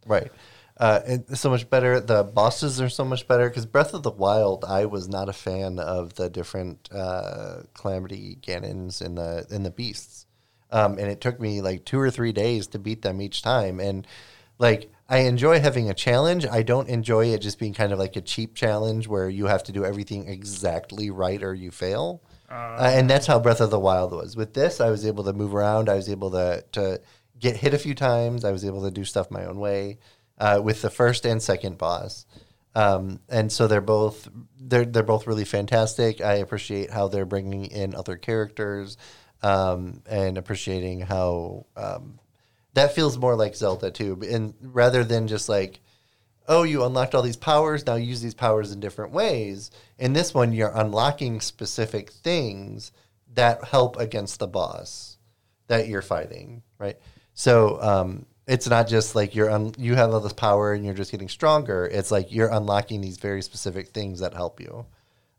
Right. 0.07 0.31
Uh, 0.77 1.01
it's 1.07 1.41
so 1.41 1.51
much 1.51 1.69
better. 1.69 2.01
The 2.01 2.25
bosses 2.25 2.81
are 2.81 2.89
so 2.89 3.05
much 3.05 3.29
better 3.29 3.49
because 3.49 3.67
Breath 3.67 3.93
of 3.93 4.03
the 4.03 4.11
Wild, 4.11 4.65
I 4.65 4.87
was 4.87 5.09
not 5.09 5.29
a 5.29 5.33
fan 5.33 5.79
of 5.79 6.15
the 6.15 6.31
different 6.31 6.89
uh, 6.91 7.63
Calamity 7.75 8.39
Ganons 8.41 9.03
in 9.03 9.15
the 9.15 9.47
in 9.51 9.63
the 9.63 9.71
beasts, 9.71 10.27
um, 10.71 10.99
and 10.99 11.11
it 11.11 11.21
took 11.21 11.39
me 11.39 11.61
like 11.61 11.85
two 11.85 12.01
or 12.01 12.11
three 12.11 12.33
days 12.33 12.67
to 12.69 12.79
beat 12.79 13.03
them 13.03 13.21
each 13.21 13.43
time. 13.43 13.79
And 13.79 14.07
like, 14.59 14.91
I 15.11 15.19
enjoy 15.19 15.59
having 15.59 15.91
a 15.91 15.95
challenge. 15.95 16.47
I 16.47 16.63
don't 16.63 16.89
enjoy 16.89 17.27
it 17.27 17.41
just 17.41 17.59
being 17.59 17.75
kind 17.75 17.93
of 17.93 17.99
like 17.99 18.15
a 18.15 18.21
cheap 18.21 18.55
challenge 18.55 19.09
where 19.09 19.29
you 19.29 19.47
have 19.47 19.65
to 19.65 19.73
do 19.73 19.85
everything 19.85 20.29
exactly 20.29 21.11
right 21.11 21.43
or 21.43 21.53
you 21.53 21.73
fail. 21.73 22.23
Uh, 22.49 22.93
and 22.95 23.11
that's 23.11 23.27
how 23.27 23.41
Breath 23.41 23.61
of 23.61 23.71
the 23.71 23.79
Wild 23.79 24.13
was. 24.13 24.37
With 24.37 24.55
this, 24.55 24.81
I 24.81 24.89
was 24.89 25.05
able 25.05 25.25
to 25.25 25.33
move 25.33 25.53
around. 25.53 25.89
I 25.89 25.95
was 25.95 26.09
able 26.09 26.31
to 26.31 26.65
to 26.73 27.01
get 27.41 27.57
hit 27.57 27.75
a 27.75 27.79
few 27.79 27.95
times. 27.95 28.45
I 28.45 28.53
was 28.53 28.65
able 28.65 28.85
to 28.85 28.91
do 28.93 29.05
stuff 29.05 29.33
my 29.33 29.47
own 29.47 29.59
way 29.59 29.99
uh, 30.39 30.61
with 30.63 30.81
the 30.81 30.91
first 30.91 31.27
and 31.27 31.43
second 31.43 31.77
boss. 31.77 32.25
Um, 32.77 33.19
and 33.29 33.51
so 33.51 33.67
they're 33.67 33.81
both 33.81 34.29
they're 34.61 34.85
they're 34.85 35.03
both 35.03 35.27
really 35.27 35.45
fantastic. 35.45 36.21
I 36.21 36.35
appreciate 36.35 36.93
how 36.93 37.09
they're 37.09 37.27
bringing 37.27 37.65
in 37.65 37.97
other 37.97 38.17
characters, 38.17 38.97
um, 39.43 40.03
and 40.09 40.39
appreciating 40.39 41.01
how 41.01 41.67
um, 41.77 42.20
that 42.75 42.95
feels 42.95 43.19
more 43.19 43.37
like 43.37 43.57
Zelda 43.57 43.91
too. 43.91 44.21
And 44.29 44.55
rather 44.61 45.05
than 45.05 45.29
just 45.29 45.49
like, 45.49 45.81
oh, 46.49 46.63
you 46.63 46.85
unlocked 46.85 47.15
all 47.15 47.23
these 47.23 47.37
powers, 47.37 47.87
now 47.87 47.95
use 47.95 48.21
these 48.21 48.35
powers 48.35 48.73
in 48.73 48.81
different 48.81 49.13
ways. 49.13 49.71
In 49.99 50.13
this 50.13 50.35
one, 50.35 50.53
you're 50.53 50.73
unlocking 50.75 51.41
specific 51.41 52.11
things 52.11 52.93
that 53.35 53.65
help 53.65 53.97
against 53.99 54.39
the 54.39 54.49
boss 54.49 55.19
that 55.69 55.87
you're 55.89 56.03
fighting, 56.03 56.63
right? 56.79 56.97
So 57.35 57.81
um, 57.81 58.27
it's 58.47 58.69
not 58.69 58.89
just 58.89 59.15
like 59.15 59.35
you're 59.35 59.51
un- 59.51 59.75
you 59.79 59.95
have 59.95 60.13
all 60.13 60.21
this 60.21 60.33
power 60.33 60.73
and 60.73 60.85
you're 60.85 60.95
just 60.95 61.13
getting 61.13 61.29
stronger. 61.29 61.87
It's 61.87 62.11
like 62.11 62.33
you're 62.33 62.51
unlocking 62.51 63.01
these 63.01 63.17
very 63.19 63.43
specific 63.43 63.91
things 63.91 64.21
that 64.21 64.35
help 64.35 64.61
you. 64.61 64.87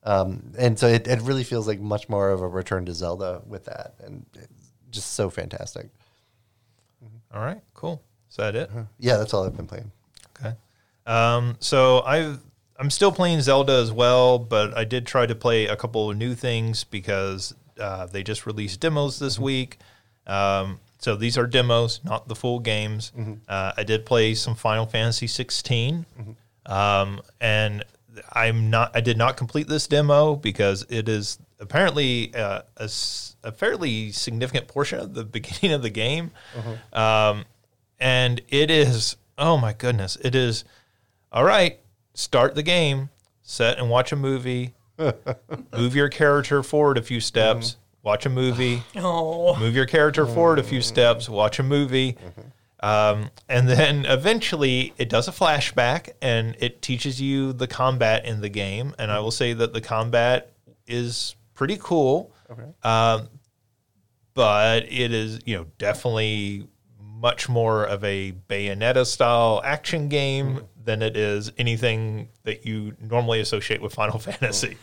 Um, 0.04 0.54
and 0.58 0.80
so 0.80 0.88
it, 0.88 1.08
it 1.08 1.22
really 1.22 1.44
feels 1.44 1.68
like 1.68 1.80
much 1.80 2.10
more 2.10 2.30
of 2.30 2.42
a 2.42 2.48
return 2.48 2.86
to 2.86 2.94
Zelda 2.94 3.42
with 3.46 3.66
that, 3.66 3.96
and 4.04 4.26
just 4.90 5.14
so 5.14 5.30
fantastic. 5.30 5.90
All 7.34 7.42
right. 7.42 7.62
Cool. 7.74 8.02
Is 8.30 8.38
that 8.38 8.56
it? 8.56 8.70
Yeah, 9.00 9.18
that's 9.18 9.34
all 9.34 9.46
I've 9.46 9.56
been 9.56 9.68
playing. 9.68 9.92
Okay. 10.40 10.56
Um, 11.06 11.58
so 11.60 12.02
I've 12.02 12.40
I'm 12.80 12.90
still 12.90 13.12
playing 13.12 13.42
Zelda 13.42 13.74
as 13.74 13.92
well, 13.92 14.40
but 14.40 14.76
I 14.76 14.86
did 14.86 15.06
try 15.06 15.26
to 15.28 15.36
play 15.36 15.68
a 15.68 15.76
couple 15.76 16.10
of 16.10 16.18
new 16.18 16.34
things 16.34 16.84
because 16.84 17.54
uh, 17.80 18.08
they 18.08 18.24
just 18.24 18.46
released 18.48 18.80
demos 18.80 19.20
this 19.20 19.38
week. 19.38 19.78
Um, 20.26 20.80
so 20.98 21.16
these 21.16 21.38
are 21.38 21.46
demos, 21.46 22.00
not 22.04 22.28
the 22.28 22.36
full 22.36 22.60
games. 22.60 23.12
Uh, 23.48 23.74
I 23.78 23.84
did 23.84 24.06
play 24.06 24.34
some 24.34 24.56
Final 24.56 24.86
Fantasy 24.86 25.28
16, 25.28 26.06
um, 26.66 27.22
and 27.40 27.84
I'm 28.34 28.70
not. 28.70 28.92
I 28.96 29.02
did 29.02 29.18
not 29.18 29.38
complete 29.38 29.68
this 29.68 29.88
demo 29.88 30.36
because 30.36 30.86
it 30.90 31.08
is 31.10 31.38
apparently 31.62 32.34
uh, 32.36 32.64
a, 32.78 32.84
s- 32.84 33.36
a 33.44 33.52
fairly 33.54 34.12
significant 34.12 34.68
portion 34.68 35.00
of 35.00 35.14
the 35.14 35.24
beginning 35.38 35.72
of 35.74 35.82
the 35.82 35.90
game, 35.90 36.32
um, 36.92 37.46
and 38.00 38.42
it 38.50 38.70
is. 38.70 39.16
Oh 39.38 39.58
my 39.58 39.74
goodness! 39.74 40.18
It 40.24 40.36
is. 40.36 40.66
All 41.32 41.46
right, 41.46 41.80
start 42.14 42.56
the 42.56 42.64
game, 42.64 43.10
set 43.42 43.78
and 43.78 43.90
watch 43.90 44.12
a 44.12 44.16
movie, 44.18 44.74
move 45.74 45.96
your 45.96 46.10
character 46.10 46.62
forward 46.62 46.98
a 46.98 47.02
few 47.02 47.22
steps, 47.22 47.78
watch 48.04 48.26
a 48.26 48.30
movie, 48.30 48.84
Oh, 48.98 49.56
move 49.58 49.74
your 49.76 49.86
character 49.86 50.26
forward 50.26 50.60
a 50.60 50.64
few 50.64 50.82
steps, 50.82 51.30
watch 51.30 51.58
a 51.60 51.64
movie, 51.64 52.18
um, 52.82 53.30
and 53.48 53.70
then 53.70 54.06
eventually 54.06 54.94
it 54.98 55.08
does 55.10 55.28
a 55.28 55.32
flashback 55.32 56.10
and 56.22 56.56
it 56.60 56.82
teaches 56.82 57.22
you 57.22 57.54
the 57.54 57.68
combat 57.68 58.26
in 58.26 58.42
the 58.42 58.50
game. 58.50 58.94
And 59.00 59.10
I 59.12 59.20
will 59.20 59.32
say 59.32 59.54
that 59.54 59.72
the 59.74 59.82
combat 59.82 60.52
is 60.88 61.36
pretty 61.54 61.78
cool, 61.82 62.32
um, 62.84 63.30
but 64.34 64.84
it 64.92 65.12
is 65.14 65.40
you 65.46 65.56
know 65.58 65.66
definitely 65.78 66.68
much 67.00 67.48
more 67.48 67.84
of 67.84 68.04
a 68.04 68.34
Bayonetta 68.50 69.06
style 69.06 69.62
action 69.64 70.10
game 70.10 70.62
than 70.84 71.02
it 71.04 71.16
is 71.16 71.52
anything 71.58 72.30
that 72.44 72.66
you 72.66 72.96
normally 73.00 73.40
associate 73.40 73.82
with 73.82 73.94
Final 73.94 74.18
Fantasy. 74.28 74.78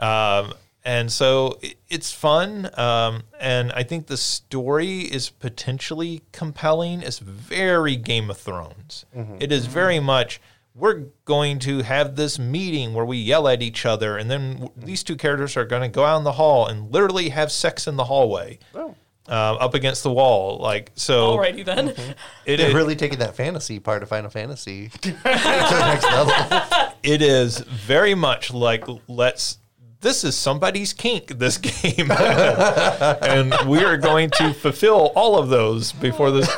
Um, 0.00 0.52
and 0.84 1.10
so 1.10 1.58
it, 1.62 1.76
it's 1.88 2.10
fun. 2.12 2.68
Um, 2.78 3.22
and 3.40 3.70
I 3.72 3.84
think 3.84 4.08
the 4.08 4.16
story 4.16 5.00
is 5.00 5.30
potentially 5.30 6.22
compelling. 6.32 7.02
It's 7.02 7.20
very 7.20 7.94
Game 7.96 8.28
of 8.30 8.36
Thrones. 8.38 9.04
It 9.40 9.52
is 9.52 9.66
very 9.66 10.00
much. 10.00 10.40
We're 10.76 11.04
going 11.24 11.60
to 11.60 11.82
have 11.82 12.16
this 12.16 12.36
meeting 12.38 12.94
where 12.94 13.04
we 13.04 13.16
yell 13.18 13.46
at 13.46 13.62
each 13.62 13.86
other, 13.86 14.16
and 14.16 14.28
then 14.28 14.70
these 14.76 15.04
two 15.04 15.16
characters 15.16 15.56
are 15.56 15.64
going 15.64 15.82
to 15.82 15.88
go 15.88 16.04
out 16.04 16.18
in 16.18 16.24
the 16.24 16.32
hall 16.32 16.66
and 16.66 16.90
literally 16.92 17.28
have 17.28 17.52
sex 17.52 17.86
in 17.86 17.94
the 17.94 18.04
hallway, 18.04 18.58
Oh. 18.74 18.94
uh, 19.28 19.32
up 19.60 19.74
against 19.74 20.02
the 20.02 20.12
wall. 20.12 20.58
Like 20.58 20.90
so, 20.96 21.36
alrighty 21.38 21.64
then. 21.64 21.88
it, 22.44 22.56
They're 22.56 22.70
it- 22.70 22.74
really 22.74 22.96
taking 22.96 23.20
that 23.20 23.36
fantasy 23.36 23.78
part 23.78 24.02
of 24.02 24.08
Final 24.08 24.30
Fantasy 24.30 24.88
to 25.02 25.12
the 25.12 25.86
next 25.86 26.04
level. 26.04 26.92
it 27.04 27.22
is 27.22 27.58
very 27.60 28.14
much 28.16 28.52
like 28.52 28.84
let's 29.06 29.58
this 30.00 30.22
is 30.24 30.36
somebody's 30.36 30.92
kink 30.92 31.38
this 31.38 31.56
game 31.56 32.10
and 32.10 33.54
we 33.68 33.82
are 33.82 33.96
going 33.96 34.28
to 34.28 34.52
fulfill 34.52 35.12
all 35.16 35.38
of 35.38 35.48
those 35.48 35.92
before 35.92 36.30
this 36.30 36.50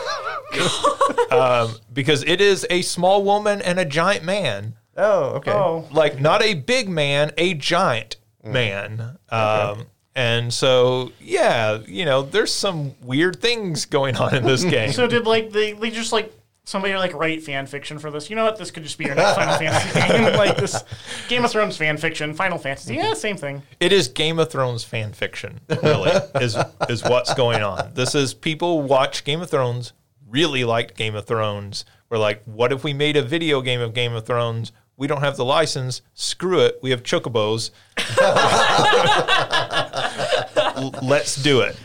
um, 1.31 1.75
because 1.93 2.23
it 2.25 2.41
is 2.41 2.67
a 2.71 2.83
small 2.83 3.23
woman 3.23 3.61
and 3.63 3.79
a 3.79 3.85
giant 3.85 4.25
man 4.25 4.75
Oh, 4.99 5.25
okay. 5.37 5.51
Oh, 5.53 5.87
like 5.93 6.21
not 6.21 6.43
a 6.43 6.55
big 6.55 6.89
man 6.89 7.33
a 7.37 7.55
giant 7.55 8.17
man 8.43 9.19
um, 9.29 9.87
and 10.15 10.55
so 10.55 11.13
yeah 11.21 11.79
you 11.87 12.05
know 12.05 12.23
there's 12.23 12.53
some 12.53 12.95
weird 13.03 13.41
things 13.41 13.85
going 13.85 14.17
on 14.17 14.35
in 14.35 14.45
this 14.45 14.65
game 14.65 14.93
so 14.93 15.07
did 15.07 15.27
like 15.27 15.51
they 15.51 15.73
they 15.73 15.91
just 15.91 16.13
like 16.13 16.33
somebody 16.67 16.95
like 16.97 17.15
write 17.15 17.43
fan 17.43 17.65
fiction 17.67 17.99
for 17.99 18.11
this? 18.11 18.29
You 18.29 18.37
know 18.37 18.45
what? 18.45 18.59
This 18.59 18.71
could 18.71 18.83
just 18.83 18.99
be 18.99 19.05
your 19.07 19.15
next 19.15 19.37
Final 19.37 19.57
Fantasy 19.59 20.01
game. 20.01 20.37
Like 20.37 20.57
this 20.57 20.85
Game 21.29 21.45
of 21.45 21.51
Thrones 21.51 21.77
fan 21.77 21.97
fiction, 21.97 22.35
Final 22.35 22.59
Fantasy. 22.59 22.97
Yeah, 22.97 23.15
same 23.15 23.37
thing. 23.37 23.63
It 23.81 23.93
is 23.93 24.09
Game 24.09 24.39
of 24.39 24.51
Thrones 24.51 24.85
fan 24.85 25.13
fiction, 25.13 25.61
really, 25.83 26.11
is 26.41 26.57
is 26.89 27.03
what's 27.05 27.33
going 27.35 27.63
on. 27.63 27.95
This 27.95 28.15
is 28.15 28.35
people 28.35 28.83
watch 28.83 29.25
Game 29.25 29.41
of 29.41 29.49
Thrones, 29.49 29.93
really 30.29 30.65
liked 30.65 30.97
Game 30.97 31.15
of 31.15 31.27
Thrones. 31.27 31.85
We're 32.11 32.19
like, 32.19 32.43
what 32.45 32.73
if 32.73 32.85
we 32.85 32.93
made 32.93 33.17
a 33.17 33.23
video 33.23 33.61
game 33.61 33.81
of 33.81 33.95
Game 33.95 34.13
of 34.13 34.27
Thrones? 34.27 34.73
We 34.97 35.07
don't 35.07 35.21
have 35.21 35.37
the 35.37 35.45
license. 35.45 36.03
Screw 36.15 36.61
it. 36.61 36.79
We 36.83 36.91
have 36.91 37.03
chocobos. 37.03 37.71
Let's 41.03 41.37
do 41.37 41.61
it. 41.61 41.79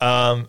Um, 0.00 0.48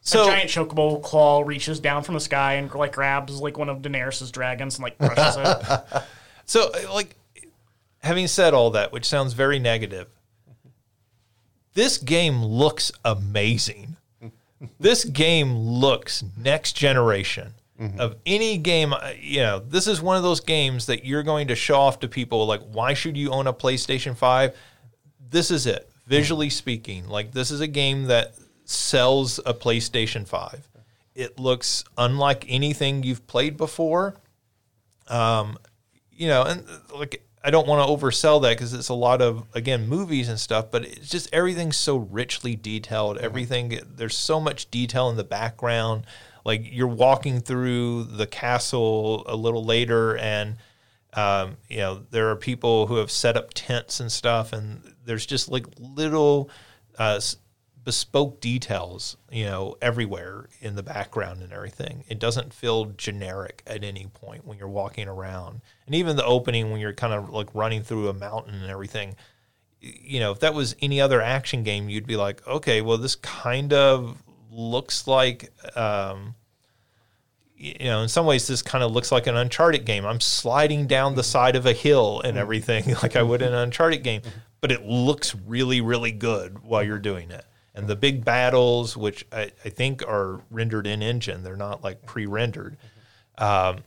so 0.00 0.26
Giant 0.26 0.50
chocobo 0.50 1.02
claw 1.02 1.42
reaches 1.44 1.78
down 1.78 2.02
from 2.02 2.14
the 2.14 2.20
sky 2.20 2.54
and 2.54 2.72
like 2.74 2.92
grabs 2.92 3.40
like 3.40 3.56
one 3.56 3.68
of 3.68 3.82
Daenerys' 3.82 4.32
dragons 4.32 4.76
and 4.76 4.82
like 4.82 4.98
crushes 4.98 5.36
it. 5.38 6.02
So, 6.44 6.72
like, 6.92 7.14
having 8.00 8.26
said 8.26 8.52
all 8.52 8.72
that, 8.72 8.92
which 8.92 9.06
sounds 9.06 9.32
very 9.32 9.60
negative, 9.60 10.08
this 11.74 11.98
game 11.98 12.44
looks 12.44 12.90
amazing. 13.04 13.91
This 14.78 15.04
game 15.04 15.56
looks 15.56 16.22
next 16.36 16.72
generation 16.74 17.54
of 17.98 18.14
any 18.24 18.58
game. 18.58 18.92
uh, 18.92 19.10
You 19.20 19.40
know, 19.40 19.58
this 19.58 19.88
is 19.88 20.00
one 20.00 20.16
of 20.16 20.22
those 20.22 20.38
games 20.40 20.86
that 20.86 21.04
you're 21.04 21.24
going 21.24 21.48
to 21.48 21.56
show 21.56 21.80
off 21.80 21.98
to 22.00 22.08
people. 22.08 22.46
Like, 22.46 22.60
why 22.70 22.94
should 22.94 23.16
you 23.16 23.30
own 23.30 23.48
a 23.48 23.52
PlayStation 23.52 24.16
5? 24.16 24.56
This 25.30 25.50
is 25.50 25.66
it. 25.66 25.90
Visually 26.06 26.48
speaking, 26.50 27.08
like, 27.08 27.32
this 27.32 27.50
is 27.50 27.60
a 27.60 27.66
game 27.66 28.04
that 28.04 28.34
sells 28.66 29.38
a 29.44 29.52
PlayStation 29.54 30.26
5. 30.28 30.68
It 31.14 31.38
looks 31.40 31.82
unlike 31.98 32.44
anything 32.48 33.02
you've 33.02 33.26
played 33.26 33.56
before 33.56 34.14
Um, 35.08 35.58
you 36.12 36.28
know, 36.28 36.42
and 36.44 36.64
uh, 36.68 36.98
like 36.98 37.22
I 37.44 37.50
don't 37.50 37.66
want 37.66 37.86
to 37.86 37.92
oversell 37.92 38.40
that 38.42 38.50
because 38.56 38.72
it's 38.72 38.88
a 38.88 38.94
lot 38.94 39.20
of 39.20 39.46
again 39.52 39.88
movies 39.88 40.28
and 40.28 40.38
stuff, 40.38 40.70
but 40.70 40.84
it's 40.84 41.08
just 41.08 41.28
everything's 41.32 41.76
so 41.76 41.96
richly 41.96 42.54
detailed. 42.54 43.18
Everything 43.18 43.80
there's 43.96 44.16
so 44.16 44.40
much 44.40 44.70
detail 44.70 45.10
in 45.10 45.16
the 45.16 45.24
background. 45.24 46.06
Like 46.44 46.72
you're 46.72 46.86
walking 46.86 47.40
through 47.40 48.04
the 48.04 48.26
castle 48.26 49.24
a 49.26 49.36
little 49.36 49.64
later, 49.64 50.16
and 50.16 50.56
um, 51.14 51.56
you 51.68 51.78
know 51.78 52.06
there 52.10 52.30
are 52.30 52.36
people 52.36 52.86
who 52.86 52.96
have 52.96 53.10
set 53.10 53.36
up 53.36 53.50
tents 53.54 53.98
and 53.98 54.10
stuff, 54.10 54.52
and 54.52 54.94
there's 55.04 55.26
just 55.26 55.50
like 55.50 55.66
little 55.78 56.48
uh, 56.98 57.20
bespoke 57.84 58.40
details, 58.40 59.16
you 59.30 59.44
know, 59.44 59.76
everywhere 59.82 60.48
in 60.60 60.76
the 60.76 60.82
background 60.82 61.42
and 61.42 61.52
everything. 61.52 62.04
It 62.08 62.18
doesn't 62.18 62.54
feel 62.54 62.86
generic 62.86 63.62
at 63.66 63.82
any 63.82 64.06
point 64.06 64.46
when 64.46 64.58
you're 64.58 64.68
walking 64.68 65.08
around. 65.08 65.60
And 65.86 65.94
even 65.94 66.16
the 66.16 66.24
opening 66.24 66.70
when 66.70 66.80
you're 66.80 66.92
kind 66.92 67.12
of 67.12 67.30
like 67.30 67.48
running 67.54 67.82
through 67.82 68.08
a 68.08 68.14
mountain 68.14 68.54
and 68.54 68.70
everything, 68.70 69.16
you 69.80 70.20
know, 70.20 70.30
if 70.30 70.40
that 70.40 70.54
was 70.54 70.76
any 70.80 71.00
other 71.00 71.20
action 71.20 71.64
game, 71.64 71.88
you'd 71.88 72.06
be 72.06 72.16
like, 72.16 72.46
okay, 72.46 72.80
well, 72.80 72.98
this 72.98 73.16
kind 73.16 73.72
of 73.72 74.22
looks 74.50 75.06
like, 75.06 75.50
um, 75.76 76.34
you 77.56 77.86
know, 77.86 78.02
in 78.02 78.08
some 78.08 78.26
ways, 78.26 78.46
this 78.46 78.62
kind 78.62 78.84
of 78.84 78.92
looks 78.92 79.10
like 79.10 79.26
an 79.26 79.36
Uncharted 79.36 79.84
game. 79.84 80.04
I'm 80.04 80.20
sliding 80.20 80.86
down 80.86 81.14
the 81.14 81.22
side 81.22 81.56
of 81.56 81.66
a 81.66 81.72
hill 81.72 82.20
and 82.24 82.36
everything 82.36 82.94
like 83.02 83.16
I 83.16 83.22
would 83.22 83.42
in 83.42 83.48
an 83.48 83.54
Uncharted 83.54 84.02
game, 84.02 84.22
but 84.60 84.70
it 84.70 84.84
looks 84.84 85.34
really, 85.46 85.80
really 85.80 86.12
good 86.12 86.62
while 86.62 86.82
you're 86.82 86.98
doing 86.98 87.30
it. 87.30 87.44
And 87.74 87.88
the 87.88 87.96
big 87.96 88.24
battles, 88.24 88.96
which 88.96 89.26
I, 89.32 89.50
I 89.64 89.70
think 89.70 90.06
are 90.06 90.42
rendered 90.50 90.86
in 90.86 91.02
engine, 91.02 91.42
they're 91.42 91.56
not 91.56 91.82
like 91.82 92.04
pre 92.04 92.26
rendered. 92.26 92.76
Um, 93.38 93.78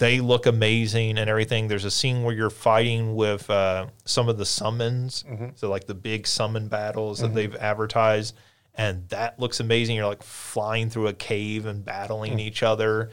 they 0.00 0.18
look 0.18 0.46
amazing 0.46 1.18
and 1.18 1.28
everything. 1.28 1.68
There's 1.68 1.84
a 1.84 1.90
scene 1.90 2.22
where 2.22 2.34
you're 2.34 2.48
fighting 2.48 3.14
with 3.14 3.48
uh, 3.50 3.88
some 4.06 4.30
of 4.30 4.38
the 4.38 4.46
summons, 4.46 5.24
mm-hmm. 5.28 5.48
so 5.54 5.68
like 5.68 5.86
the 5.86 5.94
big 5.94 6.26
summon 6.26 6.68
battles 6.68 7.18
that 7.20 7.26
mm-hmm. 7.26 7.34
they've 7.36 7.56
advertised, 7.56 8.34
and 8.74 9.06
that 9.10 9.38
looks 9.38 9.60
amazing. 9.60 9.96
You're 9.96 10.06
like 10.06 10.22
flying 10.22 10.88
through 10.88 11.08
a 11.08 11.12
cave 11.12 11.66
and 11.66 11.84
battling 11.84 12.32
mm-hmm. 12.32 12.40
each 12.40 12.62
other. 12.62 13.10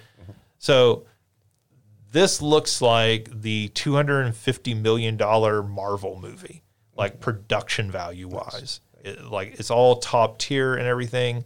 So 0.60 1.06
this 2.14 2.42
looks 2.42 2.82
like 2.82 3.30
the 3.42 3.68
250 3.70 4.74
million 4.74 5.18
dollar 5.18 5.62
Marvel 5.62 6.18
movie, 6.18 6.64
like 6.96 7.20
production 7.20 7.92
value 7.92 8.30
wise. 8.30 8.80
It, 9.04 9.26
like 9.26 9.60
it's 9.60 9.70
all 9.70 9.98
top 9.98 10.40
tier 10.40 10.76
and 10.76 10.88
everything. 10.88 11.44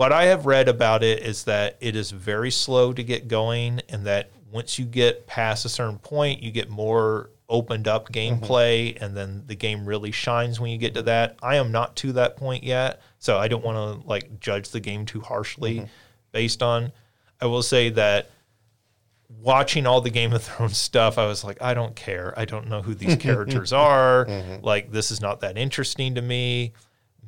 What 0.00 0.12
I 0.12 0.24
have 0.24 0.46
read 0.46 0.66
about 0.66 1.04
it 1.04 1.22
is 1.22 1.44
that 1.44 1.76
it 1.78 1.94
is 1.94 2.10
very 2.10 2.50
slow 2.50 2.94
to 2.94 3.04
get 3.04 3.28
going, 3.28 3.82
and 3.90 4.06
that 4.06 4.30
once 4.50 4.78
you 4.78 4.86
get 4.86 5.26
past 5.26 5.66
a 5.66 5.68
certain 5.68 5.98
point, 5.98 6.42
you 6.42 6.50
get 6.50 6.70
more 6.70 7.28
opened 7.50 7.86
up 7.86 8.10
gameplay, 8.10 8.94
mm-hmm. 8.94 9.04
and 9.04 9.14
then 9.14 9.42
the 9.46 9.54
game 9.54 9.84
really 9.84 10.10
shines 10.10 10.58
when 10.58 10.70
you 10.70 10.78
get 10.78 10.94
to 10.94 11.02
that. 11.02 11.36
I 11.42 11.56
am 11.56 11.70
not 11.70 11.96
to 11.96 12.12
that 12.12 12.38
point 12.38 12.64
yet, 12.64 13.02
so 13.18 13.36
I 13.36 13.46
don't 13.48 13.62
want 13.62 13.76
to 13.76 14.08
like 14.08 14.40
judge 14.40 14.70
the 14.70 14.80
game 14.80 15.04
too 15.04 15.20
harshly 15.20 15.74
mm-hmm. 15.74 15.86
based 16.32 16.62
on. 16.62 16.92
I 17.38 17.44
will 17.44 17.62
say 17.62 17.90
that 17.90 18.30
watching 19.28 19.86
all 19.86 20.00
the 20.00 20.08
Game 20.08 20.32
of 20.32 20.42
Thrones 20.42 20.78
stuff, 20.78 21.18
I 21.18 21.26
was 21.26 21.44
like, 21.44 21.60
I 21.60 21.74
don't 21.74 21.94
care. 21.94 22.32
I 22.38 22.46
don't 22.46 22.68
know 22.68 22.80
who 22.80 22.94
these 22.94 23.16
characters 23.20 23.70
are. 23.74 24.24
Mm-hmm. 24.24 24.64
Like, 24.64 24.92
this 24.92 25.10
is 25.10 25.20
not 25.20 25.40
that 25.40 25.58
interesting 25.58 26.14
to 26.14 26.22
me. 26.22 26.72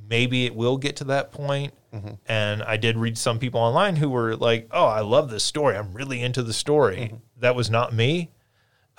Maybe 0.08 0.46
it 0.46 0.54
will 0.54 0.78
get 0.78 0.96
to 0.96 1.04
that 1.04 1.32
point. 1.32 1.74
Mm-hmm. 1.94 2.14
And 2.26 2.62
I 2.62 2.76
did 2.76 2.96
read 2.96 3.18
some 3.18 3.38
people 3.38 3.60
online 3.60 3.96
who 3.96 4.08
were 4.08 4.36
like, 4.36 4.68
oh, 4.70 4.86
I 4.86 5.00
love 5.00 5.30
this 5.30 5.44
story. 5.44 5.76
I'm 5.76 5.92
really 5.92 6.22
into 6.22 6.42
the 6.42 6.52
story. 6.52 6.96
Mm-hmm. 6.96 7.16
That 7.40 7.54
was 7.54 7.70
not 7.70 7.92
me. 7.92 8.30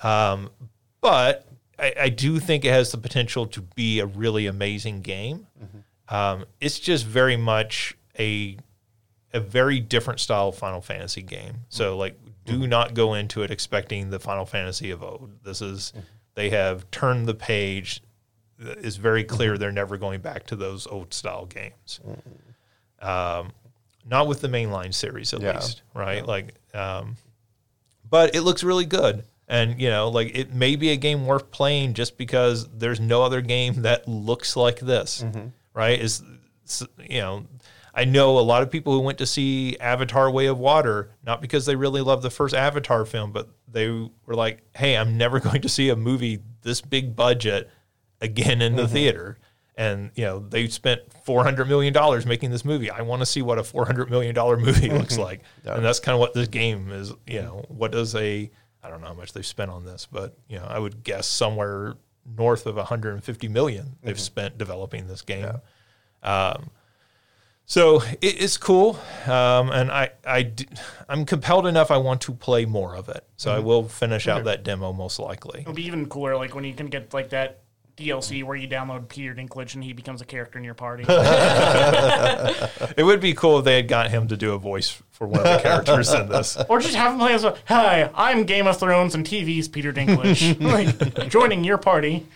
Um, 0.02 0.50
but 1.00 1.46
I, 1.78 1.94
I 2.02 2.08
do 2.08 2.38
think 2.38 2.64
it 2.64 2.70
has 2.70 2.92
the 2.92 2.98
potential 2.98 3.46
to 3.48 3.62
be 3.62 4.00
a 4.00 4.06
really 4.06 4.46
amazing 4.46 5.02
game. 5.02 5.46
Mm-hmm. 5.62 6.14
Um, 6.14 6.44
it's 6.60 6.78
just 6.78 7.06
very 7.06 7.36
much 7.36 7.96
a 8.18 8.56
a 9.32 9.40
very 9.40 9.80
different 9.80 10.20
style 10.20 10.48
of 10.48 10.54
Final 10.56 10.80
Fantasy 10.80 11.22
game. 11.22 11.56
So 11.68 11.96
like 11.96 12.16
Do 12.44 12.66
not 12.66 12.94
go 12.94 13.14
into 13.14 13.42
it 13.42 13.50
expecting 13.50 14.10
the 14.10 14.20
Final 14.20 14.44
Fantasy 14.46 14.90
of 14.90 15.02
old. 15.02 15.30
This 15.42 15.62
is 15.62 15.92
they 16.34 16.50
have 16.50 16.88
turned 16.90 17.26
the 17.26 17.34
page. 17.34 18.02
It's 18.58 18.96
very 18.96 19.24
clear 19.24 19.58
they're 19.58 19.72
never 19.72 19.96
going 19.96 20.20
back 20.20 20.46
to 20.48 20.56
those 20.56 20.86
old 20.86 21.12
style 21.14 21.46
games. 21.46 22.00
Um, 23.04 23.52
not 24.06 24.26
with 24.26 24.40
the 24.40 24.48
mainline 24.48 24.92
series, 24.94 25.32
at 25.34 25.40
Yeah. 25.40 25.54
least, 25.56 25.82
right? 25.94 26.26
Like, 26.26 26.54
um, 26.74 27.16
but 28.08 28.34
it 28.34 28.42
looks 28.42 28.62
really 28.62 28.84
good. 28.84 29.24
And 29.48 29.78
you 29.80 29.90
know, 29.90 30.08
like 30.08 30.34
it 30.34 30.54
may 30.54 30.74
be 30.76 30.90
a 30.90 30.96
game 30.96 31.26
worth 31.26 31.50
playing 31.50 31.92
just 31.94 32.16
because 32.16 32.66
there's 32.70 32.98
no 33.00 33.22
other 33.22 33.40
game 33.42 33.82
that 33.82 34.08
looks 34.08 34.56
like 34.56 34.80
this, 34.80 35.22
right? 35.74 36.00
Is 36.00 36.22
you 37.08 37.20
know, 37.20 37.46
I 37.94 38.04
know 38.06 38.38
a 38.38 38.40
lot 38.40 38.62
of 38.62 38.70
people 38.70 38.94
who 38.94 39.00
went 39.00 39.18
to 39.18 39.26
see 39.26 39.76
Avatar: 39.80 40.30
Way 40.30 40.46
of 40.46 40.58
Water 40.58 41.10
not 41.26 41.42
because 41.42 41.66
they 41.66 41.76
really 41.76 42.00
loved 42.00 42.22
the 42.22 42.30
first 42.30 42.54
Avatar 42.54 43.04
film, 43.04 43.32
but 43.32 43.48
they 43.70 43.88
were 43.90 44.34
like, 44.34 44.62
"Hey, 44.76 44.96
I'm 44.96 45.18
never 45.18 45.40
going 45.48 45.60
to 45.60 45.68
see 45.68 45.90
a 45.90 45.96
movie 45.96 46.40
this 46.62 46.80
big 46.80 47.14
budget 47.14 47.70
again 48.22 48.62
in 48.62 48.76
the 48.76 48.88
theater." 48.88 49.36
And 49.76 50.12
you 50.14 50.24
know, 50.24 50.38
they 50.38 50.68
spent 50.68 51.00
400 51.24 51.66
million 51.66 51.92
dollars 51.92 52.26
making 52.26 52.50
this 52.50 52.64
movie. 52.64 52.90
I 52.90 53.02
want 53.02 53.22
to 53.22 53.26
see 53.26 53.42
what 53.42 53.58
a 53.58 53.64
400 53.64 54.08
million 54.08 54.34
dollar 54.34 54.56
movie 54.56 54.88
looks 54.98 55.18
like, 55.18 55.40
and 55.64 55.84
that's 55.84 55.98
kind 56.00 56.14
of 56.14 56.20
what 56.20 56.32
this 56.32 56.48
game 56.48 56.90
is. 56.92 57.12
You 57.26 57.42
know, 57.42 57.64
what 57.68 57.90
does 57.92 58.14
a 58.14 58.50
I 58.82 58.88
don't 58.90 59.00
know 59.00 59.08
how 59.08 59.14
much 59.14 59.32
they've 59.32 59.44
spent 59.44 59.70
on 59.70 59.84
this, 59.84 60.06
but 60.10 60.36
you 60.48 60.58
know, 60.58 60.66
I 60.66 60.78
would 60.78 61.02
guess 61.02 61.26
somewhere 61.26 61.94
north 62.24 62.66
of 62.66 62.76
150 62.76 63.48
million 63.48 63.96
they've 64.02 64.18
spent 64.20 64.56
developing 64.58 65.06
this 65.08 65.22
game. 65.22 65.50
Um, 66.22 66.70
so 67.66 68.02
it, 68.20 68.42
it's 68.42 68.56
cool, 68.58 68.98
um, 69.26 69.70
and 69.70 69.90
I 69.90 70.10
I 70.24 70.42
d- 70.42 70.68
I'm 71.08 71.24
compelled 71.24 71.66
enough. 71.66 71.90
I 71.90 71.96
want 71.96 72.20
to 72.22 72.32
play 72.32 72.64
more 72.66 72.94
of 72.94 73.08
it, 73.08 73.24
so 73.36 73.52
I 73.52 73.58
will 73.58 73.88
finish 73.88 74.28
out 74.28 74.44
that 74.44 74.62
demo 74.64 74.92
most 74.92 75.18
likely. 75.18 75.62
It'll 75.62 75.72
be 75.72 75.86
even 75.86 76.06
cooler, 76.08 76.36
like 76.36 76.54
when 76.54 76.64
you 76.64 76.74
can 76.74 76.86
get 76.86 77.12
like 77.14 77.30
that 77.30 77.63
DLC 77.96 78.42
where 78.42 78.56
you 78.56 78.66
download 78.66 79.08
Peter 79.08 79.34
Dinklage 79.34 79.74
and 79.74 79.84
he 79.84 79.92
becomes 79.92 80.20
a 80.20 80.24
character 80.24 80.58
in 80.58 80.64
your 80.64 80.74
party. 80.74 81.04
It 82.96 83.02
would 83.02 83.20
be 83.20 83.34
cool 83.34 83.58
if 83.58 83.64
they 83.64 83.76
had 83.76 83.88
got 83.88 84.10
him 84.10 84.28
to 84.28 84.36
do 84.36 84.52
a 84.52 84.58
voice 84.58 85.02
for 85.10 85.26
one 85.26 85.40
of 85.40 85.44
the 85.44 85.58
characters 85.58 86.12
in 86.12 86.28
this. 86.28 86.56
or 86.68 86.80
just 86.80 86.94
have 86.94 87.12
him 87.12 87.18
play 87.18 87.34
as 87.34 87.44
a 87.44 87.56
Hi, 87.66 88.10
I'm 88.14 88.44
Game 88.44 88.66
of 88.66 88.78
Thrones 88.78 89.14
and 89.14 89.26
TV's 89.26 89.68
Peter 89.68 89.92
Dinklage. 89.92 90.60
like 90.60 91.28
joining 91.28 91.64
your 91.64 91.78
party. 91.78 92.26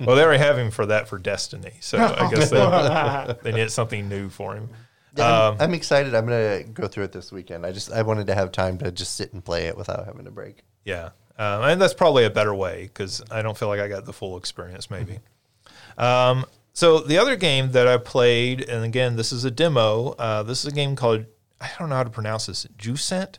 Well, 0.00 0.16
they 0.16 0.22
already 0.22 0.42
have 0.42 0.58
him 0.58 0.70
for 0.70 0.86
that 0.86 1.08
for 1.08 1.18
Destiny, 1.18 1.74
so 1.80 1.98
I 1.98 2.30
guess 2.30 2.50
they, 2.50 3.36
they 3.42 3.52
needed 3.52 3.70
something 3.70 4.08
new 4.08 4.28
for 4.28 4.54
him. 4.54 4.70
Yeah, 5.16 5.48
I'm, 5.48 5.52
um, 5.52 5.56
I'm 5.60 5.74
excited. 5.74 6.14
I'm 6.14 6.26
gonna 6.26 6.64
go 6.64 6.86
through 6.86 7.04
it 7.04 7.12
this 7.12 7.32
weekend. 7.32 7.66
I 7.66 7.72
just 7.72 7.92
I 7.92 8.02
wanted 8.02 8.28
to 8.28 8.34
have 8.34 8.52
time 8.52 8.78
to 8.78 8.90
just 8.90 9.14
sit 9.14 9.32
and 9.32 9.44
play 9.44 9.66
it 9.66 9.76
without 9.76 10.04
having 10.06 10.24
to 10.24 10.30
break. 10.30 10.62
Yeah, 10.84 11.10
um, 11.38 11.62
and 11.62 11.80
that's 11.80 11.94
probably 11.94 12.24
a 12.24 12.30
better 12.30 12.54
way 12.54 12.82
because 12.82 13.22
I 13.30 13.42
don't 13.42 13.56
feel 13.56 13.68
like 13.68 13.80
I 13.80 13.88
got 13.88 14.04
the 14.04 14.12
full 14.12 14.36
experience. 14.36 14.90
Maybe. 14.90 15.20
Um, 15.96 16.44
so 16.72 17.00
the 17.00 17.18
other 17.18 17.36
game 17.36 17.72
that 17.72 17.88
I 17.88 17.96
played, 17.96 18.68
and 18.68 18.84
again, 18.84 19.16
this 19.16 19.32
is 19.32 19.44
a 19.44 19.50
demo. 19.50 20.10
Uh, 20.18 20.42
this 20.42 20.60
is 20.60 20.72
a 20.72 20.74
game 20.74 20.96
called 20.96 21.26
I 21.60 21.70
don't 21.78 21.88
know 21.88 21.96
how 21.96 22.04
to 22.04 22.10
pronounce 22.10 22.46
this. 22.46 22.66
Jusant. 22.76 23.38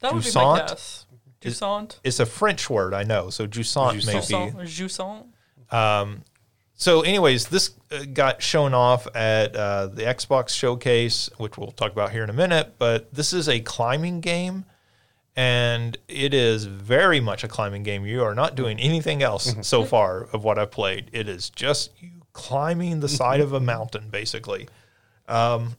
That 0.00 0.14
would 0.14 0.24
be 0.24 0.32
my 0.34 0.58
guess. 0.60 1.06
Jusant. 1.40 1.98
It's 2.04 2.20
a 2.20 2.26
French 2.26 2.68
word, 2.70 2.94
I 2.94 3.02
know. 3.02 3.30
So 3.30 3.46
Jusant 3.46 4.06
may 4.06 4.14
be. 4.14 4.66
Jusant. 4.66 5.26
Jusant. 5.70 6.22
So, 6.74 7.02
anyways, 7.02 7.48
this 7.48 7.72
uh, 7.92 8.04
got 8.10 8.40
shown 8.40 8.72
off 8.72 9.06
at 9.14 9.54
uh, 9.54 9.88
the 9.88 10.04
Xbox 10.04 10.48
showcase, 10.48 11.28
which 11.36 11.58
we'll 11.58 11.72
talk 11.72 11.92
about 11.92 12.10
here 12.10 12.24
in 12.24 12.30
a 12.30 12.34
minute. 12.34 12.76
But 12.78 13.12
this 13.12 13.34
is 13.34 13.50
a 13.50 13.60
climbing 13.60 14.22
game, 14.22 14.64
and 15.36 15.96
it 16.08 16.34
is 16.34 16.64
very 16.64 17.20
much 17.20 17.44
a 17.44 17.48
climbing 17.48 17.82
game. 17.82 18.04
You 18.04 18.22
are 18.22 18.34
not 18.34 18.54
doing 18.54 18.78
anything 18.80 19.22
else 19.22 19.54
so 19.62 19.84
far 19.84 20.24
of 20.32 20.44
what 20.44 20.58
I've 20.58 20.70
played. 20.70 21.10
It 21.12 21.28
is 21.28 21.50
just 21.50 21.92
you 22.00 22.10
climbing 22.32 23.00
the 23.00 23.08
side 23.08 23.40
of 23.40 23.52
a 23.52 23.60
mountain, 23.60 24.08
basically. 24.10 24.68
Um, 25.28 25.76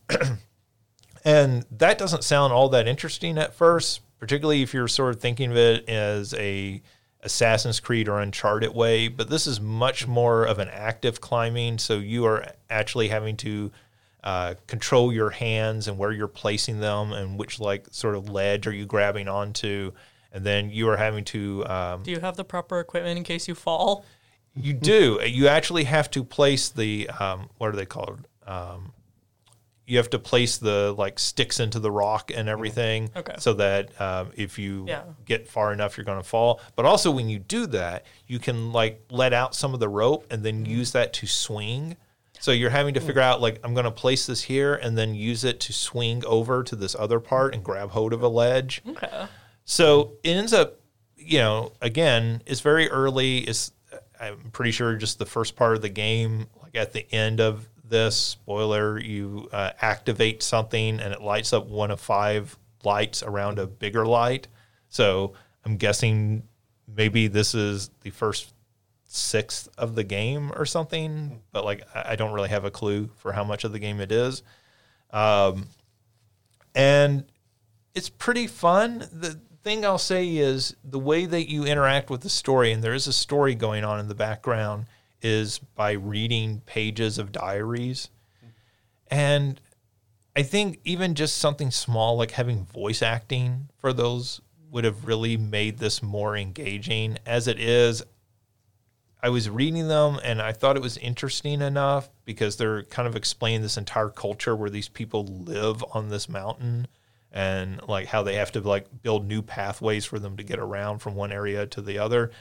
and 1.25 1.65
that 1.71 1.97
doesn't 1.97 2.23
sound 2.23 2.53
all 2.53 2.69
that 2.69 2.87
interesting 2.87 3.37
at 3.37 3.53
first, 3.53 4.01
particularly 4.19 4.61
if 4.61 4.73
you're 4.73 4.87
sort 4.87 5.15
of 5.15 5.21
thinking 5.21 5.51
of 5.51 5.57
it 5.57 5.87
as 5.89 6.33
a 6.35 6.81
Assassin's 7.23 7.79
Creed 7.79 8.09
or 8.09 8.19
Uncharted 8.19 8.73
way. 8.73 9.07
But 9.07 9.29
this 9.29 9.45
is 9.45 9.61
much 9.61 10.07
more 10.07 10.45
of 10.45 10.59
an 10.59 10.69
active 10.69 11.21
climbing, 11.21 11.77
so 11.77 11.95
you 11.95 12.25
are 12.25 12.45
actually 12.69 13.09
having 13.09 13.37
to 13.37 13.71
uh, 14.23 14.53
control 14.67 15.11
your 15.11 15.29
hands 15.31 15.87
and 15.87 15.97
where 15.97 16.11
you're 16.11 16.27
placing 16.27 16.79
them 16.79 17.11
and 17.13 17.39
which 17.39 17.59
like 17.59 17.87
sort 17.91 18.15
of 18.15 18.29
ledge 18.29 18.67
are 18.67 18.73
you 18.73 18.85
grabbing 18.85 19.27
onto, 19.27 19.91
and 20.31 20.43
then 20.45 20.69
you 20.69 20.87
are 20.89 20.97
having 20.97 21.23
to 21.25 21.65
um, 21.67 22.03
Do 22.03 22.11
you 22.11 22.19
have 22.19 22.37
the 22.37 22.43
proper 22.45 22.79
equipment 22.79 23.17
in 23.17 23.23
case 23.23 23.47
you 23.47 23.55
fall? 23.55 24.05
you 24.53 24.73
do. 24.73 25.19
You 25.25 25.47
actually 25.47 25.85
have 25.85 26.11
to 26.11 26.23
place 26.23 26.69
the 26.69 27.09
um, 27.19 27.49
what 27.57 27.69
are 27.69 27.75
they 27.75 27.85
called? 27.85 28.27
Um, 28.45 28.91
you 29.87 29.97
have 29.97 30.09
to 30.11 30.19
place 30.19 30.57
the 30.57 30.93
like 30.97 31.19
sticks 31.19 31.59
into 31.59 31.79
the 31.79 31.91
rock 31.91 32.31
and 32.33 32.47
everything, 32.47 33.09
Okay. 33.15 33.35
so 33.39 33.53
that 33.55 33.99
um, 33.99 34.31
if 34.35 34.57
you 34.59 34.85
Yeah. 34.87 35.03
get 35.25 35.47
far 35.47 35.73
enough, 35.73 35.97
you're 35.97 36.05
going 36.05 36.21
to 36.21 36.27
fall. 36.27 36.61
But 36.75 36.85
also, 36.85 37.11
when 37.11 37.27
you 37.27 37.39
do 37.39 37.65
that, 37.67 38.05
you 38.27 38.39
can 38.39 38.71
like 38.71 39.01
let 39.09 39.33
out 39.33 39.55
some 39.55 39.73
of 39.73 39.79
the 39.79 39.89
rope 39.89 40.27
and 40.31 40.43
then 40.43 40.65
use 40.65 40.91
that 40.91 41.11
to 41.13 41.27
swing. 41.27 41.97
So 42.41 42.51
you're 42.51 42.71
having 42.71 42.95
to 42.95 42.99
figure 42.99 43.21
out 43.21 43.39
like 43.39 43.59
I'm 43.63 43.73
going 43.73 43.85
to 43.85 43.91
place 43.91 44.25
this 44.25 44.41
here 44.41 44.73
and 44.73 44.97
then 44.97 45.13
use 45.13 45.43
it 45.43 45.59
to 45.61 45.73
swing 45.73 46.25
over 46.25 46.63
to 46.63 46.75
this 46.75 46.95
other 46.97 47.19
part 47.19 47.53
and 47.53 47.63
grab 47.63 47.91
hold 47.91 48.13
of 48.13 48.23
a 48.23 48.27
ledge. 48.27 48.81
Okay. 48.87 49.25
So 49.63 50.13
it 50.23 50.31
ends 50.31 50.51
up, 50.51 50.79
you 51.15 51.37
know, 51.37 51.71
again, 51.81 52.41
it's 52.47 52.61
very 52.61 52.89
early. 52.89 53.39
It's 53.39 53.71
I'm 54.19 54.49
pretty 54.51 54.71
sure 54.71 54.95
just 54.95 55.19
the 55.19 55.25
first 55.25 55.55
part 55.55 55.75
of 55.75 55.83
the 55.83 55.89
game. 55.89 56.47
Like 56.61 56.75
at 56.75 56.93
the 56.93 57.05
end 57.13 57.39
of 57.39 57.69
this 57.87 58.15
spoiler, 58.15 58.99
you 58.99 59.47
uh, 59.51 59.71
activate 59.79 60.41
something 60.41 60.99
and 60.99 61.13
it 61.13 61.21
lights 61.21 61.53
up 61.53 61.67
one 61.67 61.91
of 61.91 62.01
five 62.01 62.57
lights 62.83 63.21
around 63.21 63.59
a 63.59 63.67
bigger 63.67 64.05
light. 64.05 64.47
So 64.89 65.33
I'm 65.63 65.77
guessing 65.77 66.41
maybe 66.87 67.27
this 67.27 67.53
is 67.53 67.91
the 68.01 68.09
first 68.09 68.51
sixth 69.13 69.67
of 69.77 69.95
the 69.95 70.03
game 70.03 70.51
or 70.55 70.65
something. 70.65 71.41
But 71.51 71.65
like 71.65 71.83
I 71.93 72.15
don't 72.15 72.33
really 72.33 72.49
have 72.49 72.65
a 72.65 72.71
clue 72.71 73.09
for 73.17 73.33
how 73.33 73.43
much 73.43 73.63
of 73.63 73.73
the 73.73 73.79
game 73.79 73.99
it 73.99 74.11
is. 74.11 74.43
Um, 75.11 75.67
and 76.73 77.25
it's 77.93 78.09
pretty 78.09 78.47
fun. 78.47 78.99
The 79.11 79.39
thing 79.63 79.85
I'll 79.85 79.97
say 79.97 80.37
is 80.37 80.75
the 80.83 80.99
way 80.99 81.25
that 81.25 81.49
you 81.49 81.65
interact 81.65 82.09
with 82.09 82.21
the 82.21 82.29
story, 82.29 82.71
and 82.71 82.81
there 82.81 82.93
is 82.93 83.07
a 83.07 83.13
story 83.13 83.53
going 83.53 83.83
on 83.83 83.99
in 83.99 84.07
the 84.07 84.15
background, 84.15 84.85
is 85.21 85.59
by 85.59 85.91
reading 85.91 86.61
pages 86.65 87.17
of 87.17 87.31
diaries. 87.31 88.09
And 89.07 89.59
I 90.35 90.43
think 90.43 90.79
even 90.85 91.15
just 91.15 91.37
something 91.37 91.69
small 91.69 92.15
like 92.15 92.31
having 92.31 92.65
voice 92.65 93.01
acting 93.01 93.67
for 93.77 93.91
those 93.91 94.39
would 94.71 94.85
have 94.85 95.05
really 95.05 95.35
made 95.35 95.79
this 95.79 96.01
more 96.01 96.37
engaging. 96.37 97.17
As 97.25 97.49
it 97.49 97.59
is, 97.59 98.01
I 99.23 99.29
was 99.29 99.49
reading 99.49 99.87
them 99.87 100.19
and 100.23 100.41
I 100.41 100.51
thought 100.51 100.75
it 100.75 100.81
was 100.81 100.97
interesting 100.97 101.61
enough 101.61 102.09
because 102.25 102.57
they're 102.57 102.83
kind 102.83 103.07
of 103.07 103.15
explaining 103.15 103.61
this 103.61 103.77
entire 103.77 104.09
culture 104.09 104.55
where 104.55 104.69
these 104.69 104.89
people 104.89 105.25
live 105.25 105.83
on 105.93 106.09
this 106.09 106.27
mountain 106.27 106.87
and 107.31 107.81
like 107.87 108.07
how 108.07 108.23
they 108.23 108.35
have 108.35 108.51
to 108.53 108.61
like 108.61 108.87
build 109.03 109.27
new 109.27 109.41
pathways 109.41 110.05
for 110.05 110.17
them 110.17 110.37
to 110.37 110.43
get 110.43 110.59
around 110.59 110.99
from 110.99 111.15
one 111.15 111.31
area 111.31 111.67
to 111.67 111.81
the 111.81 111.99
other. 111.99 112.31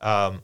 Um, 0.00 0.42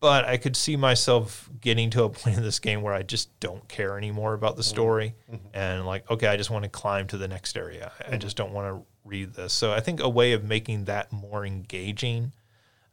but 0.00 0.24
I 0.24 0.36
could 0.36 0.56
see 0.56 0.76
myself 0.76 1.48
getting 1.60 1.90
to 1.90 2.04
a 2.04 2.08
point 2.10 2.36
in 2.36 2.42
this 2.42 2.58
game 2.58 2.82
where 2.82 2.94
I 2.94 3.02
just 3.02 3.38
don't 3.40 3.66
care 3.68 3.96
anymore 3.96 4.34
about 4.34 4.56
the 4.56 4.62
mm-hmm. 4.62 4.70
story 4.70 5.14
mm-hmm. 5.30 5.46
and 5.54 5.86
like, 5.86 6.10
okay, 6.10 6.26
I 6.26 6.36
just 6.36 6.50
want 6.50 6.64
to 6.64 6.68
climb 6.68 7.06
to 7.08 7.18
the 7.18 7.28
next 7.28 7.56
area. 7.56 7.92
I 8.06 8.14
I 8.14 8.16
just 8.16 8.36
don't 8.36 8.52
want 8.52 8.74
to 8.74 8.86
read 9.04 9.34
this. 9.34 9.52
So 9.52 9.72
I 9.72 9.80
think 9.80 10.00
a 10.00 10.08
way 10.08 10.32
of 10.32 10.44
making 10.44 10.84
that 10.86 11.12
more 11.12 11.46
engaging 11.46 12.32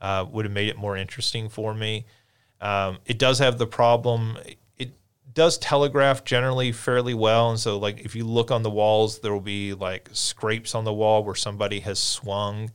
uh, 0.05 0.23
would 0.23 0.45
have 0.45 0.53
made 0.53 0.69
it 0.69 0.77
more 0.77 0.95
interesting 0.95 1.49
for 1.49 1.73
me. 1.73 2.05
Um, 2.61 2.99
it 3.07 3.17
does 3.17 3.39
have 3.39 3.57
the 3.57 3.65
problem. 3.65 4.37
It 4.77 4.91
does 5.33 5.57
telegraph 5.57 6.23
generally 6.23 6.71
fairly 6.71 7.15
well, 7.15 7.49
and 7.49 7.59
so 7.59 7.79
like 7.79 8.01
if 8.01 8.15
you 8.15 8.23
look 8.23 8.51
on 8.51 8.61
the 8.61 8.69
walls, 8.69 9.19
there 9.19 9.33
will 9.33 9.39
be 9.41 9.73
like 9.73 10.07
scrapes 10.13 10.75
on 10.75 10.83
the 10.83 10.93
wall 10.93 11.23
where 11.23 11.33
somebody 11.33 11.79
has 11.79 11.97
swung, 11.97 12.69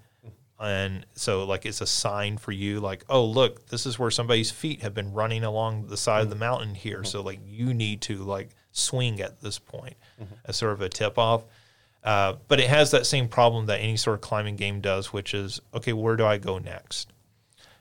and 0.58 1.06
so 1.14 1.44
like 1.44 1.64
it's 1.66 1.80
a 1.80 1.86
sign 1.86 2.36
for 2.36 2.50
you, 2.50 2.80
like 2.80 3.04
oh 3.08 3.24
look, 3.24 3.68
this 3.68 3.86
is 3.86 3.96
where 3.96 4.10
somebody's 4.10 4.50
feet 4.50 4.82
have 4.82 4.92
been 4.92 5.12
running 5.12 5.44
along 5.44 5.86
the 5.86 5.96
side 5.96 6.22
of 6.22 6.30
the 6.30 6.36
mountain 6.36 6.74
here. 6.74 7.04
So 7.04 7.22
like 7.22 7.38
you 7.46 7.72
need 7.72 8.00
to 8.02 8.16
like 8.24 8.50
swing 8.72 9.20
at 9.20 9.40
this 9.40 9.60
point 9.60 9.94
as 10.46 10.56
sort 10.56 10.72
of 10.72 10.80
a 10.80 10.88
tip 10.88 11.16
off. 11.16 11.44
Uh, 12.02 12.34
but 12.48 12.58
it 12.58 12.68
has 12.68 12.90
that 12.90 13.06
same 13.06 13.28
problem 13.28 13.66
that 13.66 13.78
any 13.78 13.96
sort 13.96 14.14
of 14.14 14.20
climbing 14.20 14.56
game 14.56 14.80
does, 14.80 15.12
which 15.12 15.32
is 15.32 15.60
okay, 15.72 15.92
where 15.92 16.16
do 16.16 16.26
I 16.26 16.38
go 16.38 16.58
next? 16.58 17.12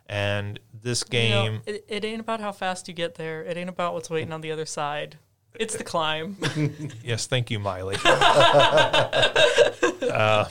And 0.09 0.59
this 0.73 1.05
You 1.11 1.29
know, 1.29 1.43
game, 1.43 1.61
it, 1.67 1.85
it 1.87 2.03
ain't 2.03 2.19
about 2.19 2.41
how 2.41 2.51
fast 2.51 2.87
you 2.87 2.95
get 2.95 3.15
there. 3.15 3.43
It 3.43 3.55
ain't 3.57 3.69
about 3.69 3.93
what's 3.93 4.09
waiting 4.09 4.33
on 4.33 4.41
the 4.41 4.51
other 4.51 4.65
side. 4.65 5.17
It's 5.53 5.75
the 5.75 5.83
climb. 5.83 6.37
yes, 7.03 7.27
thank 7.27 7.51
you, 7.51 7.59
Miley. 7.59 7.95
um, 10.11 10.47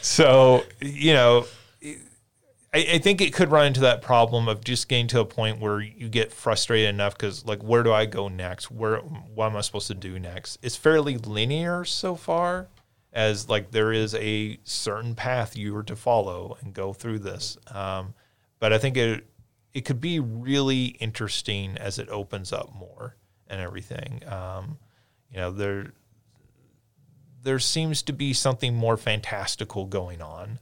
so 0.00 0.64
you 0.80 1.14
know, 1.14 1.46
I, 1.82 2.86
I 2.92 2.98
think 2.98 3.20
it 3.20 3.32
could 3.32 3.50
run 3.50 3.68
into 3.68 3.80
that 3.80 4.02
problem 4.02 4.46
of 4.48 4.62
just 4.62 4.88
getting 4.88 5.06
to 5.08 5.20
a 5.20 5.24
point 5.24 5.60
where 5.60 5.80
you 5.80 6.08
get 6.08 6.32
frustrated 6.32 6.90
enough 6.90 7.16
because 7.16 7.44
like, 7.44 7.62
where 7.62 7.82
do 7.82 7.92
I 7.92 8.06
go 8.06 8.28
next? 8.28 8.70
Where 8.70 8.98
what 8.98 9.46
am 9.46 9.56
I 9.56 9.62
supposed 9.62 9.86
to 9.88 9.94
do 9.94 10.18
next? 10.18 10.58
It's 10.62 10.76
fairly 10.76 11.16
linear 11.16 11.84
so 11.84 12.14
far, 12.14 12.68
as 13.16 13.48
like 13.48 13.70
there 13.70 13.92
is 13.92 14.14
a 14.14 14.58
certain 14.62 15.14
path 15.14 15.56
you 15.56 15.74
are 15.74 15.82
to 15.82 15.96
follow 15.96 16.58
and 16.60 16.74
go 16.74 16.92
through 16.92 17.18
this. 17.18 17.56
Um, 17.68 18.12
but 18.60 18.74
I 18.74 18.78
think 18.78 18.98
it 18.98 19.26
it 19.72 19.86
could 19.86 20.02
be 20.02 20.20
really 20.20 20.84
interesting 21.00 21.78
as 21.78 21.98
it 21.98 22.10
opens 22.10 22.52
up 22.52 22.74
more 22.74 23.16
and 23.48 23.60
everything. 23.60 24.20
Um, 24.28 24.78
you 25.30 25.38
know, 25.38 25.50
there 25.50 25.94
there 27.42 27.58
seems 27.58 28.02
to 28.02 28.12
be 28.12 28.34
something 28.34 28.74
more 28.74 28.98
fantastical 28.98 29.86
going 29.86 30.20
on 30.20 30.58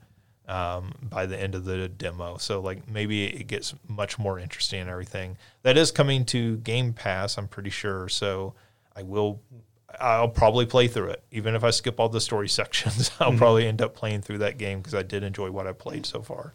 um, 0.47 0.93
by 1.03 1.27
the 1.27 1.41
end 1.41 1.57
of 1.57 1.65
the 1.65 1.89
demo. 1.89 2.37
So 2.37 2.61
like 2.61 2.89
maybe 2.89 3.25
it 3.25 3.49
gets 3.49 3.75
much 3.89 4.17
more 4.17 4.39
interesting 4.39 4.81
and 4.81 4.91
everything. 4.91 5.39
That 5.63 5.77
is 5.77 5.91
coming 5.91 6.25
to 6.27 6.59
Game 6.59 6.93
Pass, 6.93 7.37
I'm 7.37 7.49
pretty 7.49 7.71
sure. 7.71 8.09
So 8.09 8.55
I 8.95 9.03
will. 9.03 9.43
I'll 10.01 10.28
probably 10.28 10.66
play 10.66 10.88
through 10.88 11.11
it, 11.11 11.24
even 11.30 11.55
if 11.55 11.64
I 11.64 11.70
skip 11.70 12.01
all 12.01 12.09
the 12.09 12.20
story 12.20 12.49
sections. 12.61 13.11
I'll 13.20 13.36
probably 13.36 13.66
end 13.66 13.82
up 13.82 13.95
playing 13.95 14.22
through 14.22 14.38
that 14.38 14.59
game 14.59 14.78
because 14.78 14.95
I 14.95 15.03
did 15.03 15.22
enjoy 15.22 15.51
what 15.51 15.66
I 15.66 15.72
played 15.72 16.07
so 16.07 16.22
far. 16.22 16.55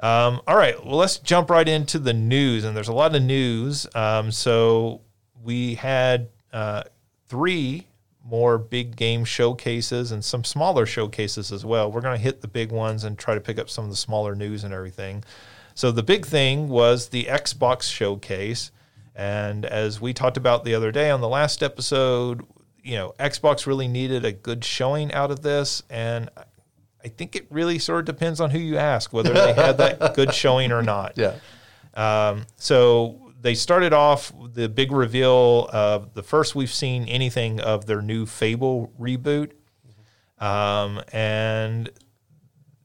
Um, 0.00 0.40
all 0.46 0.56
right, 0.56 0.84
well, 0.84 0.96
let's 0.96 1.18
jump 1.18 1.50
right 1.50 1.68
into 1.68 1.98
the 1.98 2.12
news. 2.12 2.64
And 2.64 2.76
there's 2.76 2.88
a 2.88 2.92
lot 2.92 3.14
of 3.14 3.22
news. 3.22 3.86
Um, 3.94 4.30
so 4.32 5.00
we 5.42 5.76
had 5.76 6.28
uh, 6.52 6.82
three 7.26 7.86
more 8.24 8.58
big 8.58 8.96
game 8.96 9.24
showcases 9.24 10.10
and 10.10 10.24
some 10.24 10.44
smaller 10.44 10.86
showcases 10.86 11.52
as 11.52 11.64
well. 11.64 11.92
We're 11.92 12.00
going 12.00 12.16
to 12.16 12.22
hit 12.22 12.40
the 12.40 12.48
big 12.48 12.72
ones 12.72 13.04
and 13.04 13.18
try 13.18 13.34
to 13.34 13.40
pick 13.40 13.58
up 13.58 13.68
some 13.68 13.84
of 13.84 13.90
the 13.90 13.96
smaller 13.96 14.34
news 14.34 14.64
and 14.64 14.72
everything. 14.72 15.24
So 15.74 15.90
the 15.90 16.02
big 16.02 16.24
thing 16.24 16.68
was 16.68 17.08
the 17.08 17.24
Xbox 17.24 17.90
showcase. 17.90 18.70
And 19.14 19.64
as 19.64 20.00
we 20.00 20.12
talked 20.12 20.36
about 20.36 20.64
the 20.64 20.74
other 20.74 20.90
day 20.90 21.10
on 21.10 21.20
the 21.20 21.28
last 21.28 21.62
episode, 21.62 22.44
you 22.82 22.96
know, 22.96 23.14
Xbox 23.18 23.66
really 23.66 23.88
needed 23.88 24.24
a 24.24 24.32
good 24.32 24.64
showing 24.64 25.12
out 25.12 25.30
of 25.30 25.42
this. 25.42 25.82
And 25.88 26.30
I 27.04 27.08
think 27.08 27.36
it 27.36 27.46
really 27.50 27.78
sort 27.78 28.00
of 28.00 28.04
depends 28.06 28.40
on 28.40 28.50
who 28.50 28.58
you 28.58 28.76
ask 28.76 29.12
whether 29.12 29.32
they 29.32 29.52
had 29.52 29.78
that 29.78 30.14
good 30.16 30.34
showing 30.34 30.72
or 30.72 30.82
not. 30.82 31.14
Yeah. 31.16 31.34
Um, 31.94 32.46
so 32.56 33.32
they 33.40 33.54
started 33.54 33.92
off 33.92 34.32
the 34.54 34.68
big 34.68 34.90
reveal 34.90 35.68
of 35.72 36.14
the 36.14 36.22
first 36.22 36.54
we've 36.54 36.72
seen 36.72 37.06
anything 37.08 37.60
of 37.60 37.86
their 37.86 38.02
new 38.02 38.26
Fable 38.26 38.92
reboot. 38.98 39.52
Um, 40.38 41.00
and 41.12 41.90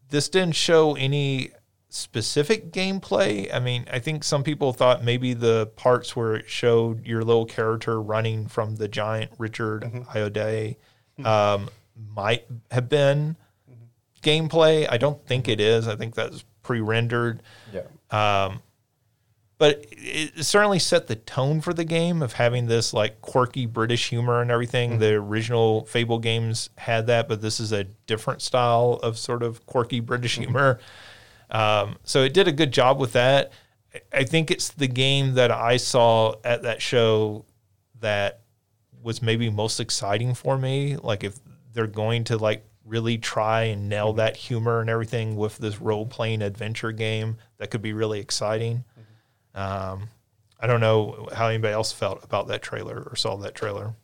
this 0.10 0.30
didn't 0.30 0.56
show 0.56 0.96
any 0.96 1.52
specific 1.90 2.72
gameplay. 2.72 3.54
I 3.54 3.60
mean, 3.60 3.86
I 3.92 4.00
think 4.00 4.24
some 4.24 4.44
people 4.44 4.74
thought 4.74 5.04
maybe 5.04 5.34
the 5.34 5.68
parts 5.76 6.16
where 6.16 6.36
it 6.36 6.50
showed 6.50 7.06
your 7.06 7.24
little 7.24 7.46
character 7.46 8.00
running 8.02 8.48
from 8.48 8.76
the 8.76 8.88
giant 8.88 9.32
Richard 9.38 9.84
mm-hmm. 9.84 10.02
Ayoade 10.04 10.78
mm-hmm. 11.20 11.26
um, 11.26 11.70
might 12.16 12.46
have 12.72 12.90
been 12.90 13.36
mm-hmm. 13.70 14.22
gameplay. 14.22 14.88
I 14.90 14.98
don't 14.98 15.26
think 15.26 15.48
it 15.48 15.60
is. 15.60 15.88
I 15.88 15.96
think 15.96 16.16
that's 16.16 16.46
pre-rendered. 16.62 17.42
Yeah. 17.74 17.84
Um, 18.12 18.62
but 19.58 19.86
it 19.92 20.46
certainly 20.46 20.80
set 20.80 21.08
the 21.08 21.18
tone 21.18 21.60
for 21.60 21.74
the 21.74 21.84
game 21.84 22.22
of 22.22 22.34
having 22.34 22.68
this 22.68 22.94
like 22.94 23.20
quirky 23.22 23.66
British 23.66 24.10
humor 24.10 24.42
and 24.42 24.50
everything. 24.50 25.00
The 25.00 25.16
original 25.16 25.84
Fable 25.84 26.20
games 26.20 26.70
had 26.78 27.08
that, 27.08 27.28
but 27.28 27.42
this 27.42 27.60
is 27.60 27.74
a 27.74 27.84
different 27.84 28.42
style 28.42 29.00
of 29.04 29.18
sort 29.18 29.44
of 29.44 29.66
quirky 29.66 30.00
British 30.00 30.38
humor. 30.38 30.80
Um, 31.50 31.98
so 32.04 32.24
it 32.24 32.34
did 32.34 32.48
a 32.48 32.52
good 32.52 32.72
job 32.72 33.00
with 33.00 33.14
that. 33.14 33.52
I- 34.14 34.24
think 34.24 34.52
it's 34.52 34.70
the 34.70 34.88
game 34.88 35.34
that 35.34 35.52
I 35.52 35.78
saw 35.78 36.36
at 36.44 36.62
that 36.64 36.82
show 36.82 37.46
that 38.02 38.42
was 39.02 39.22
maybe 39.22 39.50
most 39.50 39.80
exciting 39.80 40.34
for 40.34 40.58
me. 40.58 40.98
Like 40.98 41.24
if 41.24 41.40
they're 41.74 41.88
going 41.88 42.26
to 42.26 42.38
like 42.38 42.66
really 42.86 43.18
try 43.18 43.64
and 43.64 43.90
nail 43.90 44.14
that 44.14 44.36
humor 44.36 44.82
and 44.82 44.90
everything 44.90 45.36
with 45.36 45.58
this 45.58 45.80
role 45.80 46.06
playing 46.06 46.42
adventure 46.42 46.92
game, 46.92 47.38
that 47.58 47.72
could 47.72 47.82
be 47.82 47.94
really 47.94 48.20
exciting. 48.20 48.84
Um, 49.56 50.10
I 50.60 50.68
don't 50.68 50.82
know 50.82 51.30
how 51.34 51.48
anybody 51.48 51.74
else 51.74 51.92
felt 51.92 52.24
about 52.24 52.48
that 52.50 52.62
trailer 52.62 53.08
or 53.10 53.16
saw 53.16 53.36
that 53.38 53.56
trailer. 53.56 53.96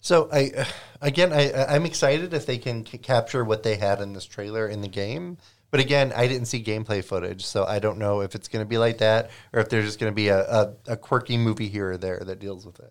So 0.00 0.28
I, 0.32 0.66
again, 1.00 1.32
I, 1.32 1.52
I'm 1.66 1.86
excited 1.86 2.34
if 2.34 2.46
they 2.46 2.58
can 2.58 2.84
c- 2.84 2.98
capture 2.98 3.44
what 3.44 3.62
they 3.62 3.76
had 3.76 4.00
in 4.00 4.12
this 4.12 4.26
trailer 4.26 4.66
in 4.68 4.80
the 4.80 4.88
game. 4.88 5.38
But 5.76 5.84
again, 5.84 6.10
I 6.16 6.26
didn't 6.26 6.46
see 6.46 6.62
gameplay 6.64 7.04
footage, 7.04 7.44
so 7.44 7.66
I 7.66 7.80
don't 7.80 7.98
know 7.98 8.22
if 8.22 8.34
it's 8.34 8.48
going 8.48 8.64
to 8.64 8.66
be 8.68 8.78
like 8.78 8.96
that 8.98 9.30
or 9.52 9.60
if 9.60 9.68
there's 9.68 9.84
just 9.84 9.98
going 10.00 10.10
to 10.10 10.14
be 10.14 10.28
a, 10.28 10.38
a, 10.40 10.72
a 10.86 10.96
quirky 10.96 11.36
movie 11.36 11.68
here 11.68 11.90
or 11.92 11.96
there 11.98 12.18
that 12.24 12.38
deals 12.38 12.64
with 12.64 12.80
it. 12.80 12.90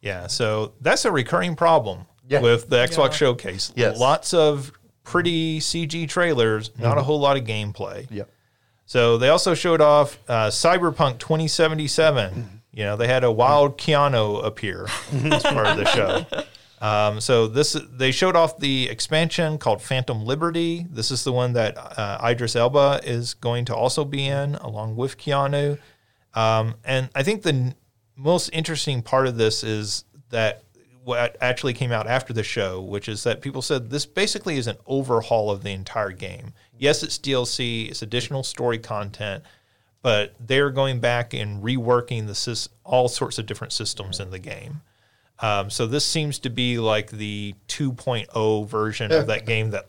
Yeah, 0.00 0.26
so 0.26 0.72
that's 0.80 1.04
a 1.04 1.12
recurring 1.12 1.54
problem 1.54 2.06
Yeah. 2.26 2.40
with 2.40 2.70
the 2.70 2.76
Xbox 2.76 3.08
Yeah. 3.08 3.16
Showcase. 3.16 3.72
Yes. 3.76 3.98
Lots 4.00 4.32
of 4.32 4.72
pretty 5.04 5.60
CG 5.60 6.08
trailers, 6.08 6.70
not 6.78 6.96
a 6.96 7.02
whole 7.02 7.20
lot 7.20 7.36
of 7.36 7.44
gameplay. 7.44 8.06
Yep. 8.10 8.30
So 8.86 9.18
they 9.18 9.28
also 9.28 9.52
showed 9.52 9.82
off 9.82 10.18
uh, 10.28 10.46
Cyberpunk 10.48 11.18
2077. 11.18 12.62
You 12.72 12.84
know, 12.84 12.96
they 12.96 13.06
had 13.06 13.22
a 13.22 13.30
wild 13.30 13.76
Keanu 13.76 14.42
appear 14.42 14.86
as 15.12 15.42
part 15.42 15.66
of 15.66 15.76
the 15.76 15.84
show. 15.86 16.24
Um, 16.80 17.20
so 17.20 17.46
this 17.46 17.76
they 17.90 18.10
showed 18.10 18.36
off 18.36 18.58
the 18.58 18.88
expansion 18.88 19.58
called 19.58 19.80
Phantom 19.80 20.24
Liberty. 20.24 20.86
This 20.90 21.10
is 21.10 21.24
the 21.24 21.32
one 21.32 21.54
that 21.54 21.76
uh, 21.76 22.20
Idris 22.22 22.54
Elba 22.54 23.00
is 23.02 23.34
going 23.34 23.64
to 23.66 23.74
also 23.74 24.04
be 24.04 24.26
in 24.26 24.56
along 24.56 24.96
with 24.96 25.16
Keanu. 25.16 25.78
Um, 26.34 26.74
and 26.84 27.08
I 27.14 27.22
think 27.22 27.42
the 27.42 27.54
n- 27.54 27.74
most 28.14 28.50
interesting 28.52 29.02
part 29.02 29.26
of 29.26 29.38
this 29.38 29.64
is 29.64 30.04
that 30.28 30.64
what 31.02 31.36
actually 31.40 31.72
came 31.72 31.92
out 31.92 32.06
after 32.06 32.32
the 32.32 32.42
show, 32.42 32.80
which 32.82 33.08
is 33.08 33.22
that 33.22 33.40
people 33.40 33.62
said 33.62 33.90
this 33.90 34.04
basically 34.04 34.58
is 34.58 34.66
an 34.66 34.76
overhaul 34.86 35.50
of 35.50 35.62
the 35.62 35.70
entire 35.70 36.10
game. 36.10 36.52
Yes, 36.78 37.02
it's 37.02 37.16
DLC, 37.16 37.88
it's 37.88 38.02
additional 38.02 38.42
story 38.42 38.78
content, 38.78 39.44
but 40.02 40.34
they're 40.40 40.70
going 40.70 41.00
back 41.00 41.32
and 41.32 41.62
reworking 41.62 42.26
the 42.26 42.68
all 42.84 43.08
sorts 43.08 43.38
of 43.38 43.46
different 43.46 43.72
systems 43.72 44.20
in 44.20 44.30
the 44.30 44.38
game. 44.38 44.82
Um, 45.40 45.68
so 45.70 45.86
this 45.86 46.04
seems 46.04 46.38
to 46.40 46.50
be 46.50 46.78
like 46.78 47.10
the 47.10 47.54
2.0 47.68 48.66
version 48.68 49.12
of 49.12 49.26
that 49.26 49.44
game 49.46 49.70
that 49.70 49.86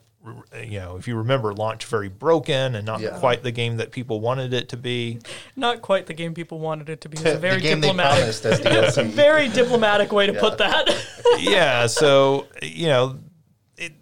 you 0.61 0.79
know, 0.79 0.97
if 0.97 1.07
you 1.07 1.15
remember, 1.15 1.53
launched 1.53 1.87
very 1.87 2.09
broken 2.09 2.75
and 2.75 2.85
not 2.85 2.99
Yeah. 2.99 3.17
quite 3.17 3.43
the 3.43 3.51
game 3.51 3.77
that 3.77 3.91
people 3.91 4.19
wanted 4.19 4.53
it 4.53 4.67
to 4.69 4.77
be. 4.77 5.19
Not 5.55 5.81
quite 5.81 6.05
the 6.05 6.13
game 6.13 6.33
people 6.33 6.59
wanted 6.59 6.89
it 6.89 6.99
to 7.01 7.09
be. 7.09 7.15
It's 7.17 7.25
a 7.25 7.37
very 7.39 7.55
the 7.61 7.61
game 7.61 7.79
diplomatic, 7.79 8.15
they 8.15 8.19
promised 8.19 8.45
as 8.45 8.59
DLC. 9.05 9.05
very 9.09 9.47
diplomatic 9.47 10.11
way 10.11 10.27
to 10.27 10.33
put 10.33 10.57
that. 10.57 10.89
yeah, 11.39 11.87
so 11.87 12.45
you 12.61 12.87
know, 12.87 13.19
it, 13.77 13.93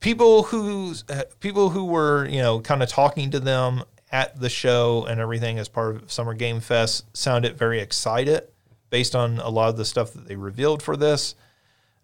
people 0.00 0.42
who 0.42 0.92
people 1.40 1.70
who 1.70 1.86
were 1.86 2.26
you 2.28 2.40
know 2.42 2.60
kind 2.60 2.82
of 2.82 2.90
talking 2.90 3.30
to 3.30 3.40
them 3.40 3.82
at 4.12 4.38
the 4.38 4.50
show 4.50 5.06
and 5.08 5.18
everything 5.18 5.58
as 5.58 5.68
part 5.68 5.96
of 5.96 6.12
Summer 6.12 6.34
Game 6.34 6.60
Fest 6.60 7.06
sounded 7.16 7.56
very 7.56 7.80
excited 7.80 8.42
based 8.90 9.14
on 9.14 9.38
a 9.38 9.48
lot 9.48 9.68
of 9.68 9.76
the 9.76 9.84
stuff 9.84 10.12
that 10.12 10.28
they 10.28 10.36
revealed 10.36 10.82
for 10.82 10.96
this. 10.96 11.34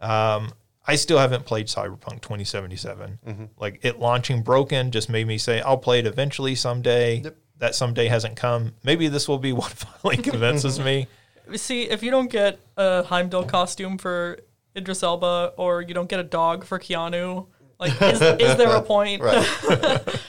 Um, 0.00 0.52
I 0.86 0.94
still 0.96 1.18
haven't 1.18 1.44
played 1.44 1.66
Cyberpunk 1.66 2.22
2077. 2.22 3.50
Like 3.58 3.80
it 3.82 3.98
launching 3.98 4.42
broken 4.42 4.90
just 4.92 5.10
made 5.10 5.26
me 5.26 5.36
say 5.36 5.60
I'll 5.60 5.78
play 5.78 5.98
it 5.98 6.06
eventually 6.06 6.54
someday. 6.54 7.16
Yep. 7.22 7.36
That 7.58 7.74
someday 7.74 8.08
hasn't 8.08 8.36
come. 8.36 8.74
Maybe 8.84 9.08
this 9.08 9.26
will 9.26 9.38
be 9.38 9.52
what 9.54 9.72
finally 9.72 10.22
convinces 10.22 10.78
me. 10.78 11.06
See, 11.54 11.84
if 11.84 12.02
you 12.02 12.10
don't 12.10 12.30
get 12.30 12.58
a 12.76 13.02
Heimdall 13.04 13.44
costume 13.44 13.98
for 13.98 14.38
Idris 14.76 15.02
Elba, 15.02 15.54
or 15.56 15.80
you 15.80 15.94
don't 15.94 16.08
get 16.08 16.20
a 16.20 16.24
dog 16.24 16.64
for 16.64 16.78
Keanu, 16.78 17.46
like, 17.78 17.92
is, 18.02 18.20
is 18.20 18.56
there 18.56 18.74
a 18.74 18.82
point? 18.82 19.22
Right. 19.22 19.46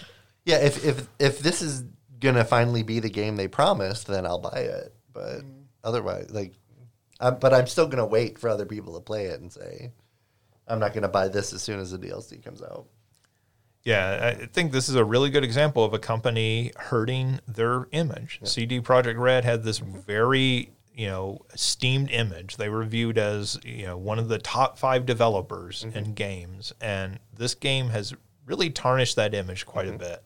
yeah, 0.45 0.57
if, 0.57 0.85
if 0.85 1.07
if 1.19 1.39
this 1.39 1.61
is 1.61 1.83
gonna 2.19 2.45
finally 2.45 2.83
be 2.83 2.99
the 2.99 3.09
game 3.09 3.35
they 3.35 3.47
promised, 3.47 4.07
then 4.07 4.25
I'll 4.25 4.39
buy 4.39 4.59
it. 4.59 4.93
But 5.11 5.41
otherwise, 5.87 6.29
like, 6.31 6.53
I'm, 7.19 7.39
but 7.39 7.53
I'm 7.53 7.65
still 7.65 7.87
gonna 7.87 8.05
wait 8.05 8.37
for 8.37 8.49
other 8.49 8.65
people 8.65 8.93
to 8.95 8.99
play 8.99 9.27
it 9.27 9.39
and 9.39 9.51
say, 9.51 9.91
I'm 10.67 10.79
not 10.79 10.93
gonna 10.93 11.07
buy 11.07 11.29
this 11.29 11.53
as 11.53 11.63
soon 11.63 11.79
as 11.79 11.91
the 11.91 11.97
DLC 11.97 12.43
comes 12.43 12.61
out. 12.61 12.85
Yeah, 13.83 14.33
I 14.37 14.45
think 14.47 14.73
this 14.73 14.89
is 14.89 14.95
a 14.95 15.05
really 15.05 15.29
good 15.29 15.45
example 15.45 15.85
of 15.85 15.93
a 15.93 15.99
company 15.99 16.73
hurting 16.75 17.39
their 17.47 17.87
image. 17.91 18.41
CD 18.43 18.81
Projekt 18.81 19.17
Red 19.17 19.45
had 19.45 19.63
this 19.63 19.77
very, 19.77 20.71
you 20.93 21.07
know, 21.07 21.39
esteemed 21.53 22.11
image. 22.11 22.57
They 22.57 22.67
were 22.67 22.83
viewed 22.83 23.17
as, 23.17 23.57
you 23.63 23.85
know, 23.85 23.97
one 23.97 24.19
of 24.19 24.27
the 24.27 24.39
top 24.39 24.77
five 24.77 25.05
developers 25.05 25.85
in 25.85 26.15
games, 26.15 26.73
and 26.81 27.19
this 27.33 27.55
game 27.55 27.87
has 27.89 28.13
really 28.45 28.69
tarnished 28.69 29.15
that 29.15 29.33
image 29.33 29.65
quite 29.65 29.87
a 29.87 29.93
bit 29.93 30.25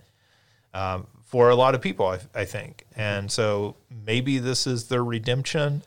um, 0.74 1.07
for 1.32 1.49
a 1.49 1.55
lot 1.55 1.75
of 1.75 1.82
people, 1.82 2.07
I, 2.07 2.19
I 2.36 2.43
think. 2.43 2.86
And 2.93 3.32
so 3.32 3.77
maybe 4.05 4.38
this 4.38 4.67
is 4.67 4.89
their 4.89 5.01
redemption. 5.01 5.82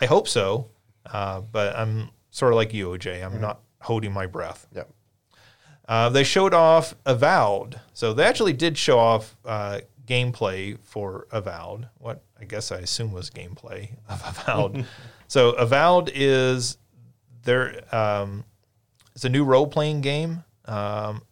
I 0.00 0.06
hope 0.06 0.28
so, 0.28 0.68
uh, 1.12 1.40
but 1.40 1.74
I'm 1.74 2.10
sort 2.30 2.52
of 2.52 2.56
like 2.56 2.72
you, 2.72 2.90
OJ. 2.90 3.24
I'm 3.24 3.40
not 3.40 3.62
holding 3.80 4.12
my 4.12 4.26
breath. 4.26 4.64
Yeah. 4.72 4.84
Uh, 5.88 6.08
they 6.08 6.22
showed 6.22 6.54
off 6.54 6.94
Avowed. 7.04 7.80
So 7.94 8.12
they 8.12 8.22
actually 8.22 8.52
did 8.52 8.78
show 8.78 8.96
off 8.96 9.36
uh, 9.44 9.80
gameplay 10.06 10.78
for 10.84 11.26
Avowed. 11.32 11.88
What 11.98 12.22
I 12.40 12.44
guess 12.44 12.70
I 12.70 12.76
assume 12.76 13.10
was 13.10 13.28
gameplay 13.28 13.90
of 14.08 14.22
Avowed. 14.24 14.86
so 15.26 15.50
Avowed 15.50 16.12
is 16.14 16.78
there. 17.42 17.82
Um, 17.92 18.44
it's 19.16 19.24
a 19.24 19.28
new 19.28 19.42
role 19.42 19.66
playing 19.66 20.00
game. 20.00 20.44
Um, 20.66 21.22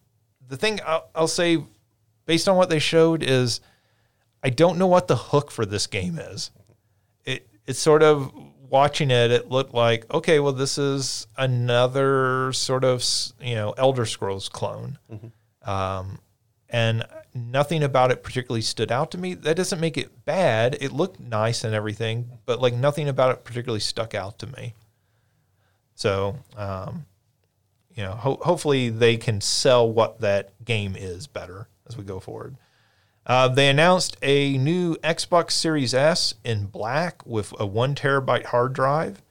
the 0.49 0.57
thing 0.57 0.81
I'll, 0.85 1.09
I'll 1.15 1.29
say, 1.29 1.63
based 2.27 2.49
on 2.49 2.57
what 2.57 2.71
they 2.71 2.79
showed, 2.79 3.23
is 3.23 3.61
I 4.43 4.51
don't 4.51 4.79
know 4.79 4.87
what 4.87 5.09
the 5.09 5.17
hook 5.17 5.51
for 5.51 5.65
this 5.65 5.87
game 5.87 6.19
is. 6.19 6.51
It 7.25 7.49
it's 7.67 7.79
sort 7.79 8.03
of 8.03 8.33
watching 8.69 9.11
it. 9.11 9.31
It 9.31 9.49
looked 9.49 9.73
like 9.75 10.13
okay, 10.13 10.39
well, 10.41 10.53
this 10.53 10.79
is 10.79 11.27
another 11.37 12.53
sort 12.53 12.85
of 12.85 13.05
you 13.41 13.55
know 13.55 13.75
Elder 13.79 14.05
Scrolls 14.05 14.49
clone, 14.49 14.99
um, 15.63 16.19
and 16.69 17.05
nothing 17.35 17.83
about 17.83 18.11
it 18.11 18.23
particularly 18.23 18.63
stood 18.63 18.93
out 18.93 19.11
to 19.13 19.19
me. 19.19 19.35
That 19.35 19.57
doesn't 19.57 19.81
make 19.81 19.97
it 19.97 20.25
bad. 20.25 20.77
It 20.81 20.93
looked 20.93 21.21
nice 21.21 21.65
and 21.65 21.75
everything, 21.75 22.29
but 22.47 22.61
like 22.61 22.75
nothing 22.75 23.09
about 23.09 23.33
it 23.33 23.45
particularly 23.45 23.81
stuck 23.81 24.15
out 24.15 24.39
to 24.41 24.47
me. 24.47 24.75
So, 25.95 26.37
um, 26.57 27.07
you 27.95 28.03
know, 28.03 28.13
ho- 28.13 28.41
hopefully 28.43 28.91
they 28.91 29.17
can 29.17 29.41
sell 29.41 29.91
what 29.91 30.21
that 30.21 30.53
game 30.65 30.97
is 30.97 31.27
better 31.27 31.69
as 31.89 31.97
we 31.97 32.05
go 32.05 32.21
forward. 32.21 32.57
Uh, 33.27 33.49
they 33.49 33.69
announced 33.71 34.17
a 34.23 34.59
new 34.59 34.97
Xbox 34.97 35.53
Series 35.53 35.95
S 35.95 36.35
in 36.45 36.67
black 36.67 37.25
with 37.27 37.55
a 37.59 37.65
one 37.67 37.95
terabyte 37.95 38.47
hard 38.47 38.75
drive. 38.75 39.23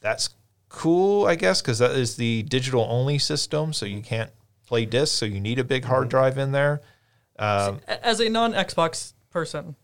That's 0.00 0.30
cool, 0.70 1.26
I 1.26 1.34
guess, 1.34 1.60
because 1.60 1.78
that 1.80 1.90
is 1.90 2.16
the 2.16 2.42
digital 2.44 2.86
only 2.88 3.18
system, 3.18 3.72
so 3.74 3.84
you 3.84 4.00
can't 4.00 4.30
play 4.66 4.86
discs, 4.86 5.16
so 5.16 5.26
you 5.26 5.40
need 5.40 5.58
a 5.58 5.64
big 5.64 5.84
hard 5.84 6.08
drive 6.08 6.38
in 6.38 6.52
there. 6.52 6.80
Um, 7.38 7.80
As 7.88 8.20
a 8.20 8.28
non 8.30 8.52
Xbox 8.54 9.12
person, 9.30 9.76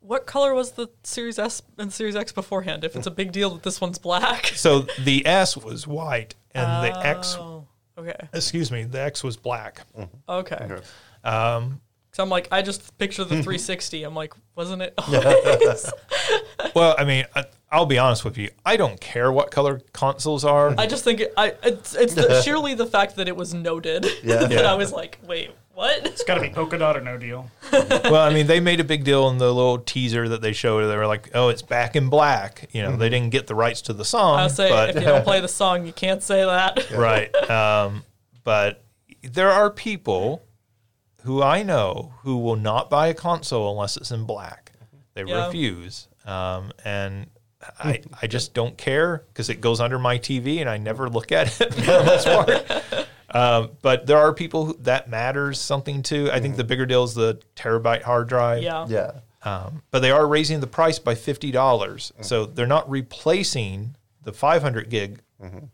what 0.00 0.24
color 0.26 0.54
was 0.54 0.72
the 0.72 0.88
Series 1.02 1.38
S 1.38 1.62
and 1.78 1.92
Series 1.92 2.16
X 2.16 2.32
beforehand? 2.32 2.84
If 2.84 2.96
it's 2.96 3.06
a 3.06 3.10
big 3.10 3.32
deal 3.32 3.50
that 3.50 3.62
this 3.62 3.80
one's 3.80 3.98
black. 3.98 4.46
so 4.54 4.86
the 5.02 5.26
S 5.26 5.56
was 5.56 5.86
white, 5.86 6.34
and 6.54 6.84
the 6.84 7.06
X, 7.06 7.36
Oh, 7.38 7.66
okay. 7.98 8.16
excuse 8.32 8.70
me, 8.70 8.84
the 8.84 9.00
X 9.02 9.22
was 9.22 9.36
black. 9.36 9.82
Okay. 10.28 10.78
Um, 11.24 11.80
So 12.12 12.22
I'm 12.22 12.28
like, 12.28 12.46
I 12.52 12.62
just 12.62 12.96
picture 12.98 13.24
the 13.24 13.42
360. 13.42 14.04
I'm 14.04 14.14
like, 14.14 14.34
wasn't 14.54 14.82
it? 14.82 14.94
always? 14.98 15.90
well, 16.74 16.94
I 16.96 17.04
mean, 17.04 17.24
I, 17.34 17.44
I'll 17.72 17.86
be 17.86 17.98
honest 17.98 18.24
with 18.24 18.38
you. 18.38 18.50
I 18.64 18.76
don't 18.76 19.00
care 19.00 19.32
what 19.32 19.50
color 19.50 19.80
consoles 19.92 20.44
are. 20.44 20.74
I 20.78 20.86
just 20.86 21.02
think 21.02 21.18
it, 21.20 21.32
I 21.36 21.54
it's, 21.64 21.94
it's 21.96 22.14
the, 22.14 22.40
surely 22.44 22.74
the 22.74 22.86
fact 22.86 23.16
that 23.16 23.26
it 23.26 23.34
was 23.36 23.52
noted 23.52 24.06
Yeah. 24.22 24.44
that 24.46 24.64
I 24.64 24.74
was 24.74 24.92
like, 24.92 25.18
wait, 25.26 25.50
what? 25.74 26.06
It's 26.06 26.22
got 26.22 26.36
to 26.36 26.40
be 26.40 26.50
polka 26.50 26.78
dot 26.78 26.96
or 26.96 27.00
no 27.00 27.18
deal. 27.18 27.50
well, 27.72 28.14
I 28.22 28.32
mean, 28.32 28.46
they 28.46 28.60
made 28.60 28.78
a 28.78 28.84
big 28.84 29.02
deal 29.02 29.28
in 29.30 29.38
the 29.38 29.52
little 29.52 29.78
teaser 29.80 30.28
that 30.28 30.40
they 30.40 30.52
showed. 30.52 30.86
They 30.86 30.96
were 30.96 31.08
like, 31.08 31.30
"Oh, 31.34 31.48
it's 31.48 31.62
back 31.62 31.96
in 31.96 32.08
black." 32.10 32.68
You 32.70 32.82
know, 32.82 32.94
they 32.94 33.08
didn't 33.08 33.30
get 33.30 33.48
the 33.48 33.56
rights 33.56 33.82
to 33.82 33.92
the 33.92 34.04
song, 34.04 34.38
I 34.38 34.46
say 34.46 34.68
but 34.68 34.90
if 34.90 34.94
you 34.94 35.00
don't 35.02 35.24
play 35.24 35.40
the 35.40 35.48
song, 35.48 35.84
you 35.84 35.92
can't 35.92 36.22
say 36.22 36.44
that. 36.44 36.92
right. 36.92 37.34
Um, 37.50 38.04
but 38.44 38.84
there 39.22 39.50
are 39.50 39.68
people 39.68 40.44
who 41.24 41.42
I 41.42 41.62
know 41.62 42.14
who 42.22 42.36
will 42.38 42.56
not 42.56 42.88
buy 42.90 43.08
a 43.08 43.14
console 43.14 43.70
unless 43.70 43.96
it's 43.96 44.10
in 44.10 44.24
black. 44.24 44.72
They 45.14 45.24
Yeah. 45.24 45.46
refuse, 45.46 46.08
um, 46.26 46.72
and 46.84 47.26
I 47.78 48.02
I 48.20 48.26
just 48.26 48.52
don't 48.54 48.76
care 48.76 49.24
because 49.28 49.48
it 49.48 49.60
goes 49.60 49.80
under 49.80 49.98
my 49.98 50.18
TV 50.18 50.60
and 50.60 50.68
I 50.68 50.76
never 50.76 51.08
look 51.08 51.32
at 51.32 51.48
it 51.60 51.74
for 51.74 51.80
the 51.80 52.04
most 52.04 52.26
part. 52.26 53.08
Um, 53.30 53.70
but 53.82 54.06
there 54.06 54.18
are 54.18 54.32
people 54.32 54.66
who, 54.66 54.76
that 54.82 55.08
matters 55.08 55.58
something 55.60 56.02
to. 56.04 56.30
I 56.30 56.40
think 56.40 56.56
the 56.56 56.62
bigger 56.64 56.86
deal 56.86 57.02
is 57.04 57.14
the 57.14 57.40
terabyte 57.56 58.02
hard 58.02 58.28
drive. 58.28 58.62
Yeah. 58.62 58.86
Yeah. 58.88 59.10
Um, 59.42 59.82
but 59.90 60.00
they 60.00 60.10
are 60.10 60.26
raising 60.26 60.60
the 60.60 60.66
price 60.66 60.98
by 60.98 61.14
fifty 61.14 61.50
dollars. 61.50 62.12
So 62.20 62.46
they're 62.46 62.66
not 62.66 62.88
replacing 62.88 63.96
the 64.22 64.32
500 64.32 64.88
gig 64.88 65.20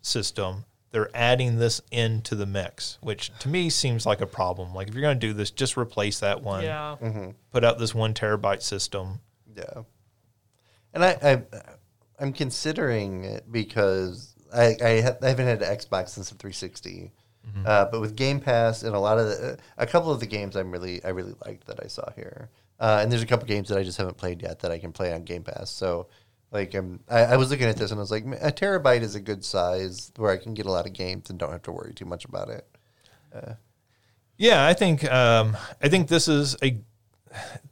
system. 0.03 0.65
They're 0.93 1.11
adding 1.15 1.59
this 1.59 1.81
into 1.93 2.35
the 2.35 2.47
mix, 2.47 2.99
which 3.01 3.31
to 3.41 3.49
me 3.49 3.71
seems 3.71 4.07
like 4.07 4.21
a 4.21 4.27
problem. 4.27 4.75
Like 4.75 4.89
if 4.89 4.95
you're 4.95 5.03
going 5.03 5.21
to 5.21 5.27
do 5.27 5.33
this, 5.33 5.51
just 5.53 5.77
replace 5.77 6.19
that 6.21 6.43
one. 6.43 6.65
Yeah. 6.65 6.97
Put 7.53 7.63
out 7.63 7.79
this 7.79 7.95
one 7.95 8.13
terabyte 8.13 8.63
system. 8.63 9.21
Yeah, 9.57 9.83
and 10.93 11.05
I, 11.05 11.11
I 11.23 11.43
I'm 12.19 12.33
considering 12.33 13.25
it 13.25 13.51
because 13.51 14.35
I 14.53 14.77
I, 14.83 15.01
ha- 15.01 15.17
I 15.23 15.29
haven't 15.29 15.47
had 15.47 15.63
an 15.63 15.77
Xbox 15.77 16.11
since 16.11 16.31
the 16.31 16.37
360, 16.37 17.13
uh, 17.67 17.87
but 17.87 18.01
with 18.01 18.17
Game 18.17 18.41
Pass 18.41 18.83
and 18.83 18.95
a 18.95 18.99
lot 18.99 19.19
of 19.19 19.27
the, 19.29 19.59
a 19.79 19.87
couple 19.87 20.11
of 20.11 20.21
the 20.21 20.27
games 20.27 20.57
I'm 20.57 20.71
really 20.71 21.03
I 21.05 21.09
really 21.11 21.35
liked 21.47 21.67
that 21.67 21.81
I 21.83 21.87
saw 21.87 22.11
here, 22.17 22.49
uh, 22.81 22.99
and 23.03 23.11
there's 23.13 23.23
a 23.23 23.27
couple 23.27 23.47
games 23.47 23.69
that 23.69 23.79
I 23.79 23.83
just 23.83 23.99
haven't 23.99 24.17
played 24.17 24.43
yet 24.43 24.61
that 24.61 24.71
I 24.73 24.79
can 24.79 24.93
play 24.93 25.13
on 25.13 25.23
Game 25.25 25.45
Pass. 25.45 25.71
So. 25.71 26.09
Like 26.53 26.75
um, 26.75 27.01
I, 27.09 27.21
I 27.21 27.37
was 27.37 27.51
looking 27.51 27.67
at 27.67 27.77
this 27.77 27.91
and 27.91 28.01
I 28.01 28.03
was 28.03 28.11
like, 28.11 28.25
a 28.25 28.53
terabyte 28.53 29.03
is 29.03 29.15
a 29.15 29.21
good 29.21 29.45
size 29.45 30.13
where 30.17 30.33
I 30.33 30.37
can 30.37 30.55
get 30.55 30.67
a 30.67 30.71
lot 30.71 30.87
of 30.87 30.93
games 30.93 31.31
and 31.31 31.39
don't 31.39 31.53
have 31.53 31.63
to 31.63 31.73
worry 31.73 31.95
too 31.95 32.05
much 32.05 32.25
about 32.25 32.49
it. 32.49 32.67
Yeah, 34.37 34.67
I 34.67 34.73
think 34.73 35.05
um, 35.11 35.57
I 35.83 35.89
think 35.89 36.09
this 36.09 36.27
is 36.27 36.57
a 36.63 36.79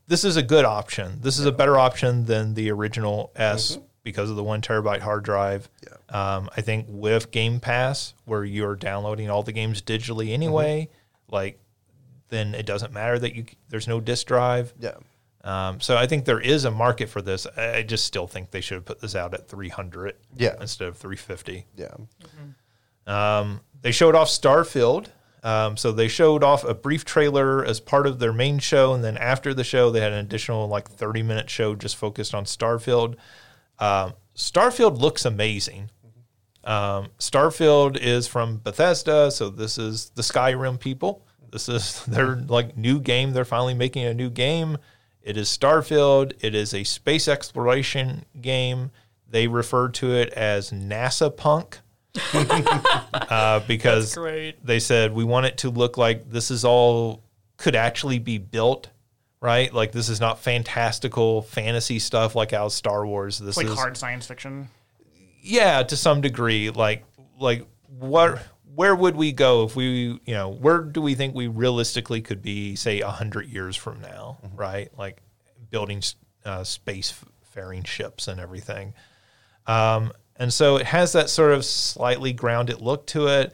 this 0.06 0.22
is 0.24 0.36
a 0.36 0.42
good 0.42 0.64
option. 0.64 1.20
This 1.20 1.38
is 1.38 1.46
a 1.46 1.52
better 1.52 1.78
option 1.78 2.26
than 2.26 2.54
the 2.54 2.70
original 2.70 3.32
S 3.34 3.78
because 4.04 4.30
of 4.30 4.36
the 4.36 4.44
one 4.44 4.60
terabyte 4.60 5.00
hard 5.00 5.24
drive. 5.24 5.68
Um, 6.10 6.48
I 6.56 6.60
think 6.60 6.86
with 6.88 7.30
Game 7.30 7.58
Pass, 7.60 8.14
where 8.24 8.44
you're 8.44 8.76
downloading 8.76 9.28
all 9.28 9.42
the 9.42 9.52
games 9.52 9.82
digitally 9.82 10.32
anyway, 10.32 10.88
like 11.30 11.58
then 12.28 12.54
it 12.54 12.66
doesn't 12.66 12.92
matter 12.92 13.18
that 13.18 13.34
you 13.34 13.46
there's 13.68 13.88
no 13.88 14.00
disk 14.00 14.26
drive. 14.26 14.72
Yeah, 14.78 14.94
Um, 15.48 15.80
so 15.80 15.96
I 15.96 16.06
think 16.06 16.24
there 16.26 16.40
is 16.40 16.64
a 16.66 16.70
market 16.70 17.08
for 17.08 17.22
this. 17.22 17.46
I 17.56 17.82
just 17.82 18.04
still 18.04 18.26
think 18.26 18.50
they 18.50 18.60
should 18.60 18.74
have 18.74 18.84
put 18.84 19.00
this 19.00 19.14
out 19.14 19.32
at 19.32 19.48
300 19.48 20.14
Yeah. 20.36 20.54
instead 20.60 20.88
of 20.88 20.96
350. 20.98 21.64
yeah, 21.76 21.94
Um, 23.06 23.60
they 23.80 23.92
showed 23.92 24.14
off 24.14 24.28
Starfield. 24.28 25.06
Um, 25.44 25.76
so 25.76 25.92
they 25.92 26.08
showed 26.08 26.42
off 26.42 26.64
a 26.64 26.74
brief 26.74 27.04
trailer 27.04 27.64
as 27.64 27.78
part 27.80 28.06
of 28.08 28.18
their 28.18 28.32
main 28.32 28.58
show, 28.58 28.92
and 28.92 29.04
then 29.04 29.16
after 29.16 29.54
the 29.54 29.62
show, 29.64 29.88
they 29.90 30.00
had 30.00 30.12
an 30.12 30.18
additional 30.18 30.66
like 30.66 30.88
30 30.90 31.22
minute 31.22 31.48
show 31.48 31.74
just 31.76 31.96
focused 31.96 32.34
on 32.34 32.44
Starfield. 32.44 33.14
Um, 33.78 34.14
Starfield 34.36 34.98
looks 35.00 35.24
amazing. 35.24 35.90
Um, 36.64 37.08
Starfield 37.20 37.96
is 37.96 38.26
from 38.26 38.58
Bethesda, 38.58 39.30
so 39.30 39.48
this 39.48 39.78
is 39.78 40.10
the 40.16 40.22
Skyrim 40.22 40.78
people. 40.78 41.24
This 41.52 41.68
is 41.68 42.04
their 42.06 42.34
like 42.36 42.76
new 42.76 42.98
game. 43.00 43.32
They're 43.32 43.44
finally 43.44 43.74
making 43.74 44.04
a 44.04 44.12
new 44.14 44.28
game. 44.30 44.76
It 45.28 45.36
is 45.36 45.50
Starfield. 45.50 46.32
It 46.40 46.54
is 46.54 46.72
a 46.72 46.84
space 46.84 47.28
exploration 47.28 48.24
game. 48.40 48.90
They 49.28 49.46
refer 49.46 49.90
to 49.90 50.14
it 50.14 50.32
as 50.32 50.70
NASA 50.70 51.36
Punk 51.36 51.80
uh, 52.32 53.60
because 53.68 54.16
they 54.64 54.80
said 54.80 55.12
we 55.12 55.24
want 55.24 55.44
it 55.44 55.58
to 55.58 55.70
look 55.70 55.98
like 55.98 56.30
this 56.30 56.50
is 56.50 56.64
all 56.64 57.22
could 57.58 57.76
actually 57.76 58.18
be 58.18 58.38
built, 58.38 58.88
right? 59.42 59.70
Like 59.70 59.92
this 59.92 60.08
is 60.08 60.18
not 60.18 60.38
fantastical 60.38 61.42
fantasy 61.42 61.98
stuff 61.98 62.34
like 62.34 62.54
out 62.54 62.72
Star 62.72 63.06
Wars. 63.06 63.38
This 63.38 63.58
like 63.58 63.66
is 63.66 63.74
hard 63.74 63.98
science 63.98 64.24
fiction. 64.24 64.70
yeah, 65.42 65.82
to 65.82 65.94
some 65.94 66.22
degree. 66.22 66.70
Like 66.70 67.04
like 67.38 67.66
what 67.98 68.42
where 68.78 68.94
would 68.94 69.16
we 69.16 69.32
go 69.32 69.64
if 69.64 69.74
we 69.74 70.20
you 70.24 70.34
know 70.34 70.48
where 70.48 70.78
do 70.78 71.02
we 71.02 71.16
think 71.16 71.34
we 71.34 71.48
realistically 71.48 72.20
could 72.20 72.40
be 72.40 72.76
say 72.76 73.00
a 73.00 73.10
hundred 73.10 73.48
years 73.48 73.74
from 73.74 74.00
now, 74.00 74.38
right? 74.54 74.88
Like 74.96 75.20
building 75.68 76.00
uh, 76.44 76.62
space 76.62 77.12
faring 77.42 77.82
ships 77.82 78.28
and 78.28 78.38
everything. 78.38 78.94
Um, 79.66 80.12
and 80.36 80.52
so 80.52 80.76
it 80.76 80.86
has 80.86 81.12
that 81.14 81.28
sort 81.28 81.50
of 81.54 81.64
slightly 81.64 82.32
grounded 82.32 82.80
look 82.80 83.04
to 83.08 83.26
it. 83.26 83.52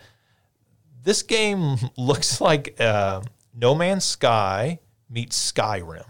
This 1.03 1.23
game 1.23 1.77
looks 1.97 2.43
like 2.43 2.79
uh, 2.79 3.23
No 3.55 3.75
Man's 3.75 4.05
Sky 4.05 4.79
meets 5.09 5.53
Skyrim. 5.53 6.05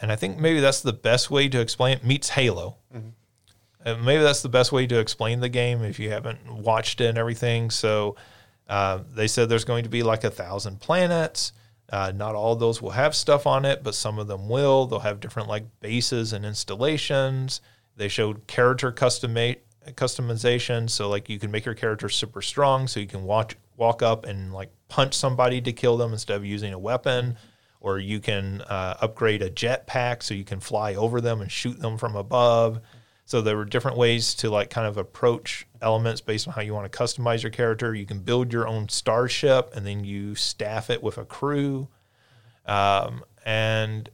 And 0.00 0.10
I 0.10 0.16
think 0.16 0.40
maybe 0.40 0.58
that's 0.58 0.80
the 0.80 0.92
best 0.92 1.30
way 1.30 1.48
to 1.48 1.60
explain 1.60 1.98
it. 1.98 2.04
Meets 2.04 2.30
Halo. 2.30 2.78
Uh, 3.84 3.96
maybe 3.96 4.22
that's 4.22 4.42
the 4.42 4.48
best 4.48 4.72
way 4.72 4.86
to 4.86 4.98
explain 4.98 5.40
the 5.40 5.48
game 5.48 5.82
if 5.82 5.98
you 5.98 6.10
haven't 6.10 6.50
watched 6.50 7.00
it 7.00 7.06
and 7.06 7.18
everything. 7.18 7.70
So 7.70 8.16
uh, 8.68 9.00
they 9.14 9.28
said 9.28 9.48
there's 9.48 9.64
going 9.64 9.84
to 9.84 9.90
be 9.90 10.02
like 10.02 10.24
a 10.24 10.30
thousand 10.30 10.80
planets. 10.80 11.52
Uh, 11.90 12.12
not 12.14 12.34
all 12.34 12.54
those 12.54 12.82
will 12.82 12.90
have 12.90 13.14
stuff 13.14 13.46
on 13.46 13.64
it, 13.64 13.82
but 13.82 13.94
some 13.94 14.18
of 14.18 14.26
them 14.26 14.48
will. 14.48 14.86
They'll 14.86 14.98
have 14.98 15.20
different 15.20 15.48
like 15.48 15.64
bases 15.80 16.32
and 16.32 16.44
installations. 16.44 17.60
They 17.96 18.08
showed 18.08 18.46
character 18.46 18.92
custom 18.92 19.34
customization, 19.34 20.90
so 20.90 21.08
like 21.08 21.30
you 21.30 21.38
can 21.38 21.50
make 21.50 21.64
your 21.64 21.74
character 21.74 22.10
super 22.10 22.42
strong, 22.42 22.86
so 22.86 23.00
you 23.00 23.06
can 23.06 23.24
watch 23.24 23.56
walk 23.76 24.02
up 24.02 24.26
and 24.26 24.52
like 24.52 24.70
punch 24.88 25.14
somebody 25.14 25.60
to 25.62 25.72
kill 25.72 25.96
them 25.96 26.12
instead 26.12 26.36
of 26.36 26.44
using 26.44 26.74
a 26.74 26.78
weapon, 26.78 27.38
or 27.80 27.98
you 27.98 28.20
can 28.20 28.60
uh, 28.62 28.98
upgrade 29.00 29.40
a 29.40 29.50
jetpack 29.50 30.22
so 30.22 30.34
you 30.34 30.44
can 30.44 30.60
fly 30.60 30.94
over 30.94 31.20
them 31.22 31.40
and 31.40 31.50
shoot 31.50 31.80
them 31.80 31.96
from 31.96 32.16
above. 32.16 32.80
So 33.28 33.42
there 33.42 33.58
were 33.58 33.66
different 33.66 33.98
ways 33.98 34.32
to 34.36 34.48
like 34.48 34.70
kind 34.70 34.86
of 34.86 34.96
approach 34.96 35.66
elements 35.82 36.22
based 36.22 36.48
on 36.48 36.54
how 36.54 36.62
you 36.62 36.72
want 36.72 36.90
to 36.90 36.98
customize 36.98 37.42
your 37.42 37.50
character. 37.50 37.94
You 37.94 38.06
can 38.06 38.20
build 38.20 38.54
your 38.54 38.66
own 38.66 38.88
starship 38.88 39.70
and 39.76 39.86
then 39.86 40.02
you 40.02 40.34
staff 40.34 40.88
it 40.88 41.02
with 41.02 41.18
a 41.18 41.26
crew. 41.26 41.88
Um, 42.64 43.22
and 43.44 44.08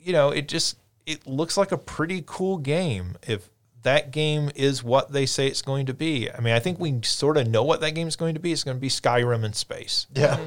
you 0.00 0.12
know, 0.12 0.30
it 0.30 0.48
just 0.48 0.78
it 1.06 1.28
looks 1.28 1.56
like 1.56 1.70
a 1.70 1.78
pretty 1.78 2.24
cool 2.26 2.58
game. 2.58 3.14
If 3.24 3.50
that 3.84 4.10
game 4.10 4.50
is 4.56 4.82
what 4.82 5.12
they 5.12 5.24
say 5.24 5.46
it's 5.46 5.62
going 5.62 5.86
to 5.86 5.94
be, 5.94 6.28
I 6.28 6.40
mean, 6.40 6.54
I 6.54 6.58
think 6.58 6.80
we 6.80 6.98
sort 7.04 7.36
of 7.36 7.46
know 7.46 7.62
what 7.62 7.80
that 7.82 7.92
game 7.92 8.08
is 8.08 8.16
going 8.16 8.34
to 8.34 8.40
be. 8.40 8.50
It's 8.50 8.64
going 8.64 8.76
to 8.76 8.80
be 8.80 8.88
Skyrim 8.88 9.44
in 9.44 9.52
space. 9.52 10.08
Yeah. 10.12 10.40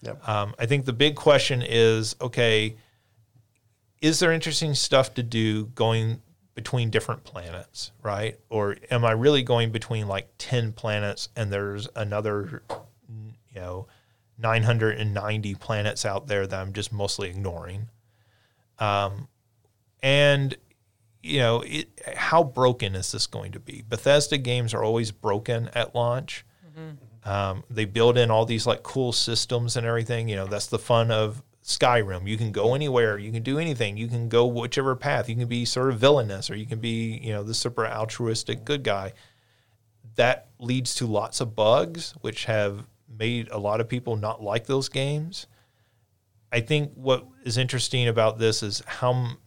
Yep. 0.00 0.26
Um, 0.26 0.54
I 0.58 0.64
think 0.64 0.86
the 0.86 0.94
big 0.94 1.16
question 1.16 1.62
is 1.62 2.16
okay, 2.18 2.76
is 4.00 4.20
there 4.20 4.32
interesting 4.32 4.72
stuff 4.72 5.12
to 5.16 5.22
do 5.22 5.66
going 5.66 6.22
between 6.60 6.90
different 6.90 7.24
planets, 7.24 7.90
right? 8.02 8.38
Or 8.50 8.76
am 8.90 9.02
I 9.02 9.12
really 9.12 9.42
going 9.42 9.70
between 9.70 10.06
like 10.06 10.28
10 10.36 10.72
planets 10.72 11.30
and 11.34 11.50
there's 11.50 11.88
another, 11.96 12.62
you 13.08 13.60
know, 13.60 13.86
990 14.36 15.54
planets 15.54 16.04
out 16.04 16.26
there 16.26 16.46
that 16.46 16.60
I'm 16.60 16.74
just 16.74 16.92
mostly 16.92 17.30
ignoring? 17.30 17.88
Um, 18.78 19.28
and, 20.02 20.54
you 21.22 21.38
know, 21.38 21.62
it, 21.62 21.88
how 22.14 22.44
broken 22.44 22.94
is 22.94 23.10
this 23.10 23.26
going 23.26 23.52
to 23.52 23.60
be? 23.60 23.82
Bethesda 23.88 24.36
games 24.36 24.74
are 24.74 24.84
always 24.84 25.12
broken 25.12 25.70
at 25.74 25.94
launch. 25.94 26.44
Um, 27.24 27.64
they 27.70 27.86
build 27.86 28.18
in 28.18 28.30
all 28.30 28.44
these 28.44 28.66
like 28.66 28.82
cool 28.82 29.12
systems 29.12 29.78
and 29.78 29.86
everything. 29.86 30.28
You 30.28 30.36
know, 30.36 30.46
that's 30.46 30.66
the 30.66 30.78
fun 30.78 31.10
of 31.10 31.42
Skyrim. 31.64 32.26
You 32.26 32.36
can 32.36 32.52
go 32.52 32.74
anywhere, 32.74 33.18
you 33.18 33.32
can 33.32 33.42
do 33.42 33.58
anything, 33.58 33.96
you 33.96 34.08
can 34.08 34.28
go 34.28 34.46
whichever 34.46 34.96
path. 34.96 35.28
You 35.28 35.36
can 35.36 35.48
be 35.48 35.64
sort 35.64 35.90
of 35.90 35.98
villainous, 35.98 36.50
or 36.50 36.56
you 36.56 36.66
can 36.66 36.80
be, 36.80 37.18
you 37.22 37.32
know, 37.32 37.42
the 37.42 37.54
super 37.54 37.86
altruistic 37.86 38.64
good 38.64 38.82
guy. 38.82 39.12
That 40.16 40.48
leads 40.58 40.94
to 40.96 41.06
lots 41.06 41.40
of 41.40 41.54
bugs, 41.54 42.14
which 42.20 42.46
have 42.46 42.86
made 43.08 43.48
a 43.50 43.58
lot 43.58 43.80
of 43.80 43.88
people 43.88 44.16
not 44.16 44.42
like 44.42 44.66
those 44.66 44.88
games. 44.88 45.46
I 46.52 46.60
think 46.60 46.92
what 46.94 47.26
is 47.44 47.58
interesting 47.58 48.08
about 48.08 48.38
this 48.38 48.62
is 48.62 48.82
how 48.86 49.12
m- 49.12 49.38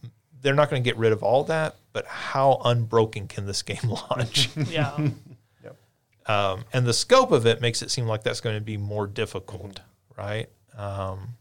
they're 0.42 0.54
not 0.54 0.70
going 0.70 0.84
to 0.84 0.88
get 0.90 0.98
rid 0.98 1.12
of 1.12 1.24
all 1.24 1.44
that, 1.46 1.76
but 1.92 2.06
how 2.06 2.62
unbroken 2.64 3.28
can 3.28 3.46
this 3.46 3.62
game 3.62 3.78
launch? 4.10 4.50
Yeah. 4.56 4.96
um, 6.26 6.64
and 6.72 6.86
the 6.86 6.94
scope 6.94 7.32
of 7.32 7.46
it 7.46 7.60
makes 7.60 7.82
it 7.82 7.92
seem 7.92 8.06
like 8.06 8.24
that's 8.24 8.42
going 8.42 8.56
to 8.56 8.62
be 8.62 8.78
more 8.78 9.08
difficult, 9.08 9.82
right? 10.18 10.48
Um, 10.78 11.36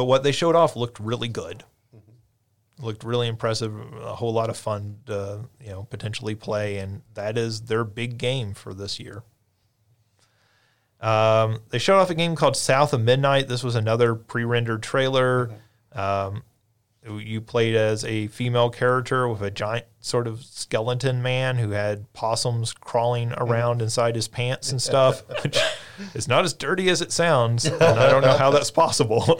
but 0.00 0.06
what 0.06 0.22
they 0.22 0.32
showed 0.32 0.56
off 0.56 0.76
looked 0.76 0.98
really 0.98 1.28
good, 1.28 1.62
looked 2.78 3.04
really 3.04 3.28
impressive, 3.28 3.70
a 4.00 4.14
whole 4.14 4.32
lot 4.32 4.48
of 4.48 4.56
fun 4.56 4.96
to 5.04 5.40
you 5.62 5.68
know 5.68 5.82
potentially 5.90 6.34
play, 6.34 6.78
and 6.78 7.02
that 7.12 7.36
is 7.36 7.60
their 7.60 7.84
big 7.84 8.16
game 8.16 8.54
for 8.54 8.72
this 8.72 8.98
year. 8.98 9.24
Um, 11.02 11.58
they 11.68 11.76
showed 11.76 11.98
off 11.98 12.08
a 12.08 12.14
game 12.14 12.34
called 12.34 12.56
South 12.56 12.94
of 12.94 13.02
Midnight. 13.02 13.48
This 13.48 13.62
was 13.62 13.74
another 13.74 14.14
pre-rendered 14.14 14.82
trailer. 14.82 15.50
Um, 15.92 16.44
you 17.06 17.42
played 17.42 17.74
as 17.74 18.02
a 18.02 18.28
female 18.28 18.70
character 18.70 19.28
with 19.28 19.42
a 19.42 19.50
giant 19.50 19.84
sort 20.00 20.26
of 20.26 20.42
skeleton 20.42 21.20
man 21.20 21.58
who 21.58 21.72
had 21.72 22.10
possums 22.14 22.72
crawling 22.72 23.34
around 23.36 23.82
inside 23.82 24.16
his 24.16 24.28
pants 24.28 24.72
and 24.72 24.80
stuff, 24.90 25.22
which 26.06 26.16
is 26.16 26.28
not 26.28 26.44
as 26.44 26.52
dirty 26.52 26.88
as 26.90 27.00
it 27.00 27.12
sounds. 27.12 27.64
And 27.64 27.82
I 27.82 28.10
don't 28.10 28.22
know 28.22 28.36
how 28.36 28.50
that's 28.50 28.70
possible. 28.70 29.24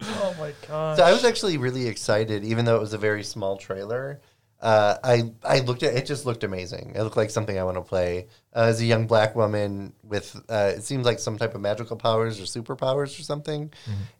oh 0.02 0.34
my 0.38 0.52
god. 0.66 0.96
So 0.96 1.04
I 1.04 1.12
was 1.12 1.24
actually 1.24 1.58
really 1.58 1.86
excited, 1.86 2.44
even 2.44 2.64
though 2.64 2.76
it 2.76 2.80
was 2.80 2.94
a 2.94 2.98
very 2.98 3.22
small 3.22 3.56
trailer. 3.56 4.20
Uh, 4.60 4.98
I 5.02 5.32
I 5.42 5.60
looked 5.60 5.82
at 5.82 5.94
it; 5.94 6.04
just 6.04 6.26
looked 6.26 6.44
amazing. 6.44 6.92
It 6.94 7.02
looked 7.02 7.16
like 7.16 7.30
something 7.30 7.58
I 7.58 7.64
want 7.64 7.78
to 7.78 7.82
play. 7.82 8.26
Uh, 8.54 8.64
as 8.64 8.80
a 8.80 8.84
young 8.84 9.06
black 9.06 9.34
woman 9.34 9.94
with, 10.02 10.36
uh, 10.50 10.72
it 10.76 10.84
seems 10.84 11.06
like 11.06 11.18
some 11.18 11.38
type 11.38 11.54
of 11.54 11.62
magical 11.62 11.96
powers 11.96 12.38
or 12.38 12.44
superpowers 12.44 13.18
or 13.18 13.22
something, 13.22 13.72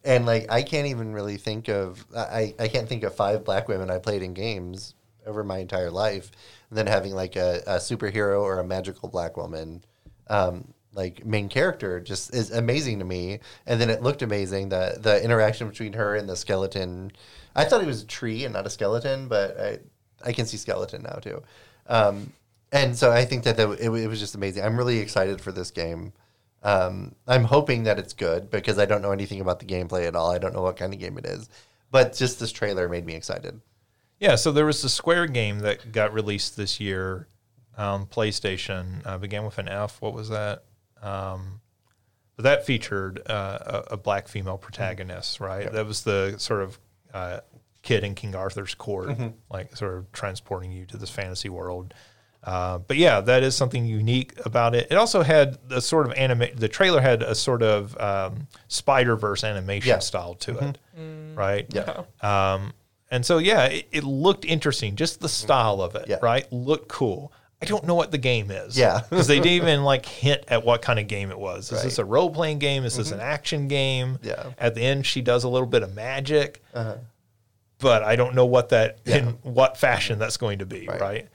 and 0.02 0.24
like 0.24 0.50
I 0.50 0.62
can't 0.62 0.86
even 0.86 1.12
really 1.12 1.36
think 1.36 1.68
of 1.68 2.06
I 2.16 2.54
I 2.58 2.68
can't 2.68 2.88
think 2.88 3.02
of 3.02 3.14
five 3.14 3.44
black 3.44 3.68
women 3.68 3.90
I 3.90 3.98
played 3.98 4.22
in 4.22 4.32
games 4.32 4.94
over 5.26 5.44
my 5.44 5.58
entire 5.58 5.90
life, 5.90 6.30
and 6.70 6.78
then 6.78 6.86
having 6.86 7.12
like 7.12 7.36
a, 7.36 7.62
a 7.66 7.76
superhero 7.76 8.40
or 8.40 8.60
a 8.60 8.64
magical 8.64 9.10
black 9.10 9.36
woman. 9.36 9.84
Um, 10.28 10.72
like 10.92 11.24
main 11.24 11.48
character 11.48 12.00
just 12.00 12.34
is 12.34 12.50
amazing 12.50 12.98
to 12.98 13.04
me. 13.04 13.40
And 13.66 13.80
then 13.80 13.90
it 13.90 14.02
looked 14.02 14.22
amazing 14.22 14.68
the 14.70 14.98
the 15.00 15.22
interaction 15.22 15.68
between 15.68 15.92
her 15.94 16.14
and 16.16 16.28
the 16.28 16.36
skeleton. 16.36 17.12
I 17.54 17.64
thought 17.64 17.82
it 17.82 17.86
was 17.86 18.02
a 18.02 18.06
tree 18.06 18.44
and 18.44 18.54
not 18.54 18.66
a 18.66 18.70
skeleton 18.70 19.28
but 19.28 19.58
i 19.58 19.78
i 20.24 20.32
can 20.32 20.46
see 20.46 20.56
skeleton 20.56 21.02
now 21.02 21.16
too. 21.16 21.42
Um 21.86 22.32
and 22.72 22.96
so 22.96 23.10
i 23.10 23.24
think 23.24 23.44
that, 23.44 23.56
that 23.56 23.70
it, 23.80 23.90
it 23.90 24.08
was 24.08 24.20
just 24.20 24.34
amazing. 24.34 24.64
I'm 24.64 24.76
really 24.76 24.98
excited 24.98 25.40
for 25.40 25.52
this 25.52 25.70
game. 25.70 26.12
Um 26.62 27.14
i'm 27.26 27.44
hoping 27.44 27.84
that 27.84 27.98
it's 27.98 28.12
good 28.12 28.50
because 28.50 28.78
i 28.78 28.84
don't 28.84 29.02
know 29.02 29.12
anything 29.12 29.40
about 29.40 29.60
the 29.60 29.66
gameplay 29.66 30.06
at 30.06 30.16
all. 30.16 30.30
I 30.30 30.38
don't 30.38 30.54
know 30.54 30.62
what 30.62 30.76
kind 30.76 30.92
of 30.92 31.00
game 31.00 31.18
it 31.18 31.26
is. 31.26 31.48
But 31.90 32.14
just 32.14 32.38
this 32.38 32.52
trailer 32.52 32.88
made 32.88 33.04
me 33.04 33.14
excited. 33.14 33.60
Yeah, 34.20 34.36
so 34.36 34.52
there 34.52 34.66
was 34.66 34.82
the 34.82 34.88
Square 34.88 35.28
game 35.28 35.60
that 35.60 35.92
got 35.92 36.12
released 36.12 36.56
this 36.56 36.78
year 36.78 37.26
on 37.76 38.04
PlayStation. 38.06 39.04
Uh, 39.04 39.16
began 39.16 39.44
with 39.44 39.58
an 39.58 39.66
F. 39.66 40.00
What 40.02 40.12
was 40.12 40.28
that? 40.28 40.62
Um, 41.02 41.60
but 42.36 42.44
that 42.44 42.66
featured 42.66 43.20
uh, 43.28 43.82
a, 43.88 43.94
a 43.94 43.96
black 43.96 44.28
female 44.28 44.58
protagonist, 44.58 45.40
right? 45.40 45.70
That 45.70 45.86
was 45.86 46.02
the 46.04 46.34
sort 46.38 46.62
of 46.62 46.78
uh, 47.12 47.40
kid 47.82 48.02
in 48.04 48.14
King 48.14 48.34
Arthur's 48.34 48.74
court, 48.74 49.10
like 49.50 49.76
sort 49.76 49.98
of 49.98 50.10
transporting 50.12 50.72
you 50.72 50.86
to 50.86 50.96
this 50.96 51.10
fantasy 51.10 51.48
world. 51.48 51.92
Uh, 52.42 52.78
but 52.78 52.96
yeah, 52.96 53.20
that 53.20 53.42
is 53.42 53.54
something 53.54 53.84
unique 53.84 54.32
about 54.46 54.74
it. 54.74 54.86
It 54.90 54.94
also 54.96 55.22
had 55.22 55.58
the 55.68 55.82
sort 55.82 56.06
of 56.06 56.14
anime. 56.14 56.46
The 56.54 56.68
trailer 56.68 57.02
had 57.02 57.22
a 57.22 57.34
sort 57.34 57.62
of 57.62 57.94
um, 58.00 58.46
Spider 58.68 59.14
Verse 59.16 59.44
animation 59.44 59.88
Yeah. 59.90 59.98
style 59.98 60.34
to 60.36 60.56
it, 60.58 60.78
right? 61.36 61.66
yeah 61.68 62.04
Um, 62.22 62.72
and 63.10 63.26
so, 63.26 63.36
yeah, 63.38 63.64
it, 63.64 63.88
it 63.92 64.04
looked 64.04 64.46
interesting. 64.46 64.96
Just 64.96 65.20
the 65.20 65.28
style 65.28 65.82
of 65.82 65.94
it, 65.96 66.06
Yeah. 66.08 66.16
right? 66.22 66.50
Looked 66.50 66.88
cool. 66.88 67.30
I 67.62 67.66
don't 67.66 67.84
know 67.84 67.94
what 67.94 68.10
the 68.10 68.18
game 68.18 68.50
is. 68.50 68.78
Yeah. 68.78 69.02
Because 69.10 69.26
they 69.26 69.36
didn't 69.36 69.52
even 69.52 69.84
like 69.84 70.06
hint 70.06 70.44
at 70.48 70.64
what 70.64 70.82
kind 70.82 70.98
of 70.98 71.06
game 71.08 71.30
it 71.30 71.38
was. 71.38 71.70
Is 71.72 71.82
this 71.82 71.98
a 71.98 72.04
role 72.04 72.30
playing 72.30 72.58
game? 72.58 72.84
Is 72.84 72.96
this 72.96 73.12
an 73.12 73.20
action 73.20 73.68
game? 73.68 74.18
Yeah. 74.22 74.32
Uh-huh. 74.32 74.50
At 74.58 74.74
the 74.74 74.82
end, 74.82 75.04
she 75.06 75.20
does 75.20 75.44
a 75.44 75.48
little 75.48 75.68
bit 75.68 75.82
of 75.82 75.94
magic. 75.94 76.62
But 76.72 78.02
I 78.02 78.16
don't 78.16 78.34
know 78.34 78.46
what 78.46 78.70
that, 78.70 78.98
in 79.06 79.38
what 79.42 79.78
fashion 79.78 80.18
that's 80.18 80.36
going 80.36 80.58
to 80.58 80.66
be, 80.66 80.86
right? 80.86 81.00
Right. 81.00 81.28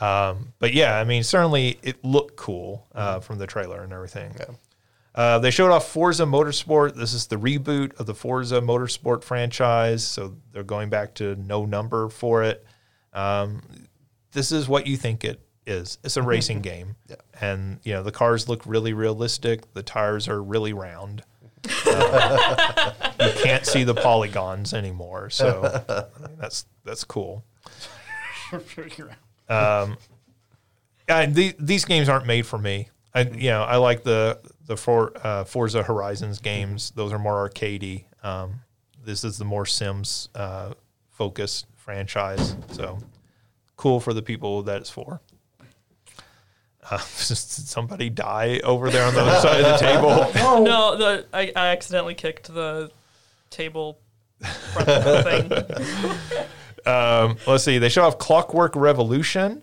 Um, 0.00 0.52
but 0.58 0.72
yeah, 0.72 0.96
I 0.96 1.04
mean, 1.04 1.22
certainly 1.22 1.78
it 1.82 2.04
looked 2.04 2.36
cool 2.36 2.86
uh, 2.94 3.20
from 3.20 3.38
the 3.38 3.46
trailer 3.46 3.82
and 3.82 3.92
everything. 3.92 4.30
Mm-hmm. 4.30 4.52
Yeah. 4.52 4.56
Uh, 5.12 5.38
they 5.40 5.50
showed 5.50 5.72
off 5.72 5.88
Forza 5.88 6.24
Motorsport. 6.24 6.94
This 6.94 7.12
is 7.12 7.26
the 7.26 7.36
reboot 7.36 7.98
of 7.98 8.06
the 8.06 8.14
Forza 8.14 8.60
Motorsport 8.60 9.24
franchise, 9.24 10.06
so 10.06 10.36
they're 10.52 10.62
going 10.62 10.88
back 10.88 11.14
to 11.14 11.34
no 11.34 11.66
number 11.66 12.08
for 12.08 12.44
it. 12.44 12.64
Um, 13.12 13.60
this 14.32 14.52
is 14.52 14.68
what 14.68 14.86
you 14.86 14.96
think 14.96 15.24
it 15.24 15.40
is. 15.66 15.98
It's 16.04 16.16
a 16.16 16.22
racing 16.22 16.60
game, 16.60 16.96
Yeah. 17.08 17.16
and 17.40 17.78
you 17.82 17.92
know 17.92 18.02
the 18.02 18.12
cars 18.12 18.48
look 18.48 18.62
really 18.66 18.92
realistic. 18.92 19.72
The 19.74 19.82
tires 19.82 20.28
are 20.28 20.42
really 20.42 20.72
round. 20.72 21.22
Uh, 21.86 22.92
you 23.20 23.32
can't 23.42 23.66
see 23.66 23.84
the 23.84 23.94
polygons 23.94 24.72
anymore, 24.74 25.30
so 25.30 25.82
I 25.88 26.04
mean, 26.28 26.36
that's 26.38 26.66
that's 26.84 27.04
cool. 27.04 27.44
Uh, 29.48 31.26
the, 31.26 31.54
these 31.58 31.84
games 31.84 32.08
aren't 32.08 32.26
made 32.26 32.46
for 32.46 32.56
me. 32.58 32.88
I, 33.12 33.22
you 33.22 33.50
know, 33.50 33.62
I 33.64 33.76
like 33.76 34.04
the 34.04 34.38
the 34.66 34.76
For, 34.76 35.12
uh, 35.26 35.42
Forza 35.42 35.82
Horizons 35.82 36.38
games. 36.38 36.92
Those 36.92 37.12
are 37.12 37.18
more 37.18 37.48
arcadey. 37.48 38.04
Um, 38.22 38.60
this 39.04 39.24
is 39.24 39.36
the 39.36 39.44
more 39.44 39.66
Sims 39.66 40.28
uh, 40.36 40.74
focused 41.10 41.66
franchise. 41.74 42.54
So 42.70 43.00
cool 43.76 43.98
for 43.98 44.14
the 44.14 44.22
people 44.22 44.62
that 44.62 44.80
it's 44.82 44.90
for. 44.90 45.20
Uh, 46.88 46.98
somebody 46.98 48.08
die 48.10 48.60
over 48.64 48.90
there 48.90 49.06
on 49.06 49.14
the 49.14 49.20
other 49.20 49.40
side 49.40 49.60
of 49.60 49.78
the 49.78 49.86
table? 49.86 50.60
No, 50.64 50.96
the 50.96 51.26
I, 51.32 51.52
I 51.56 51.68
accidentally 51.68 52.14
kicked 52.14 52.52
the 52.52 52.90
table 53.50 53.98
front 54.72 54.88
thing. 55.26 56.46
Um, 56.86 57.36
let's 57.46 57.64
see. 57.64 57.76
They 57.76 57.90
show 57.90 58.04
off 58.04 58.18
Clockwork 58.18 58.74
Revolution. 58.74 59.60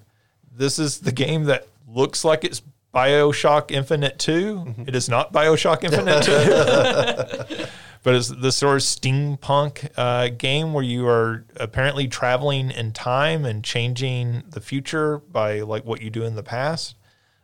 This 0.55 0.78
is 0.78 0.99
the 0.99 1.11
game 1.11 1.45
that 1.45 1.68
looks 1.88 2.24
like 2.24 2.43
it's 2.43 2.61
Bioshock 2.93 3.72
Infinite 3.72 4.20
2. 4.20 4.76
It 4.86 4.95
is 4.95 5.09
not 5.09 5.34
Bioshock 5.34 5.84
Infinite 5.84 6.24
2. 6.24 7.65
but 8.03 8.15
it's 8.15 8.30
this 8.30 8.55
sort 8.55 8.76
of 8.78 8.82
steampunk 8.84 9.89
uh, 9.97 10.30
game 10.30 10.74
where 10.74 10.84
you 10.84 11.07
are 11.07 11.43
apparently 11.57 12.07
traveling 12.07 12.72
in 12.72 12.91
time 12.91 13.45
and 13.45 13.63
changing 13.63 14.43
the 14.49 14.61
future 14.61 15.18
by 15.18 15.61
like 15.61 15.86
what 15.86 16.01
you 16.01 16.09
do 16.09 16.24
in 16.24 16.36
the 16.36 16.43
past. 16.43 16.95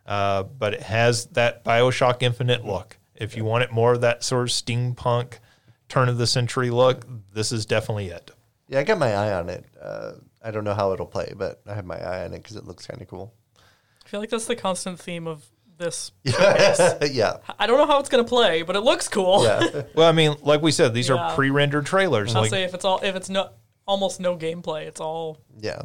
Uh, 0.06 0.42
but 0.42 0.74
it 0.74 0.82
has 0.82 1.26
that 1.28 1.64
Bioshock 1.64 2.22
Infinite 2.22 2.64
look. 2.64 2.98
If 3.14 3.36
you 3.36 3.44
want 3.44 3.64
it 3.64 3.72
more 3.72 3.92
of 3.92 4.00
that 4.02 4.22
sort 4.24 4.42
of 4.42 4.48
steampunk 4.48 5.38
turn 5.88 6.08
of 6.08 6.18
the 6.18 6.26
century 6.26 6.70
look, 6.70 7.06
this 7.32 7.52
is 7.52 7.64
definitely 7.64 8.08
it. 8.08 8.30
Yeah, 8.68 8.80
I 8.80 8.84
got 8.84 8.98
my 8.98 9.14
eye 9.14 9.32
on 9.32 9.48
it. 9.48 9.64
Uh, 9.80 10.12
I 10.42 10.50
don't 10.50 10.64
know 10.64 10.74
how 10.74 10.92
it'll 10.92 11.06
play, 11.06 11.32
but 11.36 11.62
I 11.66 11.74
have 11.74 11.86
my 11.86 11.96
eye 11.98 12.24
on 12.24 12.34
it 12.34 12.42
because 12.42 12.56
it 12.56 12.64
looks 12.64 12.86
kind 12.86 13.00
of 13.00 13.08
cool. 13.08 13.32
I 14.04 14.08
feel 14.08 14.20
like 14.20 14.30
that's 14.30 14.46
the 14.46 14.56
constant 14.56 14.98
theme 15.00 15.26
of 15.26 15.44
this. 15.78 16.12
yeah, 16.24 17.36
I 17.58 17.66
don't 17.66 17.78
know 17.78 17.86
how 17.86 17.98
it's 18.00 18.08
gonna 18.08 18.24
play, 18.24 18.62
but 18.62 18.76
it 18.76 18.80
looks 18.80 19.08
cool. 19.08 19.44
yeah, 19.44 19.82
Well, 19.94 20.08
I 20.08 20.12
mean, 20.12 20.36
like 20.42 20.60
we 20.62 20.70
said, 20.72 20.92
these 20.94 21.08
Yeah. 21.08 21.16
are 21.16 21.34
pre-rendered 21.34 21.86
trailers. 21.86 22.34
I'll 22.34 22.42
like, 22.42 22.50
say 22.50 22.64
if 22.64 22.74
it's 22.74 22.84
all 22.84 23.00
if 23.02 23.16
it's 23.16 23.28
no 23.30 23.50
almost 23.86 24.20
no 24.20 24.36
gameplay, 24.36 24.86
it's 24.86 25.00
all 25.00 25.38
yeah. 25.60 25.80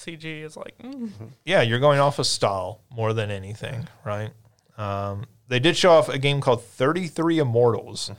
CG. 0.00 0.44
is 0.44 0.56
like 0.56 0.76
mm. 0.78 1.10
yeah, 1.44 1.62
you're 1.62 1.78
going 1.78 2.00
off 2.00 2.18
of 2.18 2.26
style 2.26 2.80
more 2.94 3.12
than 3.12 3.30
anything, 3.30 3.88
right? 4.04 4.30
Um, 4.78 5.26
they 5.48 5.60
did 5.60 5.76
show 5.76 5.92
off 5.92 6.08
a 6.08 6.18
game 6.18 6.40
called 6.40 6.64
33 6.64 7.38
Immortals. 7.38 8.10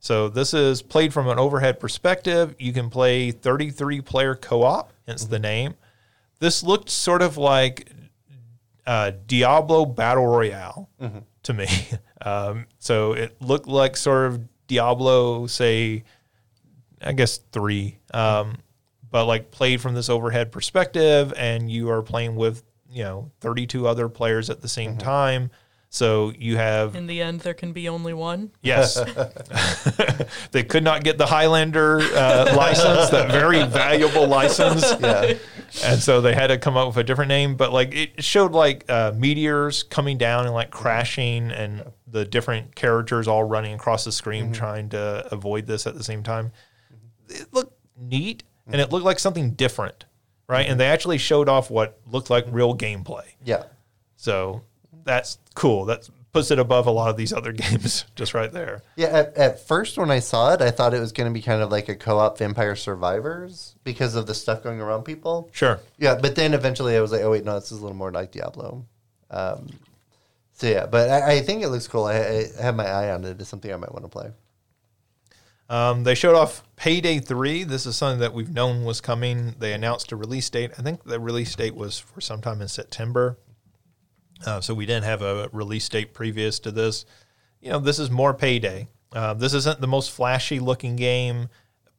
So 0.00 0.28
this 0.28 0.54
is 0.54 0.82
played 0.82 1.12
from 1.12 1.28
an 1.28 1.38
overhead 1.38 1.78
perspective. 1.78 2.54
You 2.58 2.72
can 2.72 2.90
play 2.90 3.30
33 3.30 4.00
player 4.00 4.34
co-op, 4.34 4.92
hence 5.06 5.24
the 5.24 5.38
name. 5.38 5.74
This 6.38 6.62
looked 6.62 6.88
sort 6.88 7.22
of 7.22 7.36
like 7.36 7.90
uh, 8.86 9.12
Diablo 9.26 9.86
Battle 9.86 10.26
Royale 10.26 10.88
to 11.44 11.52
me. 11.52 11.66
Um, 12.22 12.66
so 12.78 13.14
it 13.14 13.40
looked 13.40 13.66
like 13.66 13.96
sort 13.96 14.26
of 14.26 14.42
Diablo, 14.66 15.46
say, 15.46 16.04
I 17.00 17.12
guess 17.14 17.38
three, 17.50 17.96
um, 18.12 18.58
but 19.10 19.26
like 19.26 19.50
played 19.50 19.80
from 19.80 19.94
this 19.94 20.08
overhead 20.08 20.52
perspective, 20.52 21.32
and 21.36 21.70
you 21.70 21.90
are 21.90 22.02
playing 22.02 22.36
with 22.36 22.62
you 22.90 23.02
know 23.02 23.30
32 23.40 23.86
other 23.86 24.08
players 24.08 24.50
at 24.50 24.60
the 24.60 24.68
same 24.68 24.96
time. 24.96 25.50
So 25.92 26.32
you 26.38 26.56
have 26.56 26.94
in 26.94 27.08
the 27.08 27.20
end 27.20 27.40
there 27.40 27.52
can 27.52 27.72
be 27.72 27.88
only 27.88 28.14
one. 28.14 28.52
Yes. 28.62 28.94
they 30.52 30.62
could 30.62 30.84
not 30.84 31.02
get 31.02 31.18
the 31.18 31.26
Highlander 31.26 31.98
uh, 32.00 32.54
license, 32.56 33.10
that 33.10 33.32
very 33.32 33.64
valuable 33.64 34.26
license. 34.26 34.84
Yeah. 35.00 35.34
And 35.84 36.00
so 36.00 36.20
they 36.20 36.34
had 36.34 36.48
to 36.48 36.58
come 36.58 36.76
up 36.76 36.88
with 36.88 36.96
a 36.96 37.04
different 37.04 37.28
name. 37.28 37.54
But 37.54 37.72
like 37.72 37.94
it 37.94 38.24
showed 38.24 38.52
like 38.52 38.84
uh, 38.90 39.12
meteors 39.16 39.84
coming 39.84 40.18
down 40.18 40.46
and 40.46 40.54
like 40.54 40.70
crashing 40.70 41.50
and 41.52 41.84
the 42.08 42.24
different 42.24 42.74
characters 42.74 43.28
all 43.28 43.44
running 43.44 43.74
across 43.74 44.04
the 44.04 44.10
screen 44.10 44.52
trying 44.52 44.88
to 44.90 45.28
avoid 45.32 45.66
this 45.66 45.86
at 45.86 45.94
the 45.94 46.02
same 46.02 46.24
time. 46.24 46.50
It 47.28 47.46
looked 47.52 47.78
neat 47.96 48.42
and 48.72 48.80
it 48.80 48.90
looked 48.90 49.04
like 49.04 49.18
something 49.18 49.52
different. 49.52 50.04
Right. 50.48 50.68
And 50.68 50.80
they 50.80 50.86
actually 50.86 51.18
showed 51.18 51.48
off 51.48 51.70
what 51.70 52.00
looked 52.10 52.28
like 52.28 52.44
real 52.48 52.76
gameplay. 52.76 53.24
Yeah. 53.44 53.64
So 54.16 54.62
that's 55.04 55.38
cool. 55.54 55.84
That 55.84 56.08
puts 56.32 56.50
it 56.50 56.58
above 56.58 56.86
a 56.86 56.90
lot 56.90 57.10
of 57.10 57.16
these 57.16 57.32
other 57.32 57.52
games 57.52 58.04
just 58.16 58.34
right 58.34 58.52
there. 58.52 58.82
Yeah, 58.96 59.08
at, 59.08 59.36
at 59.36 59.66
first 59.66 59.96
when 59.96 60.10
I 60.10 60.18
saw 60.18 60.52
it, 60.52 60.60
I 60.60 60.70
thought 60.70 60.94
it 60.94 61.00
was 61.00 61.12
going 61.12 61.28
to 61.30 61.34
be 61.34 61.42
kind 61.42 61.62
of 61.62 61.70
like 61.70 61.88
a 61.88 61.94
co-op 61.94 62.38
Vampire 62.38 62.76
Survivors 62.76 63.76
because 63.84 64.14
of 64.14 64.26
the 64.26 64.34
stuff 64.34 64.62
going 64.62 64.80
around 64.80 65.04
people. 65.04 65.48
Sure. 65.52 65.80
Yeah, 65.98 66.16
but 66.20 66.34
then 66.34 66.54
eventually 66.54 66.96
I 66.96 67.00
was 67.00 67.12
like, 67.12 67.22
oh 67.22 67.30
wait, 67.30 67.44
no, 67.44 67.58
this 67.58 67.72
is 67.72 67.78
a 67.78 67.82
little 67.82 67.96
more 67.96 68.12
like 68.12 68.32
Diablo. 68.32 68.84
Um, 69.30 69.68
so 70.52 70.66
yeah, 70.66 70.86
but 70.86 71.10
I, 71.10 71.36
I 71.36 71.40
think 71.42 71.62
it 71.62 71.68
looks 71.68 71.88
cool. 71.88 72.04
I, 72.04 72.46
I 72.58 72.62
have 72.62 72.74
my 72.74 72.86
eye 72.86 73.12
on 73.12 73.24
it. 73.24 73.40
It's 73.40 73.48
something 73.48 73.72
I 73.72 73.76
might 73.76 73.92
want 73.92 74.04
to 74.04 74.10
play. 74.10 74.30
Um, 75.70 76.02
they 76.02 76.16
showed 76.16 76.34
off 76.34 76.64
Payday 76.74 77.20
3. 77.20 77.62
This 77.62 77.86
is 77.86 77.94
something 77.94 78.18
that 78.18 78.34
we've 78.34 78.52
known 78.52 78.84
was 78.84 79.00
coming. 79.00 79.54
They 79.60 79.72
announced 79.72 80.10
a 80.10 80.16
release 80.16 80.50
date. 80.50 80.72
I 80.76 80.82
think 80.82 81.04
the 81.04 81.20
release 81.20 81.54
date 81.54 81.76
was 81.76 81.96
for 81.96 82.20
sometime 82.20 82.60
in 82.60 82.66
September. 82.66 83.38
Uh, 84.44 84.60
so 84.60 84.74
we 84.74 84.84
didn't 84.84 85.04
have 85.04 85.22
a 85.22 85.48
release 85.52 85.88
date 85.88 86.12
previous 86.12 86.58
to 86.60 86.72
this. 86.72 87.04
You 87.60 87.70
know, 87.70 87.78
this 87.78 88.00
is 88.00 88.10
more 88.10 88.34
Payday. 88.34 88.88
Uh, 89.12 89.34
this 89.34 89.54
isn't 89.54 89.80
the 89.80 89.86
most 89.86 90.10
flashy 90.10 90.58
looking 90.58 90.96
game, 90.96 91.48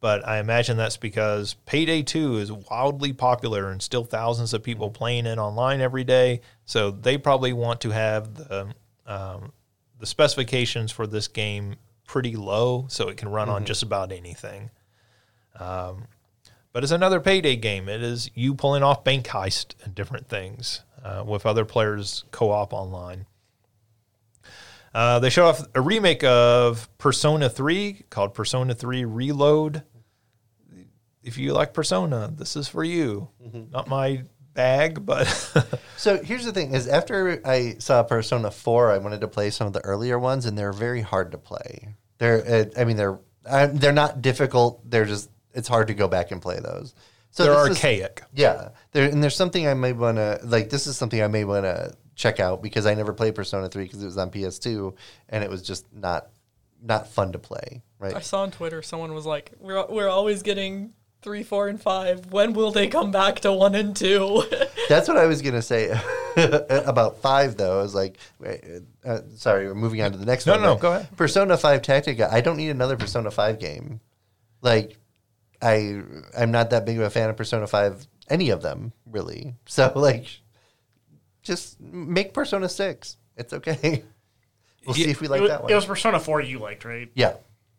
but 0.01 0.27
I 0.27 0.39
imagine 0.39 0.75
that's 0.75 0.97
because 0.97 1.53
Payday 1.65 2.01
2 2.01 2.39
is 2.39 2.51
wildly 2.51 3.13
popular 3.13 3.71
and 3.71 3.81
still 3.81 4.03
thousands 4.03 4.53
of 4.53 4.63
people 4.63 4.89
playing 4.89 5.27
it 5.27 5.37
online 5.37 5.79
every 5.79 6.03
day. 6.03 6.41
So 6.65 6.91
they 6.91 7.17
probably 7.17 7.53
want 7.53 7.79
to 7.81 7.91
have 7.91 8.35
the 8.35 8.73
um, 9.05 9.53
the 9.99 10.05
specifications 10.05 10.91
for 10.91 11.05
this 11.05 11.27
game 11.27 11.75
pretty 12.11 12.35
low 12.35 12.85
so 12.89 13.07
it 13.07 13.15
can 13.15 13.29
run 13.29 13.47
on 13.47 13.63
just 13.63 13.81
about 13.81 14.11
anything. 14.11 14.69
Um, 15.57 16.07
but 16.73 16.83
it's 16.83 16.91
another 16.91 17.21
payday 17.21 17.55
game. 17.55 17.87
It 17.87 18.03
is 18.03 18.29
you 18.35 18.53
pulling 18.53 18.83
off 18.83 19.05
bank 19.05 19.27
heist 19.27 19.75
and 19.85 19.95
different 19.95 20.27
things 20.27 20.81
uh, 21.05 21.23
with 21.25 21.45
other 21.45 21.63
players 21.63 22.25
co 22.31 22.51
op 22.51 22.73
online. 22.73 23.27
Uh, 24.93 25.19
they 25.19 25.29
show 25.29 25.45
off 25.45 25.65
a 25.73 25.79
remake 25.79 26.21
of 26.25 26.89
Persona 26.97 27.49
3 27.49 28.03
called 28.09 28.33
Persona 28.33 28.73
3 28.75 29.05
Reload. 29.05 29.83
If 31.23 31.37
you 31.37 31.53
like 31.53 31.73
Persona, 31.73 32.29
this 32.35 32.57
is 32.57 32.67
for 32.67 32.83
you. 32.83 33.29
Not 33.71 33.87
my 33.87 34.25
bag, 34.53 35.05
but 35.05 35.27
So 36.01 36.17
here's 36.23 36.45
the 36.45 36.51
thing: 36.51 36.73
is 36.73 36.87
after 36.87 37.39
I 37.45 37.75
saw 37.77 38.01
Persona 38.01 38.49
Four, 38.49 38.89
I 38.91 38.97
wanted 38.97 39.21
to 39.21 39.27
play 39.27 39.51
some 39.51 39.67
of 39.67 39.73
the 39.73 39.85
earlier 39.85 40.17
ones, 40.17 40.47
and 40.47 40.57
they're 40.57 40.73
very 40.73 41.01
hard 41.01 41.31
to 41.31 41.37
play. 41.37 41.93
They're, 42.21 42.45
uh, 42.47 42.79
I 42.79 42.83
mean, 42.85 42.97
they're 42.97 43.17
uh, 43.47 43.67
they're 43.73 43.91
not 43.91 44.21
difficult. 44.21 44.87
They're 44.87 45.05
just 45.05 45.31
it's 45.55 45.67
hard 45.67 45.87
to 45.87 45.95
go 45.95 46.07
back 46.07 46.29
and 46.29 46.39
play 46.39 46.59
those. 46.59 46.93
So 47.31 47.43
they're 47.43 47.53
this 47.53 47.63
is- 47.63 47.77
archaic. 47.77 48.21
Yeah, 48.31 48.69
there 48.91 49.09
and 49.09 49.23
there's 49.23 49.35
something 49.35 49.67
I 49.67 49.73
may 49.73 49.91
want 49.91 50.17
to 50.17 50.39
like. 50.43 50.69
This 50.69 50.85
is 50.85 50.95
something 50.95 51.19
I 51.19 51.25
may 51.25 51.45
want 51.45 51.63
to 51.65 51.95
check 52.13 52.39
out 52.39 52.61
because 52.61 52.85
I 52.85 52.93
never 52.93 53.11
played 53.11 53.33
Persona 53.33 53.69
Three 53.69 53.85
because 53.85 54.03
it 54.03 54.05
was 54.05 54.19
on 54.19 54.29
PS2 54.29 54.93
and 55.29 55.43
it 55.43 55.49
was 55.49 55.63
just 55.63 55.91
not 55.91 56.27
not 56.79 57.07
fun 57.07 57.31
to 57.31 57.39
play. 57.39 57.81
Right? 57.97 58.15
I 58.15 58.19
saw 58.19 58.43
on 58.43 58.51
Twitter 58.51 58.83
someone 58.83 59.15
was 59.15 59.25
like, 59.25 59.53
"We're 59.59 59.83
we're 59.87 60.09
always 60.09 60.43
getting 60.43 60.93
three, 61.23 61.41
four, 61.41 61.69
and 61.69 61.81
five. 61.81 62.31
When 62.31 62.53
will 62.53 62.69
they 62.71 62.85
come 62.87 63.09
back 63.09 63.39
to 63.39 63.51
one 63.51 63.73
and 63.73 63.95
two? 63.95 64.43
That's 64.89 65.07
what 65.07 65.17
I 65.17 65.25
was 65.25 65.41
gonna 65.41 65.63
say 65.63 65.89
about 66.85 67.17
five, 67.17 67.57
though. 67.57 67.79
I 67.79 67.81
was 67.81 67.95
like, 67.95 68.17
wait, 68.39 68.63
uh, 69.05 69.19
sorry, 69.35 69.67
we're 69.67 69.75
moving 69.75 70.01
on 70.01 70.11
to 70.11 70.17
the 70.17 70.25
next 70.25 70.45
No, 70.45 70.53
one. 70.53 70.61
no, 70.61 70.75
but 70.75 70.81
go 70.81 70.93
ahead. 70.93 71.17
Persona 71.17 71.57
Five 71.57 71.81
Tactica. 71.81 72.31
I 72.31 72.41
don't 72.41 72.57
need 72.57 72.69
another 72.69 72.97
Persona 72.97 73.31
Five 73.31 73.59
game. 73.59 73.99
Like, 74.61 74.97
I 75.61 76.01
I'm 76.37 76.51
not 76.51 76.69
that 76.71 76.85
big 76.85 76.97
of 76.97 77.03
a 77.03 77.09
fan 77.09 77.29
of 77.29 77.37
Persona 77.37 77.67
Five. 77.67 78.07
Any 78.29 78.49
of 78.49 78.61
them, 78.61 78.93
really. 79.05 79.55
So, 79.65 79.91
like, 79.95 80.27
just 81.43 81.79
make 81.81 82.33
Persona 82.33 82.69
Six. 82.69 83.17
It's 83.37 83.53
okay. 83.53 84.03
We'll 84.85 84.95
see 84.95 85.11
if 85.11 85.21
we 85.21 85.27
like 85.27 85.41
was, 85.41 85.49
that 85.51 85.61
one. 85.61 85.71
it 85.71 85.75
was 85.75 85.85
Persona 85.85 86.19
4 86.19 86.41
you 86.41 86.57
liked, 86.57 86.85
right? 86.85 87.07
yeah, 87.13 87.33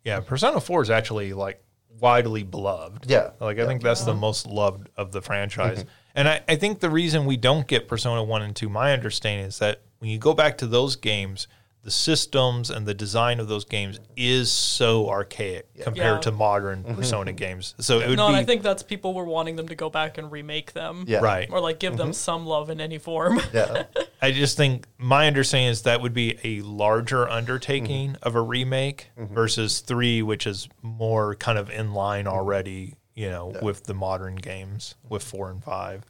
Yeah, 0.05 0.21
Persona 0.21 0.61
4 0.61 0.83
is 0.83 0.91
actually 0.91 1.33
like 1.33 1.61
widely 1.99 2.45
beloved. 2.45 3.07
Yeah. 3.11 3.31
Like 3.41 3.59
I 3.59 3.67
think 3.67 3.83
that's 3.83 4.05
the 4.05 4.15
most 4.15 4.47
loved 4.47 4.89
of 4.97 5.11
the 5.11 5.21
franchise. 5.21 5.85
And 6.15 6.29
I, 6.29 6.41
I 6.49 6.57
think 6.57 6.81
the 6.81 6.91
reason 6.91 7.25
we 7.25 7.37
don't 7.37 7.67
get 7.67 7.89
Persona 7.89 8.23
1 8.23 8.43
and 8.43 8.55
2, 8.55 8.69
my 8.69 8.93
understanding 8.93 9.47
is 9.47 9.59
that 9.59 9.81
when 9.99 10.11
you 10.11 10.19
go 10.19 10.35
back 10.35 10.59
to 10.59 10.67
those 10.67 10.97
games, 10.97 11.47
the 11.83 11.91
systems 11.91 12.71
and 12.71 12.87
the 12.87 12.95
design 12.95 13.41
of 13.41 13.49
those 13.49 13.65
games 13.65 13.99
is 14.17 14.53
so 14.53 15.09
archaic 15.11 15.67
compared 15.83 16.19
Yeah. 16.19 16.21
to 16.21 16.33
modern 16.33 16.85
mm-hmm. 16.85 16.95
Persona 16.95 17.33
mm-hmm. 17.33 17.37
games. 17.37 17.75
So 17.81 17.99
it 17.99 18.09
would 18.09 18.19
no, 18.19 18.29
be 18.29 18.35
and 18.35 18.37
I 18.37 18.45
think 18.45 18.63
that's 18.63 18.85
people 18.85 19.15
were 19.15 19.25
wanting 19.25 19.57
them 19.57 19.67
to 19.69 19.75
go 19.75 19.91
back 19.91 20.17
and 20.17 20.31
remake 20.31 20.73
them. 20.73 21.05
yeah, 21.09 21.19
right. 21.19 21.49
Or 21.51 21.61
like 21.61 21.81
give 21.81 21.97
them 21.97 22.09
mm-hmm. 22.09 22.13
some 22.13 22.47
love 22.47 22.71
in 22.71 22.81
any 22.81 22.99
form. 22.99 23.41
Yeah, 23.53 23.85
I 24.23 24.31
just 24.31 24.57
think 24.57 24.87
my 24.99 25.27
understanding 25.27 25.71
is 25.71 25.83
that 25.83 26.01
would 26.01 26.15
be 26.15 26.39
a 26.45 26.61
larger 26.63 27.29
undertaking 27.29 28.17
of 28.23 28.37
a 28.37 28.41
remake 28.41 29.11
versus 29.17 29.81
three, 29.81 30.23
which 30.23 30.47
is 30.47 30.69
more 30.83 31.35
kind 31.35 31.59
of 31.59 31.69
in 31.69 31.93
line 31.95 32.29
already, 32.29 32.95
you 33.15 33.29
know, 33.29 33.55
with 33.63 33.85
the 33.85 33.95
modern 33.95 34.37
games 34.37 34.95
with 35.09 35.23
four 35.23 35.51
and 35.51 35.63
five. 35.63 36.05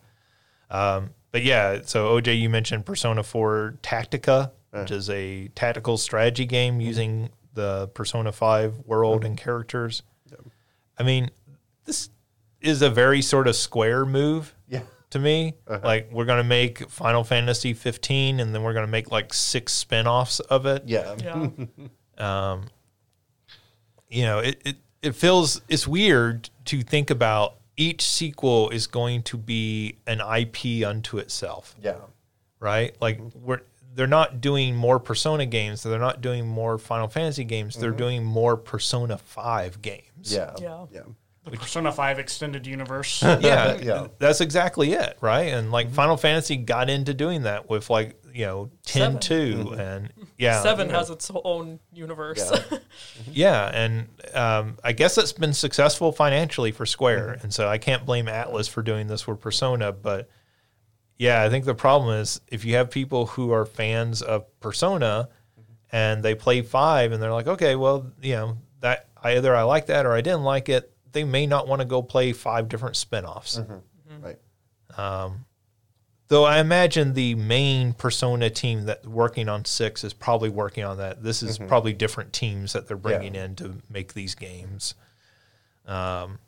Um, 0.70 1.10
but 1.32 1.42
yeah, 1.42 1.80
so 1.84 2.20
OJ, 2.20 2.38
you 2.38 2.48
mentioned 2.48 2.86
Persona 2.86 3.22
4 3.22 3.78
Tactica, 3.82 4.52
which 4.70 4.90
is 4.90 5.10
a 5.10 5.48
tactical 5.48 5.98
strategy 5.98 6.46
game 6.46 6.74
mm-hmm. 6.74 6.86
using 6.86 7.30
the 7.54 7.88
Persona 7.88 8.32
5 8.32 8.86
world 8.86 9.18
mm-hmm. 9.20 9.26
and 9.26 9.38
characters. 9.38 10.02
I 10.98 11.02
mean, 11.02 11.30
this 11.84 12.10
is 12.60 12.82
a 12.82 12.90
very 12.90 13.22
sort 13.22 13.48
of 13.48 13.56
square 13.56 14.06
move 14.06 14.54
yeah. 14.68 14.82
to 15.10 15.18
me. 15.18 15.54
Uh-huh. 15.66 15.80
Like 15.82 16.10
we're 16.12 16.26
gonna 16.26 16.44
make 16.44 16.88
Final 16.90 17.24
Fantasy 17.24 17.72
15, 17.72 18.40
and 18.40 18.54
then 18.54 18.62
we're 18.62 18.74
gonna 18.74 18.86
make 18.86 19.10
like 19.10 19.34
six 19.34 19.72
spin-offs 19.72 20.40
of 20.40 20.66
it. 20.66 20.84
Yeah. 20.86 21.16
yeah. 21.22 21.48
Um, 22.18 22.66
you 24.08 24.24
know, 24.24 24.40
it, 24.40 24.60
it 24.66 24.76
it 25.02 25.14
feels 25.14 25.60
it's 25.68 25.86
weird 25.86 26.48
to 26.66 26.82
think 26.82 27.10
about 27.10 27.56
each 27.76 28.02
sequel 28.02 28.70
is 28.70 28.86
going 28.86 29.22
to 29.24 29.36
be 29.36 29.96
an 30.06 30.20
IP 30.20 30.86
unto 30.86 31.18
itself, 31.18 31.74
Yeah. 31.82 31.96
right? 32.60 32.94
Like 33.00 33.20
we're 33.34 33.62
they're 33.94 34.06
not 34.06 34.40
doing 34.40 34.74
more 34.74 34.98
Persona 34.98 35.44
games, 35.44 35.82
they're 35.82 35.98
not 35.98 36.20
doing 36.22 36.46
more 36.46 36.78
Final 36.78 37.08
Fantasy 37.08 37.44
games, 37.44 37.76
they're 37.76 37.90
mm-hmm. 37.90 37.98
doing 37.98 38.24
more 38.24 38.56
Persona 38.56 39.18
5 39.18 39.82
games. 39.82 40.32
Yeah. 40.32 40.54
Yeah. 40.58 40.86
Yeah. 40.90 41.02
The 41.44 41.56
Persona 41.58 41.92
5 41.92 42.18
extended 42.18 42.66
universe. 42.66 43.22
yeah, 43.22 43.76
Yeah. 43.76 44.06
that's 44.18 44.40
exactly 44.40 44.92
it, 44.92 45.18
right? 45.20 45.48
And 45.48 45.72
like 45.72 45.86
mm-hmm. 45.88 45.96
Final 45.96 46.16
Fantasy 46.16 46.56
got 46.56 46.88
into 46.88 47.12
doing 47.12 47.42
that 47.42 47.68
with 47.68 47.90
like 47.90 48.21
you 48.32 48.46
know 48.46 48.70
10 48.86 49.02
Seven. 49.02 49.20
2 49.20 49.34
mm-hmm. 49.34 49.80
and 49.80 50.12
Yeah, 50.38 50.62
Seven 50.62 50.88
has 50.90 51.10
its 51.10 51.30
own 51.44 51.80
universe. 51.92 52.50
Yeah. 52.52 52.78
Mm-hmm. 53.18 53.30
Yeah, 53.32 53.70
and 53.72 54.08
um, 54.34 54.78
I 54.84 54.92
guess 54.92 55.16
it's 55.16 55.32
been 55.32 55.54
successful 55.54 56.12
financially 56.12 56.72
for 56.72 56.84
Square, 56.84 57.28
mm-hmm. 57.28 57.44
and 57.44 57.54
so 57.54 57.66
I 57.66 57.78
can't 57.78 58.04
blame 58.04 58.26
Atlus 58.26 58.68
for 58.68 58.82
doing 58.82 59.06
this 59.06 59.22
for 59.22 59.34
Persona. 59.34 59.92
But 59.92 60.28
yeah, 61.18 61.42
I 61.42 61.48
think 61.48 61.64
the 61.64 61.74
problem 61.74 62.14
is 62.18 62.40
if 62.48 62.64
you 62.64 62.76
have 62.76 62.90
people 62.90 63.26
who 63.26 63.50
are 63.52 63.64
fans 63.64 64.20
of 64.20 64.44
Persona 64.60 65.30
and 65.90 66.22
they 66.22 66.34
play 66.34 66.60
five, 66.62 67.12
and 67.12 67.22
they're 67.22 67.32
like, 67.32 67.46
okay, 67.46 67.76
well, 67.76 68.12
you 68.20 68.34
know 68.34 68.58
that 68.80 69.08
either 69.22 69.56
I 69.56 69.62
like 69.62 69.86
that 69.86 70.04
or 70.04 70.12
I 70.12 70.20
didn't 70.20 70.44
like 70.44 70.68
it, 70.68 70.92
they 71.12 71.24
may 71.24 71.46
not 71.46 71.66
want 71.66 71.80
to 71.80 71.86
go 71.86 72.02
play 72.02 72.32
five 72.32 72.68
different 72.68 72.96
spin-offs. 72.96 73.60
Right. 74.20 74.38
Um, 74.96 75.44
Though 76.32 76.44
I 76.44 76.60
imagine 76.60 77.12
the 77.12 77.34
main 77.34 77.92
Persona 77.92 78.48
team 78.48 78.86
that 78.86 79.04
working 79.06 79.50
on 79.50 79.66
six 79.66 80.02
is 80.02 80.14
probably 80.14 80.48
working 80.48 80.82
on 80.82 80.96
that. 80.96 81.22
This 81.22 81.42
is 81.42 81.58
probably 81.58 81.92
different 81.92 82.32
teams 82.32 82.72
that 82.72 82.88
they're 82.88 82.96
bringing 82.96 83.34
in 83.34 83.54
to 83.56 83.74
make 83.90 84.14
these 84.14 84.34
games. 84.34 84.94
Um, 85.86 86.38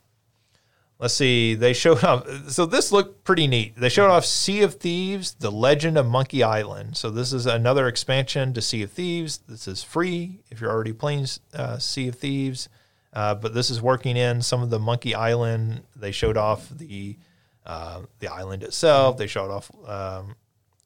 let's 0.99 1.13
see. 1.13 1.55
They 1.55 1.75
showed 1.75 2.03
off. 2.03 2.27
So 2.49 2.65
this 2.65 2.93
looked 2.93 3.25
pretty 3.25 3.47
neat. 3.47 3.77
They 3.77 3.91
showed 3.91 4.09
off 4.09 4.25
Sea 4.25 4.63
of 4.63 4.77
Thieves: 4.77 5.35
The 5.35 5.53
Legend 5.53 5.99
of 5.99 6.07
Monkey 6.07 6.43
Island. 6.43 6.97
So 6.97 7.11
this 7.11 7.35
is 7.35 7.45
another 7.45 7.87
expansion 7.87 8.55
to 8.55 8.63
Sea 8.63 8.85
of 8.85 8.91
Thieves. 8.91 9.41
This 9.47 9.69
is 9.69 9.83
free 9.83 10.39
if 10.51 10.63
you're 10.63 10.71
already 10.71 10.95
playing 10.95 11.27
uh, 11.53 11.77
Sea 11.77 12.09
of 12.09 12.15
Thieves. 12.15 12.71
Uh, 13.13 13.35
but 13.35 13.53
this 13.53 13.69
is 13.69 13.83
working 13.83 14.17
in 14.17 14.41
some 14.41 14.63
of 14.63 14.71
the 14.71 14.79
Monkey 14.79 15.15
Island. 15.15 15.83
They 15.95 16.11
showed 16.11 16.39
off 16.39 16.71
the 16.71 17.17
uh, 17.67 18.03
the 18.19 18.29
island 18.29 18.63
itself. 18.63 19.17
They 19.17 19.27
showed 19.27 19.51
off 19.51 19.71
um, 19.87 20.37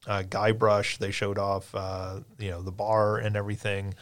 uh, 0.07 0.23
Guybrush. 0.23 0.97
They 0.97 1.11
showed 1.11 1.37
off 1.37 1.73
uh, 1.73 2.21
you 2.37 2.51
know 2.51 2.61
the 2.61 2.71
bar 2.71 3.17
and 3.17 3.35
everything. 3.35 3.93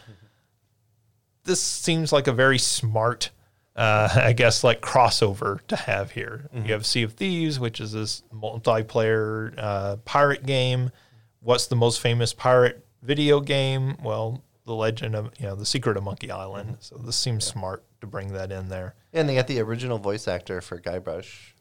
This 1.44 1.62
seems 1.62 2.12
like 2.12 2.28
a 2.28 2.34
very 2.34 2.58
smart, 2.58 3.30
uh, 3.76 4.10
I 4.16 4.34
guess, 4.34 4.64
like 4.64 4.82
crossover 4.82 5.66
to 5.68 5.76
have 5.76 6.12
here. 6.12 6.50
You 6.54 6.74
have 6.74 6.86
Sea 6.86 7.04
of 7.04 7.14
Thieves, 7.14 7.60
which 7.60 7.80
is 7.80 7.94
this 7.94 8.24
multiplayer 8.34 9.54
uh, 9.58 9.96
pirate 9.98 10.46
game. 10.46 10.92
What's 11.40 11.68
the 11.68 11.76
most 11.76 12.02
famous 12.02 12.34
pirate 12.34 12.86
video 13.02 13.40
game? 13.40 13.96
Well, 14.04 14.44
The 14.66 14.74
Legend 14.76 15.16
of 15.16 15.32
you 15.40 15.46
know 15.46 15.56
the 15.56 15.66
Secret 15.66 15.96
of 15.98 16.04
Monkey 16.04 16.30
Island. 16.32 16.78
So 16.82 16.98
this 16.98 17.16
seems 17.16 17.46
smart 17.46 17.84
to 18.02 18.08
bring 18.08 18.34
that 18.34 18.52
in 18.52 18.70
there. 18.70 18.96
And 19.14 19.28
they 19.28 19.36
got 19.36 19.48
the 19.48 19.60
original 19.62 19.98
voice 19.98 20.28
actor 20.28 20.62
for 20.62 20.80
Guybrush. 20.80 21.54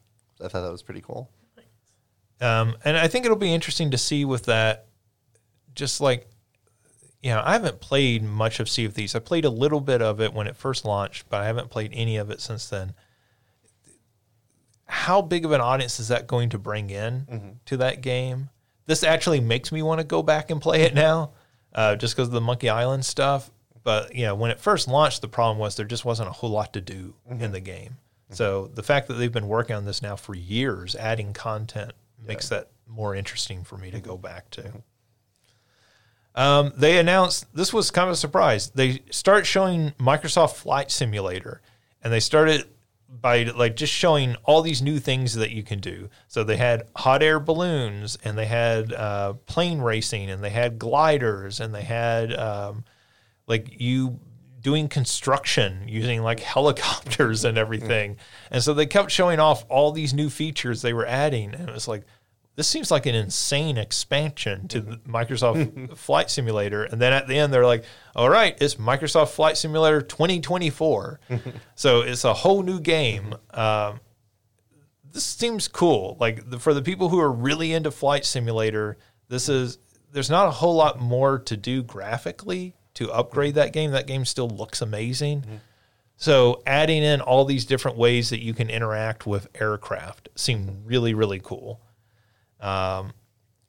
I 0.42 0.48
thought 0.48 0.62
that 0.62 0.72
was 0.72 0.82
pretty 0.82 1.00
cool. 1.00 1.30
Um, 2.40 2.76
and 2.84 2.96
I 2.96 3.08
think 3.08 3.24
it'll 3.24 3.36
be 3.36 3.54
interesting 3.54 3.90
to 3.92 3.98
see 3.98 4.24
with 4.24 4.44
that, 4.44 4.86
just 5.74 6.00
like, 6.00 6.28
you 7.22 7.30
know, 7.30 7.42
I 7.44 7.52
haven't 7.52 7.80
played 7.80 8.22
much 8.22 8.60
of 8.60 8.68
Sea 8.68 8.84
of 8.84 8.94
Thieves. 8.94 9.14
I 9.14 9.20
played 9.20 9.44
a 9.44 9.50
little 9.50 9.80
bit 9.80 10.02
of 10.02 10.20
it 10.20 10.32
when 10.34 10.46
it 10.46 10.56
first 10.56 10.84
launched, 10.84 11.28
but 11.30 11.40
I 11.40 11.46
haven't 11.46 11.70
played 11.70 11.90
any 11.94 12.18
of 12.18 12.30
it 12.30 12.40
since 12.40 12.68
then. 12.68 12.92
How 14.84 15.22
big 15.22 15.44
of 15.44 15.52
an 15.52 15.60
audience 15.60 15.98
is 15.98 16.08
that 16.08 16.26
going 16.26 16.50
to 16.50 16.58
bring 16.58 16.90
in 16.90 17.58
to 17.64 17.76
that 17.78 18.02
game? 18.02 18.50
This 18.86 19.02
actually 19.02 19.40
makes 19.40 19.72
me 19.72 19.82
want 19.82 20.00
to 20.00 20.06
go 20.06 20.22
back 20.22 20.50
and 20.50 20.60
play 20.60 20.82
it 20.82 20.94
now, 20.94 21.32
uh, 21.74 21.96
just 21.96 22.14
because 22.14 22.28
of 22.28 22.34
the 22.34 22.40
Monkey 22.40 22.68
Island 22.68 23.04
stuff. 23.04 23.50
But 23.82 24.14
you 24.14 24.26
know, 24.26 24.34
when 24.34 24.50
it 24.52 24.60
first 24.60 24.86
launched, 24.86 25.22
the 25.22 25.28
problem 25.28 25.58
was 25.58 25.74
there 25.74 25.86
just 25.86 26.04
wasn't 26.04 26.28
a 26.28 26.32
whole 26.32 26.50
lot 26.50 26.72
to 26.74 26.80
do 26.80 27.14
in 27.28 27.50
the 27.52 27.60
game. 27.60 27.96
So 28.30 28.66
the 28.74 28.82
fact 28.82 29.08
that 29.08 29.14
they've 29.14 29.32
been 29.32 29.48
working 29.48 29.76
on 29.76 29.84
this 29.84 30.02
now 30.02 30.16
for 30.16 30.34
years, 30.34 30.96
adding 30.96 31.32
content, 31.32 31.92
makes 32.26 32.48
that 32.48 32.70
more 32.86 33.14
interesting 33.14 33.62
for 33.64 33.76
me 33.76 33.90
to 33.90 34.00
go 34.00 34.16
back 34.16 34.50
to. 34.50 34.72
Um, 36.34 36.72
they 36.76 36.98
announced 36.98 37.46
this 37.54 37.72
was 37.72 37.90
kind 37.90 38.08
of 38.08 38.12
a 38.12 38.16
surprise. 38.16 38.70
They 38.70 39.00
start 39.10 39.46
showing 39.46 39.92
Microsoft 39.92 40.56
Flight 40.56 40.90
Simulator, 40.90 41.62
and 42.02 42.12
they 42.12 42.20
started 42.20 42.66
by 43.08 43.44
like 43.44 43.76
just 43.76 43.92
showing 43.92 44.36
all 44.44 44.60
these 44.60 44.82
new 44.82 44.98
things 44.98 45.34
that 45.34 45.50
you 45.50 45.62
can 45.62 45.80
do. 45.80 46.10
So 46.28 46.44
they 46.44 46.56
had 46.56 46.88
hot 46.94 47.22
air 47.22 47.40
balloons, 47.40 48.18
and 48.22 48.36
they 48.36 48.46
had 48.46 48.92
uh, 48.92 49.34
plane 49.46 49.78
racing, 49.78 50.30
and 50.30 50.44
they 50.44 50.50
had 50.50 50.78
gliders, 50.78 51.60
and 51.60 51.74
they 51.74 51.84
had 51.84 52.34
um, 52.34 52.84
like 53.46 53.80
you 53.80 54.20
doing 54.66 54.88
construction 54.88 55.84
using 55.86 56.24
like 56.24 56.40
mm. 56.40 56.42
helicopters 56.42 57.44
and 57.44 57.56
mm. 57.56 57.60
everything. 57.60 58.16
And 58.50 58.60
so 58.60 58.74
they 58.74 58.84
kept 58.84 59.12
showing 59.12 59.38
off 59.38 59.64
all 59.68 59.92
these 59.92 60.12
new 60.12 60.28
features 60.28 60.82
they 60.82 60.92
were 60.92 61.06
adding, 61.06 61.54
and 61.54 61.68
it 61.68 61.72
was 61.72 61.86
like 61.86 62.02
this 62.56 62.66
seems 62.66 62.90
like 62.90 63.06
an 63.06 63.14
insane 63.14 63.78
expansion 63.78 64.66
to 64.66 64.80
mm. 64.80 64.90
the 64.90 64.96
Microsoft 65.08 65.96
Flight 65.96 66.30
Simulator. 66.30 66.82
And 66.82 67.00
then 67.00 67.12
at 67.12 67.28
the 67.28 67.38
end, 67.38 67.52
they're 67.52 67.64
like, 67.64 67.84
all 68.16 68.28
right, 68.28 68.58
it's 68.60 68.74
Microsoft 68.74 69.28
Flight 69.28 69.56
Simulator 69.56 70.02
2024. 70.02 71.20
so 71.76 72.00
it's 72.00 72.24
a 72.24 72.34
whole 72.34 72.64
new 72.64 72.80
game. 72.80 73.36
Um, 73.54 74.00
this 75.12 75.22
seems 75.22 75.68
cool. 75.68 76.16
Like 76.18 76.50
the, 76.50 76.58
for 76.58 76.74
the 76.74 76.82
people 76.82 77.08
who 77.08 77.20
are 77.20 77.30
really 77.30 77.72
into 77.72 77.92
Flight 77.92 78.24
Simulator, 78.24 78.98
this 79.28 79.48
is, 79.48 79.78
there's 80.10 80.30
not 80.30 80.48
a 80.48 80.50
whole 80.50 80.74
lot 80.74 80.98
more 80.98 81.38
to 81.38 81.56
do 81.56 81.84
graphically 81.84 82.74
to 82.96 83.10
upgrade 83.12 83.54
that 83.54 83.72
game. 83.72 83.92
That 83.92 84.06
game 84.06 84.24
still 84.24 84.48
looks 84.48 84.82
amazing. 84.82 85.44
So 86.16 86.62
adding 86.66 87.02
in 87.02 87.20
all 87.20 87.44
these 87.44 87.66
different 87.66 87.96
ways 87.98 88.30
that 88.30 88.42
you 88.42 88.54
can 88.54 88.70
interact 88.70 89.26
with 89.26 89.48
aircraft 89.60 90.30
seemed 90.34 90.86
really, 90.86 91.14
really 91.14 91.40
cool. 91.42 91.80
Um, 92.60 93.12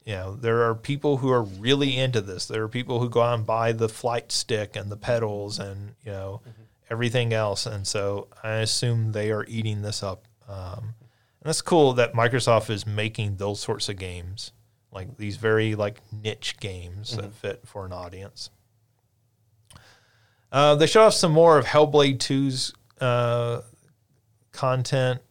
you 0.06 0.14
know, 0.14 0.38
there 0.38 0.64
are 0.64 0.74
people 0.74 1.18
who 1.18 1.30
are 1.30 1.44
really 1.44 1.98
into 1.98 2.22
this. 2.22 2.46
There 2.46 2.64
are 2.64 2.70
people 2.70 3.02
who 3.02 3.10
go 3.10 3.22
out 3.22 3.38
and 3.38 3.46
buy 3.46 3.74
the 3.74 3.90
flight 3.90 4.32
stick 4.32 4.78
and 4.78 4.90
the 4.90 4.96
pedals 4.96 5.60
and 5.60 5.96
you 6.06 6.12
know 6.12 6.42
everything 6.90 7.34
else. 7.34 7.66
And 7.66 7.86
so 7.86 8.30
I 8.42 8.60
assume 8.60 9.12
they 9.12 9.32
are 9.32 9.44
eating 9.50 9.82
this 9.82 10.02
up. 10.02 10.26
Um, 10.48 10.96
and 11.42 11.44
that's 11.44 11.62
cool 11.62 11.92
that 11.94 12.14
Microsoft 12.14 12.70
is 12.70 12.88
making 12.88 13.36
those 13.36 13.60
sorts 13.60 13.90
of 13.90 13.98
games, 13.98 14.54
like 14.94 15.18
these 15.18 15.36
very 15.36 15.76
like 15.76 16.00
niche 16.14 16.56
games 16.62 17.18
that 17.18 17.34
fit 17.34 17.68
for 17.68 17.86
an 17.86 17.92
audience. 17.92 18.50
Uh, 20.52 20.76
they 20.76 20.88
showed 20.88 21.06
off 21.06 21.14
some 21.14 21.32
more 21.32 21.58
of 21.58 21.66
Hellblade 21.66 22.18
2's 22.18 22.74
uh, 23.02 23.62
content. 24.52 25.22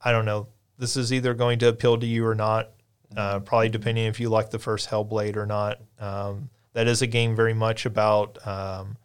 I 0.00 0.12
don't 0.12 0.24
know. 0.24 0.48
This 0.78 0.96
is 0.96 1.12
either 1.12 1.34
going 1.34 1.58
to 1.60 1.68
appeal 1.68 1.98
to 1.98 2.06
you 2.06 2.26
or 2.26 2.34
not. 2.34 2.70
Uh, 3.16 3.38
probably 3.38 3.68
depending 3.68 4.06
if 4.06 4.18
you 4.18 4.28
like 4.28 4.50
the 4.50 4.58
first 4.58 4.90
Hellblade 4.90 5.36
or 5.36 5.46
not. 5.46 5.78
Um, 6.00 6.50
that 6.72 6.88
is 6.88 7.00
a 7.02 7.06
game 7.06 7.36
very 7.36 7.54
much 7.54 7.86
about 7.86 8.44
um, 8.46 8.96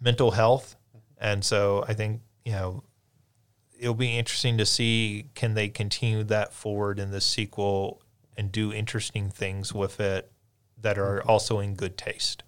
mental 0.00 0.30
health, 0.30 0.76
and 1.18 1.44
so 1.44 1.84
I 1.86 1.92
think 1.92 2.22
you 2.44 2.52
know 2.52 2.82
it'll 3.78 3.94
be 3.94 4.16
interesting 4.16 4.56
to 4.58 4.64
see 4.64 5.26
can 5.34 5.52
they 5.52 5.68
continue 5.68 6.24
that 6.24 6.54
forward 6.54 6.98
in 6.98 7.10
the 7.10 7.20
sequel 7.20 8.00
and 8.36 8.50
do 8.50 8.72
interesting 8.72 9.28
things 9.28 9.74
with 9.74 10.00
it 10.00 10.32
that 10.80 10.96
are 10.96 11.22
also 11.22 11.58
in 11.60 11.74
good 11.74 11.98
taste. 11.98 12.42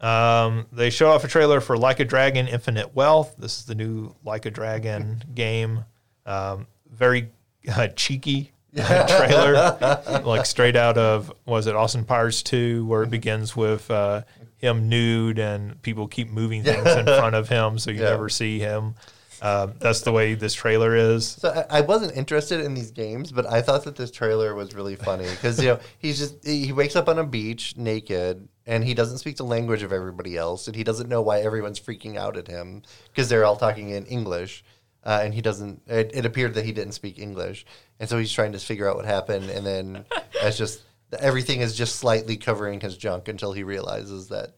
Um, 0.00 0.66
they 0.72 0.90
show 0.90 1.10
off 1.10 1.24
a 1.24 1.28
trailer 1.28 1.60
for 1.60 1.76
Like 1.76 1.98
a 2.00 2.04
Dragon 2.04 2.46
Infinite 2.48 2.94
Wealth. 2.94 3.34
This 3.38 3.58
is 3.58 3.64
the 3.66 3.74
new 3.74 4.14
Like 4.24 4.46
a 4.46 4.50
Dragon 4.50 5.22
game. 5.34 5.84
Um, 6.24 6.66
very 6.92 7.30
uh, 7.74 7.88
cheeky 7.88 8.52
uh, 8.78 9.06
trailer, 9.06 10.22
like 10.24 10.46
straight 10.46 10.76
out 10.76 10.96
of 10.98 11.32
was 11.46 11.66
it 11.66 11.74
Austin 11.74 12.04
Powers 12.04 12.42
Two, 12.42 12.86
where 12.86 13.02
it 13.02 13.10
begins 13.10 13.56
with 13.56 13.90
uh, 13.90 14.22
him 14.58 14.88
nude 14.88 15.38
and 15.38 15.80
people 15.82 16.06
keep 16.06 16.28
moving 16.30 16.62
things 16.62 16.86
in 16.86 17.04
front 17.06 17.34
of 17.34 17.48
him, 17.48 17.78
so 17.78 17.90
you 17.90 18.00
Yeah. 18.02 18.10
never 18.10 18.28
see 18.28 18.58
him. 18.58 18.94
Uh, 19.40 19.68
that's 19.78 20.00
the 20.00 20.10
way 20.12 20.34
this 20.34 20.52
trailer 20.52 20.96
is. 20.96 21.26
So 21.28 21.48
I, 21.70 21.78
I 21.78 21.80
wasn't 21.82 22.16
interested 22.16 22.60
in 22.60 22.74
these 22.74 22.90
games, 22.90 23.30
but 23.32 23.46
I 23.46 23.62
thought 23.62 23.84
that 23.84 23.94
this 23.96 24.10
trailer 24.10 24.54
was 24.54 24.74
really 24.74 24.96
funny 24.96 25.28
because 25.30 25.60
you 25.62 25.68
know 25.70 25.80
he's 25.98 26.18
just 26.18 26.44
he 26.46 26.72
wakes 26.72 26.94
up 26.96 27.08
on 27.08 27.18
a 27.18 27.24
beach 27.24 27.76
naked 27.76 28.48
and 28.68 28.84
he 28.84 28.92
doesn't 28.92 29.18
speak 29.18 29.38
the 29.38 29.44
language 29.44 29.82
of 29.82 29.92
everybody 29.92 30.36
else 30.36 30.68
and 30.68 30.76
he 30.76 30.84
doesn't 30.84 31.08
know 31.08 31.22
why 31.22 31.40
everyone's 31.40 31.80
freaking 31.80 32.16
out 32.16 32.36
at 32.36 32.46
him 32.46 32.82
because 33.08 33.28
they're 33.28 33.44
all 33.44 33.56
talking 33.56 33.88
in 33.90 34.04
English 34.06 34.62
uh, 35.04 35.20
and 35.22 35.32
he 35.32 35.40
doesn't. 35.40 35.80
It, 35.86 36.10
it 36.12 36.26
appeared 36.26 36.54
that 36.54 36.66
he 36.66 36.72
didn't 36.72 36.92
speak 36.92 37.18
English 37.18 37.64
and 37.98 38.08
so 38.08 38.18
he's 38.18 38.30
trying 38.30 38.52
to 38.52 38.58
figure 38.58 38.88
out 38.88 38.94
what 38.94 39.06
happened 39.06 39.48
and 39.50 39.66
then 39.66 40.04
it's 40.42 40.58
just 40.58 40.82
everything 41.18 41.62
is 41.62 41.74
just 41.74 41.96
slightly 41.96 42.36
covering 42.36 42.80
his 42.80 42.96
junk 42.96 43.26
until 43.26 43.52
he 43.52 43.64
realizes 43.64 44.28
that 44.28 44.54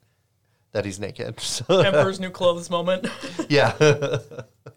that 0.73 0.85
he's 0.85 1.01
naked. 1.01 1.41
So, 1.41 1.81
Emperor's 1.81 2.21
New 2.21 2.31
Clothes 2.31 2.69
moment. 2.69 3.07
yeah. 3.49 4.19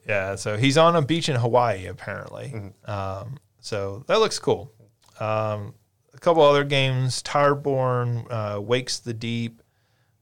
Yeah, 0.07 0.35
so 0.35 0.57
he's 0.57 0.77
on 0.77 0.95
a 0.95 1.01
beach 1.01 1.27
in 1.27 1.35
Hawaii 1.35 1.87
apparently. 1.87 2.51
Mm-hmm. 2.53 2.91
Um, 2.91 3.37
so 3.59 4.03
that 4.07 4.19
looks 4.19 4.37
cool. 4.37 4.71
Um, 5.19 5.73
a 5.73 5.82
couple 6.23 6.41
other 6.41 6.63
games: 6.63 7.21
Towerborne, 7.21 8.25
uh, 8.31 8.61
Wakes 8.61 8.99
the 8.99 9.13
Deep. 9.13 9.61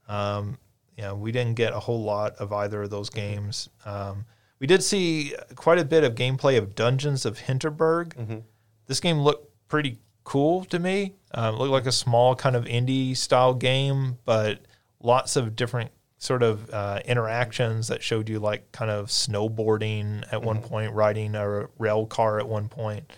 Um, 0.08 0.58
you 0.98 1.04
know, 1.04 1.16
we 1.16 1.32
didn't 1.32 1.56
get 1.56 1.74
a 1.74 1.80
whole 1.80 2.04
lot 2.04 2.36
of 2.36 2.52
either 2.52 2.84
of 2.84 2.90
those 2.90 3.10
games. 3.10 3.70
Um, 3.86 4.26
we 4.60 4.68
did 4.68 4.84
see 4.84 5.34
quite 5.56 5.80
a 5.80 5.86
bit 5.86 6.04
of 6.04 6.16
gameplay 6.16 6.58
of 6.58 6.76
Dungeons 6.76 7.26
of 7.26 7.40
Hinterberg. 7.40 8.14
Mm-hmm. 8.14 8.40
This 8.88 9.00
game 9.00 9.20
looked 9.20 9.48
pretty 9.68 10.00
cool 10.24 10.66
to 10.66 10.80
me. 10.80 11.16
Um, 11.34 11.56
it 11.56 11.58
looked 11.58 11.72
like 11.72 11.86
a 11.86 11.92
small 11.92 12.36
kind 12.36 12.56
of 12.56 12.66
indie 12.66 13.16
style 13.16 13.54
game, 13.54 14.18
but 14.26 14.60
lots 15.02 15.36
of 15.36 15.56
different 15.56 15.92
sort 16.18 16.44
of 16.44 16.70
uh, 16.70 17.00
interactions 17.06 17.88
that 17.88 18.04
showed 18.04 18.30
you 18.30 18.38
like 18.38 18.72
kind 18.72 18.92
of 18.92 19.08
snowboarding 19.08 20.24
at 20.32 20.44
one 20.44 20.62
point, 20.62 20.94
riding 20.94 21.34
a 21.34 21.68
rail 21.80 22.06
car 22.06 22.40
at 22.40 22.48
one 22.48 22.70
point. 22.70 23.12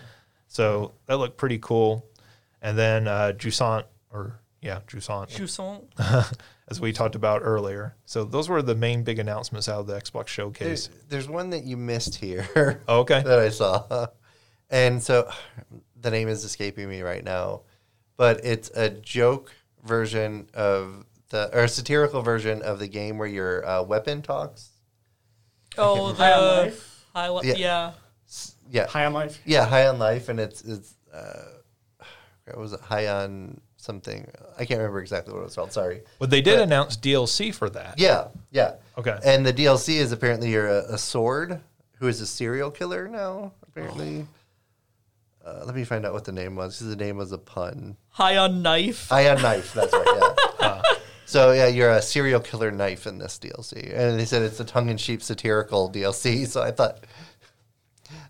So 0.47 0.93
that 1.07 1.17
looked 1.17 1.37
pretty 1.37 1.57
cool. 1.57 2.05
And 2.63 2.77
then 2.77 3.07
uh, 3.07 3.33
Jusant, 3.35 3.83
or 4.11 4.39
yeah, 4.61 4.79
Jusant, 4.87 5.29
Jusant. 5.29 5.83
as 6.69 6.79
we 6.79 6.93
talked 6.93 7.15
about 7.15 7.41
earlier. 7.43 7.95
So 8.05 8.23
those 8.23 8.47
were 8.47 8.61
the 8.61 8.73
main 8.73 9.03
big 9.03 9.19
announcements 9.19 9.67
out 9.67 9.81
of 9.81 9.87
the 9.87 9.99
Xbox 9.99 10.27
showcase. 10.27 10.87
There's, 10.87 10.89
there's 11.09 11.29
one 11.29 11.49
that 11.49 11.65
you 11.65 11.75
missed 11.75 12.15
here 12.15 12.81
Oh, 12.87 13.01
okay. 13.01 13.21
that 13.25 13.37
I 13.37 13.49
saw. 13.49 14.07
And 14.69 15.03
so 15.03 15.29
the 16.01 16.09
name 16.09 16.29
is 16.29 16.45
escaping 16.45 16.87
me 16.89 17.01
right 17.01 17.23
now, 17.23 17.63
but 18.17 18.43
it's 18.45 18.69
a 18.69 18.89
joke 18.89 19.53
version 19.83 20.47
of 20.53 21.05
the, 21.29 21.49
or 21.53 21.65
a 21.65 21.67
satirical 21.67 22.21
version 22.21 22.61
of 22.61 22.79
the 22.79 22.87
game 22.87 23.17
where 23.17 23.27
your 23.27 23.67
uh, 23.67 23.83
weapon 23.83 24.21
talks. 24.21 24.69
Oh, 25.77 26.13
the 26.13 26.15
High 26.15 26.31
on 26.31 26.57
Life? 26.65 27.05
High 27.13 27.29
li- 27.29 27.41
Yeah. 27.49 27.55
yeah. 27.57 27.91
Yeah. 28.71 28.87
High 28.87 29.05
on 29.05 29.13
Life. 29.13 29.41
Yeah, 29.43 29.65
High 29.65 29.87
on 29.87 29.99
Life, 29.99 30.29
and 30.29 30.39
it's, 30.39 30.61
it's, 30.61 30.95
uh, 31.13 31.43
what 32.45 32.57
was 32.57 32.73
it? 32.73 32.79
High 32.81 33.07
on 33.07 33.59
something. 33.77 34.29
I 34.57 34.65
can't 34.65 34.79
remember 34.79 34.99
exactly 34.99 35.33
what 35.33 35.41
it 35.41 35.45
was 35.45 35.55
called. 35.55 35.71
Sorry. 35.73 36.01
But 36.19 36.29
they 36.29 36.41
did 36.41 36.57
But- 36.57 36.63
announce 36.63 36.97
DLC 36.97 37.53
for 37.53 37.69
that. 37.71 37.95
Yeah, 37.99 38.27
yeah. 38.51 38.75
Okay. 38.97 39.17
And 39.25 39.45
the 39.45 39.53
DLC 39.53 39.95
is 39.95 40.11
apparently 40.11 40.51
you're 40.51 40.67
a, 40.69 40.93
a 40.93 40.97
sword 40.97 41.59
who 41.99 42.07
is 42.07 42.21
a 42.21 42.27
serial 42.27 42.69
killer 42.71 43.07
now. 43.07 43.53
Apparently, 43.67 44.25
uh, 45.45 45.63
let 45.65 45.75
me 45.75 45.83
find 45.83 46.05
out 46.05 46.13
what 46.13 46.25
the 46.25 46.31
name 46.31 46.55
was. 46.55 46.79
'cause 46.79 46.87
the 46.87 46.95
name 46.95 47.17
was 47.17 47.31
a 47.31 47.37
pun. 47.37 47.97
High 48.09 48.37
on 48.37 48.61
knife. 48.61 49.09
High 49.09 49.29
on 49.29 49.41
knife. 49.41 49.73
That's 49.73 49.93
right. 49.93 50.33
Yeah. 50.61 50.81
So 51.25 51.51
yeah, 51.53 51.65
you're 51.67 51.89
a 51.89 52.01
serial 52.01 52.39
killer 52.41 52.69
knife 52.69 53.07
in 53.07 53.17
this 53.17 53.39
DLC, 53.39 53.91
and 53.97 54.19
they 54.19 54.25
said 54.25 54.43
it's 54.43 54.59
a 54.59 54.65
tongue-in-cheek 54.65 55.21
satirical 55.21 55.89
DLC. 55.89 56.45
So 56.45 56.61
I 56.61 56.69
thought. 56.69 57.05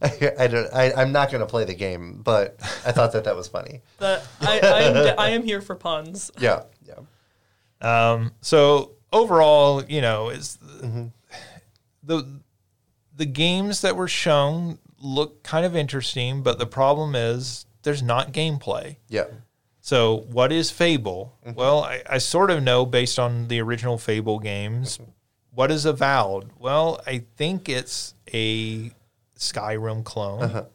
I, 0.02 0.32
I 0.40 0.48
don't. 0.48 0.74
I, 0.74 0.94
I'm 0.94 1.12
not 1.12 1.32
going 1.32 1.42
to 1.42 1.48
play 1.48 1.66
the 1.66 1.74
game, 1.74 2.22
but 2.24 2.58
I 2.86 2.92
thought 2.92 3.14
that 3.14 3.24
that 3.24 3.36
was 3.36 3.48
funny. 3.48 3.82
That 4.00 4.26
I, 4.42 4.60
I, 4.60 4.82
am, 4.82 5.20
I 5.20 5.30
am 5.30 5.44
here 5.44 5.62
for 5.62 5.76
puns. 5.76 6.32
Yeah, 6.40 6.64
yeah. 6.86 7.00
Um, 7.82 8.32
so 8.42 8.92
overall, 9.12 9.84
you 9.84 10.02
know, 10.02 10.30
is 10.30 10.58
mm-hmm. 10.64 11.08
the 12.04 12.40
the 13.16 13.26
games 13.26 13.82
that 13.82 13.96
were 13.96 14.08
shown 14.08 14.80
look 15.00 15.44
kind 15.44 15.66
of 15.66 15.76
interesting, 15.76 16.44
but 16.44 16.60
the 16.60 16.66
problem 16.66 17.16
is 17.16 17.66
there's 17.84 18.02
not 18.04 18.34
gameplay. 18.34 18.98
Yeah. 19.10 19.26
So 19.82 20.26
what 20.32 20.52
is 20.52 20.72
Fable? 20.72 21.38
Mm-hmm. 21.46 21.56
Well, 21.58 21.84
I, 21.84 22.02
I 22.10 22.18
sort 22.18 22.52
of 22.52 22.64
know 22.64 22.86
based 22.86 23.20
on 23.20 23.50
the 23.50 23.62
original 23.62 23.98
Fable 23.98 24.40
games. 24.40 24.98
Mm-hmm. 24.98 25.12
What 25.56 25.72
is 25.72 25.86
Avowed? 25.86 26.52
Well, 26.58 27.02
I 27.06 27.26
think 27.36 27.70
it's 27.70 28.16
a 28.34 28.92
Skyrim 29.52 30.04
clone. 30.04 30.66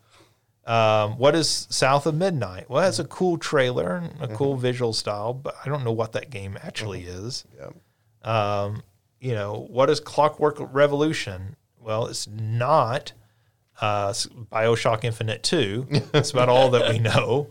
Um, 0.68 1.16
what 1.16 1.34
is 1.34 1.66
South 1.70 2.06
of 2.06 2.14
Midnight? 2.14 2.68
Well, 2.68 2.86
it's 2.86 2.98
a 2.98 3.04
cool 3.04 3.38
trailer 3.38 3.96
and 3.96 4.20
a 4.20 4.34
cool 4.36 4.54
visual 4.54 4.92
style, 4.92 5.32
but 5.32 5.54
I 5.64 5.68
don't 5.70 5.82
know 5.82 5.92
what 5.92 6.12
that 6.12 6.28
game 6.28 6.58
actually 6.62 7.04
is. 7.04 7.46
Yeah. 7.56 7.70
Um, 8.22 8.82
you 9.18 9.32
know, 9.32 9.66
what 9.70 9.88
is 9.88 9.98
Clockwork 9.98 10.56
Revolution? 10.58 11.56
Well, 11.80 12.06
it's 12.06 12.28
not 12.28 13.14
uh, 13.80 14.10
Bioshock 14.10 15.04
Infinite 15.04 15.42
2. 15.42 15.86
That's 16.12 16.32
about 16.32 16.50
all 16.50 16.70
that 16.72 16.90
we 16.90 16.98
know. 16.98 17.48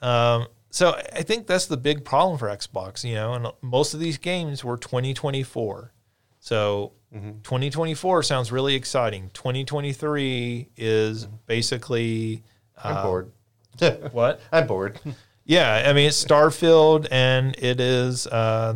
Um, 0.00 0.46
so 0.70 0.98
I 1.12 1.22
think 1.22 1.46
that's 1.46 1.66
the 1.66 1.76
big 1.76 2.04
problem 2.04 2.38
for 2.38 2.46
Xbox, 2.48 3.02
you 3.02 3.16
know, 3.16 3.34
and 3.34 3.48
most 3.60 3.92
of 3.92 3.98
these 3.98 4.18
games 4.18 4.62
were 4.64 4.76
2024. 4.76 5.92
So 6.38 6.92
2024 7.12 8.22
sounds 8.22 8.52
really 8.52 8.74
exciting. 8.74 9.30
2023 9.34 10.68
is 10.76 11.26
basically 11.46 12.44
I'm 12.82 13.04
bored. 13.04 13.32
what? 14.12 14.40
I'm 14.52 14.66
bored. 14.66 15.00
Yeah, 15.44 15.84
I 15.86 15.92
mean 15.92 16.06
it's 16.06 16.24
Starfield 16.24 17.08
and 17.10 17.56
it 17.58 17.80
is 17.80 18.26
uh, 18.28 18.74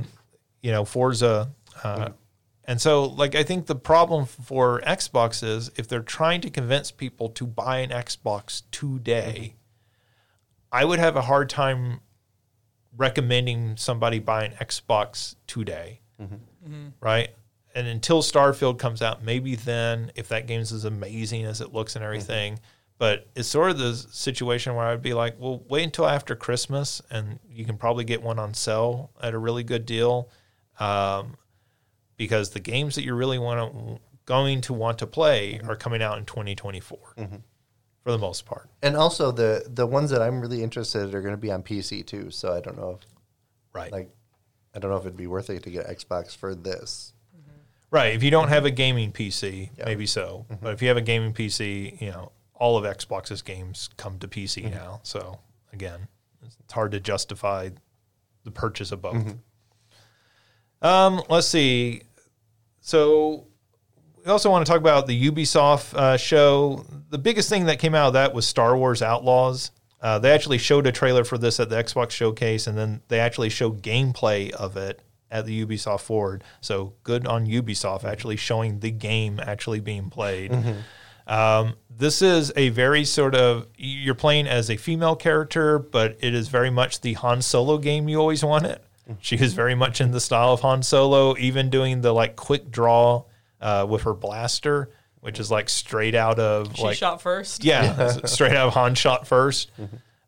you 0.63 0.73
know 0.73 0.85
Forza, 0.85 1.51
uh, 1.85 2.09
and 2.65 2.81
so 2.81 3.05
like 3.05 3.35
I 3.37 3.45
think 3.45 3.67
the 3.67 3.77
problem 3.77 4.27
for 4.27 4.81
Xbox 4.81 5.45
is 5.45 5.71
if 5.77 5.87
they're 5.87 6.01
trying 6.03 6.41
to 6.41 6.51
convince 6.51 6.91
people 6.91 7.29
to 7.31 7.47
buy 7.47 7.79
an 7.79 7.91
Xbox 7.91 8.63
today, 8.73 9.55
I 10.73 10.85
would 10.85 10.99
have 10.99 11.15
a 11.15 11.23
hard 11.23 11.49
time 11.49 12.01
recommending 12.97 13.77
somebody 13.77 14.19
buy 14.19 14.45
an 14.45 14.53
Xbox 14.53 15.37
today, 15.47 16.01
right? 17.01 17.31
And 17.75 17.87
until 17.87 18.23
Starfield 18.23 18.79
comes 18.79 19.03
out, 19.03 19.25
maybe 19.25 19.57
then 19.57 20.13
if 20.15 20.29
that 20.29 20.47
game's 20.47 20.73
as 20.73 20.85
amazing 20.85 21.45
as 21.45 21.61
it 21.61 21.73
looks 21.73 21.97
and 21.97 22.03
mm-hmm. 22.03 22.15
everything. 22.15 22.61
But 22.99 23.27
it's 23.35 23.49
sort 23.49 23.71
of 23.71 23.79
the 23.79 23.95
situation 23.95 24.77
where 24.77 24.87
I'd 24.87 25.03
be 25.03 25.15
like, 25.15 25.35
well, 25.39 25.65
wait 25.69 25.83
until 25.83 26.07
after 26.07 26.37
Christmas, 26.37 27.03
and 27.11 27.41
you 27.51 27.65
can 27.65 27.77
probably 27.77 28.05
get 28.05 28.23
one 28.23 28.39
on 28.39 28.55
sale 28.55 29.11
at 29.21 29.35
a 29.35 29.39
really 29.39 29.65
good 29.65 29.85
deal, 29.85 30.31
um, 30.79 31.37
because 32.17 32.51
the 32.51 32.61
games 32.61 32.95
that 32.95 33.03
you're 33.03 33.17
really 33.17 33.39
want 33.39 33.73
to 33.73 34.01
going 34.27 34.61
to 34.63 34.73
want 34.73 34.99
to 34.99 35.07
play 35.07 35.55
mm-hmm. 35.55 35.69
are 35.69 35.77
coming 35.77 36.01
out 36.01 36.19
in 36.19 36.25
2024 36.25 36.99
mm-hmm. 37.19 37.37
for 38.05 38.13
the 38.13 38.19
most 38.19 38.47
part. 38.47 38.71
And 38.81 38.97
also 38.97 39.33
the 39.33 39.67
the 39.69 39.87
ones 39.87 40.11
that 40.11 40.23
I'm 40.23 40.41
really 40.41 40.63
interested 40.63 41.09
in 41.09 41.15
are 41.15 41.21
going 41.21 41.35
to 41.35 41.37
be 41.37 41.51
on 41.51 41.65
PC 41.65 42.07
too. 42.07 42.31
So 42.31 42.55
I 42.55 42.61
don't 42.61 42.79
know 42.79 42.99
if 43.01 43.07
Right. 43.75 43.91
like 43.91 44.11
I 44.75 44.79
don't 44.79 44.91
know 44.91 44.97
if 44.97 45.05
it'd 45.05 45.17
be 45.17 45.27
worth 45.27 45.51
it 45.51 45.63
to 45.65 45.71
get 45.71 45.87
Xbox 45.87 46.37
for 46.37 46.55
this. 46.55 47.13
Right. 47.95 48.13
If 48.13 48.25
you 48.25 48.33
don't 48.33 48.49
have 48.49 48.65
a 48.65 48.73
gaming 48.73 49.13
PC, 49.13 49.71
maybe 49.87 50.05
so. 50.05 50.47
But 50.61 50.73
if 50.73 50.83
you 50.83 50.89
have 50.89 50.97
a 50.97 51.01
gaming 51.01 51.33
PC, 51.33 52.01
you 52.01 52.11
know, 52.11 52.33
all 52.53 52.77
of 52.77 52.83
Xbox's 52.83 53.41
games 53.41 53.89
come 53.97 54.19
to 54.19 54.27
PC 54.27 54.69
now. 54.69 54.99
So 55.05 55.39
again, 55.73 56.09
it's 56.45 56.57
hard 56.73 56.91
to 56.91 56.99
justify 56.99 57.69
the 58.43 58.51
purchase 58.51 58.91
of 58.91 59.01
both. 59.01 59.37
Um, 60.83 61.23
let's 61.29 61.47
see. 61.47 62.03
So 62.81 63.47
we 64.25 64.31
also 64.33 64.51
want 64.51 64.67
to 64.67 64.73
talk 64.73 64.81
about 64.81 65.07
the 65.07 65.31
Ubisoft 65.31 65.95
uh, 65.95 66.17
show. 66.17 66.85
The 67.11 67.19
biggest 67.19 67.49
thing 67.49 67.67
that 67.67 67.79
came 67.79 67.95
out 67.95 68.09
of 68.09 68.13
that 68.15 68.35
was 68.35 68.45
Star 68.45 68.77
Wars 68.77 69.03
Outlaws. 69.03 69.71
Uh, 70.01 70.19
they 70.19 70.33
actually 70.33 70.59
showed 70.59 70.89
a 70.89 70.93
trailer 70.93 71.23
for 71.23 71.39
this 71.39 71.61
at 71.61 71.71
the 71.71 71.77
Xbox 71.77 72.11
showcase, 72.11 72.67
and 72.67 72.77
then 72.77 73.03
they 73.07 73.21
actually 73.21 73.51
showed 73.51 73.83
gameplay 73.83 74.51
of 74.51 74.77
it 74.77 75.01
at 75.35 75.45
the 75.45 75.67
Ubisoft 75.67 76.01
Forward. 76.01 76.43
So 76.63 76.95
good 77.03 77.27
on 77.27 77.47
Ubisoft 77.47 78.05
actually 78.05 78.37
showing 78.37 78.81
the 78.81 78.91
game 78.91 79.39
actually 79.43 79.81
being 79.81 80.09
played. 80.09 80.55
Um, 81.27 81.75
this 81.91 82.23
is 82.23 82.53
a 82.57 82.69
very 82.69 83.05
sort 83.05 83.35
of 83.35 83.67
you're 83.77 84.15
playing 84.15 84.47
as 84.47 84.71
a 84.71 84.77
female 84.77 85.17
character, 85.17 85.79
but 85.79 86.17
it 86.21 86.35
is 86.35 86.49
very 86.49 86.71
much 86.71 87.01
the 87.01 87.15
Han 87.15 87.43
Solo 87.43 87.79
game 87.79 88.09
you 88.09 88.19
always 88.19 88.45
wanted. 88.45 88.79
She 89.21 89.37
is 89.37 89.53
very 89.55 89.75
much 89.75 90.01
in 90.01 90.13
the 90.13 90.21
style 90.21 90.53
of 90.53 90.61
Han 90.61 90.83
Solo, 90.83 91.37
even 91.37 91.69
doing 91.69 92.01
the 92.01 92.13
like 92.13 92.37
quick 92.37 92.71
draw 92.71 93.25
uh, 93.61 93.87
with 93.89 94.03
her 94.03 94.15
blaster, 94.15 94.91
which 95.21 95.41
is 95.41 95.51
like 95.51 95.69
straight 95.69 96.15
out 96.15 96.39
of 96.39 96.77
She 96.77 96.83
like 96.83 96.97
shot 96.97 97.21
first. 97.21 97.65
yeah, 97.65 98.07
straight 98.27 98.53
out 98.53 98.69
of 98.69 98.75
Han 98.75 98.95
shot 98.95 99.25
1st 99.25 99.67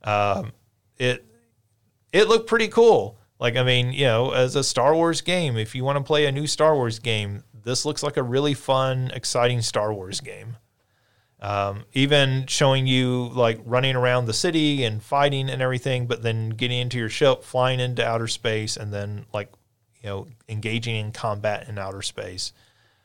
Um, 0.04 0.52
it 0.98 1.24
it 2.12 2.28
looked 2.28 2.46
pretty 2.48 2.68
cool. 2.68 3.15
Like 3.38 3.56
I 3.56 3.62
mean, 3.62 3.92
you 3.92 4.04
know, 4.04 4.30
as 4.32 4.56
a 4.56 4.64
Star 4.64 4.94
Wars 4.94 5.20
game, 5.20 5.56
if 5.56 5.74
you 5.74 5.84
want 5.84 5.98
to 5.98 6.04
play 6.04 6.26
a 6.26 6.32
new 6.32 6.46
Star 6.46 6.74
Wars 6.74 6.98
game, 6.98 7.42
this 7.64 7.84
looks 7.84 8.02
like 8.02 8.16
a 8.16 8.22
really 8.22 8.54
fun, 8.54 9.10
exciting 9.14 9.60
Star 9.62 9.92
Wars 9.92 10.20
game. 10.20 10.56
Um, 11.40 11.84
even 11.92 12.46
showing 12.46 12.86
you 12.86 13.28
like 13.34 13.60
running 13.64 13.94
around 13.94 14.24
the 14.24 14.32
city 14.32 14.84
and 14.84 15.02
fighting 15.02 15.50
and 15.50 15.60
everything, 15.60 16.06
but 16.06 16.22
then 16.22 16.50
getting 16.50 16.78
into 16.78 16.98
your 16.98 17.10
ship, 17.10 17.44
flying 17.44 17.78
into 17.78 18.06
outer 18.06 18.28
space, 18.28 18.76
and 18.76 18.92
then 18.92 19.26
like 19.34 19.52
you 20.02 20.08
know 20.08 20.26
engaging 20.48 20.96
in 20.96 21.12
combat 21.12 21.68
in 21.68 21.76
outer 21.76 22.02
space. 22.02 22.52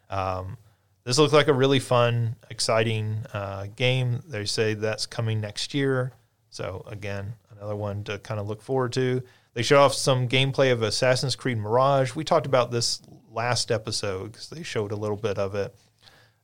Um, 0.09 0.57
this 1.03 1.17
looks 1.17 1.33
like 1.33 1.47
a 1.47 1.53
really 1.53 1.79
fun, 1.79 2.35
exciting 2.49 3.25
uh, 3.33 3.67
game. 3.75 4.21
They 4.27 4.45
say 4.45 4.75
that's 4.75 5.05
coming 5.05 5.41
next 5.41 5.73
year. 5.73 6.13
So 6.49 6.85
again, 6.87 7.33
another 7.61 7.75
one 7.75 8.03
to 8.05 8.17
kind 8.19 8.39
of 8.39 8.47
look 8.47 8.61
forward 8.61 8.91
to. 8.93 9.21
They 9.53 9.61
showed 9.61 9.79
off 9.79 9.93
some 9.93 10.27
gameplay 10.27 10.71
of 10.71 10.81
Assassin's 10.81 11.35
Creed 11.35 11.59
Mirage. 11.59 12.15
We 12.15 12.23
talked 12.23 12.47
about 12.47 12.71
this 12.71 13.01
last 13.31 13.71
episode 13.71 14.31
because 14.31 14.49
they 14.49 14.63
showed 14.63 14.91
a 14.91 14.95
little 14.95 15.17
bit 15.17 15.37
of 15.37 15.53
it. 15.53 15.75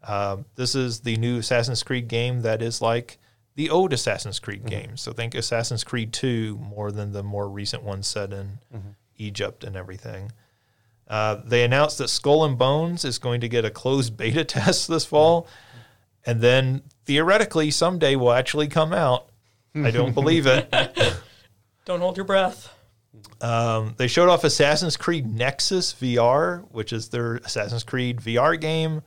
Um, 0.04 0.46
this 0.56 0.76
is 0.76 1.00
the 1.00 1.18
new 1.18 1.40
Assassin's 1.40 1.82
Creed 1.82 2.08
game 2.08 2.42
that 2.42 2.62
is 2.62 2.82
like 2.82 3.18
the 3.56 3.72
old 3.72 3.94
Assassin's 3.94 4.40
Creed 4.40 4.66
games. 4.68 5.02
So 5.02 5.12
think 5.12 5.34
Assassin's 5.34 5.84
Creed 5.84 6.14
2 6.14 6.58
more 6.58 6.92
than 6.92 7.14
the 7.14 7.24
more 7.24 7.50
recent 7.50 7.82
ones 7.82 8.06
set 8.06 8.32
in 8.32 8.60
Egypt 9.18 9.64
and 9.64 9.76
everything. 9.76 10.32
Uh, 11.08 11.36
they 11.44 11.64
announced 11.64 11.98
that 11.98 12.10
Skull 12.10 12.46
and 12.46 12.58
Bones 12.58 13.04
is 13.04 13.18
going 13.18 13.42
to 13.42 13.50
get 13.50 13.66
a 13.66 13.72
closed 13.72 14.16
beta 14.16 14.44
test 14.46 14.88
this 14.88 15.06
fall, 15.06 15.48
and 16.26 16.42
then 16.42 16.84
theoretically 17.06 17.72
someday 17.72 18.16
will 18.16 18.34
actually 18.34 18.68
come 18.68 18.94
out. 18.94 19.30
I 19.86 19.92
don't 19.92 20.14
believe 20.14 20.48
it. 20.48 20.74
Don't 21.86 22.02
hold 22.02 22.18
your 22.18 22.26
breath. 22.26 22.74
Um, 23.40 23.96
they 23.98 24.08
showed 24.08 24.28
off 24.28 24.44
Assassin's 24.44 24.98
Creed 24.98 25.26
Nexus 25.26 25.94
VR, 25.94 26.66
which 26.72 26.92
is 26.92 27.10
their 27.10 27.36
Assassin's 27.38 27.84
Creed 27.84 28.18
VR 28.18 28.60
game. 28.60 29.04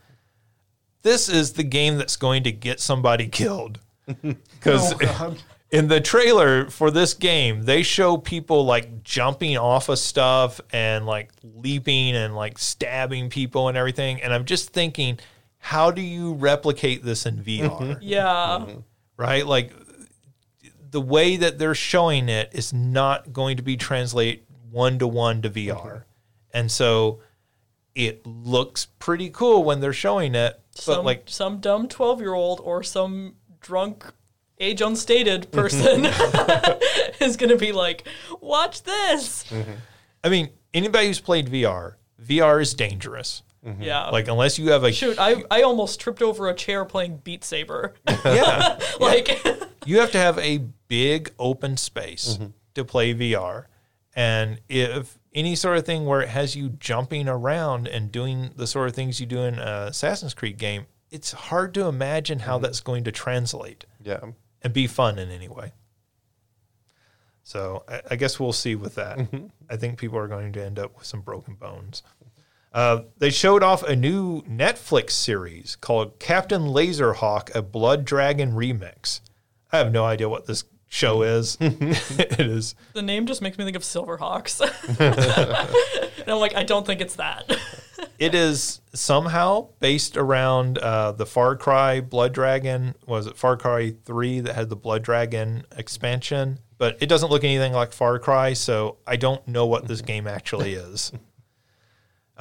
This 1.03 1.29
is 1.29 1.53
the 1.53 1.63
game 1.63 1.99
that's 1.99 2.17
going 2.17 2.45
to 2.45 2.53
get 2.53 2.81
somebody 2.81 3.29
killed. 3.29 3.81
Because 4.23 4.95
Oh, 5.03 5.37
in 5.71 5.89
the 5.89 6.01
trailer 6.01 6.69
for 6.69 6.91
this 6.91 7.15
game, 7.15 7.63
they 7.63 7.83
show 7.83 8.17
people 8.17 8.65
like 8.65 9.05
jumping 9.05 9.57
off 9.57 9.89
of 9.89 9.99
stuff 9.99 10.61
and 10.73 11.07
like 11.07 11.31
leaping 11.43 12.17
and 12.17 12.35
like 12.35 12.59
stabbing 12.59 13.31
people 13.31 13.69
and 13.69 13.77
everything. 13.79 14.21
And 14.21 14.33
I'm 14.35 14.47
just 14.47 14.71
thinking, 14.71 15.19
how 15.59 15.91
do 15.91 16.01
you 16.03 16.35
replicate 16.35 17.05
this 17.05 17.25
in 17.27 17.37
VR? 17.37 17.99
Yeah. 18.01 18.65
right? 19.17 19.47
Like 19.47 19.73
the 20.91 21.01
way 21.01 21.37
that 21.37 21.59
they're 21.59 21.75
showing 21.75 22.29
it 22.29 22.51
is 22.53 22.73
not 22.73 23.33
going 23.33 23.57
to 23.57 23.63
be 23.63 23.77
translate 23.77 24.45
one 24.71 24.99
to 24.99 25.07
one 25.07 25.43
to 25.43 25.51
VR. 25.51 25.77
Mm-hmm. 25.77 25.99
And 26.53 26.71
so 26.71 27.21
it 27.95 28.27
looks 28.27 28.87
pretty 28.99 29.31
cool 29.31 29.65
when 29.65 29.81
they're 29.81 29.93
showing 29.93 30.35
it, 30.35 30.61
but 30.87 31.05
like 31.05 31.25
some 31.27 31.59
dumb 31.61 31.89
12 31.89 32.21
year 32.21 32.35
old 32.35 32.61
or 32.63 32.83
some 32.83 33.37
drunk 33.61 34.05
age 34.59 34.81
unstated 34.81 35.51
mm-hmm. 35.51 35.61
person 35.61 36.07
is 37.21 37.37
going 37.37 37.51
to 37.51 37.57
be 37.57 37.73
like 37.73 38.07
watch 38.41 38.83
this 38.83 39.45
mm-hmm. 39.45 39.73
I 40.23 40.29
mean, 40.29 40.51
anybody 40.75 41.07
who's 41.07 41.21
played 41.21 41.51
VR, 41.51 41.95
VR 42.23 42.61
is 42.61 42.75
dangerous. 42.75 43.43
Mm-hmm. 43.67 43.83
yeah 43.83 44.09
Like 44.09 44.29
unless 44.29 44.59
you 44.59 44.71
have 44.71 44.85
a 44.85 44.93
shoot 44.93 45.19
I, 45.19 45.45
I 45.51 45.63
almost 45.63 46.01
tripped 46.01 46.23
over 46.23 46.49
a 46.49 46.55
chair 46.55 46.85
playing 46.85 47.19
beat 47.25 47.45
saber 47.45 47.95
yeah, 48.25 48.79
like 49.01 49.45
you 49.87 50.01
have 50.01 50.13
to 50.13 50.19
have 50.19 50.39
a 50.39 50.59
big 50.89 51.33
open 51.39 51.77
space 51.77 52.37
mm-hmm. 52.37 52.51
to 52.75 52.85
play 52.85 53.15
VR. 53.15 53.67
And 54.15 54.61
if 54.69 55.19
any 55.35 55.55
sort 55.55 55.79
of 55.79 55.87
thing 55.87 56.05
where 56.05 56.21
it 56.21 56.29
has 56.29 56.57
you 56.57 56.71
jumping 56.71 57.29
around 57.29 57.87
and 57.87 58.11
doing 58.11 58.51
the 58.57 58.67
sort 58.67 58.89
of 58.89 58.95
things 58.95 59.21
you 59.21 59.27
do 59.27 59.41
in 59.41 59.59
a 59.59 59.87
Assassin's 59.89 60.35
Creed 60.35 60.59
game, 60.59 60.87
it's 61.11 61.33
hard 61.33 61.75
to 61.75 61.87
imagine 61.87 62.41
how 62.41 62.57
mm-hmm. 62.57 62.65
that's 62.65 62.81
going 62.81 63.05
to 63.05 63.13
translate 63.13 63.85
Yeah. 64.03 64.21
and 64.63 64.73
be 64.73 64.87
fun 64.87 65.19
in 65.19 65.31
any 65.31 65.49
way. 65.49 65.73
So 67.43 67.85
I, 67.89 68.03
I 68.13 68.17
guess 68.17 68.39
we'll 68.39 68.53
see 68.53 68.75
with 68.75 68.97
that. 68.97 69.19
I 69.71 69.77
think 69.77 69.99
people 69.99 70.19
are 70.19 70.29
going 70.29 70.53
to 70.53 70.65
end 70.65 70.79
up 70.79 70.97
with 70.99 71.07
some 71.07 71.21
broken 71.21 71.55
bones. 71.55 72.03
Uh, 72.73 73.03
they 73.19 73.31
showed 73.31 73.63
off 73.63 73.83
a 73.83 73.97
new 73.97 74.43
Netflix 74.43 75.11
series 75.11 75.77
called 75.77 76.19
Captain 76.19 76.63
Laserhawk: 76.63 77.55
A 77.55 77.63
Blood 77.63 78.05
Dragon 78.05 78.53
Remix. 78.53 79.21
I 79.73 79.79
have 79.79 79.93
no 79.93 80.05
idea 80.05 80.29
what 80.29 80.47
this 80.47 80.65
show 80.89 81.23
is. 81.23 81.57
it 81.61 82.41
is 82.41 82.75
the 82.95 83.03
name 83.03 83.27
just 83.27 83.43
makes 83.43 83.57
me 83.59 83.65
think 83.65 83.77
of 83.77 83.83
silverhawks 83.83 84.61
and 86.21 86.29
i'm 86.29 86.41
like 86.41 86.57
i 86.57 86.65
don't 86.65 86.85
think 86.85 87.01
it's 87.01 87.15
that 87.15 87.49
it 88.19 88.35
is 88.35 88.81
somehow 88.93 89.69
based 89.81 90.17
around 90.17 90.79
uh, 90.79 91.13
the 91.13 91.27
Far 91.27 91.57
Cry 91.57 92.01
Blood 92.01 92.33
Dragon. 92.33 92.95
Was 93.07 93.27
it 93.27 93.37
Far 93.37 93.57
Cry 93.57 93.95
Three 94.05 94.41
that 94.41 94.55
had 94.55 94.69
the 94.69 94.77
Blood 94.77 95.03
Dragon 95.03 95.65
expansion? 95.77 96.59
But 96.79 96.99
it 97.01 97.07
doesn't 97.07 97.31
look 97.31 97.45
anything 97.45 97.73
like 97.73 97.93
Far 97.93 98.19
Cry, 98.19 98.53
so 98.53 98.99
I 99.07 99.17
don't 99.17 99.47
know 99.49 99.67
what 99.67 99.89
this 99.89 100.01
game 100.01 100.27
actually 100.27 100.75
is. 100.75 101.13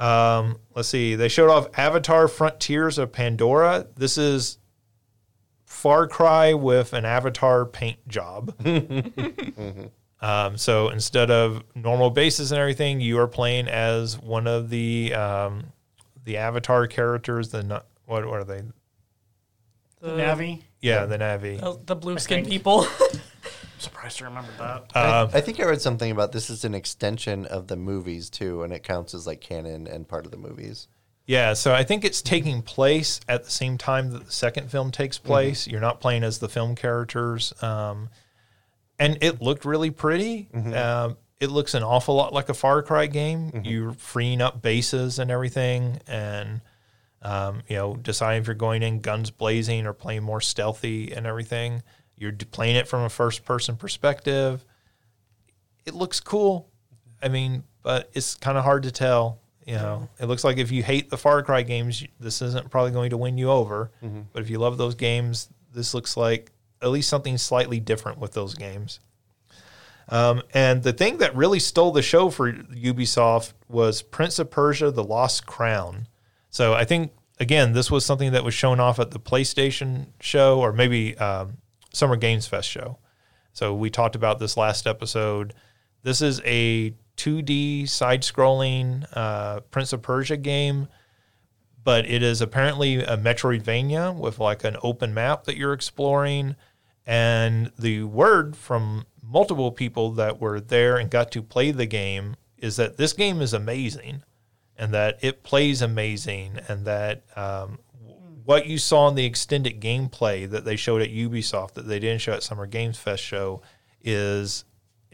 Um, 0.00 0.56
let's 0.74 0.88
see. 0.88 1.14
They 1.14 1.28
showed 1.28 1.50
off 1.50 1.68
Avatar: 1.78 2.26
Frontiers 2.26 2.98
of 2.98 3.12
Pandora. 3.12 3.86
This 3.96 4.16
is 4.18 4.58
Far 5.64 6.08
Cry 6.08 6.54
with 6.54 6.92
an 6.92 7.04
Avatar 7.04 7.66
paint 7.66 8.06
job. 8.08 8.54
Um, 10.22 10.58
so 10.58 10.90
instead 10.90 11.30
of 11.30 11.62
normal 11.74 12.10
bases 12.10 12.52
and 12.52 12.60
everything, 12.60 13.00
you 13.00 13.18
are 13.18 13.26
playing 13.26 13.68
as 13.68 14.18
one 14.18 14.46
of 14.46 14.68
the 14.68 15.14
um, 15.14 15.72
the 16.24 16.36
Avatar 16.36 16.86
characters. 16.86 17.48
The 17.48 17.62
nu- 17.62 17.80
what, 18.04 18.26
what 18.26 18.40
are 18.40 18.44
they? 18.44 18.62
the, 20.00 20.08
Navi. 20.08 20.62
Yeah, 20.80 21.06
the 21.06 21.18
Navi. 21.18 21.62
uh, 21.62 21.76
the 21.86 21.96
blue 21.96 22.18
skin 22.18 22.44
people 22.44 22.86
Surprised 23.80 24.18
to 24.18 24.24
remember 24.24 24.50
that. 24.58 24.82
Um, 24.94 25.30
I, 25.32 25.38
I 25.38 25.40
think 25.40 25.58
I 25.58 25.64
read 25.64 25.80
something 25.80 26.10
about 26.10 26.32
this 26.32 26.50
is 26.50 26.64
an 26.64 26.74
extension 26.74 27.46
of 27.46 27.66
the 27.68 27.76
movies 27.76 28.28
too, 28.30 28.62
and 28.62 28.72
it 28.72 28.82
counts 28.82 29.14
as 29.14 29.26
like 29.26 29.40
canon 29.40 29.86
and 29.86 30.06
part 30.06 30.24
of 30.26 30.30
the 30.30 30.36
movies. 30.36 30.86
yeah, 31.26 31.54
so 31.54 31.72
I 31.72 31.84
think 31.84 32.04
it's 32.04 32.22
taking 32.22 32.60
place 32.62 33.20
at 33.28 33.44
the 33.44 33.50
same 33.50 33.78
time 33.78 34.10
that 34.10 34.26
the 34.26 34.32
second 34.32 34.70
film 34.70 34.90
takes 34.90 35.16
place. 35.18 35.66
You're 35.66 35.80
not 35.80 36.00
playing 36.00 36.24
as 36.24 36.38
the 36.38 36.48
film 36.48 36.74
characters, 36.74 37.52
um, 37.62 38.10
and 38.98 39.16
it 39.22 39.40
looked 39.40 39.64
really 39.64 39.90
pretty. 39.90 40.48
Um, 40.54 41.16
it 41.40 41.50
looks 41.50 41.72
an 41.74 41.82
awful 41.82 42.16
lot 42.16 42.34
like 42.34 42.48
a 42.50 42.54
Far 42.54 42.82
Cry 42.82 43.06
game. 43.06 43.62
You're 43.64 43.92
freeing 43.92 44.42
up 44.42 44.60
bases 44.60 45.18
and 45.18 45.30
everything, 45.30 46.00
and 46.06 46.60
um, 47.22 47.62
you 47.68 47.76
know, 47.76 47.96
deciding 47.96 48.42
if 48.42 48.46
you're 48.46 48.54
going 48.56 48.82
in 48.82 49.00
guns 49.00 49.30
blazing 49.30 49.86
or 49.86 49.92
playing 49.94 50.22
more 50.22 50.40
stealthy 50.42 51.12
and 51.12 51.26
everything. 51.26 51.82
You're 52.20 52.32
playing 52.32 52.76
it 52.76 52.86
from 52.86 53.02
a 53.02 53.08
first 53.08 53.44
person 53.46 53.76
perspective. 53.76 54.64
It 55.86 55.94
looks 55.94 56.20
cool. 56.20 56.68
I 57.22 57.28
mean, 57.28 57.64
but 57.82 58.10
it's 58.12 58.34
kind 58.34 58.58
of 58.58 58.62
hard 58.62 58.82
to 58.84 58.90
tell. 58.92 59.40
You 59.66 59.74
know, 59.76 60.08
it 60.20 60.26
looks 60.26 60.44
like 60.44 60.58
if 60.58 60.70
you 60.70 60.82
hate 60.82 61.08
the 61.10 61.16
Far 61.16 61.42
Cry 61.42 61.62
games, 61.62 62.04
this 62.18 62.42
isn't 62.42 62.70
probably 62.70 62.90
going 62.92 63.10
to 63.10 63.16
win 63.16 63.38
you 63.38 63.50
over. 63.50 63.90
But 64.32 64.42
if 64.42 64.50
you 64.50 64.58
love 64.58 64.76
those 64.78 64.94
games, 64.94 65.48
this 65.72 65.94
looks 65.94 66.16
like 66.16 66.52
at 66.82 66.90
least 66.90 67.08
something 67.08 67.38
slightly 67.38 67.80
different 67.80 68.18
with 68.18 68.32
those 68.32 68.54
games. 68.54 69.00
Um, 70.10 70.42
and 70.52 70.82
the 70.82 70.92
thing 70.92 71.18
that 71.18 71.34
really 71.34 71.60
stole 71.60 71.92
the 71.92 72.02
show 72.02 72.30
for 72.30 72.52
Ubisoft 72.52 73.52
was 73.68 74.02
Prince 74.02 74.38
of 74.38 74.50
Persia: 74.50 74.90
The 74.90 75.04
Lost 75.04 75.46
Crown. 75.46 76.06
So 76.50 76.74
I 76.74 76.84
think 76.84 77.12
again, 77.38 77.72
this 77.72 77.90
was 77.90 78.04
something 78.04 78.32
that 78.32 78.44
was 78.44 78.52
shown 78.52 78.78
off 78.78 78.98
at 78.98 79.12
the 79.12 79.20
PlayStation 79.20 80.08
show 80.20 80.60
or 80.60 80.72
maybe 80.72 81.16
um, 81.18 81.56
Summer 81.92 82.16
Games 82.16 82.46
Fest 82.46 82.68
show. 82.68 82.98
So 83.52 83.74
we 83.74 83.90
talked 83.90 84.14
about 84.14 84.38
this 84.38 84.56
last 84.56 84.86
episode. 84.86 85.54
This 86.02 86.22
is 86.22 86.40
a 86.44 86.94
2D 87.16 87.88
side-scrolling 87.88 89.06
uh, 89.12 89.60
Prince 89.60 89.92
of 89.92 90.02
Persia 90.02 90.36
game, 90.36 90.88
but 91.82 92.06
it 92.06 92.22
is 92.22 92.40
apparently 92.40 93.02
a 93.02 93.16
Metroidvania 93.16 94.14
with 94.14 94.38
like 94.38 94.64
an 94.64 94.76
open 94.82 95.12
map 95.12 95.44
that 95.44 95.56
you're 95.56 95.72
exploring. 95.72 96.56
And 97.06 97.72
the 97.78 98.04
word 98.04 98.56
from 98.56 99.06
multiple 99.22 99.72
people 99.72 100.12
that 100.12 100.40
were 100.40 100.60
there 100.60 100.96
and 100.96 101.10
got 101.10 101.30
to 101.32 101.42
play 101.42 101.70
the 101.70 101.86
game 101.86 102.36
is 102.56 102.76
that 102.76 102.96
this 102.96 103.12
game 103.12 103.40
is 103.40 103.52
amazing 103.52 104.22
and 104.76 104.94
that 104.94 105.18
it 105.22 105.42
plays 105.42 105.82
amazing 105.82 106.58
and 106.68 106.86
that 106.86 107.22
um, 107.36 107.78
what 108.44 108.66
you 108.66 108.78
saw 108.78 109.08
in 109.08 109.14
the 109.14 109.24
extended 109.24 109.80
gameplay 109.80 110.48
that 110.48 110.64
they 110.64 110.76
showed 110.76 111.02
at 111.02 111.10
Ubisoft 111.10 111.74
that 111.74 111.86
they 111.86 111.98
didn't 111.98 112.20
show 112.20 112.32
at 112.32 112.42
Summer 112.42 112.66
Games 112.66 112.98
Fest 112.98 113.22
show 113.22 113.62
is 114.02 114.64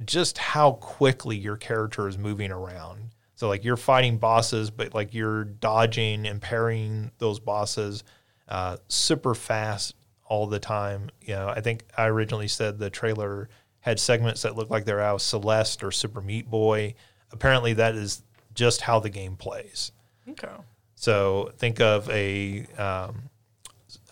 just 0.05 0.39
how 0.39 0.73
quickly 0.73 1.37
your 1.37 1.57
character 1.57 2.09
is 2.09 2.19
moving 2.19 2.51
around. 2.51 3.11
So 3.35 3.49
like 3.49 3.65
you're 3.65 3.77
fighting 3.77 4.19
bosses, 4.19 4.71
but 4.71 4.95
like 4.95 5.15
you're 5.15 5.45
dodging 5.45 6.27
and 6.27 6.41
parrying 6.41 7.11
those 7.19 7.39
bosses 7.39 8.05
uh, 8.49 8.77
super 8.89 9.35
fast 9.35 9.95
all 10.25 10.47
the 10.47 10.61
time. 10.61 11.11
You 11.21 11.35
know, 11.35 11.49
I 11.49 11.61
think 11.61 11.85
I 11.97 12.07
originally 12.07 12.49
said 12.49 12.79
the 12.79 12.91
trailer 12.91 13.49
had 13.81 14.01
segments 14.01 14.43
that 14.43 14.57
looked 14.57 14.71
like 14.71 14.85
they're 14.85 15.01
out 15.01 15.17
of 15.17 15.23
Celeste 15.23 15.83
or 15.83 15.91
Super 15.91 16.21
Meat 16.21 16.51
Boy. 16.51 16.95
Apparently, 17.31 17.75
that 17.75 17.95
is 17.95 18.23
just 18.55 18.81
how 18.81 19.01
the 19.01 19.11
game 19.11 19.37
plays. 19.37 19.93
okay 20.29 20.49
So 20.97 21.53
think 21.59 21.81
of 21.81 22.11
a, 22.11 22.67
um, 22.79 23.31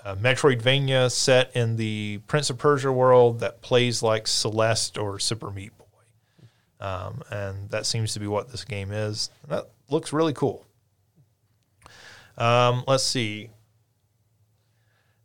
a 0.04 0.14
Metroidvania 0.16 1.10
set 1.10 1.50
in 1.56 1.76
the 1.76 2.20
Prince 2.26 2.50
of 2.50 2.58
Persia 2.58 2.92
world 2.92 3.40
that 3.40 3.62
plays 3.62 4.02
like 4.02 4.26
Celeste 4.26 4.98
or 4.98 5.18
Super 5.18 5.50
Meat 5.50 5.72
Boy. 5.76 5.84
Um, 6.86 7.22
and 7.30 7.70
that 7.70 7.86
seems 7.86 8.12
to 8.12 8.20
be 8.20 8.26
what 8.26 8.50
this 8.50 8.64
game 8.64 8.92
is. 8.92 9.30
That 9.48 9.70
looks 9.88 10.12
really 10.12 10.34
cool. 10.34 10.66
Um, 12.36 12.84
let's 12.86 13.04
see. 13.04 13.50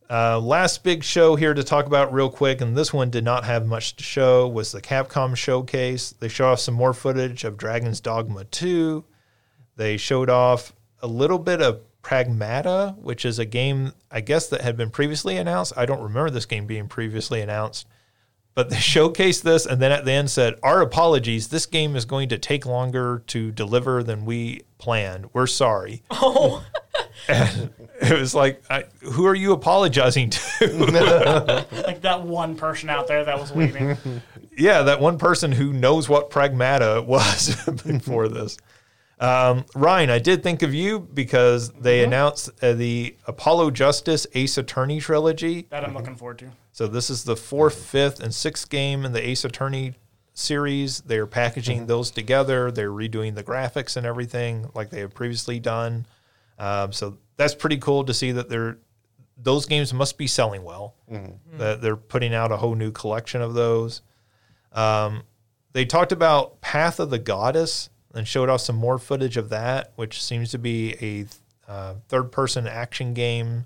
Uh, 0.10 0.40
last 0.40 0.84
big 0.84 1.03
show 1.03 1.36
here 1.36 1.53
to 1.53 1.64
talk 1.64 1.86
about 1.86 2.11
real 2.11 2.30
quick, 2.30 2.61
and 2.61 2.76
this 2.76 2.91
one 2.94 3.11
did 3.11 3.23
not 3.23 3.44
have 3.44 3.68
much 3.68 3.95
to 3.98 4.03
show, 4.03 4.48
was 4.48 4.72
the 4.72 4.81
Capcom 4.81 5.36
showcase. 5.36 6.15
They 6.19 6.30
show 6.30 6.48
off 6.48 6.61
some 6.61 6.73
more 6.73 6.94
footage 6.94 7.44
of 7.44 7.57
Dragon's 7.57 7.99
Dogma 7.99 8.45
2. 8.45 9.03
They 9.76 9.98
showed 9.98 10.30
off 10.30 10.73
a 11.01 11.07
little 11.07 11.39
bit 11.39 11.61
of 11.61 11.81
Pragmata, 12.03 12.97
which 12.97 13.26
is 13.26 13.39
a 13.39 13.45
game, 13.45 13.93
I 14.09 14.21
guess, 14.21 14.47
that 14.49 14.61
had 14.61 14.77
been 14.77 14.89
previously 14.89 15.38
announced. 15.38 15.73
I 15.76 15.85
don't 15.85 16.01
remember 16.01 16.30
this 16.30 16.45
game 16.45 16.65
being 16.65 16.88
previously 16.88 17.41
announced, 17.41 17.88
but 18.55 18.69
they 18.69 18.76
showcased 18.77 19.43
this 19.43 19.65
and 19.65 19.81
then 19.81 19.91
at 19.91 20.05
the 20.05 20.11
end 20.11 20.31
said, 20.31 20.55
Our 20.63 20.81
apologies, 20.81 21.49
this 21.49 21.65
game 21.65 21.95
is 21.95 22.05
going 22.05 22.30
to 22.30 22.38
take 22.38 22.65
longer 22.65 23.23
to 23.27 23.51
deliver 23.51 24.01
than 24.01 24.26
we 24.26 24.61
planned. 24.77 25.30
We're 25.34 25.47
sorry. 25.47 26.03
oh 26.11 26.65
and 27.27 27.69
it 28.01 28.17
was 28.17 28.34
like, 28.34 28.63
I, 28.69 28.85
who 29.01 29.26
are 29.26 29.35
you 29.35 29.51
apologizing 29.51 30.30
to? 30.31 30.39
Like 31.85 32.01
that 32.01 32.23
one 32.23 32.55
person 32.55 32.89
out 32.89 33.07
there 33.07 33.26
that 33.26 33.39
was 33.39 33.51
waiting. 33.51 33.97
yeah, 34.57 34.84
that 34.84 34.99
one 34.99 35.17
person 35.17 35.51
who 35.51 35.73
knows 35.73 36.07
what 36.07 36.30
pragmata 36.30 37.05
was 37.05 37.55
before 37.84 38.30
this. 38.30 38.57
Um, 39.20 39.66
Ryan, 39.76 40.10
I 40.10 40.20
did 40.20 40.44
think 40.44 40.62
of 40.62 40.74
you 40.74 41.00
because 41.00 41.72
they 41.74 42.04
announced 42.04 42.50
uh, 42.64 42.74
the 42.74 43.16
Apollo 43.28 43.72
Justice 43.72 44.26
Ace 44.34 44.58
Attorney 44.58 45.00
trilogy. 45.02 45.68
that 45.70 45.84
I'm 45.84 45.94
looking 45.94 46.16
forward 46.16 46.40
to. 46.40 46.52
So 46.72 46.88
this 46.88 47.10
is 47.10 47.26
the 47.26 47.36
fourth, 47.36 47.84
fifth, 47.84 48.22
and 48.22 48.34
sixth 48.34 48.70
game 48.70 49.04
in 49.04 49.12
the 49.12 49.28
Ace 49.28 49.44
Attorney 49.44 49.96
series. 50.34 51.02
They're 51.02 51.28
packaging 51.28 51.88
those 51.88 52.12
together. 52.12 52.72
They're 52.72 52.91
redoing 52.91 53.36
the 53.36 53.44
graphics 53.44 53.98
and 53.98 54.06
everything 54.06 54.70
like 54.74 54.90
they 54.90 55.02
have 55.02 55.14
previously 55.14 55.60
done. 55.60 56.06
Um, 56.58 56.94
so 56.94 57.18
that's 57.36 57.56
pretty 57.56 57.78
cool 57.78 58.06
to 58.06 58.14
see 58.14 58.32
that 58.32 58.48
they're 58.50 58.78
those 59.41 59.66
games 59.66 59.94
must 59.94 60.18
be 60.18 60.28
selling 60.28 60.64
well. 60.64 60.96
That 61.58 61.82
they're 61.82 61.96
putting 61.96 62.34
out 62.34 62.52
a 62.52 62.58
whole 62.58 62.76
new 62.76 62.91
collection 62.91 63.41
of 63.41 63.54
those. 63.54 64.02
Um, 64.74 65.24
they 65.74 65.86
talked 65.86 66.12
about 66.12 66.60
Path 66.62 67.00
of 67.00 67.10
the 67.10 67.20
Goddess 67.20 67.90
and 68.14 68.27
showed 68.27 68.49
off 68.49 68.61
some 68.61 68.76
more 68.76 68.98
footage 68.98 69.38
of 69.38 69.49
that, 69.49 69.91
which 69.95 70.22
seems 70.23 70.52
to 70.52 70.57
be 70.57 70.95
a 71.68 71.72
uh, 71.72 71.95
third-person 72.07 72.68
action 72.68 73.14
game 73.14 73.65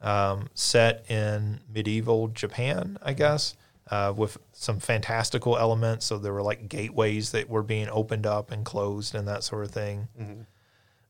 um, 0.00 0.48
set 0.54 1.10
in 1.10 1.60
medieval 1.72 2.28
Japan, 2.28 2.98
I 3.02 3.14
guess, 3.14 3.56
uh, 3.90 4.12
with 4.14 4.38
some 4.52 4.78
fantastical 4.80 5.56
elements. 5.56 6.06
So 6.06 6.18
there 6.18 6.32
were 6.32 6.42
like 6.42 6.68
gateways 6.68 7.32
that 7.32 7.48
were 7.48 7.62
being 7.62 7.88
opened 7.88 8.26
up 8.26 8.50
and 8.50 8.64
closed 8.64 9.14
and 9.14 9.26
that 9.28 9.42
sort 9.44 9.64
of 9.64 9.70
thing. 9.70 10.08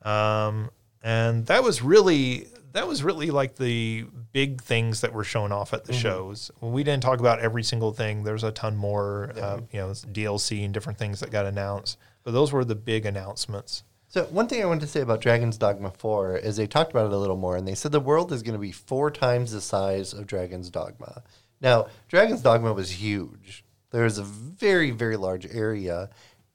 Um, 0.02 0.70
and 1.02 1.46
that 1.46 1.62
was 1.62 1.82
really 1.82 2.48
that 2.72 2.86
was 2.86 3.02
really 3.02 3.30
like 3.30 3.56
the 3.56 4.04
big 4.32 4.60
things 4.62 5.00
that 5.00 5.12
were 5.12 5.24
shown 5.24 5.52
off 5.52 5.72
at 5.72 5.84
the 5.84 5.92
shows. 5.92 6.50
We 6.60 6.84
didn't 6.84 7.02
talk 7.02 7.18
about 7.18 7.40
every 7.40 7.62
single 7.62 7.92
thing. 7.92 8.22
There's 8.24 8.44
a 8.44 8.52
ton 8.52 8.76
more, 8.76 9.32
uh, 9.40 9.60
you 9.72 9.80
know, 9.80 9.88
DLC 9.88 10.64
and 10.64 10.72
different 10.72 10.98
things 10.98 11.20
that 11.20 11.30
got 11.30 11.46
announced. 11.46 11.98
But 12.28 12.32
those 12.32 12.52
were 12.52 12.62
the 12.62 12.74
big 12.74 13.06
announcements. 13.06 13.84
So 14.08 14.24
one 14.24 14.48
thing 14.48 14.60
I 14.60 14.66
wanted 14.66 14.82
to 14.82 14.86
say 14.86 15.00
about 15.00 15.22
Dragon's 15.22 15.56
Dogma 15.56 15.90
4 15.92 16.36
is 16.36 16.58
they 16.58 16.66
talked 16.66 16.90
about 16.90 17.06
it 17.06 17.14
a 17.14 17.16
little 17.16 17.38
more, 17.38 17.56
and 17.56 17.66
they 17.66 17.74
said 17.74 17.90
the 17.90 18.00
world 18.00 18.34
is 18.34 18.42
going 18.42 18.52
to 18.52 18.58
be 18.58 18.70
four 18.70 19.10
times 19.10 19.52
the 19.52 19.62
size 19.62 20.12
of 20.12 20.26
Dragon's 20.26 20.68
Dogma. 20.68 21.22
Now, 21.62 21.86
Dragon's 22.06 22.42
Dogma 22.42 22.74
was 22.74 23.00
huge. 23.00 23.64
There 23.92 24.04
was 24.04 24.18
a 24.18 24.24
very, 24.24 24.90
very 24.90 25.16
large 25.16 25.46
area, 25.46 26.10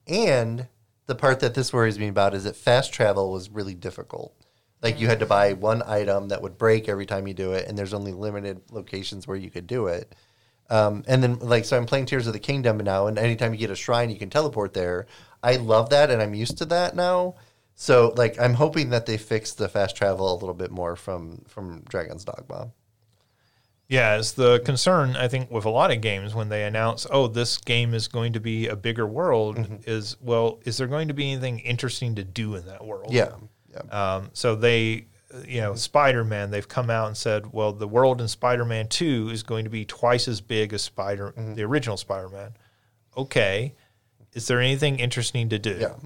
and 0.06 0.68
the 1.08 1.16
part 1.16 1.40
that 1.40 1.56
this 1.56 1.74
worries 1.74 1.98
me 1.98 2.08
about 2.08 2.36
is 2.36 2.44
that 2.44 2.56
fast 2.56 2.94
travel 2.94 3.32
was 3.32 3.50
really 3.50 3.74
difficult. 3.74 4.36
Like 4.84 5.00
you 5.00 5.08
had 5.08 5.22
to 5.22 5.26
buy 5.26 5.54
one 5.54 5.82
item 5.88 6.28
that 6.28 6.44
would 6.44 6.60
break 6.60 6.88
every 6.88 7.08
time 7.08 7.28
you 7.28 7.34
do 7.34 7.54
it, 7.54 7.68
and 7.68 7.76
there's 7.76 7.96
only 7.96 8.14
limited 8.14 8.62
locations 8.70 9.28
where 9.28 9.38
you 9.38 9.50
could 9.50 9.66
do 9.66 9.88
it. 9.88 10.14
Um, 10.70 11.04
and 11.08 11.22
then, 11.22 11.40
like, 11.40 11.66
so 11.66 11.78
I'm 11.78 11.86
playing 11.86 12.06
Tears 12.06 12.28
of 12.28 12.34
the 12.34 12.40
Kingdom 12.40 12.78
now, 12.78 13.08
and 13.08 13.18
anytime 13.18 13.54
you 13.54 13.60
get 13.60 13.70
a 13.70 13.76
shrine, 13.76 14.10
you 14.10 14.18
can 14.18 14.30
teleport 14.30 14.74
there. 14.74 15.08
I 15.44 15.58
love 15.58 15.90
that, 15.90 16.10
and 16.10 16.22
I'm 16.22 16.34
used 16.34 16.58
to 16.60 16.66
that 16.66 16.96
now. 16.96 17.36
So, 17.76 18.14
like, 18.16 18.40
I'm 18.40 18.54
hoping 18.54 18.90
that 18.92 19.06
they 19.06 19.18
fix 19.18 19.54
the 19.54 19.68
fast 19.68 19.96
travel 19.96 20.32
a 20.32 20.38
little 20.38 20.54
bit 20.54 20.72
more 20.72 20.96
from 20.96 21.44
from 21.48 21.82
Dragon's 21.90 22.24
Dogma. 22.24 22.72
Yeah, 23.90 24.18
it's 24.18 24.32
the 24.32 24.60
concern 24.60 25.16
I 25.16 25.28
think 25.28 25.52
with 25.52 25.66
a 25.66 25.70
lot 25.70 25.92
of 25.92 26.02
games 26.02 26.34
when 26.34 26.50
they 26.50 26.64
announce, 26.64 27.06
"Oh, 27.12 27.28
this 27.28 27.58
game 27.58 27.94
is 27.94 28.08
going 28.08 28.34
to 28.34 28.40
be 28.40 28.68
a 28.68 28.76
bigger 28.76 29.06
world," 29.06 29.68
is 29.86 30.16
well, 30.22 30.60
is 30.66 30.78
there 30.78 30.88
going 30.88 31.10
to 31.10 31.14
be 31.14 31.32
anything 31.32 31.60
interesting 31.60 32.16
to 32.16 32.24
do 32.24 32.56
in 32.56 32.66
that 32.68 32.86
world? 32.86 33.12
Yeah, 33.12 33.32
yeah, 33.72 34.16
Um, 34.16 34.30
so 34.34 34.56
they, 34.56 35.08
you 35.46 35.62
know, 35.62 35.76
Spider 35.76 36.24
Man, 36.24 36.50
they've 36.52 36.68
come 36.68 36.90
out 36.90 37.08
and 37.08 37.18
said, 37.18 37.52
well, 37.52 37.74
the 37.74 37.88
world 37.88 38.22
in 38.22 38.28
Spider 38.28 38.66
Man 38.66 38.88
2 38.88 39.30
is 39.32 39.44
going 39.44 39.64
to 39.66 39.70
be 39.70 39.84
twice 39.84 40.28
as 40.28 40.42
big 40.42 40.74
as 40.74 40.82
Spider, 40.82 41.34
the 41.36 41.64
original 41.64 41.98
Spider 41.98 42.30
Man. 42.30 42.54
Okay. 43.18 43.74
Is 44.34 44.48
there 44.48 44.60
anything 44.60 45.00
interesting 45.00 45.50
to 45.50 45.60
do? 45.60 45.78
Yeah. 45.80 45.88
Mm-hmm. 45.88 46.06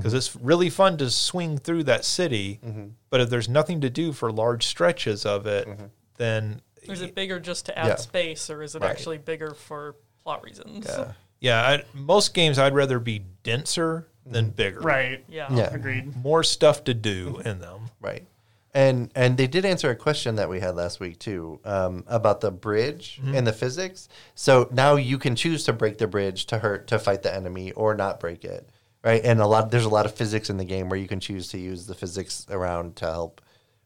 Because 0.00 0.14
it's 0.14 0.36
really 0.36 0.68
fun 0.70 0.98
to 0.98 1.10
swing 1.10 1.58
through 1.58 1.84
that 1.84 2.04
city, 2.04 2.60
mm-hmm. 2.64 2.88
but 3.10 3.20
if 3.22 3.30
there's 3.30 3.48
nothing 3.48 3.80
to 3.80 3.90
do 3.90 4.12
for 4.12 4.30
large 4.30 4.66
stretches 4.66 5.24
of 5.24 5.46
it, 5.46 5.66
mm-hmm. 5.66 5.86
then 6.18 6.60
Is 6.82 7.00
it 7.00 7.14
bigger 7.14 7.40
just 7.40 7.66
to 7.66 7.78
add 7.78 7.86
Yeah. 7.86 7.96
space, 7.96 8.50
or 8.50 8.62
is 8.62 8.74
it 8.74 8.82
Right. 8.82 8.90
actually 8.90 9.18
bigger 9.18 9.54
for 9.54 9.96
plot 10.22 10.44
reasons? 10.44 10.86
yeah, 10.86 11.12
yeah, 11.40 11.62
I, 11.62 11.84
most 11.94 12.34
games 12.34 12.58
I'd 12.58 12.74
rather 12.74 12.98
be 12.98 13.22
denser 13.42 14.08
than 14.26 14.50
bigger. 14.50 14.80
Right. 14.80 15.24
Yeah. 15.28 15.52
Yeah. 15.52 15.72
Agreed. 15.74 16.14
More 16.16 16.44
stuff 16.44 16.84
to 16.84 16.94
do 16.94 17.40
in 17.44 17.60
them. 17.60 17.90
right. 18.00 18.24
And 18.74 19.10
and 19.14 19.36
they 19.38 19.46
did 19.46 19.64
answer 19.64 19.90
a 19.90 19.96
question 19.96 20.36
that 20.36 20.48
we 20.48 20.60
had 20.60 20.76
last 20.76 21.00
week 21.00 21.18
too 21.18 21.58
um, 21.64 22.04
about 22.06 22.40
the 22.40 22.50
bridge 22.50 23.20
and 23.24 23.46
the 23.46 23.52
physics. 23.52 24.08
So 24.34 24.68
now 24.70 24.96
you 24.96 25.18
can 25.18 25.36
choose 25.36 25.64
to 25.64 25.72
break 25.72 25.98
the 25.98 26.06
bridge 26.06 26.46
to 26.46 26.58
hurt 26.58 26.86
to 26.88 26.98
fight 26.98 27.22
the 27.22 27.34
enemy 27.34 27.72
or 27.72 27.94
not 27.94 28.20
break 28.20 28.44
it, 28.44 28.68
right? 29.02 29.24
And 29.24 29.40
a 29.40 29.46
lot 29.46 29.70
there's 29.70 29.86
a 29.86 29.88
lot 29.88 30.04
of 30.06 30.14
physics 30.14 30.50
in 30.50 30.58
the 30.58 30.66
game 30.66 30.90
where 30.90 31.00
you 31.00 31.08
can 31.08 31.18
choose 31.18 31.48
to 31.48 31.58
use 31.58 31.86
the 31.86 31.94
physics 31.94 32.46
around 32.50 32.96
to 32.96 33.06
help 33.06 33.40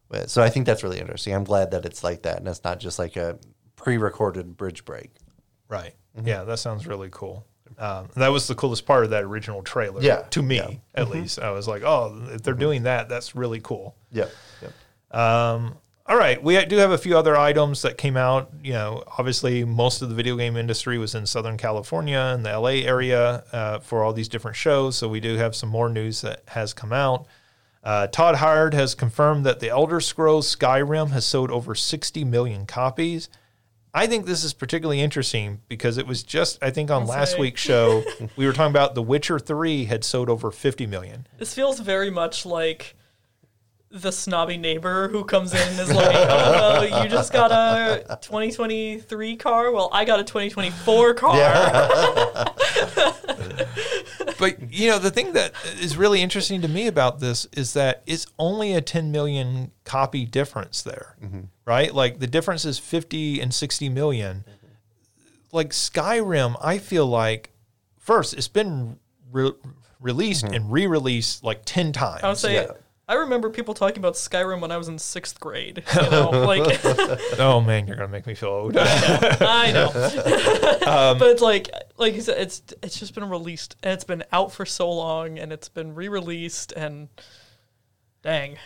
with. 0.08 0.30
So 0.30 0.42
I 0.42 0.50
think 0.50 0.66
that's 0.66 0.82
really 0.82 0.98
interesting. 0.98 1.32
I'm 1.32 1.44
glad 1.44 1.70
that 1.70 1.86
it's 1.86 2.02
like 2.02 2.22
that 2.22 2.38
and 2.38 2.48
it's 2.48 2.64
not 2.64 2.80
just 2.80 2.98
like 2.98 3.16
a 3.16 3.38
pre-recorded 3.76 4.56
bridge 4.56 4.84
break. 4.84 5.10
Right. 5.68 5.94
Yeah, 6.22 6.44
that 6.44 6.58
sounds 6.58 6.86
really 6.86 7.08
cool. 7.10 7.46
Um, 7.78 8.08
that 8.16 8.28
was 8.28 8.46
the 8.46 8.54
coolest 8.54 8.86
part 8.86 9.04
of 9.04 9.10
that 9.10 9.24
original 9.24 9.62
trailer. 9.62 10.02
Yeah, 10.02 10.22
To 10.30 10.42
me, 10.42 10.56
yeah. 10.56 10.70
at 10.94 11.08
least. 11.08 11.38
I 11.38 11.50
was 11.50 11.66
like, 11.66 11.82
oh, 11.82 12.28
if 12.30 12.42
they're 12.42 12.54
doing 12.54 12.82
that, 12.84 13.08
that's 13.08 13.34
really 13.34 13.60
cool. 13.60 13.96
Yep. 14.10 14.30
Um, 15.12 15.76
all 16.06 16.16
right. 16.16 16.42
We 16.42 16.62
do 16.64 16.76
have 16.78 16.90
a 16.90 16.98
few 16.98 17.16
other 17.16 17.36
items 17.36 17.82
that 17.82 17.96
came 17.96 18.16
out. 18.16 18.50
You 18.62 18.72
know, 18.72 19.04
obviously, 19.18 19.64
most 19.64 20.02
of 20.02 20.08
the 20.08 20.14
video 20.14 20.36
game 20.36 20.56
industry 20.56 20.98
was 20.98 21.14
in 21.14 21.26
Southern 21.26 21.56
California 21.56 22.18
and 22.18 22.44
the 22.44 22.58
LA 22.58 22.84
area 22.84 23.44
uh, 23.52 23.78
for 23.78 24.02
all 24.02 24.12
these 24.12 24.28
different 24.28 24.56
shows. 24.56 24.96
So 24.96 25.08
we 25.08 25.20
do 25.20 25.36
have 25.36 25.54
some 25.54 25.68
more 25.68 25.88
news 25.88 26.20
that 26.22 26.42
has 26.48 26.74
come 26.74 26.92
out. 26.92 27.26
Uh, 27.84 28.06
Todd 28.08 28.36
Howard 28.36 28.74
has 28.74 28.94
confirmed 28.94 29.44
that 29.46 29.60
the 29.60 29.68
Elder 29.68 30.00
Scrolls 30.00 30.54
Skyrim 30.54 31.10
has 31.10 31.24
sold 31.24 31.50
over 31.50 31.74
60 31.74 32.24
million 32.24 32.66
copies. 32.66 33.28
I 33.94 34.06
think 34.06 34.24
this 34.24 34.42
is 34.42 34.54
particularly 34.54 35.00
interesting 35.00 35.60
because 35.68 35.98
it 35.98 36.06
was 36.06 36.22
just, 36.22 36.62
I 36.62 36.70
think, 36.70 36.90
on 36.90 37.02
I'll 37.02 37.08
last 37.08 37.32
say. 37.32 37.40
week's 37.40 37.60
show, 37.60 38.02
we 38.36 38.46
were 38.46 38.52
talking 38.52 38.70
about 38.72 38.94
The 38.94 39.02
Witcher 39.02 39.38
3 39.38 39.84
had 39.84 40.04
sold 40.04 40.30
over 40.30 40.50
50 40.50 40.86
million. 40.86 41.26
This 41.38 41.54
feels 41.54 41.80
very 41.80 42.10
much 42.10 42.46
like 42.46 42.96
the 43.92 44.10
snobby 44.10 44.56
neighbor 44.56 45.08
who 45.08 45.22
comes 45.24 45.52
in 45.52 45.60
and 45.60 45.80
is 45.80 45.92
like, 45.92 46.16
"Oh, 46.16 46.80
well, 46.88 47.02
you 47.04 47.10
just 47.10 47.32
got 47.32 47.52
a 47.52 48.18
2023 48.22 49.36
car. 49.36 49.70
Well, 49.70 49.90
I 49.92 50.04
got 50.04 50.18
a 50.18 50.24
2024 50.24 51.14
car." 51.14 51.36
but 54.38 54.72
you 54.72 54.88
know 54.88 54.98
the 54.98 55.10
thing 55.10 55.34
that 55.34 55.52
is 55.78 55.96
really 55.96 56.22
interesting 56.22 56.62
to 56.62 56.68
me 56.68 56.86
about 56.86 57.20
this 57.20 57.46
is 57.52 57.74
that 57.74 58.02
it's 58.06 58.26
only 58.38 58.72
a 58.74 58.80
10 58.80 59.12
million 59.12 59.70
copy 59.84 60.24
difference 60.24 60.82
there 60.82 61.16
mm-hmm. 61.22 61.42
right 61.64 61.94
like 61.94 62.18
the 62.18 62.26
difference 62.26 62.64
is 62.64 62.78
50 62.78 63.40
and 63.40 63.54
60 63.54 63.88
million. 63.88 64.38
Mm-hmm. 64.38 65.56
like 65.56 65.70
skyrim 65.70 66.56
i 66.60 66.78
feel 66.78 67.06
like 67.06 67.50
first 67.98 68.34
it's 68.34 68.48
been 68.48 68.98
re- 69.30 69.52
released 70.00 70.44
mm-hmm. 70.44 70.54
and 70.54 70.72
re-released 70.72 71.44
like 71.44 71.62
10 71.64 71.92
times 71.92 72.22
I 72.22 72.28
would 72.28 72.38
say. 72.38 72.54
Yeah. 72.54 72.72
I 73.12 73.16
remember 73.16 73.50
people 73.50 73.74
talking 73.74 73.98
about 73.98 74.14
Skyrim 74.14 74.60
when 74.62 74.72
I 74.72 74.78
was 74.78 74.88
in 74.88 74.98
sixth 74.98 75.38
grade. 75.38 75.84
You 76.02 76.10
know, 76.10 76.30
like 76.30 76.80
oh 77.38 77.60
man 77.60 77.86
you're 77.86 77.96
gonna 77.96 78.08
make 78.08 78.26
me 78.26 78.34
feel 78.34 78.48
old 78.48 78.76
I 78.78 79.70
know, 79.70 79.90
I 79.94 81.10
Um, 81.10 81.18
but 81.18 81.28
it's 81.28 81.42
like, 81.42 81.68
like 81.98 82.14
you 82.14 82.22
said, 82.22 82.40
it's 82.40 82.62
it's 82.82 82.98
just 82.98 83.14
been 83.14 83.28
released 83.28 83.76
and 83.82 83.92
it's 83.92 84.04
been 84.04 84.24
out 84.32 84.52
for 84.52 84.64
so 84.64 84.90
long 84.90 85.38
and 85.38 85.52
it's 85.52 85.68
been 85.68 85.94
re-released 85.94 86.72
and 86.72 87.08
dang, 88.22 88.56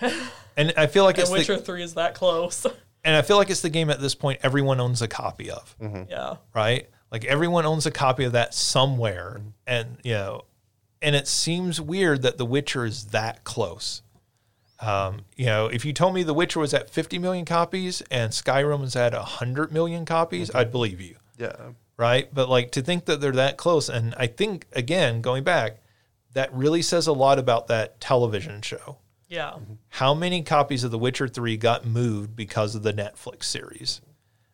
and 0.57 0.73
i 0.77 0.87
feel 0.87 1.03
like 1.05 1.17
and 1.17 1.23
it's 1.23 1.31
Witcher 1.31 1.57
the, 1.57 1.63
Three 1.63 1.83
is 1.83 1.95
that 1.95 2.15
close. 2.15 2.65
and 3.05 3.17
i 3.17 3.23
feel 3.23 3.37
like 3.37 3.51
it's 3.51 3.63
the 3.63 3.71
game 3.71 3.91
at 3.91 4.01
this 4.01 4.15
point 4.15 4.41
everyone 4.43 4.81
owns 4.81 5.03
a 5.03 5.09
copy 5.09 5.51
of 5.51 5.75
yeah, 6.09 6.37
right? 6.55 6.89
Like 7.11 7.25
everyone 7.25 7.67
owns 7.67 7.87
a 7.87 7.91
copy 7.91 8.25
of 8.25 8.33
that 8.33 8.55
somewhere, 8.55 9.41
and 9.67 9.99
you 10.03 10.13
know, 10.13 10.45
and 11.01 11.15
it 11.15 11.29
seems 11.29 11.81
weird 11.81 12.23
that 12.23 12.39
The 12.39 12.47
Witcher 12.47 12.85
is 12.85 13.07
that 13.07 13.45
close. 13.45 14.03
Um, 14.81 15.21
you 15.37 15.47
know, 15.47 15.67
if 15.67 15.85
you 15.85 15.93
told 15.93 16.15
me 16.15 16.23
The 16.23 16.35
Witcher 16.35 16.61
was 16.61 16.75
at 16.75 16.91
50 16.91 17.19
million 17.19 17.45
copies 17.45 18.03
and 18.11 18.33
Skyrim 18.33 18.81
was 18.81 18.95
at 18.97 19.13
100 19.15 19.73
million 19.73 20.05
copies, 20.05 20.55
I'd 20.55 20.71
believe 20.71 21.01
you, 21.01 21.17
Yeah. 21.39 21.55
right? 21.97 22.29
But 22.33 22.49
like 22.51 22.73
to 22.73 22.83
think 22.83 23.07
that 23.07 23.21
they're 23.21 23.33
that 23.33 23.57
close, 23.57 23.89
and 23.89 24.15
I 24.19 24.27
think 24.27 24.67
again, 24.73 25.23
going 25.23 25.45
back, 25.45 25.79
that 26.35 26.53
really 26.53 26.83
says 26.83 27.07
a 27.07 27.13
lot 27.15 27.39
about 27.39 27.69
that 27.69 28.01
television 28.01 28.61
show. 28.63 28.99
yeah. 29.29 29.55
How 29.89 30.13
many 30.15 30.43
copies 30.43 30.85
of 30.85 30.91
The 30.91 30.99
Witcher 30.99 31.27
3 31.27 31.57
got 31.57 31.87
moved 31.87 32.37
because 32.37 32.75
of 32.75 32.83
the 32.83 32.93
Netflix 32.93 33.45
series? 33.45 34.01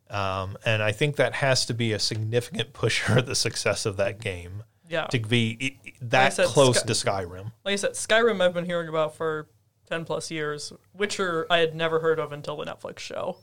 Um, 0.08 0.56
and 0.64 0.82
I 0.82 0.92
think 0.92 1.16
that 1.16 1.34
has 1.34 1.66
to 1.66 1.74
be 1.74 1.92
a 1.92 1.98
significant 1.98 2.72
pusher 2.74 3.18
of 3.18 3.26
the 3.26 3.34
success 3.34 3.84
of 3.86 3.96
that 3.96 4.20
game 4.20 4.62
Yeah. 4.88 5.06
to 5.06 5.18
be 5.18 5.58
i- 5.60 5.88
i- 5.88 5.92
that 6.02 6.34
said, 6.34 6.46
close 6.46 6.78
Sky- 6.78 6.86
to 6.86 6.92
Skyrim. 6.92 7.52
Like 7.64 7.72
I 7.72 7.76
said, 7.76 7.92
Skyrim 7.92 8.40
I've 8.40 8.54
been 8.54 8.66
hearing 8.66 8.88
about 8.88 9.16
for 9.16 9.48
ten 9.92 10.04
plus 10.04 10.30
years. 10.30 10.72
Witcher 10.94 11.46
I 11.50 11.58
had 11.58 11.74
never 11.74 12.00
heard 12.00 12.18
of 12.18 12.32
until 12.32 12.56
the 12.56 12.64
Netflix 12.64 12.98
show. 12.98 13.36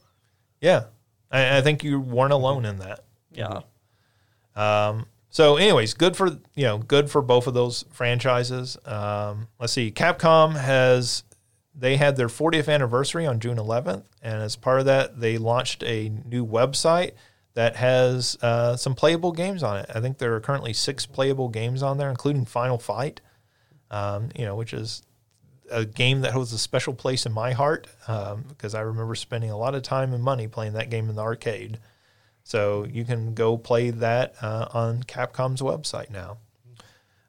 Yeah, 0.61 0.85
I, 1.31 1.57
I 1.57 1.61
think 1.61 1.83
you 1.83 1.99
weren't 1.99 2.33
alone 2.33 2.65
in 2.65 2.77
that. 2.79 3.05
Yeah. 3.31 3.61
So, 5.31 5.57
anyways, 5.57 5.93
good 5.93 6.17
for 6.17 6.39
you 6.55 6.63
know, 6.63 6.79
good 6.79 7.09
for 7.09 7.21
both 7.21 7.45
of 7.47 7.53
those 7.53 7.85
franchises. 7.91 8.77
Um, 8.85 9.47
let's 9.59 9.73
see, 9.73 9.91
Capcom 9.91 10.55
has 10.59 11.23
they 11.75 11.97
had 11.97 12.15
their 12.15 12.27
40th 12.27 12.67
anniversary 12.67 13.25
on 13.25 13.39
June 13.39 13.57
11th, 13.57 14.03
and 14.21 14.41
as 14.41 14.55
part 14.55 14.79
of 14.79 14.85
that, 14.87 15.19
they 15.19 15.37
launched 15.37 15.83
a 15.83 16.09
new 16.25 16.45
website 16.45 17.11
that 17.53 17.75
has 17.75 18.37
uh, 18.41 18.75
some 18.75 18.95
playable 18.95 19.31
games 19.31 19.63
on 19.63 19.77
it. 19.77 19.89
I 19.93 20.01
think 20.01 20.17
there 20.17 20.33
are 20.35 20.39
currently 20.39 20.73
six 20.73 21.05
playable 21.05 21.47
games 21.47 21.83
on 21.83 21.97
there, 21.97 22.09
including 22.09 22.45
Final 22.45 22.79
Fight. 22.79 23.21
Um, 23.91 24.29
you 24.35 24.45
know, 24.45 24.55
which 24.55 24.73
is 24.73 25.03
a 25.71 25.85
game 25.85 26.21
that 26.21 26.31
holds 26.31 26.53
a 26.53 26.57
special 26.57 26.93
place 26.93 27.25
in 27.25 27.31
my 27.31 27.51
heart 27.53 27.87
um, 28.07 28.45
because 28.47 28.75
I 28.75 28.81
remember 28.81 29.15
spending 29.15 29.51
a 29.51 29.57
lot 29.57 29.75
of 29.75 29.83
time 29.83 30.13
and 30.13 30.23
money 30.23 30.47
playing 30.47 30.73
that 30.73 30.89
game 30.89 31.09
in 31.09 31.15
the 31.15 31.21
arcade. 31.21 31.79
So 32.43 32.85
you 32.85 33.05
can 33.05 33.33
go 33.33 33.57
play 33.57 33.91
that 33.91 34.35
uh, 34.41 34.67
on 34.73 35.03
Capcom's 35.03 35.61
website 35.61 36.09
now. 36.09 36.37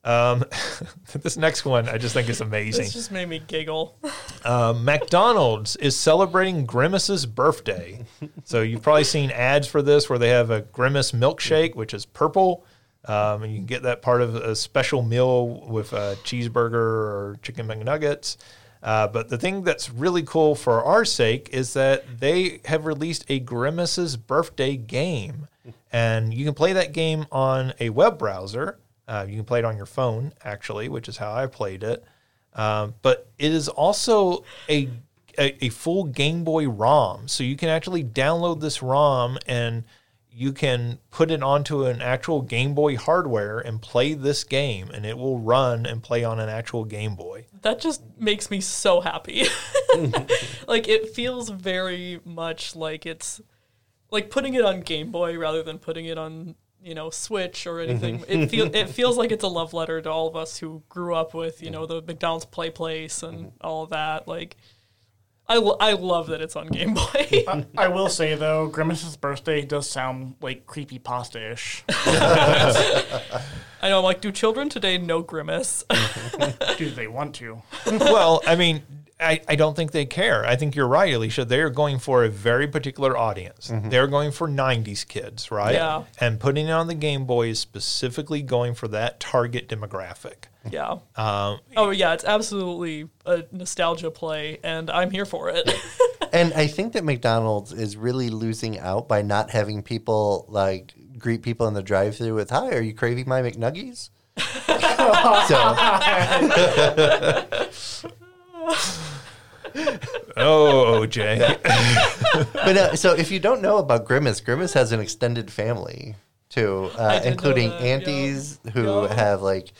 Um, 0.03 0.45
this 1.12 1.37
next 1.37 1.65
one 1.65 1.89
I 1.89 1.99
just 1.99 2.15
think 2.15 2.29
is 2.29 2.41
amazing. 2.41 2.85
This 2.85 2.95
just 2.95 3.12
made 3.12 3.29
me 3.29 3.43
giggle. 3.47 3.99
Uh, 4.45 4.75
McDonald's 4.81 5.77
is 5.77 5.95
celebrating 5.95 6.65
Grimace's 6.65 7.27
birthday. 7.27 8.05
so 8.45 8.62
you've 8.62 8.83
probably 8.83 9.05
seen 9.05 9.31
ads 9.31 9.67
for 9.67 9.83
this 9.83 10.09
where 10.09 10.19
they 10.19 10.31
have 10.31 10.51
a 10.51 10.62
Grimace 10.62 11.12
milkshake, 11.12 11.75
which 11.75 11.93
is 11.93 12.07
purple. 12.07 12.65
Um, 13.07 13.43
and 13.43 13.53
you 13.53 13.59
can 13.59 13.67
get 13.67 13.83
that 13.83 14.03
part 14.03 14.21
of 14.21 14.35
a 14.35 14.55
special 14.55 15.03
meal 15.03 15.67
with 15.67 15.93
a 15.93 16.17
cheeseburger 16.25 16.75
or 16.75 17.39
chicken 17.43 17.67
McNuggets. 17.67 18.37
Uh, 18.83 19.07
but 19.09 19.29
the 19.29 19.39
thing 19.39 19.63
that's 19.63 19.91
really 19.91 20.23
cool 20.23 20.55
for 20.55 20.83
our 20.85 21.05
sake 21.05 21.49
is 21.53 21.75
that 21.75 22.21
they 22.21 22.61
have 22.67 22.87
released 22.87 23.25
a 23.29 23.39
Grimace's 23.39 24.17
birthday 24.17 24.77
game. 24.77 25.49
And 25.93 26.33
you 26.33 26.45
can 26.45 26.55
play 26.55 26.73
that 26.73 26.93
game 26.93 27.27
on 27.33 27.75
a 27.81 27.91
web 27.91 28.19
browser. 28.19 28.79
Uh, 29.09 29.27
you 29.29 29.37
can 29.37 29.45
play 29.45 29.59
it 29.59 29.65
on 29.65 29.77
your 29.77 29.87
phone, 29.87 30.33
actually, 30.45 30.89
which 30.89 31.09
is 31.09 31.17
how 31.17 31.33
I 31.33 31.47
played 31.47 31.83
it. 31.83 32.05
Um, 32.55 32.95
but 33.03 33.29
it 33.39 33.53
is 33.53 33.69
also 33.69 34.45
a, 34.69 34.89
a 35.39 35.65
a 35.65 35.69
full 35.69 36.05
Game 36.05 36.45
Boy 36.45 36.69
ROM, 36.69 37.29
so 37.29 37.45
you 37.45 37.57
can 37.57 37.69
actually 37.69 38.05
download 38.05 38.61
this 38.61 38.83
ROM 38.83 39.39
and 39.47 39.85
you 40.32 40.52
can 40.52 40.98
put 41.11 41.31
it 41.31 41.43
onto 41.43 41.85
an 41.85 42.01
actual 42.01 42.43
Game 42.43 42.74
Boy 42.74 42.97
hardware 42.97 43.59
and 43.59 43.82
play 43.82 44.15
this 44.15 44.44
game, 44.44 44.90
and 44.90 45.05
it 45.05 45.19
will 45.19 45.39
run 45.39 45.86
and 45.86 46.02
play 46.02 46.24
on 46.24 46.39
an 46.39 46.48
actual 46.48 46.85
Game 46.85 47.15
Boy. 47.15 47.47
That 47.62 47.81
just 47.81 48.02
makes 48.19 48.51
me 48.51 48.61
so 48.61 49.01
happy. 49.01 49.44
like 50.66 50.89
it 50.89 51.11
feels 51.11 51.51
very 51.51 52.20
much 52.24 52.77
like 52.77 53.07
it's 53.07 53.40
like 54.11 54.31
putting 54.31 54.55
it 54.55 54.65
on 54.65 54.81
Game 54.81 55.11
Boy 55.11 55.36
rather 55.39 55.62
than 55.62 55.78
putting 55.78 56.07
it 56.07 56.19
on 56.19 56.55
you 56.82 56.94
know 56.94 57.11
Switch 57.11 57.66
or 57.66 57.81
anything. 57.81 58.20
Mm-hmm. 58.20 58.43
It 58.43 58.51
feel 58.51 58.74
it 58.74 58.89
feels 58.90 59.16
like 59.16 59.32
it's 59.32 59.44
a 59.44 59.48
love 59.48 59.73
letter 59.73 60.01
to 60.01 60.11
all 60.11 60.28
of 60.28 60.36
us 60.36 60.59
who 60.59 60.82
grew 60.89 61.15
up 61.15 61.35
with 61.35 61.62
you 61.62 61.70
know 61.70 61.86
the 61.86 62.02
McDonald's 62.02 62.44
Play 62.44 62.70
Place 62.70 63.23
and 63.23 63.39
mm-hmm. 63.39 63.57
all 63.61 63.85
of 63.85 63.90
that. 63.90 64.28
Like 64.28 64.57
I, 65.51 65.57
lo- 65.57 65.77
I 65.81 65.95
love 65.95 66.29
that 66.29 66.41
it's 66.41 66.55
on 66.55 66.69
Game 66.69 66.95
Boy. 66.95 67.45
I, 67.49 67.67
I 67.77 67.89
will 67.89 68.09
say 68.09 68.37
though, 68.37 68.69
Grimace's 68.69 69.17
birthday 69.17 69.63
does 69.63 69.91
sound 69.91 70.37
like 70.41 70.65
creepy 70.65 71.01
pasta 71.01 71.53
ish. 71.53 71.83
I 71.89 73.89
know 73.89 73.99
I'm 73.99 74.05
like, 74.05 74.21
do 74.21 74.31
children 74.31 74.69
today 74.69 74.97
know 74.97 75.23
Grimace? 75.23 75.83
Do 76.79 76.91
they 76.91 77.09
want 77.09 77.35
to? 77.37 77.63
well, 77.87 78.43
I 78.47 78.55
mean, 78.55 78.83
I, 79.21 79.41
I 79.49 79.55
don't 79.57 79.75
think 79.77 79.93
they 79.93 80.07
care. 80.07 80.45
I 80.47 80.57
think 80.57 80.75
you're 80.75 80.89
right, 80.89 81.13
Alicia. 81.13 81.45
They 81.45 81.61
are 81.61 81.71
going 81.71 81.99
for 81.99 82.25
a 82.25 82.29
very 82.29 82.67
particular 82.67 83.17
audience. 83.17 83.71
They're 83.73 84.07
going 84.07 84.33
for 84.33 84.49
90s 84.49 85.07
kids, 85.07 85.51
right? 85.51 85.75
Yeah. 85.75 86.05
And 86.21 86.41
putting 86.41 86.67
it 86.69 86.73
on 86.73 86.87
the 86.87 86.95
Game 86.95 87.25
Boy 87.27 87.49
is 87.49 87.59
specifically 87.59 88.43
going 88.43 88.75
for 88.75 88.89
that 88.89 89.21
target 89.21 89.69
demographic. 89.69 90.45
yeah. 90.71 90.99
Um, 91.17 91.61
Oh 91.77 91.91
yeah, 91.91 92.15
it's 92.15 92.25
absolutely 92.25 93.09
a 93.27 93.45
nostalgia 93.53 94.11
play, 94.11 94.59
and 94.63 94.91
I'm 94.91 95.11
here 95.11 95.27
for 95.27 95.51
it. 95.51 95.71
And 96.33 96.53
I 96.55 96.69
think 96.69 96.93
that 96.93 97.03
McDonald's 97.03 97.73
is 97.73 97.97
really 97.97 98.31
losing 98.31 98.79
out 98.79 99.09
by 99.09 99.21
not 99.21 99.51
having 99.51 99.83
people 99.83 100.47
like 100.49 100.95
greet 101.19 101.43
people 101.43 101.67
in 101.67 101.75
the 101.75 101.83
drive-through 101.83 102.35
with 102.37 102.51
"Hi, 102.51 102.69
are 102.71 102.81
you 102.81 102.95
craving 102.95 103.25
my 103.27 103.43
McNuggies?" 103.43 104.11
so 105.49 105.57
oh, 110.37 111.01
OJ. 111.07 111.59
But 112.53 112.77
uh, 112.77 112.97
so 112.97 113.12
if 113.15 113.31
you 113.31 113.41
don't 113.41 113.62
know 113.62 113.78
about 113.78 114.05
Grimace, 114.05 114.41
Grimace 114.41 114.73
has 114.74 114.93
an 114.93 115.01
extended 115.01 115.51
family 115.51 116.15
too, 116.49 116.91
uh, 116.97 117.20
including 117.24 117.70
that, 117.70 117.81
yeah. 117.81 117.87
aunties 117.89 118.61
who 118.73 119.03
Yeah. 119.05 119.15
have 119.15 119.43
like 119.43 119.73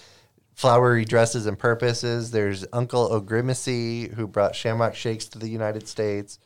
flowery 0.55 1.05
dresses 1.05 1.47
and 1.47 1.59
purposes. 1.59 2.31
There's 2.31 2.67
Uncle 2.73 3.13
O'Grimacey 3.13 4.13
who 4.15 4.27
brought 4.27 4.55
Shamrock 4.57 4.95
Shakes 4.95 5.27
to 5.29 5.39
the 5.39 5.49
United 5.49 5.87
States, 5.89 6.39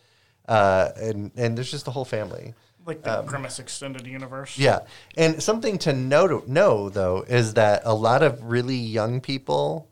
uh, 0.49 0.91
and 0.97 1.31
and 1.37 1.57
there's 1.57 1.71
just 1.71 1.89
a 1.89 1.91
whole 1.91 2.05
family. 2.05 2.55
Like 2.87 3.03
the 3.03 3.23
Grimace 3.23 3.59
extended 3.59 4.07
universe. 4.07 4.59
Yeah, 4.59 4.81
and 5.17 5.43
something 5.43 5.79
to 5.79 5.93
know 5.95 6.43
know 6.47 6.91
though 6.91 7.25
is 7.27 7.55
that 7.55 7.83
a 7.85 7.95
lot 7.95 8.23
of 8.23 8.43
really 8.45 8.77
young 8.77 9.21
people 9.23 9.89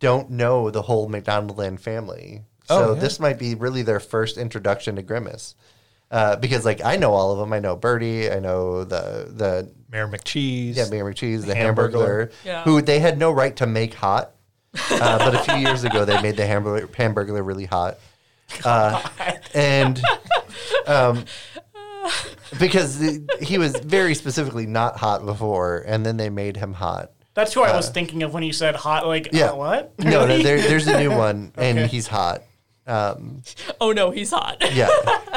don't 0.00 0.30
know 0.30 0.70
the 0.70 0.82
whole 0.82 1.08
McDonaldland 1.08 1.80
family. 1.80 2.42
So 2.64 2.90
Oh, 2.90 2.94
yeah. 2.94 3.00
this 3.00 3.20
might 3.20 3.38
be 3.38 3.54
really 3.54 3.82
their 3.82 4.00
first 4.00 4.36
introduction 4.38 4.96
to 4.96 5.02
Grimace. 5.02 5.54
Uh, 6.10 6.34
because 6.36 6.64
like 6.64 6.84
I 6.84 6.96
know 6.96 7.12
all 7.12 7.30
of 7.32 7.38
them. 7.38 7.52
I 7.52 7.60
know 7.60 7.76
Birdie. 7.76 8.30
I 8.30 8.40
know 8.40 8.82
the 8.82 9.28
the 9.30 9.70
Mayor 9.92 10.08
McCheese. 10.08 10.74
yeah 10.76 10.86
Mayor 10.90 11.04
McCheese, 11.04 11.46
the 11.46 11.54
Hamburglar. 11.54 11.92
Hamburglar, 11.92 12.32
Yeah. 12.44 12.62
who 12.64 12.82
they 12.82 12.98
had 12.98 13.16
no 13.18 13.30
right 13.30 13.54
to 13.56 13.66
make 13.66 13.94
hot. 13.94 14.32
Uh, 14.90 15.18
but 15.18 15.34
a 15.36 15.38
few 15.38 15.54
years 15.66 15.84
ago, 15.84 16.04
they 16.04 16.20
made 16.20 16.36
the 16.36 16.42
Hamburglar, 16.42 16.86
Hamburglar 16.88 17.46
really 17.46 17.64
hot. 17.66 17.98
Uh, 18.64 19.00
and 19.54 20.00
um, 20.88 21.24
because 22.58 23.00
he 23.40 23.58
was 23.58 23.76
very 23.76 24.14
specifically 24.14 24.66
not 24.66 24.96
hot 24.96 25.24
before, 25.24 25.84
and 25.86 26.04
then 26.04 26.16
they 26.16 26.30
made 26.30 26.56
him 26.56 26.72
hot. 26.72 27.12
That's 27.40 27.54
who 27.54 27.62
I 27.62 27.74
was 27.74 27.88
thinking 27.88 28.22
of 28.22 28.34
when 28.34 28.42
you 28.42 28.52
said 28.52 28.76
hot. 28.76 29.06
Like, 29.06 29.28
Uh, 29.28 29.30
Yeah. 29.38 29.46
uh, 29.50 29.54
what? 29.56 29.98
No, 29.98 30.26
no, 30.26 30.42
there, 30.42 30.60
there's 30.70 30.86
a 30.86 30.98
new 31.00 31.10
one, 31.10 31.52
and 31.56 31.78
he's 31.90 32.06
hot. 32.06 32.42
Um, 32.86 33.42
oh 33.80 33.92
no, 33.92 34.10
he's 34.10 34.30
hot. 34.30 34.56
yeah, 34.74 34.88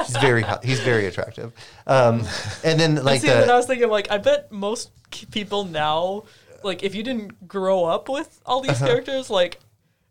he's 0.05 0.17
very 0.17 0.41
hot. 0.49 0.65
He's 0.65 0.80
very 0.80 1.05
attractive. 1.05 1.53
Um, 1.88 2.25
and 2.63 2.80
then 2.80 3.03
like 3.03 3.21
See, 3.21 3.30
and 3.30 3.39
I 3.39 3.45
the 3.45 3.53
was 3.53 3.65
thinking, 3.67 3.89
like, 3.89 4.09
I 4.11 4.17
bet 4.17 4.51
most 4.51 4.89
k- 5.11 5.27
people 5.31 5.63
now, 5.65 6.23
like, 6.63 6.81
if 6.84 6.95
you 6.95 7.03
didn't 7.03 7.47
grow 7.47 7.85
up 7.85 8.09
with 8.09 8.41
all 8.45 8.59
these 8.61 8.71
Uh-huh. 8.81 8.88
characters, 8.88 9.30
like, 9.30 9.59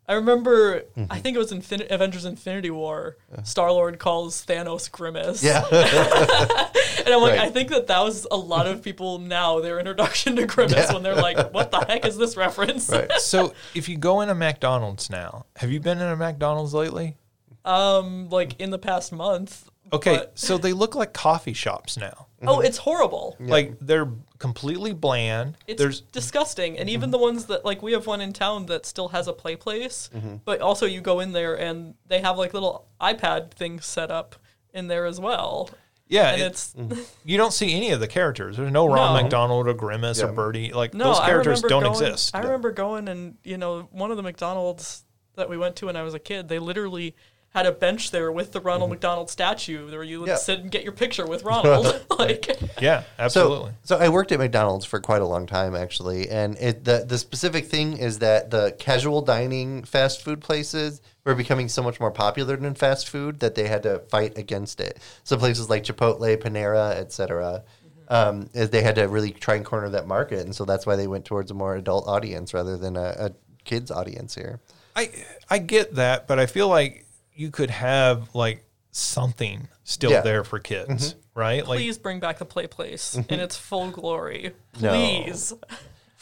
I 0.09 0.15
remember, 0.15 0.81
Mm-hmm. 0.97 1.11
I 1.13 1.19
think 1.21 1.35
it 1.37 1.39
was 1.39 1.53
Infin- 1.53 1.91
Avengers 1.91 2.25
Infinity 2.25 2.71
War, 2.71 3.17
Star 3.45 3.73
Lord 3.73 3.99
calls 3.99 4.45
Thanos 4.47 4.91
Grimace. 4.91 5.43
Uh-huh. 5.45 5.69
yeah, 5.73 6.69
And 7.07 7.15
I'm 7.15 7.21
like, 7.21 7.33
Right. 7.39 7.47
I 7.47 7.51
think 7.51 7.71
that 7.71 7.87
that 7.89 8.01
was 8.01 8.27
a 8.31 8.37
lot 8.37 8.67
of 8.67 8.83
people 8.83 9.19
now, 9.19 9.61
their 9.61 9.79
introduction 9.79 10.37
to 10.37 10.47
Grimace 10.47 10.93
when 10.93 11.03
they're 11.03 11.15
like, 11.15 11.53
what 11.53 11.71
the 11.71 11.81
heck 11.85 12.05
is 12.07 12.17
this 12.17 12.37
reference? 12.37 12.89
right. 12.91 13.11
So 13.21 13.55
if 13.75 13.89
you 13.89 13.97
go 13.97 14.21
in 14.21 14.29
a 14.29 14.35
McDonald's 14.35 15.11
now, 15.11 15.47
have 15.57 15.71
you 15.71 15.81
been 15.81 15.99
in 15.99 16.07
a 16.09 16.17
McDonald's 16.17 16.75
lately? 16.75 17.17
Um, 17.65 18.29
like, 18.31 18.61
in 18.61 18.71
the 18.71 18.79
past 18.79 19.13
month. 19.13 19.69
Okay, 19.93 20.17
But- 20.17 20.39
so 20.39 20.59
they 20.59 20.73
look 20.73 20.95
like 20.95 21.13
coffee 21.13 21.53
shops 21.53 21.97
now. 21.97 22.27
Oh, 22.45 22.59
it's 22.59 22.79
horrible. 22.79 23.37
Like 23.39 23.77
they're 23.81 24.09
completely 24.39 24.93
bland. 24.93 25.57
It's 25.69 25.79
There's 25.81 26.01
disgusting. 26.01 26.77
And 26.77 26.89
Mm-hmm. 26.89 26.95
even 26.95 27.11
the 27.13 27.19
ones 27.19 27.45
that 27.47 27.65
like 27.65 27.83
we 27.83 27.93
have 27.93 28.09
one 28.09 28.21
in 28.21 28.33
town 28.33 28.67
that 28.67 28.85
still 28.85 29.11
has 29.11 29.29
a 29.29 29.33
play 29.33 29.55
place, 29.55 30.11
Mm-hmm. 30.13 30.37
but 30.45 30.61
also 30.61 30.85
you 30.85 31.01
go 31.01 31.21
in 31.21 31.31
there 31.31 31.55
and 31.57 31.95
they 32.09 32.19
have 32.21 32.37
like 32.39 32.53
little 32.53 32.89
iPad 33.01 33.53
things 33.53 33.87
set 33.87 34.11
up 34.11 34.35
in 34.75 34.89
there 34.89 35.07
as 35.07 35.21
well. 35.21 35.71
Yeah, 36.13 36.33
And 36.33 36.43
it- 36.43 36.45
it's 36.47 36.75
mm-hmm. 36.75 37.01
you 37.25 37.37
don't 37.37 37.53
see 37.53 37.75
any 37.75 37.91
of 37.91 38.01
the 38.01 38.07
characters. 38.07 38.57
There's 38.57 38.71
no 38.71 38.87
Ron 38.87 39.15
No. 39.17 39.23
McDonald 39.23 39.67
or 39.67 39.75
Grimace 39.75 40.23
or 40.23 40.27
Yeah. 40.27 40.33
Birdie. 40.33 40.73
Like 40.73 40.95
no, 40.95 41.05
those 41.07 41.19
I 41.19 41.27
characters 41.27 41.63
remember 41.63 41.69
don't 41.69 41.83
going, 41.95 42.11
exist. 42.13 42.37
I 42.37 42.41
remember 42.43 42.71
going 42.73 43.09
and 43.09 43.37
you 43.43 43.57
know 43.59 43.89
one 43.91 44.11
of 44.11 44.17
the 44.17 44.23
McDonald's 44.23 45.05
that 45.37 45.49
we 45.49 45.57
went 45.57 45.77
to 45.77 45.87
when 45.87 45.97
I 45.97 46.03
was 46.03 46.13
a 46.15 46.19
kid, 46.19 46.49
they 46.49 46.59
literally 46.59 47.17
had 47.55 47.67
a 47.67 47.73
bench 47.73 48.11
there 48.11 48.33
with 48.33 48.53
the 48.53 48.61
Ronald 48.61 48.89
McDonald 48.91 49.29
statue 49.31 49.91
where 49.91 50.03
you 50.03 50.21
would 50.21 50.29
Mm-hmm. 50.29 50.33
Yeah. 50.33 50.37
sit 50.37 50.61
and 50.61 50.71
get 50.71 50.85
your 50.85 50.93
picture 50.93 51.27
with 51.27 51.43
Ronald. 51.45 52.05
like 52.19 52.59
yeah, 52.81 53.05
absolutely. 53.19 53.73
So, 53.83 53.97
so 53.99 54.03
I 54.05 54.09
worked 54.09 54.33
at 54.33 54.39
McDonald's 54.39 54.85
for 54.87 55.01
quite 55.01 55.21
a 55.21 55.27
long 55.27 55.47
time, 55.47 55.75
actually, 55.77 56.29
and 56.31 56.57
it, 56.59 56.85
the 56.85 57.05
the 57.07 57.19
specific 57.19 57.67
thing 57.67 57.97
is 57.99 58.21
that 58.21 58.51
the 58.51 58.75
casual 58.79 59.21
dining 59.23 59.85
fast 59.85 60.23
food 60.23 60.41
places 60.41 61.03
were 61.25 61.35
becoming 61.35 61.69
so 61.69 61.83
much 61.83 62.01
more 62.01 62.11
popular 62.11 62.57
than 62.57 62.75
fast 62.75 63.09
food 63.09 63.41
that 63.41 63.55
they 63.55 63.69
had 63.69 63.83
to 63.85 63.99
fight 64.09 64.39
against 64.39 64.81
it. 64.81 64.99
So 65.25 65.37
places 65.37 65.69
like 65.71 65.85
Chipotle, 65.85 66.37
Panera, 66.39 66.93
etc. 66.93 67.63
Um, 68.09 68.51
is 68.53 68.71
they 68.71 68.83
had 68.83 68.97
to 68.97 69.05
really 69.05 69.31
try 69.31 69.55
and 69.55 69.65
corner 69.65 69.89
that 69.91 70.07
market, 70.07 70.41
and 70.41 70.55
so 70.55 70.65
that's 70.65 70.85
why 70.87 70.97
they 70.97 71.07
went 71.07 71.25
towards 71.25 71.51
a 71.51 71.55
more 71.55 71.77
adult 71.77 72.07
audience 72.09 72.53
rather 72.53 72.77
than 72.77 72.97
a, 72.97 73.15
a 73.19 73.33
kids 73.65 73.91
audience 73.91 74.35
here. 74.35 74.61
I 74.97 75.11
I 75.49 75.59
get 75.59 75.95
that, 75.95 76.27
but 76.27 76.39
I 76.39 76.47
feel 76.47 76.69
like 76.69 77.02
you 77.35 77.51
could 77.51 77.71
have 77.71 78.35
like 78.35 78.65
something 78.91 79.69
still 79.85 80.11
Yeah. 80.11 80.21
there 80.21 80.45
for 80.45 80.59
kids, 80.59 81.15
mm-hmm. 81.15 81.39
right? 81.39 81.67
Like 81.67 81.79
Please 81.79 81.99
bring 81.99 82.21
back 82.21 82.39
the 82.39 82.45
play 82.45 82.67
place 82.67 83.15
in 83.15 83.25
mm-hmm. 83.25 83.41
its 83.41 83.57
full 83.57 83.91
glory. 83.91 84.53
No. 84.81 84.93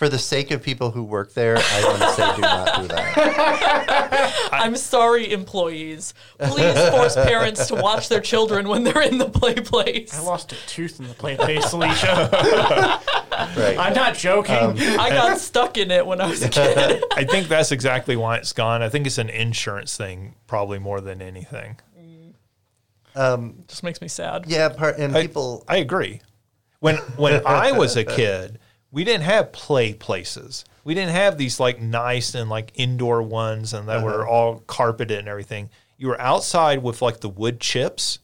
Please. 0.01 0.07
For 0.07 0.09
the 0.09 0.19
sake 0.19 0.51
of 0.51 0.63
people 0.63 0.91
who 0.91 1.03
work 1.03 1.35
there, 1.35 1.57
I 1.59 1.85
want 1.85 1.99
to 2.01 2.11
say 2.13 2.35
do 2.37 2.41
not 2.41 2.83
do 2.83 2.89
that. 2.89 4.49
I'm 4.53 4.77
sorry, 4.77 5.31
employees. 5.33 6.15
Please 6.39 6.89
force 6.89 7.15
parents 7.17 7.67
to 7.69 7.75
watch 7.75 8.09
their 8.09 8.21
children 8.21 8.69
when 8.69 8.83
they're 8.83 9.03
in 9.03 9.19
the 9.19 9.29
play 9.29 9.55
place. 9.55 10.15
I 10.15 10.23
lost 10.23 10.53
a 10.53 10.57
tooth 10.67 11.01
in 11.01 11.09
the 11.09 11.15
play 11.15 11.37
place, 11.37 11.71
Alicia. 11.73 12.31
Right. 13.57 13.77
I'm 13.79 13.95
not 13.95 14.15
joking. 14.15 14.55
I 14.55 15.11
got 15.11 15.39
stuck 15.39 15.77
in 15.77 15.91
it 15.91 16.07
when 16.07 16.21
I 16.21 16.29
was 16.29 16.43
a 16.43 16.49
kid. 16.49 17.05
I 17.13 17.25
think 17.25 17.49
that's 17.49 17.73
exactly 17.73 18.17
why 18.17 18.37
it's 18.37 18.53
gone. 18.53 18.83
I 18.83 18.89
think 18.89 19.07
it's 19.07 19.19
an 19.19 19.29
insurance 19.31 19.97
thing, 19.97 20.35
probably 20.47 20.79
more 20.79 21.01
than 21.01 21.21
anything. 21.23 21.79
Um, 23.17 23.65
Just 23.67 23.83
makes 23.83 24.01
me 24.01 24.09
sad. 24.09 24.45
yeah, 24.47 24.69
part, 24.69 24.99
and 24.99 25.17
I- 25.17 25.23
people. 25.23 25.65
I 25.69 25.77
agree. 25.79 26.21
When 26.79 26.97
when 27.17 27.45
I 27.45 27.73
was 27.73 27.97
a 27.97 28.05
kid, 28.05 28.60
we 28.93 29.05
didn't 29.05 29.23
have 29.25 29.53
play 29.53 29.95
places. 29.95 30.65
We 30.85 30.95
didn't 30.95 31.13
have 31.13 31.39
these 31.39 31.61
like 31.61 31.81
nice 31.81 32.35
and 32.35 32.51
like 32.51 32.73
indoor 32.75 33.23
ones 33.23 33.75
and 33.75 33.89
that 33.89 34.03
were 34.03 34.23
uh-huh. 34.23 34.31
all 34.31 34.59
carpeted 34.67 35.19
and 35.19 35.29
everything. 35.29 35.71
You 35.97 36.09
were 36.09 36.21
outside 36.21 36.83
with 36.83 37.03
like 37.03 37.21
the 37.21 37.29
wood 37.29 37.61
chips, 37.61 38.21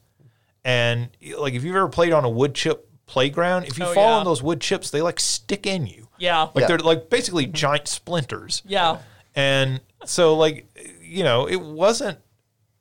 and 0.64 1.10
like 1.38 1.54
if 1.54 1.62
you've 1.62 1.76
ever 1.76 1.88
played 1.88 2.12
on 2.12 2.24
a 2.24 2.30
wood 2.30 2.54
chip 2.54 2.88
playground, 3.06 3.64
if 3.64 3.78
you 3.78 3.84
Oh, 3.84 3.94
fall 3.94 4.10
yeah. 4.10 4.16
on 4.18 4.24
those 4.24 4.42
wood 4.42 4.60
chips, 4.60 4.90
they 4.90 5.02
like 5.02 5.20
stick 5.20 5.66
in 5.66 5.86
you. 5.86 6.08
Yeah. 6.18 6.42
Like 6.42 6.62
Yeah. 6.62 6.66
they're 6.66 6.78
like 6.78 7.08
basically 7.10 7.46
giant 7.46 7.88
splinters. 7.88 8.62
Yeah. 8.66 8.98
And 9.34 9.80
so, 10.04 10.34
like, 10.36 10.66
you 11.00 11.22
know, 11.22 11.46
it 11.46 11.60
wasn't 11.60 12.18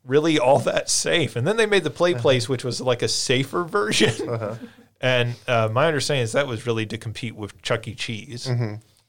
really 0.04 0.38
all 0.38 0.58
that 0.60 0.88
safe. 0.88 1.36
And 1.36 1.46
then 1.46 1.56
they 1.56 1.66
made 1.66 1.84
the 1.84 1.90
play 1.90 2.12
uh-huh. 2.12 2.22
place, 2.22 2.48
which 2.48 2.64
was 2.64 2.80
like 2.80 3.02
a 3.02 3.08
safer 3.08 3.64
version. 3.64 4.28
Uh-huh. 4.28 4.54
And 5.00 5.34
uh, 5.46 5.68
my 5.72 5.86
understanding 5.86 6.24
is 6.24 6.32
that 6.32 6.46
was 6.46 6.66
really 6.66 6.86
to 6.86 6.96
compete 6.98 7.36
with 7.36 7.60
Chuck 7.62 7.86
E. 7.88 7.94
Cheese. 7.94 8.48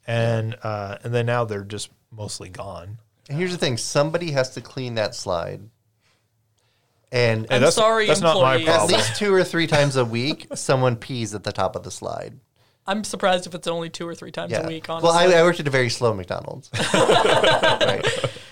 And 0.05 0.55
uh, 0.63 0.97
and 1.03 1.13
then 1.13 1.25
now 1.25 1.43
they're 1.45 1.63
just 1.63 1.89
mostly 2.11 2.49
gone. 2.49 2.97
And 3.29 3.37
here's 3.37 3.51
the 3.51 3.57
thing: 3.57 3.75
somebody 3.77 4.31
has 4.31 4.51
to 4.51 4.61
clean 4.61 4.95
that 4.95 5.15
slide, 5.15 5.61
and 7.11 7.45
Hey, 7.49 7.55
I'm 7.57 7.61
that's, 7.61 7.75
sorry, 7.75 8.07
that's 8.07 8.21
not 8.21 8.41
my 8.41 8.55
employees. 8.55 8.79
at 8.83 8.87
least 8.87 9.15
two 9.17 9.33
or 9.33 9.43
three 9.43 9.67
times 9.67 9.97
a 9.97 10.05
week, 10.05 10.47
someone 10.55 10.95
pees 10.95 11.35
at 11.35 11.43
the 11.43 11.51
top 11.51 11.75
of 11.75 11.83
the 11.83 11.91
slide. 11.91 12.39
I'm 12.89 13.03
surprised 13.03 13.47
if 13.47 13.53
it's 13.53 13.67
only 13.67 13.89
two 13.89 14.07
or 14.07 14.15
three 14.15 14.31
times 14.31 14.53
Yeah. 14.53 14.61
a 14.63 14.67
week, 14.67 14.87
well, 14.87 15.05
honestly. 15.07 15.35
I, 15.35 15.41
I 15.41 15.43
worked 15.43 15.59
at 15.59 15.67
a 15.67 15.69
very 15.69 15.89
slow 15.89 16.13
McDonald's. 16.13 16.69
right. 16.93 18.05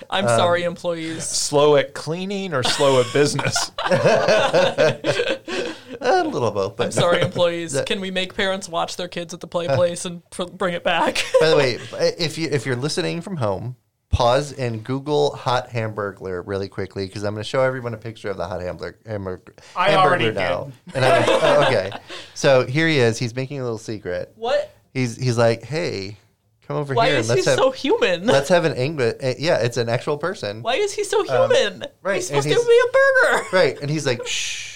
I'm 0.10 0.28
sorry, 0.28 0.64
employees. 0.64 1.24
Slow 1.26 1.78
at 1.78 1.94
cleaning 1.94 2.53
or 2.53 2.62
slow 2.64 2.99
at 2.99 3.12
business? 3.14 3.72
A 6.06 6.23
little 6.23 6.52
both, 6.52 6.76
but 6.76 6.86
I'm 6.86 6.91
sorry, 6.91 7.22
employees. 7.23 7.80
Can 7.86 7.99
we 7.99 8.11
make 8.11 8.36
parents 8.36 8.69
watch 8.69 8.95
their 8.95 9.07
kids 9.07 9.34
at 9.34 9.40
the 9.40 9.48
play 9.48 9.68
place 9.68 10.06
and 10.06 10.22
pr- 10.30 10.44
bring 10.44 10.73
it 10.76 10.84
back? 10.84 11.23
By 11.41 11.49
the 11.49 11.57
way, 11.57 11.73
if 12.19 12.38
you 12.38 12.48
if 12.52 12.65
you're 12.65 12.76
listening 12.76 13.22
from 13.22 13.38
home, 13.38 13.76
pause 14.10 14.53
and 14.53 14.84
Google 14.84 15.36
hot 15.36 15.69
Hamburglar 15.69 16.44
really 16.45 16.69
quickly 16.69 17.07
because 17.07 17.23
I'm 17.23 17.34
going 17.34 17.44
to 17.44 17.49
show 17.49 17.61
everyone 17.61 17.94
a 17.94 17.98
picture 17.98 18.30
of 18.30 18.38
the 18.38 18.48
hot 18.48 18.61
Hamburglar. 18.61 18.95
hamburger 19.06 19.56
I 19.76 19.90
hamburger 19.91 20.07
already 20.26 20.32
now. 20.32 20.65
did. 20.86 20.95
And 20.95 21.06
I'm, 21.06 21.23
oh, 21.27 21.64
okay, 21.68 21.91
so 22.36 22.65
here 22.68 22.88
he 22.88 22.99
is. 22.99 23.18
He's 23.18 23.36
making 23.36 23.60
a 23.60 23.64
little 23.64 23.77
secret. 23.80 24.32
what? 24.36 24.72
He's 24.94 25.18
he's 25.18 25.38
like, 25.38 25.64
hey, 25.64 26.18
come 26.68 26.77
over 26.77 26.94
here. 26.94 26.98
Why 26.98 27.07
here 27.10 27.18
is 27.18 27.30
and 27.30 27.40
he 27.40 27.41
let's 27.45 27.49
have 27.49 27.57
so 27.57 27.72
human? 27.72 28.26
let's 28.27 28.49
have 28.49 28.64
an 28.64 28.73
English. 28.76 29.15
Uh, 29.22 29.34
yeah, 29.40 29.57
it's 29.57 29.77
an 29.77 29.90
actual 29.90 30.18
person. 30.18 30.61
Why 30.61 30.76
is 30.76 30.94
he 30.94 31.03
so 31.03 31.23
human? 31.23 31.84
right, 32.02 32.15
He's 32.18 32.32
and 32.32 32.44
supposed 32.44 32.61
to 32.61 32.68
be 32.68 32.80
a 32.80 32.91
burger. 32.94 33.45
Right, 33.52 33.82
and 33.82 33.90
he's 33.90 34.06
like, 34.06 34.26
shh. 34.27 34.73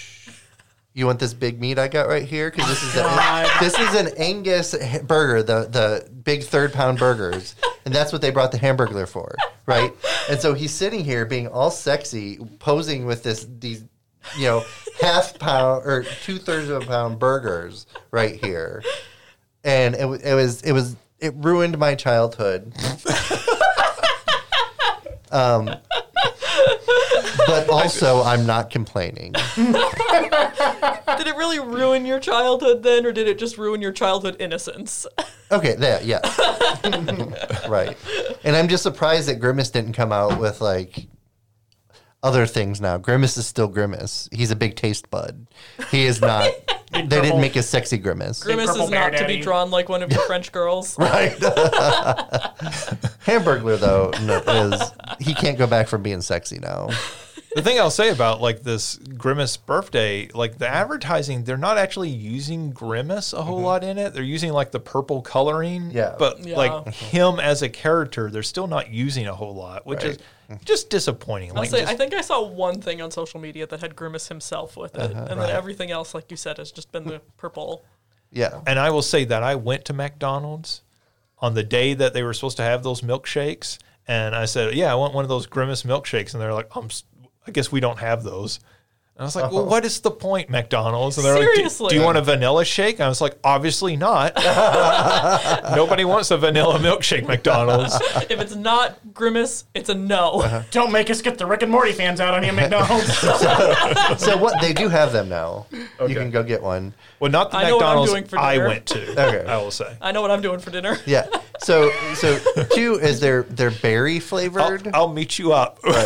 You 0.92 1.06
want 1.06 1.20
this 1.20 1.34
big 1.34 1.60
meat 1.60 1.78
I 1.78 1.86
got 1.86 2.08
right 2.08 2.24
here? 2.24 2.50
Because 2.50 2.68
this 2.68 2.82
is 2.82 2.96
a, 2.96 3.46
this 3.60 3.78
is 3.78 3.94
an 3.94 4.08
Angus 4.16 4.74
burger, 5.02 5.42
the 5.42 5.68
the 5.68 6.10
big 6.10 6.42
third 6.42 6.72
pound 6.72 6.98
burgers, 6.98 7.54
and 7.84 7.94
that's 7.94 8.12
what 8.12 8.20
they 8.20 8.30
brought 8.30 8.50
the 8.50 8.58
Hamburglar 8.58 9.08
for, 9.08 9.36
right? 9.66 9.92
And 10.28 10.40
so 10.40 10.52
he's 10.52 10.72
sitting 10.72 11.04
here 11.04 11.24
being 11.24 11.46
all 11.46 11.70
sexy, 11.70 12.38
posing 12.58 13.06
with 13.06 13.22
this 13.22 13.46
these, 13.60 13.84
you 14.36 14.46
know, 14.46 14.64
half 15.00 15.38
pound 15.38 15.86
or 15.86 16.04
two 16.24 16.38
thirds 16.38 16.68
of 16.68 16.82
a 16.82 16.86
pound 16.86 17.20
burgers 17.20 17.86
right 18.10 18.42
here, 18.44 18.82
and 19.62 19.94
it, 19.94 20.06
it 20.24 20.34
was 20.34 20.62
it 20.62 20.72
was 20.72 20.96
it 21.20 21.34
ruined 21.36 21.78
my 21.78 21.94
childhood. 21.94 22.72
um, 25.30 25.70
but 27.46 27.68
also 27.70 28.22
I'm 28.22 28.46
not 28.46 28.70
complaining. 28.70 29.32
Did 29.56 31.26
it 31.26 31.36
really 31.36 31.58
ruin 31.58 32.06
your 32.06 32.20
childhood 32.20 32.82
then, 32.82 33.04
or 33.04 33.12
did 33.12 33.28
it 33.28 33.38
just 33.38 33.58
ruin 33.58 33.82
your 33.82 33.92
childhood 33.92 34.36
innocence? 34.38 35.06
Okay, 35.52 35.74
there, 35.74 36.00
yeah. 36.04 36.20
right. 37.68 37.96
And 38.44 38.54
I'm 38.54 38.68
just 38.68 38.84
surprised 38.84 39.28
that 39.28 39.40
Grimace 39.40 39.70
didn't 39.70 39.94
come 39.94 40.12
out 40.12 40.38
with 40.38 40.60
like 40.60 41.08
other 42.22 42.46
things 42.46 42.80
now. 42.80 42.98
Grimace 42.98 43.36
is 43.36 43.48
still 43.48 43.66
Grimace. 43.66 44.28
He's 44.30 44.52
a 44.52 44.56
big 44.56 44.76
taste 44.76 45.10
bud. 45.10 45.48
He 45.90 46.06
is 46.06 46.20
not 46.20 46.52
they 46.92 47.02
didn't 47.02 47.40
make 47.40 47.56
a 47.56 47.64
sexy 47.64 47.98
Grimace. 47.98 48.44
Grimace 48.44 48.70
is 48.76 48.90
not 48.90 49.12
to 49.14 49.26
be 49.26 49.40
drawn 49.40 49.72
like 49.72 49.88
one 49.88 50.04
of 50.04 50.12
your 50.12 50.22
French 50.22 50.52
girls. 50.52 50.96
Right. 50.98 51.32
Hamburglar 53.26 53.78
though 53.80 54.12
no, 54.24 54.38
is 54.72 54.92
he 55.18 55.34
can't 55.34 55.58
go 55.58 55.66
back 55.66 55.88
from 55.88 56.02
being 56.02 56.20
sexy 56.20 56.58
now. 56.58 56.90
The 57.54 57.62
thing 57.62 57.78
I'll 57.78 57.90
say 57.90 58.10
about 58.10 58.40
like 58.40 58.62
this 58.62 58.96
Grimace 58.96 59.56
birthday, 59.56 60.28
like 60.34 60.58
the 60.58 60.68
advertising, 60.68 61.44
they're 61.44 61.56
not 61.56 61.78
actually 61.78 62.10
using 62.10 62.70
Grimace 62.70 63.32
a 63.32 63.42
whole 63.42 63.60
lot 63.60 63.82
in 63.84 63.98
it. 63.98 64.14
They're 64.14 64.22
using 64.22 64.52
like 64.52 64.70
the 64.70 64.80
purple 64.80 65.22
coloring. 65.22 65.82
Mm-hmm. 65.88 65.96
Yeah. 65.96 66.14
But 66.18 66.40
Yeah. 66.46 66.56
like 66.56 66.94
him 66.94 67.40
as 67.40 67.62
a 67.62 67.68
character, 67.68 68.30
they're 68.30 68.42
still 68.42 68.66
not 68.66 68.90
using 68.90 69.26
a 69.26 69.34
whole 69.34 69.54
lot, 69.54 69.86
which 69.86 70.04
is 70.04 70.18
just 70.64 70.90
disappointing. 70.90 71.50
I'll 71.50 71.56
Like 71.56 71.70
say, 71.70 71.80
just- 71.80 71.92
I 71.92 71.96
think 71.96 72.14
I 72.14 72.20
saw 72.20 72.42
one 72.46 72.80
thing 72.80 73.00
on 73.02 73.10
social 73.10 73.40
media 73.40 73.66
that 73.66 73.80
had 73.80 73.96
Grimace 73.96 74.28
himself 74.28 74.76
with 74.76 74.94
it, 74.94 75.10
Uh-huh. 75.12 75.26
and 75.30 75.40
then 75.40 75.50
everything 75.50 75.90
else, 75.90 76.14
like 76.14 76.30
you 76.30 76.36
said, 76.36 76.58
has 76.58 76.70
just 76.72 76.90
been 76.92 77.04
the 77.04 77.20
purple. 77.36 77.84
Yeah. 78.32 78.60
and 78.64 78.78
I 78.78 78.90
will 78.90 79.02
say 79.02 79.24
that 79.24 79.42
I 79.42 79.56
went 79.56 79.84
to 79.86 79.92
McDonald's 79.92 80.82
on 81.40 81.54
the 81.54 81.64
day 81.64 81.94
that 81.94 82.12
they 82.14 82.22
were 82.22 82.32
supposed 82.32 82.58
to 82.58 82.62
have 82.62 82.82
those 82.84 83.00
milkshakes, 83.00 83.78
and 84.06 84.36
I 84.36 84.44
said, 84.44 84.74
"Yeah, 84.74 84.92
I 84.92 84.94
want 84.94 85.14
one 85.14 85.24
of 85.24 85.28
those 85.28 85.46
Grimace 85.46 85.82
milkshakes," 85.82 86.32
and 86.32 86.40
they're 86.40 86.54
like, 86.54 86.74
"Um, 86.76 86.84
s- 86.86 87.02
I 87.46 87.50
guess 87.50 87.70
we 87.72 87.80
don't 87.80 87.98
have 87.98 88.22
those." 88.22 88.60
And 89.16 89.24
I 89.24 89.26
was 89.26 89.36
like, 89.36 89.52
"Well, 89.52 89.66
what 89.66 89.84
is 89.84 90.00
the 90.00 90.10
point, 90.10 90.48
McDonald's?" 90.48 91.18
And 91.18 91.26
they're 91.26 91.38
like, 91.38 91.54
"Do- 91.78 91.88
"Do 91.90 91.94
you 91.94 92.00
want 92.02 92.16
a 92.16 92.22
vanilla 92.22 92.64
shake?" 92.64 92.94
And 92.96 93.04
I 93.04 93.08
was 93.08 93.20
like, 93.20 93.36
"Obviously 93.44 93.94
not. 93.96 94.32
Nobody 95.76 96.04
wants 96.06 96.30
a 96.30 96.38
vanilla 96.38 96.78
milkshake, 96.78 97.26
McDonald's." 97.26 97.94
if 98.30 98.40
it's 98.40 98.54
not 98.54 98.98
Grimace, 99.12 99.64
it's 99.74 99.88
a 99.90 99.94
no. 99.94 100.40
Uh-huh. 100.40 100.62
Don't 100.70 100.90
make 100.90 101.10
us 101.10 101.20
get 101.20 101.36
the 101.36 101.44
Rick 101.44 101.62
and 101.62 101.70
Morty 101.70 101.92
fans 101.92 102.18
out 102.20 102.32
on 102.34 102.42
you, 102.44 102.52
McDonald's. 102.52 103.08
So 104.24 104.36
what 104.38 104.60
they 104.60 104.72
do 104.72 104.88
have 104.88 105.12
them 105.12 105.28
now. 105.28 105.66
You 106.06 106.14
can 106.14 106.30
go 106.30 106.42
get 106.42 106.62
one. 106.62 106.94
Well, 107.18 107.30
not 107.30 107.50
the 107.50 107.58
I 107.58 107.68
know 107.68 107.76
what 107.76 107.84
I'm 107.84 107.88
McDonald's 107.88 108.12
doing 108.12 108.24
for 108.24 108.38
I 108.38 108.54
dinner. 108.54 108.68
went 108.68 108.86
to. 108.86 109.10
Okay. 109.12 109.46
I 109.46 109.56
will 109.58 109.70
say. 109.70 109.96
I 110.00 110.12
know 110.12 110.22
what 110.22 110.30
I'm 110.30 110.40
doing 110.42 110.60
for 110.60 110.70
dinner. 110.70 110.96
Yeah. 111.06 111.26
So 111.62 111.90
so 112.14 112.38
two 112.72 112.94
is 112.94 113.20
they're 113.20 113.42
they're 113.44 113.70
berry 113.70 114.14
I'll, 114.16 114.20
flavored. 114.20 114.88
I'll 114.94 115.12
meet 115.12 115.38
you 115.38 115.52
up. 115.52 115.78
We'll 115.84 115.94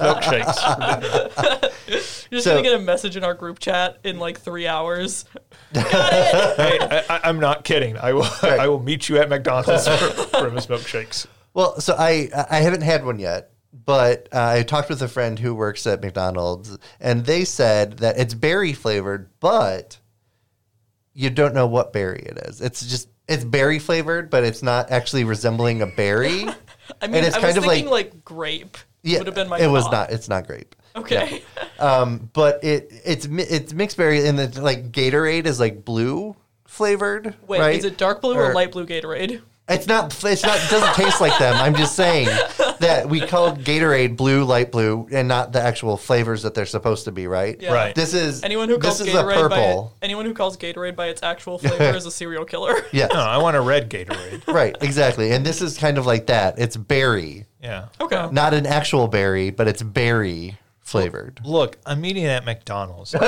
milkshakes. 0.00 0.58
You're 1.88 2.00
just 2.00 2.44
So- 2.44 2.50
gonna 2.50 2.62
get 2.62 2.74
a 2.74 2.78
message 2.78 3.16
in 3.16 3.24
our 3.24 3.34
group 3.34 3.58
chat 3.58 3.98
in 4.04 4.18
like 4.18 4.40
three 4.40 4.66
hours. 4.66 5.24
Hey, 5.74 6.78
I, 6.80 7.04
I, 7.08 7.20
I'm 7.24 7.40
not 7.40 7.64
kidding. 7.64 7.96
I 7.96 8.12
will. 8.12 8.26
I 8.42 8.68
will 8.68 8.82
meet 8.82 9.08
you 9.08 9.16
at 9.18 9.28
McDonald's 9.30 9.88
for 9.88 10.40
Grimace 10.40 10.66
milkshakes. 10.66 11.26
Well, 11.54 11.80
so 11.80 11.94
I 11.98 12.28
I 12.50 12.56
haven't 12.60 12.82
had 12.82 13.04
one 13.06 13.18
yet, 13.18 13.52
but 13.72 14.28
uh, 14.32 14.48
I 14.58 14.62
talked 14.64 14.90
with 14.90 15.00
a 15.02 15.08
friend 15.08 15.38
who 15.38 15.54
works 15.54 15.86
at 15.86 16.02
McDonald's, 16.02 16.76
and 17.00 17.24
they 17.24 17.44
said 17.44 17.98
that 17.98 18.18
it's 18.18 18.34
berry 18.34 18.74
flavored, 18.74 19.30
but 19.40 19.98
you 21.14 21.30
don't 21.30 21.54
know 21.54 21.66
what 21.66 21.92
berry 21.92 22.20
it 22.20 22.38
is. 22.48 22.60
It's 22.60 22.86
just 22.86 23.08
it's 23.32 23.44
berry 23.44 23.78
flavored, 23.78 24.30
but 24.30 24.44
it's 24.44 24.62
not 24.62 24.90
actually 24.90 25.24
resembling 25.24 25.82
a 25.82 25.86
berry. 25.86 26.46
I 27.00 27.06
mean, 27.06 27.24
it's 27.24 27.34
I 27.34 27.38
was 27.38 27.44
kind 27.44 27.58
of 27.58 27.64
thinking 27.64 27.90
like- 27.90 28.12
like, 28.12 28.24
grape. 28.24 28.76
Yeah, 29.02 29.18
would 29.18 29.26
have 29.26 29.34
been 29.34 29.48
my. 29.48 29.58
it 29.58 29.66
was 29.66 29.90
not. 29.90 30.10
It's 30.12 30.28
not 30.28 30.46
grape. 30.46 30.76
Okay. 30.94 31.42
Um, 31.80 32.30
but 32.32 32.62
it 32.62 32.92
it's 33.04 33.26
it's 33.26 33.72
mixed 33.72 33.96
berry, 33.96 34.28
and 34.28 34.38
the 34.38 34.62
like 34.62 34.92
Gatorade 34.92 35.46
is 35.46 35.58
like 35.58 35.84
blue 35.84 36.36
flavored. 36.66 37.34
Wait, 37.48 37.58
right? 37.58 37.76
is 37.76 37.84
it 37.84 37.96
dark 37.98 38.20
blue 38.20 38.34
or, 38.36 38.50
Or- 38.50 38.54
light 38.54 38.70
blue 38.70 38.86
Gatorade? 38.86 39.40
It's 39.68 39.86
not. 39.86 40.12
It's 40.24 40.42
not. 40.42 40.56
It 40.58 40.70
doesn't 40.70 40.94
taste 40.94 41.20
like 41.20 41.38
them. 41.38 41.54
I'm 41.56 41.74
just 41.74 41.94
saying 41.94 42.26
that 42.80 43.08
we 43.08 43.20
called 43.20 43.60
Gatorade 43.60 44.16
blue, 44.16 44.42
light 44.44 44.72
blue, 44.72 45.06
and 45.12 45.28
not 45.28 45.52
the 45.52 45.62
actual 45.62 45.96
flavors 45.96 46.42
that 46.42 46.52
they're 46.54 46.66
supposed 46.66 47.04
to 47.04 47.12
be. 47.12 47.26
Right. 47.28 47.60
Yeah. 47.62 47.72
Right. 47.72 47.94
This 47.94 48.12
is 48.12 48.42
Anyone 48.42 48.68
who 48.68 48.78
calls 48.78 48.98
this 48.98 49.08
is 49.08 49.14
a 49.14 49.18
Gatorade 49.18 49.48
by 49.50 49.56
purple. 49.56 49.94
anyone 50.02 50.26
who 50.26 50.34
calls 50.34 50.56
Gatorade 50.56 50.96
by 50.96 51.06
its 51.08 51.22
actual 51.22 51.58
flavor 51.58 51.96
is 51.96 52.06
a 52.06 52.10
serial 52.10 52.44
killer. 52.44 52.74
Yeah. 52.92 53.06
No, 53.06 53.20
I 53.20 53.38
want 53.38 53.56
a 53.56 53.60
red 53.60 53.88
Gatorade. 53.88 54.46
Right. 54.52 54.76
Exactly. 54.82 55.30
And 55.32 55.46
this 55.46 55.62
is 55.62 55.78
kind 55.78 55.96
of 55.96 56.06
like 56.06 56.26
that. 56.26 56.58
It's 56.58 56.76
berry. 56.76 57.46
Yeah. 57.62 57.86
Okay. 58.00 58.28
Not 58.32 58.52
an 58.54 58.66
actual 58.66 59.06
berry, 59.08 59.50
but 59.50 59.68
it's 59.68 59.82
berry 59.82 60.58
flavored. 60.80 61.40
Look, 61.44 61.78
I'm 61.86 62.04
eating 62.04 62.24
at 62.26 62.44
McDonald's. 62.44 63.14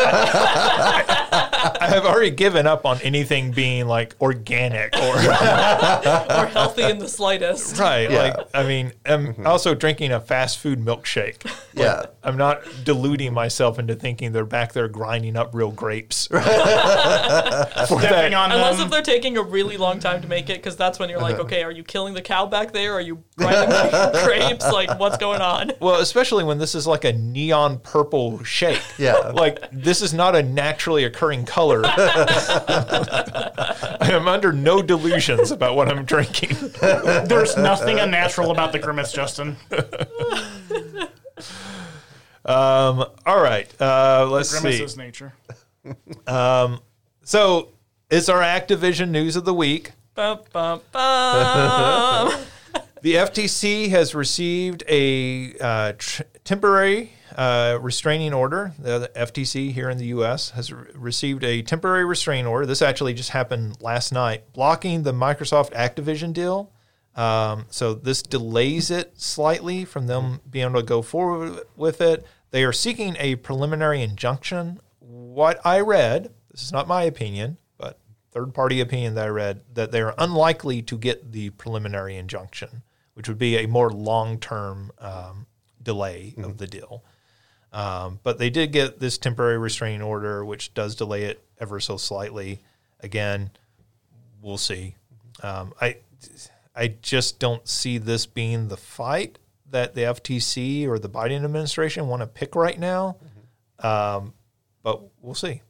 I, 1.65 1.77
I 1.81 1.89
have 1.89 2.05
already 2.05 2.31
given 2.31 2.67
up 2.67 2.85
on 2.87 2.99
anything 3.03 3.51
being 3.53 3.87
like 3.87 4.15
organic 4.21 4.95
or 4.97 5.17
or 5.19 6.47
healthy 6.47 6.83
in 6.83 6.99
the 6.99 7.09
slightest. 7.09 7.79
right. 7.79 8.11
Yeah. 8.11 8.19
Like, 8.23 8.49
I 8.55 8.65
mean, 8.65 8.93
I'm 9.07 9.47
also 9.47 9.75
drinking 9.75 10.13
a 10.13 10.21
fast 10.21 10.59
food 10.59 10.79
milkshake. 10.81 11.51
Yeah. 11.75 12.07
I'm 12.23 12.37
not 12.37 12.63
deluding 12.85 13.33
myself 13.35 13.79
into 13.79 13.95
thinking 13.95 14.33
they're 14.33 14.45
back 14.47 14.73
there 14.73 14.89
grinding 14.89 15.37
up 15.37 15.55
real 15.55 15.71
grapes. 15.71 16.27
For 16.29 16.41
Stepping 16.41 17.99
that- 18.01 18.35
on 18.35 18.53
Unless 18.53 18.77
them. 18.77 18.87
if 18.87 18.91
they're 18.91 19.03
taking 19.03 19.37
a 19.37 19.43
really 19.43 19.77
long 19.77 19.99
time 19.99 20.21
to 20.23 20.29
make 20.29 20.49
it, 20.51 20.55
because 20.57 20.77
that's 20.77 20.99
when 20.99 21.09
you're 21.09 21.19
Uh-huh. 21.19 21.31
like, 21.33 21.39
okay, 21.41 21.63
are 21.63 21.71
you 21.71 21.85
killing 21.85 22.15
the 22.15 22.23
cow 22.23 22.47
back 22.47 22.73
there? 22.73 22.95
Are 22.95 23.01
you 23.01 23.23
grinding 23.37 23.69
grapes? 24.25 24.65
Like, 24.71 24.99
what's 24.99 25.17
going 25.19 25.41
on? 25.41 25.73
Well, 25.81 26.01
especially 26.01 26.45
when 26.45 26.59
this 26.59 26.75
is 26.75 26.87
like 26.87 27.05
a 27.05 27.13
neon 27.13 27.79
purple 27.81 28.43
shake. 28.45 28.83
Yeah. 28.99 29.15
Like 29.35 29.71
this 29.73 30.01
is 30.03 30.15
not 30.15 30.35
a 30.37 30.43
naturally 30.43 31.05
occurring 31.05 31.45
color. 31.55 31.83
I 31.87 33.51
am 34.11 34.27
under 34.27 34.53
no 34.53 34.83
delusions 34.83 35.53
about 35.53 35.77
what 35.77 35.89
I'm 35.89 36.05
drinking. 36.05 36.57
There's 36.81 37.57
nothing 37.57 38.01
unnatural 38.01 38.51
about 38.51 38.73
the 38.73 38.81
grimace, 38.81 39.13
Justin. 39.13 39.57
Um, 42.45 43.05
all 43.25 43.41
right. 43.41 43.73
Uh, 43.81 44.27
let's 44.29 44.51
Grimace 44.59 44.79
see. 44.79 44.83
is 44.83 44.97
nature. 44.97 45.33
So, 47.23 47.69
it's 48.11 48.29
our 48.29 48.41
Activision 48.43 49.11
news 49.11 49.37
of 49.37 49.45
the 49.45 49.55
week. 49.55 49.93
Bum, 50.17 50.41
bum, 50.53 50.81
bum. 50.93 52.45
The 53.03 53.15
FTC 53.17 53.91
has 53.91 54.15
received 54.15 54.83
a 54.89 55.55
uh, 55.61 55.93
tr- 55.99 56.23
temporary 56.43 57.13
uh, 57.35 57.79
restraining 57.81 58.33
order. 58.33 58.73
The, 58.79 58.99
the 58.99 59.09
FTC 59.09 59.73
here 59.73 59.91
in 59.91 59.99
the 59.99 60.07
U.S. 60.07 60.51
has 60.51 60.73
re- 60.73 60.87
received 60.95 61.45
a 61.45 61.63
temporary 61.63 62.05
restraining 62.05 62.47
order. 62.47 62.67
This 62.67 62.83
actually 62.83 63.15
just 63.15 63.31
happened 63.31 63.81
last 63.81 64.13
night, 64.13 64.53
blocking 64.53 65.03
the 65.03 65.13
Microsoft 65.13 65.73
Activision 65.73 66.33
deal. 66.33 66.73
Um, 67.17 67.67
so 67.71 67.95
this 67.95 68.23
delays 68.23 68.91
it 68.91 69.21
slightly 69.21 69.85
from 69.85 70.07
them 70.07 70.41
being 70.49 70.67
able 70.67 70.81
to 70.81 70.87
go 70.87 71.03
forward 71.03 71.61
with 71.77 72.01
it. 72.01 72.27
They 72.51 72.65
are 72.65 72.73
seeking 72.73 73.17
a 73.19 73.37
preliminary 73.37 74.03
injunction. 74.03 74.81
What 75.01 75.61
I 75.65 75.81
read, 75.81 76.33
this 76.51 76.63
is 76.63 76.73
not 76.73 76.89
my 76.89 77.03
opinion, 77.03 77.59
but 77.79 77.99
third 78.33 78.55
party 78.55 78.81
opinion 78.81 79.15
that 79.15 79.27
I 79.27 79.29
read, 79.29 79.61
that 79.75 79.93
they 79.93 80.03
are 80.03 80.15
unlikely 80.19 80.83
to 80.83 80.99
get 80.99 81.33
the 81.33 81.51
preliminary 81.51 82.17
injunction, 82.17 82.83
which 83.15 83.29
would 83.29 83.39
be 83.39 83.57
a 83.59 83.67
more 83.67 83.91
long 83.91 84.39
term 84.39 84.91
um, 84.99 85.47
delay 85.83 86.35
of 86.39 86.59
the 86.59 86.67
deal. 86.67 87.05
Um, 87.75 88.21
but 88.23 88.39
they 88.39 88.51
did 88.51 88.73
get 88.73 89.01
this 89.01 89.19
temporary 89.19 89.59
restraining 89.59 90.01
order, 90.01 90.45
which 90.45 90.73
does 90.75 90.95
delay 90.95 91.25
it 91.25 91.45
ever 91.59 91.81
so 91.81 91.97
slightly. 91.97 92.61
Again, 93.01 93.51
we'll 94.41 94.59
see. 94.59 94.95
Um, 95.43 95.75
I 95.81 95.97
I 96.75 96.95
just 97.03 97.39
don't 97.39 97.69
see 97.69 97.99
this 97.99 98.27
being 98.27 98.69
the 98.69 98.77
fight 98.77 99.39
that 99.71 99.95
the 99.95 100.03
FTC 100.03 100.87
or 100.87 101.01
the 101.01 101.09
Biden 101.09 101.45
administration 101.45 102.07
want 102.07 102.23
to 102.23 102.27
pick 102.29 102.55
right 102.55 102.79
now. 102.79 103.17
Um, 103.81 104.35
but 104.85 105.03
we'll 105.21 105.35
see. 105.35 105.63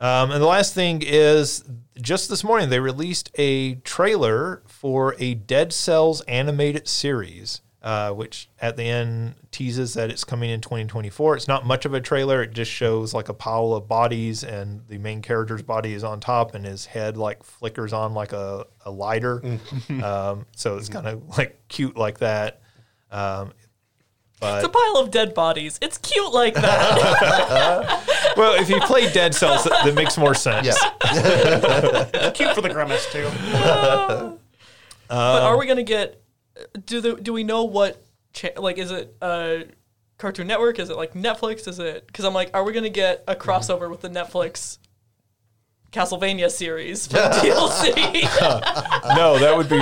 Um, 0.00 0.30
and 0.30 0.42
the 0.42 0.46
last 0.46 0.74
thing 0.74 1.02
is 1.04 1.62
just 2.00 2.28
this 2.28 2.42
morning, 2.42 2.70
they 2.70 2.80
released 2.80 3.30
a 3.36 3.74
trailer 3.76 4.62
for 4.66 5.14
a 5.18 5.34
Dead 5.34 5.72
Cells 5.72 6.22
animated 6.22 6.88
series, 6.88 7.60
uh, 7.82 8.10
which 8.12 8.48
at 8.60 8.76
the 8.76 8.84
end 8.84 9.34
teases 9.50 9.94
that 9.94 10.10
it's 10.10 10.24
coming 10.24 10.50
in 10.50 10.60
2024. 10.60 11.36
It's 11.36 11.48
not 11.48 11.64
much 11.64 11.84
of 11.84 11.94
a 11.94 12.00
trailer, 12.00 12.42
it 12.42 12.52
just 12.52 12.70
shows 12.70 13.14
like 13.14 13.28
a 13.28 13.34
pile 13.34 13.72
of 13.72 13.88
bodies, 13.88 14.44
and 14.44 14.82
the 14.88 14.98
main 14.98 15.22
character's 15.22 15.62
body 15.62 15.94
is 15.94 16.04
on 16.04 16.20
top, 16.20 16.54
and 16.54 16.64
his 16.64 16.86
head 16.86 17.16
like 17.16 17.42
flickers 17.42 17.92
on 17.92 18.14
like 18.14 18.32
a, 18.32 18.66
a 18.84 18.90
lighter. 18.90 19.42
um, 20.02 20.46
so 20.54 20.76
it's 20.76 20.88
kind 20.88 21.06
of 21.06 21.38
like 21.38 21.60
cute 21.68 21.96
like 21.96 22.18
that. 22.18 22.60
Um, 23.10 23.52
it's 24.42 24.64
a 24.64 24.68
pile 24.70 24.96
of 24.96 25.10
dead 25.10 25.34
bodies. 25.34 25.78
It's 25.82 25.98
cute 25.98 26.32
like 26.32 26.54
that. 26.54 28.32
well, 28.36 28.60
if 28.60 28.70
you 28.70 28.80
play 28.80 29.12
Dead 29.12 29.34
Cells, 29.34 29.64
that, 29.64 29.84
that 29.84 29.94
makes 29.94 30.16
more 30.16 30.34
sense. 30.34 30.66
Yeah. 30.66 32.30
Cute 32.30 32.54
for 32.54 32.62
the 32.62 32.70
grimace 32.70 33.10
too. 33.12 33.28
but 35.08 35.42
are 35.42 35.58
we 35.58 35.66
gonna 35.66 35.82
get? 35.82 36.19
Do 36.86 37.00
the 37.00 37.14
do 37.14 37.32
we 37.32 37.44
know 37.44 37.64
what? 37.64 38.02
Cha- 38.32 38.60
like, 38.60 38.78
is 38.78 38.90
it 38.90 39.16
uh, 39.20 39.58
Cartoon 40.18 40.46
Network? 40.46 40.78
Is 40.78 40.90
it 40.90 40.96
like 40.96 41.14
Netflix? 41.14 41.66
Is 41.66 41.78
it? 41.78 42.06
Because 42.06 42.24
I'm 42.24 42.34
like, 42.34 42.50
are 42.54 42.64
we 42.64 42.72
gonna 42.72 42.90
get 42.90 43.24
a 43.26 43.34
crossover 43.34 43.90
with 43.90 44.00
the 44.00 44.08
Netflix 44.08 44.78
Castlevania 45.92 46.50
series 46.50 47.06
for 47.06 47.16
DLC? 47.18 47.94
no, 49.16 49.38
that 49.38 49.56
would 49.56 49.68
be 49.68 49.80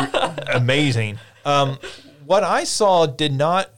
amazing. 0.53 1.19
Um, 1.45 1.79
what 2.25 2.45
I 2.45 2.65
saw 2.65 3.07
did 3.07 3.33
not 3.33 3.71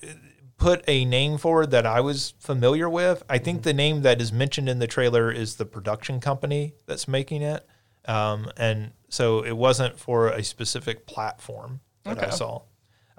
put 0.60 0.84
a 0.86 1.04
name 1.06 1.38
forward 1.38 1.70
that 1.70 1.86
I 1.86 2.00
was 2.00 2.34
familiar 2.38 2.88
with. 2.88 3.22
I 3.28 3.38
think 3.38 3.62
the 3.62 3.72
name 3.72 4.02
that 4.02 4.20
is 4.20 4.32
mentioned 4.32 4.68
in 4.68 4.78
the 4.78 4.86
trailer 4.86 5.32
is 5.32 5.56
the 5.56 5.64
production 5.64 6.20
company 6.20 6.74
that's 6.86 7.08
making 7.08 7.42
it. 7.42 7.66
Um, 8.04 8.50
and 8.56 8.92
so 9.08 9.42
it 9.44 9.56
wasn't 9.56 9.98
for 9.98 10.28
a 10.28 10.44
specific 10.44 11.06
platform 11.06 11.80
that 12.04 12.22
I 12.22 12.30
saw. 12.30 12.62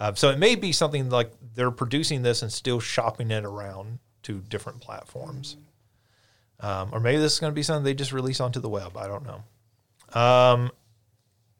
Uh, 0.01 0.11
so 0.15 0.31
it 0.31 0.39
may 0.39 0.55
be 0.55 0.71
something 0.71 1.11
like 1.11 1.31
they're 1.53 1.69
producing 1.69 2.23
this 2.23 2.41
and 2.41 2.51
still 2.51 2.79
shopping 2.79 3.29
it 3.29 3.45
around 3.45 3.99
to 4.23 4.39
different 4.49 4.81
platforms. 4.81 5.57
Um, 6.59 6.89
or 6.91 6.99
maybe 6.99 7.19
this 7.19 7.33
is 7.33 7.39
going 7.39 7.51
to 7.51 7.55
be 7.55 7.61
something 7.61 7.83
they 7.83 7.93
just 7.93 8.11
release 8.11 8.39
onto 8.39 8.59
the 8.59 8.67
web. 8.67 8.97
I 8.97 9.05
don't 9.05 9.23
know. 9.23 10.19
Um, 10.19 10.71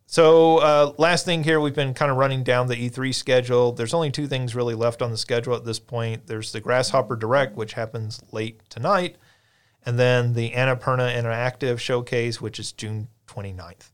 so, 0.08 0.58
uh, 0.58 0.94
last 0.98 1.24
thing 1.24 1.44
here, 1.44 1.60
we've 1.60 1.76
been 1.76 1.94
kind 1.94 2.10
of 2.10 2.18
running 2.18 2.44
down 2.44 2.66
the 2.66 2.76
E3 2.76 3.14
schedule. 3.14 3.74
There's 3.74 3.94
only 3.94 4.10
two 4.10 4.26
things 4.26 4.56
really 4.56 4.74
left 4.74 5.04
on 5.04 5.12
the 5.12 5.18
schedule 5.18 5.56
at 5.56 5.64
this 5.64 5.80
point. 5.80 6.26
There's 6.26 6.52
the 6.52 6.62
Grasshopper 6.62 7.16
Direct, 7.16 7.56
which 7.56 7.74
happens 7.74 8.24
late 8.32 8.60
tonight, 8.70 9.18
and 9.86 10.00
then 10.00 10.34
the 10.34 10.50
Annapurna 10.50 11.16
Interactive 11.16 11.78
Showcase, 11.78 12.42
which 12.42 12.58
is 12.58 12.72
June 12.72 13.08
29th. 13.28 13.91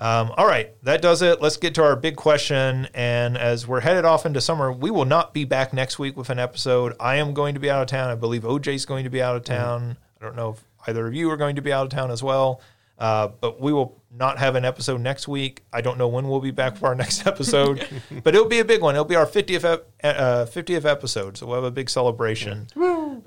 Um, 0.00 0.32
all 0.38 0.46
right, 0.46 0.72
that 0.82 1.02
does 1.02 1.20
it. 1.20 1.42
Let's 1.42 1.58
get 1.58 1.74
to 1.74 1.82
our 1.84 1.94
big 1.94 2.16
question. 2.16 2.88
And 2.94 3.36
as 3.36 3.68
we're 3.68 3.80
headed 3.80 4.06
off 4.06 4.24
into 4.24 4.40
summer, 4.40 4.72
we 4.72 4.90
will 4.90 5.04
not 5.04 5.34
be 5.34 5.44
back 5.44 5.74
next 5.74 5.98
week 5.98 6.16
with 6.16 6.30
an 6.30 6.38
episode. 6.38 6.94
I 6.98 7.16
am 7.16 7.34
going 7.34 7.52
to 7.54 7.60
be 7.60 7.70
out 7.70 7.82
of 7.82 7.88
town. 7.88 8.08
I 8.08 8.14
believe 8.14 8.42
OJ's 8.42 8.86
going 8.86 9.04
to 9.04 9.10
be 9.10 9.20
out 9.20 9.36
of 9.36 9.44
town. 9.44 9.98
I 10.18 10.24
don't 10.24 10.36
know 10.36 10.50
if 10.50 10.64
either 10.88 11.06
of 11.06 11.14
you 11.14 11.30
are 11.30 11.36
going 11.36 11.56
to 11.56 11.62
be 11.62 11.70
out 11.70 11.84
of 11.84 11.90
town 11.90 12.10
as 12.10 12.22
well. 12.22 12.62
Uh, 12.98 13.28
but 13.40 13.60
we 13.60 13.72
will 13.72 14.02
not 14.10 14.38
have 14.38 14.56
an 14.56 14.64
episode 14.64 15.00
next 15.00 15.26
week. 15.28 15.64
I 15.72 15.80
don't 15.80 15.96
know 15.96 16.08
when 16.08 16.28
we'll 16.28 16.40
be 16.40 16.50
back 16.50 16.76
for 16.76 16.86
our 16.86 16.94
next 16.94 17.26
episode, 17.26 17.86
but 18.22 18.34
it'll 18.34 18.48
be 18.48 18.60
a 18.60 18.64
big 18.64 18.80
one. 18.80 18.94
It'll 18.94 19.04
be 19.04 19.16
our 19.16 19.26
50th, 19.26 19.64
ep- 19.64 19.90
uh, 20.02 20.46
50th 20.46 20.84
episode. 20.86 21.36
So 21.36 21.46
we'll 21.46 21.56
have 21.56 21.64
a 21.64 21.70
big 21.70 21.90
celebration. 21.90 22.68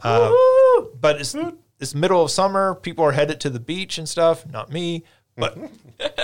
Uh, 0.01 0.31
but 0.99 1.19
it's, 1.21 1.35
it's 1.79 1.93
middle 1.93 2.23
of 2.23 2.31
summer. 2.31 2.75
People 2.75 3.05
are 3.05 3.11
headed 3.11 3.39
to 3.41 3.49
the 3.49 3.59
beach 3.59 3.97
and 3.97 4.07
stuff. 4.07 4.47
Not 4.47 4.71
me, 4.71 5.03
but 5.35 5.57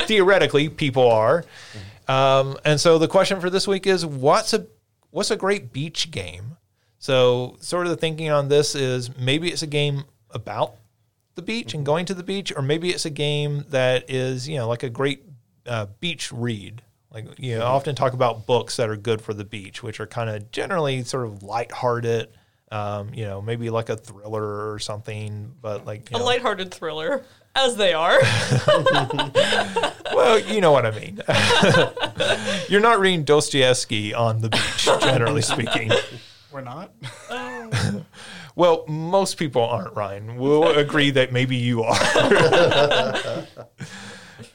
theoretically, 0.06 0.70
people 0.70 1.10
are. 1.10 1.46
Um, 2.08 2.58
and 2.66 2.80
so 2.80 2.98
the 2.98 3.08
question 3.08 3.40
for 3.40 3.50
this 3.50 3.68
week 3.68 3.86
is 3.86 4.06
what's 4.06 4.54
a 4.54 4.68
what's 5.12 5.32
a 5.32 5.36
great 5.38 5.72
beach 5.72 6.12
game? 6.12 6.58
So 6.98 7.58
sort 7.62 7.86
of 7.86 7.92
the 7.92 7.98
thinking 7.98 8.30
on 8.30 8.50
this 8.50 8.76
is 8.76 9.16
maybe 9.18 9.50
it's 9.50 9.62
a 9.62 9.68
game 9.68 10.04
about 10.32 10.76
the 11.36 11.42
beach 11.42 11.74
and 11.74 11.86
going 11.86 12.06
to 12.08 12.14
the 12.14 12.24
beach, 12.24 12.52
or 12.56 12.62
maybe 12.62 12.90
it's 12.90 13.06
a 13.06 13.10
game 13.10 13.66
that 13.70 14.10
is 14.10 14.48
you 14.50 14.58
know 14.58 14.68
like 14.68 14.84
a 14.84 14.90
great 14.90 15.24
uh, 15.66 15.88
beach 16.00 16.32
read. 16.32 16.82
Like 17.12 17.40
you 17.40 17.58
know, 17.58 17.66
often 17.66 17.96
talk 17.96 18.14
about 18.14 18.46
books 18.46 18.76
that 18.78 18.90
are 18.90 18.98
good 18.98 19.22
for 19.22 19.34
the 19.34 19.46
beach, 19.46 19.82
which 19.82 20.00
are 20.00 20.06
kind 20.06 20.30
of 20.30 20.52
generally 20.52 21.04
sort 21.04 21.26
of 21.26 21.42
lighthearted. 21.42 22.30
Um, 22.72 23.14
you 23.16 23.26
know, 23.26 23.42
maybe 23.42 23.72
like 23.72 23.90
a 23.90 23.96
thriller 23.96 24.72
or 24.72 24.78
something, 24.78 25.56
but 25.60 25.88
like 25.88 26.12
a 26.12 26.20
know, 26.20 26.26
lighthearted 26.26 26.72
thriller, 26.72 27.24
as 27.60 27.76
they 27.76 27.94
are. 27.94 28.20
Well, 30.12 30.40
you 30.40 30.60
know 30.60 30.72
what 30.72 30.86
I 30.86 30.92
mean. 30.92 31.22
You're 32.68 32.82
not 32.82 33.00
reading 33.00 33.24
Dostoevsky 33.24 34.14
on 34.14 34.42
the 34.42 34.50
beach, 34.50 34.90
generally 35.02 35.42
speaking. 35.42 35.92
We're 36.52 36.62
not. 36.62 36.92
Well, 38.56 38.84
most 38.88 39.38
people 39.38 39.62
aren't, 39.62 39.96
Ryan. 39.96 40.36
We'll 40.36 40.78
agree 40.78 41.12
that 41.12 41.32
maybe 41.32 41.56
you 41.56 41.84
are. 41.84 41.96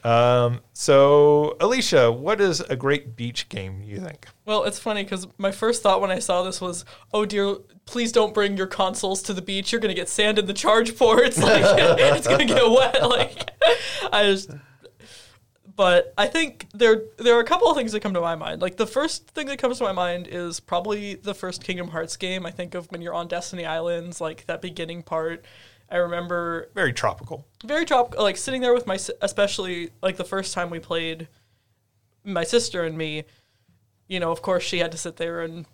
Um, 0.03 0.61
so, 0.73 1.57
Alicia, 1.59 2.11
what 2.11 2.41
is 2.41 2.61
a 2.61 2.75
great 2.75 3.15
beach 3.15 3.49
game, 3.49 3.81
you 3.83 3.99
think? 3.99 4.27
Well, 4.45 4.63
it's 4.63 4.79
funny 4.79 5.03
because 5.03 5.27
my 5.37 5.51
first 5.51 5.81
thought 5.83 6.01
when 6.01 6.11
I 6.11 6.19
saw 6.19 6.43
this 6.43 6.61
was, 6.61 6.85
"Oh 7.13 7.25
dear, 7.25 7.55
please 7.85 8.11
don't 8.11 8.33
bring 8.33 8.57
your 8.57 8.67
consoles 8.67 9.21
to 9.23 9.33
the 9.33 9.41
beach. 9.41 9.71
You're 9.71 9.81
gonna 9.81 9.93
get 9.93 10.09
sand 10.09 10.39
in 10.39 10.45
the 10.45 10.53
charge 10.53 10.97
ports. 10.97 11.37
Like 11.41 11.63
it's 12.17 12.27
gonna 12.27 12.45
get 12.45 12.69
wet." 12.69 13.01
Like 13.09 13.51
I 14.11 14.23
just. 14.23 14.51
but 15.75 16.13
I 16.17 16.27
think 16.27 16.67
there 16.73 17.03
there 17.17 17.35
are 17.35 17.39
a 17.41 17.45
couple 17.45 17.67
of 17.69 17.75
things 17.77 17.91
that 17.91 18.01
come 18.01 18.13
to 18.13 18.21
my 18.21 18.35
mind. 18.35 18.61
Like 18.61 18.77
the 18.77 18.87
first 18.87 19.27
thing 19.29 19.47
that 19.47 19.57
comes 19.57 19.77
to 19.79 19.83
my 19.83 19.91
mind 19.91 20.27
is 20.29 20.59
probably 20.59 21.15
the 21.15 21.33
first 21.33 21.63
Kingdom 21.63 21.89
Hearts 21.89 22.15
game. 22.17 22.45
I 22.45 22.51
think 22.51 22.75
of 22.75 22.91
when 22.91 23.01
you're 23.01 23.13
on 23.13 23.27
Destiny 23.27 23.65
Islands, 23.65 24.21
like 24.21 24.45
that 24.47 24.61
beginning 24.61 25.03
part. 25.03 25.45
I 25.89 25.97
remember 25.97 26.69
Very 26.73 26.93
tropical. 26.93 27.47
very 27.63 27.85
tropical, 27.85 28.23
like 28.23 28.37
sitting 28.37 28.61
there 28.61 28.73
with 28.73 28.87
my, 28.87 28.97
especially 29.21 29.91
like 30.01 30.17
the 30.17 30.23
first 30.23 30.53
time 30.53 30.69
we 30.69 30.79
played, 30.79 31.27
my 32.23 32.43
sister 32.43 32.83
and 32.83 32.97
me. 32.97 33.25
You 34.07 34.19
know, 34.19 34.31
of 34.31 34.41
course, 34.41 34.63
she 34.63 34.79
had 34.79 34.91
to 34.91 34.97
sit 34.97 35.17
there 35.17 35.41
and 35.41 35.65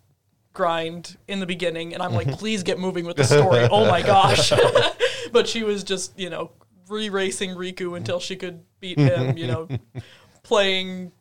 grind 0.53 1.17
in 1.27 1.39
the 1.39 1.45
beginning, 1.45 1.93
and 1.93 2.03
I'm 2.03 2.13
like, 2.13 2.27
mm-hmm. 2.27 2.37
please 2.37 2.63
get 2.63 2.79
moving 2.79 3.05
with 3.05 3.17
the 3.17 3.23
story. 3.23 3.67
oh 3.71 3.89
my 3.89 4.01
gosh! 4.01 4.51
but 5.31 5.47
she 5.47 5.63
was 5.63 5.83
just, 5.83 6.17
you 6.17 6.29
know, 6.29 6.51
re-racing 6.87 7.51
Riku 7.51 7.95
until 7.95 8.19
she 8.19 8.35
could 8.35 8.63
beat 8.79 8.97
him. 8.99 9.37
You 9.37 9.47
know, 9.47 9.67
playing 10.43 11.11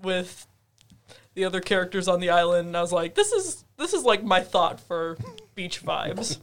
with 0.00 0.46
the 1.34 1.44
other 1.44 1.60
characters 1.60 2.08
on 2.08 2.20
the 2.20 2.30
island. 2.30 2.68
And 2.68 2.76
I 2.76 2.80
was 2.80 2.92
like, 2.92 3.14
this 3.14 3.30
is 3.32 3.64
this 3.76 3.92
is 3.92 4.02
like 4.02 4.24
my 4.24 4.40
thought 4.40 4.80
for 4.80 5.16
beach 5.54 5.84
vibes. 5.84 6.38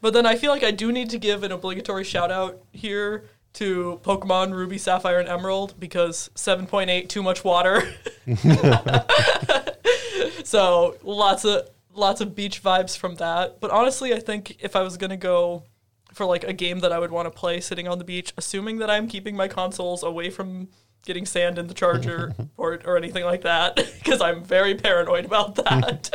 But 0.00 0.12
then 0.12 0.26
I 0.26 0.36
feel 0.36 0.50
like 0.50 0.62
I 0.62 0.70
do 0.70 0.92
need 0.92 1.10
to 1.10 1.18
give 1.18 1.42
an 1.42 1.52
obligatory 1.52 2.04
shout 2.04 2.30
out 2.30 2.60
here 2.72 3.24
to 3.54 4.00
Pokemon 4.04 4.52
Ruby, 4.52 4.76
Sapphire, 4.76 5.18
and 5.18 5.28
Emerald 5.28 5.74
because 5.78 6.30
7.8 6.34 7.08
too 7.08 7.22
much 7.22 7.42
water. 7.42 7.82
so 10.44 10.96
lots 11.02 11.44
of 11.44 11.68
lots 11.94 12.20
of 12.20 12.34
beach 12.34 12.62
vibes 12.62 12.96
from 12.96 13.16
that. 13.16 13.60
But 13.60 13.70
honestly, 13.70 14.12
I 14.12 14.20
think 14.20 14.56
if 14.60 14.76
I 14.76 14.82
was 14.82 14.96
gonna 14.96 15.16
go 15.16 15.64
for 16.12 16.26
like 16.26 16.44
a 16.44 16.52
game 16.52 16.80
that 16.80 16.92
I 16.92 16.98
would 16.98 17.10
want 17.10 17.26
to 17.26 17.30
play 17.30 17.60
sitting 17.60 17.88
on 17.88 17.98
the 17.98 18.04
beach, 18.04 18.32
assuming 18.36 18.78
that 18.78 18.90
I'm 18.90 19.08
keeping 19.08 19.36
my 19.36 19.48
consoles 19.48 20.02
away 20.02 20.30
from 20.30 20.68
getting 21.04 21.26
sand 21.26 21.58
in 21.58 21.66
the 21.66 21.74
charger 21.74 22.34
port 22.56 22.82
or 22.84 22.96
anything 22.96 23.24
like 23.24 23.42
that, 23.42 23.76
because 23.76 24.20
I'm 24.20 24.44
very 24.44 24.74
paranoid 24.74 25.24
about 25.24 25.56
that. 25.56 26.10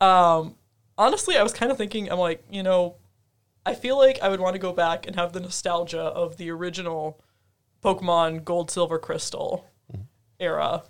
um, 0.00 0.56
honestly, 0.98 1.36
I 1.36 1.42
was 1.42 1.52
kind 1.52 1.70
of 1.70 1.78
thinking, 1.78 2.10
I'm 2.10 2.18
like, 2.18 2.44
you 2.50 2.62
know, 2.62 2.96
I 3.64 3.74
feel 3.74 3.98
like 3.98 4.20
I 4.22 4.28
would 4.28 4.40
want 4.40 4.54
to 4.54 4.60
go 4.60 4.72
back 4.72 5.06
and 5.06 5.16
have 5.16 5.32
the 5.32 5.40
nostalgia 5.40 6.00
of 6.00 6.36
the 6.36 6.50
original 6.50 7.20
Pokemon 7.82 8.44
Gold, 8.44 8.70
Silver, 8.70 8.98
Crystal 8.98 9.66
mm-hmm. 9.92 10.02
era. 10.38 10.84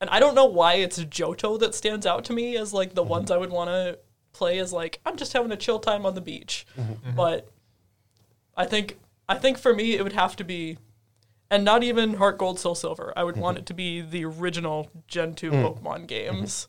And 0.00 0.08
I 0.10 0.20
don't 0.20 0.34
know 0.34 0.46
why 0.46 0.74
it's 0.74 0.98
Johto 0.98 1.58
that 1.58 1.74
stands 1.74 2.06
out 2.06 2.24
to 2.26 2.32
me 2.32 2.56
as 2.56 2.72
like 2.72 2.94
the 2.94 3.02
mm-hmm. 3.02 3.10
ones 3.10 3.30
I 3.30 3.36
would 3.36 3.50
want 3.50 3.68
to 3.68 3.98
play 4.32 4.58
as 4.58 4.72
like 4.72 5.00
I'm 5.04 5.16
just 5.16 5.32
having 5.32 5.52
a 5.52 5.56
chill 5.56 5.78
time 5.78 6.06
on 6.06 6.14
the 6.14 6.20
beach. 6.20 6.66
Mm-hmm. 6.78 7.16
But 7.16 7.50
I 8.56 8.64
think 8.64 8.98
I 9.28 9.36
think 9.36 9.58
for 9.58 9.74
me 9.74 9.94
it 9.94 10.02
would 10.02 10.12
have 10.12 10.36
to 10.36 10.44
be 10.44 10.78
and 11.50 11.64
not 11.64 11.82
even 11.82 12.14
Heart 12.14 12.38
Gold 12.38 12.60
Soul 12.60 12.74
Silver. 12.76 13.12
I 13.16 13.24
would 13.24 13.36
want 13.36 13.58
it 13.58 13.66
to 13.66 13.74
be 13.74 14.00
the 14.00 14.24
original 14.24 14.88
Gen 15.08 15.34
2 15.34 15.50
mm. 15.50 15.62
Pokemon 15.62 16.06
games. 16.06 16.68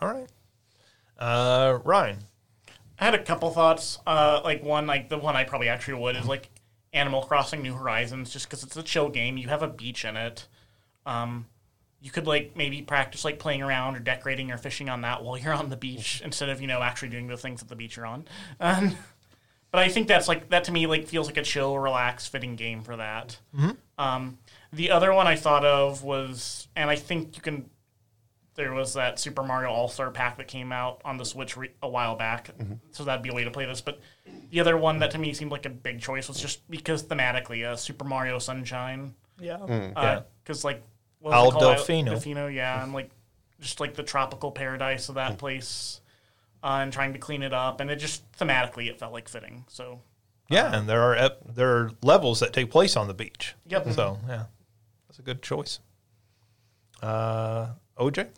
All 0.00 0.08
right. 0.08 0.28
Uh, 1.20 1.78
Ryan. 1.84 2.18
I 2.98 3.04
had 3.04 3.14
a 3.14 3.22
couple 3.22 3.50
thoughts. 3.50 3.98
Uh, 4.06 4.40
like 4.44 4.62
one, 4.62 4.86
like 4.86 5.08
the 5.08 5.18
one 5.18 5.36
I 5.36 5.44
probably 5.44 5.68
actually 5.68 5.94
would 5.94 6.16
is 6.16 6.26
like 6.26 6.48
Animal 6.92 7.22
Crossing 7.22 7.62
New 7.62 7.74
Horizons, 7.74 8.30
just 8.30 8.46
because 8.46 8.62
it's 8.62 8.76
a 8.76 8.82
chill 8.82 9.08
game. 9.08 9.36
You 9.36 9.48
have 9.48 9.62
a 9.62 9.68
beach 9.68 10.04
in 10.04 10.16
it. 10.16 10.46
Um, 11.06 11.46
you 12.00 12.10
could 12.10 12.26
like 12.26 12.56
maybe 12.56 12.82
practice 12.82 13.24
like 13.24 13.38
playing 13.38 13.62
around 13.62 13.96
or 13.96 14.00
decorating 14.00 14.50
or 14.50 14.56
fishing 14.56 14.88
on 14.88 15.02
that 15.02 15.22
while 15.22 15.36
you're 15.36 15.52
on 15.52 15.68
the 15.68 15.76
beach 15.76 16.20
instead 16.24 16.48
of 16.48 16.60
you 16.60 16.66
know 16.66 16.82
actually 16.82 17.08
doing 17.10 17.26
the 17.26 17.36
things 17.36 17.62
at 17.62 17.68
the 17.68 17.76
beach 17.76 17.96
you're 17.96 18.06
on. 18.06 18.26
Um, 18.58 18.96
but 19.70 19.80
I 19.80 19.88
think 19.88 20.08
that's 20.08 20.26
like 20.28 20.48
that 20.50 20.64
to 20.64 20.72
me 20.72 20.86
like 20.86 21.06
feels 21.06 21.26
like 21.26 21.36
a 21.36 21.42
chill, 21.42 21.78
relaxed, 21.78 22.30
fitting 22.32 22.56
game 22.56 22.82
for 22.82 22.96
that. 22.96 23.38
Um, 23.98 24.38
the 24.72 24.90
other 24.90 25.12
one 25.12 25.26
I 25.26 25.36
thought 25.36 25.64
of 25.64 26.02
was, 26.02 26.68
and 26.76 26.90
I 26.90 26.96
think 26.96 27.36
you 27.36 27.42
can. 27.42 27.70
There 28.56 28.72
was 28.74 28.94
that 28.94 29.18
Super 29.18 29.42
Mario 29.42 29.70
All 29.70 29.88
Star 29.88 30.10
Pack 30.10 30.36
that 30.38 30.48
came 30.48 30.72
out 30.72 31.00
on 31.04 31.16
the 31.16 31.24
Switch 31.24 31.56
re- 31.56 31.70
a 31.82 31.88
while 31.88 32.16
back, 32.16 32.50
so 32.90 33.04
that'd 33.04 33.22
be 33.22 33.30
a 33.30 33.34
way 33.34 33.44
to 33.44 33.50
play 33.50 33.64
this. 33.64 33.80
But 33.80 34.00
the 34.50 34.60
other 34.60 34.76
one 34.76 34.98
that 34.98 35.12
to 35.12 35.18
me 35.18 35.32
seemed 35.32 35.52
like 35.52 35.66
a 35.66 35.70
big 35.70 36.00
choice 36.00 36.28
was 36.28 36.40
just 36.40 36.68
because 36.70 37.02
thematically, 37.04 37.64
uh, 37.64 37.76
Super 37.76 38.04
Mario 38.04 38.38
Sunshine, 38.38 39.14
Yeah. 39.38 39.58
Yeah. 39.68 40.22
because 40.42 40.64
like 40.64 40.82
what 41.20 41.32
Al 41.32 41.46
was 41.46 41.54
it 41.54 41.58
called? 41.58 41.76
Delfino. 41.78 42.08
Delfino, 42.12 42.54
yeah, 42.54 42.82
and 42.82 42.92
like 42.92 43.10
just 43.60 43.78
like 43.80 43.94
the 43.94 44.02
tropical 44.02 44.50
paradise 44.50 45.08
of 45.08 45.14
that 45.14 45.38
place, 45.38 46.00
uh, 46.62 46.80
and 46.82 46.92
trying 46.92 47.12
to 47.12 47.18
clean 47.18 47.42
it 47.42 47.54
up, 47.54 47.80
and 47.80 47.90
it 47.90 47.96
just 47.96 48.30
thematically 48.32 48.88
it 48.90 48.98
felt 48.98 49.12
like 49.12 49.28
fitting. 49.28 49.64
So 49.68 50.00
Yeah, 50.48 50.74
and 50.76 50.88
there 50.88 51.02
are 51.02 51.14
ep- 51.14 51.54
there 51.54 51.68
are 51.76 51.92
levels 52.02 52.40
that 52.40 52.52
take 52.52 52.70
place 52.70 52.96
on 52.96 53.06
the 53.06 53.14
beach. 53.14 53.54
Yep. 53.68 53.92
So 53.92 54.18
yeah, 54.28 54.44
that's 55.08 55.18
a 55.20 55.22
good 55.22 55.40
choice. 55.40 55.78
Uh, 57.02 57.68
OJ. 57.98 58.28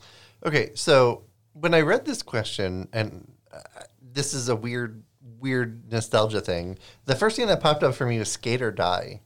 Okay, 0.45 0.71
so 0.75 1.23
when 1.53 1.75
I 1.75 1.81
read 1.81 2.05
this 2.05 2.23
question, 2.23 2.89
and 2.93 3.31
uh, 3.53 3.59
this 4.01 4.35
is 4.35 4.49
a 4.49 4.57
weird, 4.57 5.03
weird 5.41 5.91
nostalgia 5.91 6.41
thing, 6.41 6.79
the 7.05 7.15
first 7.15 7.37
thing 7.37 7.47
that 7.47 7.61
popped 7.61 7.83
up 7.83 7.95
for 7.95 8.07
me 8.07 8.19
was 8.19 8.31
Skate 8.31 8.63
or 8.63 8.71
Die 8.71 9.21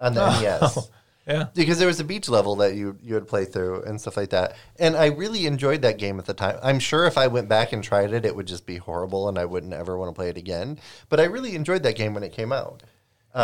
on 0.00 0.14
the 0.14 0.40
NES. 0.40 0.90
Yeah. 1.26 1.48
Because 1.54 1.78
there 1.78 1.88
was 1.88 1.98
a 1.98 2.04
beach 2.04 2.28
level 2.28 2.54
that 2.56 2.76
you 2.76 2.96
you 3.02 3.14
would 3.14 3.26
play 3.26 3.44
through 3.44 3.82
and 3.82 4.00
stuff 4.00 4.16
like 4.16 4.30
that, 4.30 4.54
and 4.78 4.96
I 4.96 5.06
really 5.06 5.46
enjoyed 5.46 5.82
that 5.82 5.98
game 5.98 6.20
at 6.20 6.26
the 6.26 6.34
time. 6.34 6.56
I'm 6.62 6.78
sure 6.78 7.04
if 7.04 7.18
I 7.18 7.26
went 7.26 7.48
back 7.48 7.72
and 7.72 7.82
tried 7.82 8.12
it, 8.12 8.24
it 8.24 8.36
would 8.36 8.46
just 8.46 8.64
be 8.64 8.76
horrible, 8.76 9.28
and 9.28 9.36
I 9.36 9.44
wouldn't 9.44 9.72
ever 9.72 9.98
want 9.98 10.08
to 10.08 10.14
play 10.14 10.28
it 10.28 10.36
again. 10.36 10.78
But 11.08 11.18
I 11.18 11.24
really 11.24 11.56
enjoyed 11.56 11.82
that 11.82 11.96
game 11.96 12.14
when 12.14 12.22
it 12.22 12.32
came 12.32 12.52
out. 12.52 12.84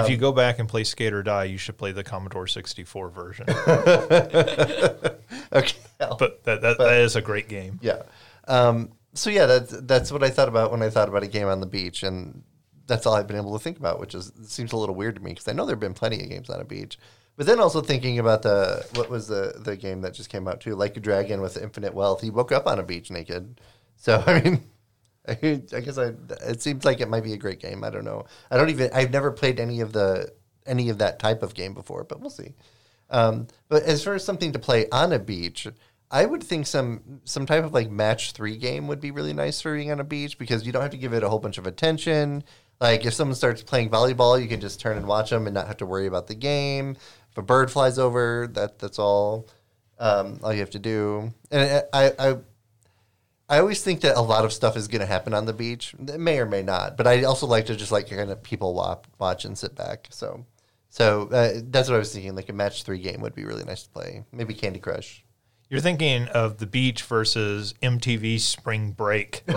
If 0.01 0.10
you 0.10 0.16
go 0.16 0.32
back 0.32 0.59
and 0.59 0.69
play 0.69 0.85
Skate 0.85 1.12
or 1.12 1.23
Die, 1.23 1.44
you 1.44 1.59
should 1.59 1.77
play 1.77 1.93
the 1.93 2.05
Commodore 2.05 2.47
64 2.47 3.10
version. 3.10 3.47
Okay, 5.52 5.77
but 5.98 6.43
that, 6.44 6.62
that, 6.62 6.78
that 6.78 6.94
is 7.01 7.14
a 7.14 7.20
great 7.20 7.48
game. 7.48 7.78
Yeah. 7.82 8.02
Um, 8.48 8.93
so 9.14 9.28
yeah, 9.28 9.47
that's 9.47 9.70
that's 9.82 10.10
what 10.10 10.23
I 10.24 10.31
thought 10.31 10.48
about 10.48 10.70
when 10.70 10.82
I 10.82 10.89
thought 10.89 11.09
about 11.09 11.23
a 11.23 11.27
game 11.27 11.47
on 11.47 11.60
the 11.60 11.66
beach, 11.66 12.02
and 12.02 12.43
that's 12.86 13.06
all 13.06 13.14
I've 13.14 13.27
been 13.27 13.36
able 13.36 13.52
to 13.52 13.62
think 13.62 13.78
about, 13.78 14.01
which 14.01 14.14
is 14.14 14.32
seems 14.44 14.73
a 14.73 14.77
little 14.77 14.94
weird 14.94 15.16
to 15.16 15.23
me 15.23 15.32
because 15.32 15.48
I 15.48 15.52
know 15.52 15.66
there've 15.66 15.78
been 15.78 15.94
plenty 15.94 16.23
of 16.23 16.28
games 16.28 16.48
on 16.48 16.60
a 16.60 16.64
beach. 16.64 16.98
But 17.36 17.47
then 17.47 17.60
also 17.60 17.81
thinking 17.81 18.19
about 18.19 18.43
the 18.43 18.86
what 18.94 19.10
was 19.10 19.28
the 19.28 19.55
the 19.59 19.77
game 19.77 20.01
that 20.02 20.14
just 20.14 20.31
came 20.31 20.48
out 20.48 20.60
too, 20.60 20.74
like 20.74 20.97
a 20.97 21.01
dragon 21.01 21.40
with 21.43 21.56
infinite 21.56 21.94
wealth. 21.94 22.23
He 22.23 22.31
woke 22.31 22.52
up 22.52 22.66
on 22.66 22.78
a 22.78 22.82
beach 22.82 23.10
naked. 23.10 23.60
So 23.97 24.23
I 24.27 24.40
mean, 24.40 24.62
I, 25.28 25.35
guess 25.35 25.99
I 25.99 26.12
it 26.47 26.62
seems 26.62 26.85
like 26.85 27.01
it 27.01 27.09
might 27.09 27.23
be 27.23 27.32
a 27.32 27.39
great 27.39 27.61
game. 27.61 27.85
I 27.85 27.90
don't 27.90 28.05
know. 28.05 28.24
I 28.51 28.57
don't 28.57 28.70
even 28.70 28.90
I've 28.93 29.12
never 29.12 29.31
played 29.31 29.61
any 29.61 29.81
of 29.81 29.93
the 29.93 30.32
any 30.66 30.89
of 30.90 30.99
that 30.99 31.19
type 31.19 31.43
of 31.43 31.55
game 31.55 31.74
before, 31.74 32.05
but 32.05 32.20
we'll 32.20 32.31
see. 32.31 32.55
Um, 33.11 33.47
but 33.69 33.82
as 33.85 34.03
far 34.03 34.15
as 34.15 34.24
something 34.24 34.53
to 34.53 34.59
play 34.59 34.89
on 34.90 35.12
a 35.12 35.19
beach, 35.19 35.69
I 36.11 36.27
would 36.27 36.43
think 36.43 36.66
some 36.66 37.20
some 37.24 37.47
type 37.47 37.65
of 37.65 37.73
like 37.73 37.90
match 37.90 38.32
three 38.32 38.57
game 38.57 38.89
would 38.89 39.01
be 39.01 39.11
really 39.11 39.32
nice 39.32 39.61
for 39.61 39.74
being 39.74 39.93
on 39.93 40.01
a 40.01 40.05
beach 40.05 40.39
because 40.39 40.66
you 40.66 40.73
don't 40.73 40.82
have 40.82 40.90
to 40.90 40.97
give 40.97 41.12
it 41.12 41.23
a 41.23 41.28
whole 41.28 41.39
bunch 41.39 41.59
of 41.59 41.66
attention. 41.66 42.43
Like 42.81 43.07
if 43.07 43.15
someone 43.15 43.36
starts 43.36 43.62
playing 43.62 43.90
volleyball, 43.90 44.40
you 44.40 44.49
can 44.49 44.61
just 44.61 44.81
turn 44.81 44.97
and 44.97 45.07
watch 45.07 45.31
them 45.31 45.47
and 45.47 45.55
not 45.55 45.69
have 45.69 45.77
to 45.78 45.86
worry 45.86 46.07
about 46.07 46.27
the 46.27 46.35
game. 46.35 46.97
If 47.31 47.39
a 47.39 47.43
bird 47.43 47.70
flies 47.70 47.99
over, 47.99 48.49
that 48.55 48.81
that's 48.81 48.99
all 48.99 49.49
um, 49.99 50.40
all 50.43 50.53
you 50.53 50.61
have 50.61 50.70
to 50.70 50.81
do. 50.81 51.32
And 51.51 51.85
I, 51.93 52.12
I 52.19 52.36
I 53.53 53.59
always 53.59 53.85
think 53.85 54.01
that 54.01 54.16
a 54.16 54.20
lot 54.23 54.47
of 54.47 54.53
stuff 54.55 54.79
is 54.79 54.89
going 54.89 55.03
to 55.03 55.07
happen 55.07 55.35
on 55.35 55.45
the 55.45 55.53
beach. 55.53 55.95
It 56.09 56.19
may 56.19 56.39
or 56.39 56.47
may 56.47 56.62
not, 56.62 56.97
but 56.97 57.07
I 57.07 57.24
also 57.24 57.47
like 57.47 57.66
to 57.66 57.77
just 57.77 57.93
like 57.93 58.09
kind 58.09 58.31
of 58.31 58.43
people 58.43 58.73
watch, 58.73 59.05
watch 59.19 59.45
and 59.45 59.59
sit 59.59 59.74
back. 59.74 60.09
So, 60.09 60.47
so 60.89 61.29
uh, 61.29 61.61
that's 61.65 61.91
what 61.91 61.97
I 61.97 61.99
was 61.99 62.15
thinking. 62.15 62.35
Like 62.35 62.49
a 62.49 62.55
match 62.55 62.85
three 62.85 62.99
game 62.99 63.20
would 63.20 63.35
be 63.35 63.45
really 63.45 63.65
nice 63.65 63.83
to 63.83 63.91
play. 63.91 64.24
Maybe 64.33 64.55
Candy 64.55 64.79
Crush. 64.81 65.23
You're 65.69 65.81
thinking 65.83 66.29
of 66.29 66.59
the 66.59 66.66
beach 66.66 67.03
versus 67.03 67.74
MTV 67.83 68.41
Spring 68.41 68.93
Break. 68.93 69.43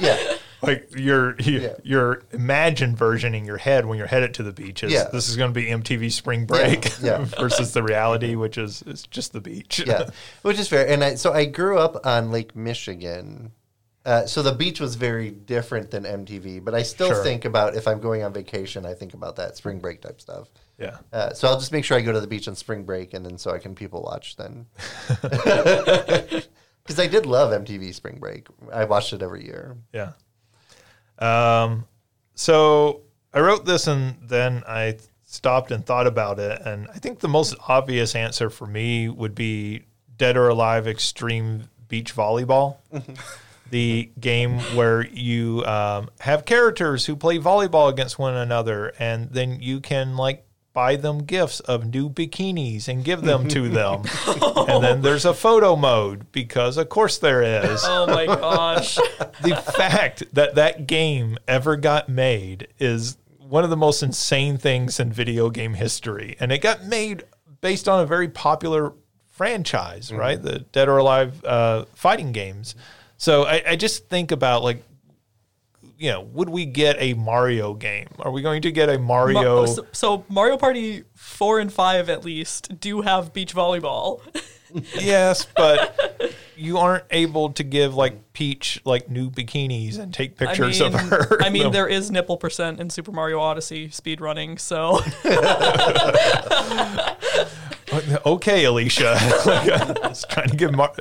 Yeah, 0.00 0.36
like 0.62 0.88
your 0.96 1.36
your, 1.40 1.60
Yeah. 1.62 1.74
your 1.82 2.22
imagined 2.32 2.96
version 2.98 3.34
in 3.34 3.44
your 3.44 3.56
head 3.56 3.86
when 3.86 3.98
you're 3.98 4.06
headed 4.06 4.34
to 4.34 4.42
the 4.42 4.52
beach 4.52 4.82
is 4.82 4.92
Yeah. 4.92 5.04
this 5.12 5.28
is 5.28 5.36
going 5.36 5.52
to 5.52 5.58
be 5.60 5.66
MTV 5.66 6.10
Spring 6.12 6.46
Break 6.46 6.90
yeah. 7.02 7.24
versus 7.38 7.72
the 7.72 7.82
reality, 7.82 8.34
which 8.34 8.58
is 8.58 8.82
is 8.82 9.02
just 9.04 9.32
the 9.32 9.40
beach. 9.40 9.82
yeah, 9.86 10.08
which 10.42 10.58
is 10.58 10.68
fair. 10.68 10.86
And 10.88 11.02
I, 11.04 11.14
so 11.14 11.32
I 11.32 11.44
grew 11.46 11.78
up 11.78 12.04
on 12.06 12.30
Lake 12.30 12.54
Michigan. 12.56 13.52
Uh, 14.04 14.24
so 14.24 14.40
the 14.42 14.52
beach 14.52 14.80
was 14.80 14.94
very 14.94 15.30
different 15.30 15.90
than 15.90 16.04
MTV, 16.04 16.64
but 16.64 16.74
I 16.74 16.82
still 16.82 17.08
Sure. 17.10 17.22
think 17.22 17.44
about 17.44 17.76
if 17.76 17.86
I'm 17.86 18.00
going 18.00 18.22
on 18.22 18.32
vacation, 18.32 18.86
I 18.86 18.94
think 18.94 19.12
about 19.12 19.36
that 19.36 19.58
spring 19.58 19.78
break 19.78 20.00
type 20.00 20.22
stuff. 20.22 20.48
yeah. 20.78 20.96
Uh, 21.12 21.34
so 21.34 21.46
I'll 21.48 21.58
just 21.58 21.70
make 21.70 21.84
sure 21.84 21.98
I 21.98 22.00
go 22.00 22.10
to 22.10 22.20
the 22.20 22.26
beach 22.26 22.48
on 22.48 22.56
spring 22.56 22.84
break, 22.84 23.12
and 23.12 23.26
then 23.26 23.36
so 23.36 23.50
I 23.50 23.58
can 23.58 23.74
people 23.74 24.02
watch 24.02 24.36
then. 24.36 24.64
Because 26.82 26.98
I 26.98 27.06
did 27.06 27.26
love 27.26 27.52
MTV 27.52 27.94
Spring 27.94 28.18
Break. 28.18 28.48
I 28.72 28.84
watched 28.84 29.12
it 29.12 29.22
every 29.22 29.44
year. 29.44 29.76
Yeah. 29.92 30.12
Um, 31.20 31.86
so 32.34 33.02
I 33.32 33.40
wrote 33.40 33.64
this 33.64 33.86
and 33.86 34.16
then 34.22 34.62
I 34.66 34.96
stopped 35.24 35.70
and 35.70 35.84
thought 35.84 36.06
about 36.06 36.38
it. 36.38 36.60
And 36.64 36.88
I 36.88 36.98
think 36.98 37.20
the 37.20 37.28
most 37.28 37.54
obvious 37.68 38.14
answer 38.14 38.50
for 38.50 38.66
me 38.66 39.08
would 39.08 39.34
be 39.34 39.84
Dead 40.16 40.36
or 40.36 40.48
Alive 40.48 40.86
Extreme 40.86 41.68
Beach 41.88 42.14
Volleyball. 42.14 42.76
the 43.70 44.10
game 44.18 44.58
where 44.74 45.06
you 45.06 45.64
um, 45.64 46.10
have 46.20 46.44
characters 46.44 47.06
who 47.06 47.14
play 47.14 47.38
volleyball 47.38 47.88
against 47.88 48.18
one 48.18 48.34
another 48.34 48.92
and 48.98 49.30
then 49.30 49.60
you 49.60 49.80
can 49.80 50.16
like 50.16 50.44
buy 50.80 50.96
them 50.96 51.18
gifts 51.24 51.60
of 51.60 51.92
new 51.92 52.08
bikinis 52.08 52.88
and 52.88 53.04
give 53.04 53.20
them 53.20 53.46
to 53.46 53.68
them. 53.80 54.02
and 54.66 54.82
then 54.82 55.02
there's 55.02 55.26
a 55.26 55.34
photo 55.34 55.76
mode 55.76 56.32
because, 56.32 56.78
of 56.78 56.88
course, 56.88 57.18
there 57.18 57.42
is. 57.42 57.82
Oh 57.84 58.06
my 58.06 58.24
gosh. 58.24 58.96
the 59.42 59.56
fact 59.56 60.22
that 60.32 60.54
that 60.54 60.86
game 60.86 61.36
ever 61.46 61.76
got 61.76 62.08
made 62.08 62.68
is 62.78 63.18
one 63.36 63.62
of 63.62 63.68
the 63.68 63.76
most 63.76 64.02
insane 64.02 64.56
things 64.56 64.98
in 64.98 65.12
video 65.12 65.50
game 65.50 65.74
history. 65.74 66.34
And 66.40 66.50
it 66.50 66.62
got 66.62 66.86
made 66.86 67.24
based 67.60 67.86
on 67.86 68.00
a 68.00 68.06
very 68.06 68.28
popular 68.28 68.94
franchise, 69.28 70.10
right? 70.10 70.42
The 70.42 70.60
Dead 70.60 70.88
or 70.88 70.96
Alive 70.96 71.44
uh, 71.44 71.84
fighting 71.94 72.32
games. 72.32 72.74
So 73.18 73.44
I, 73.44 73.62
I 73.72 73.76
just 73.76 74.08
think 74.08 74.32
about 74.32 74.62
like, 74.62 74.82
you 76.00 76.10
know, 76.10 76.22
would 76.22 76.48
we 76.48 76.64
get 76.64 76.96
a 76.98 77.12
Mario 77.12 77.74
game? 77.74 78.08
Are 78.20 78.30
we 78.30 78.40
going 78.40 78.62
to 78.62 78.72
get 78.72 78.88
a 78.88 78.98
Ma- 78.98 79.26
Mario? 79.26 79.66
so, 79.66 79.86
so 79.92 80.24
Mario 80.30 80.56
Party 80.56 81.04
4 81.14 81.60
and 81.60 81.70
5 81.70 82.08
at 82.08 82.24
least 82.24 82.80
do 82.80 83.02
have 83.02 83.34
beach 83.34 83.54
volleyball. 83.54 84.22
yes, 84.94 85.46
but 85.54 85.94
you 86.56 86.78
aren't 86.78 87.04
able 87.10 87.52
to 87.52 87.62
give 87.62 87.94
like 87.94 88.32
Peach 88.32 88.80
like 88.86 89.10
new 89.10 89.30
bikinis 89.30 89.98
and 89.98 90.14
take 90.14 90.38
pictures 90.38 90.80
I 90.80 90.88
mean, 90.88 90.94
of 90.94 91.00
her. 91.00 91.42
I 91.42 91.50
mean, 91.50 91.70
there 91.70 91.86
is 91.86 92.10
nipple 92.10 92.38
percent 92.38 92.80
in 92.80 92.88
Super 92.88 93.12
Mario 93.12 93.38
Odyssey 93.38 93.90
speed 93.90 94.22
running, 94.22 94.56
so 94.56 95.00
Okay, 98.24 98.64
Alicia. 98.64 99.16
Just 100.02 100.30
trying 100.30 100.48
to 100.48 100.56
give 100.56 100.72
Mar- 100.72 100.92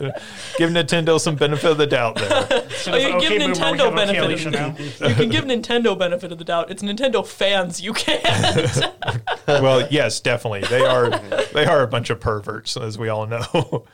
give 0.57 0.70
Nintendo 0.72 1.20
some 1.20 1.36
benefit 1.36 1.72
of 1.72 1.78
the 1.78 1.88
doubt 1.88 2.16
there. 2.16 2.64
So 2.80 2.94
Oh, 2.94 2.95
you 2.95 3.10
can 3.10 3.20
give 3.20 3.32
Nintendo 3.41 3.60
have 3.78 3.80
okay 3.82 3.95
benefit 3.95 4.24
Alicia 4.24 4.48
of 4.48 4.53
now. 4.53 5.07
you 5.10 5.16
can 5.16 5.30
give 5.30 5.44
Nintendo 5.45 5.98
benefit 5.98 6.32
of 6.32 6.38
the 6.38 6.44
doubt. 6.45 6.72
It's 6.72 6.82
Nintendo 6.82 7.26
fans, 7.26 7.82
you 7.82 7.94
can't. 7.94 8.24
Well, 9.48 9.88
yes, 9.91 10.20
definitely. 10.20 10.61
They 10.61 10.86
are 10.86 11.10
they 11.53 11.66
are 11.66 11.82
a 11.84 11.88
bunch 11.88 12.10
of 12.10 12.20
perverts, 12.20 12.78
as 12.78 12.98
we 12.98 13.10
all 13.10 13.26
know. 13.28 13.86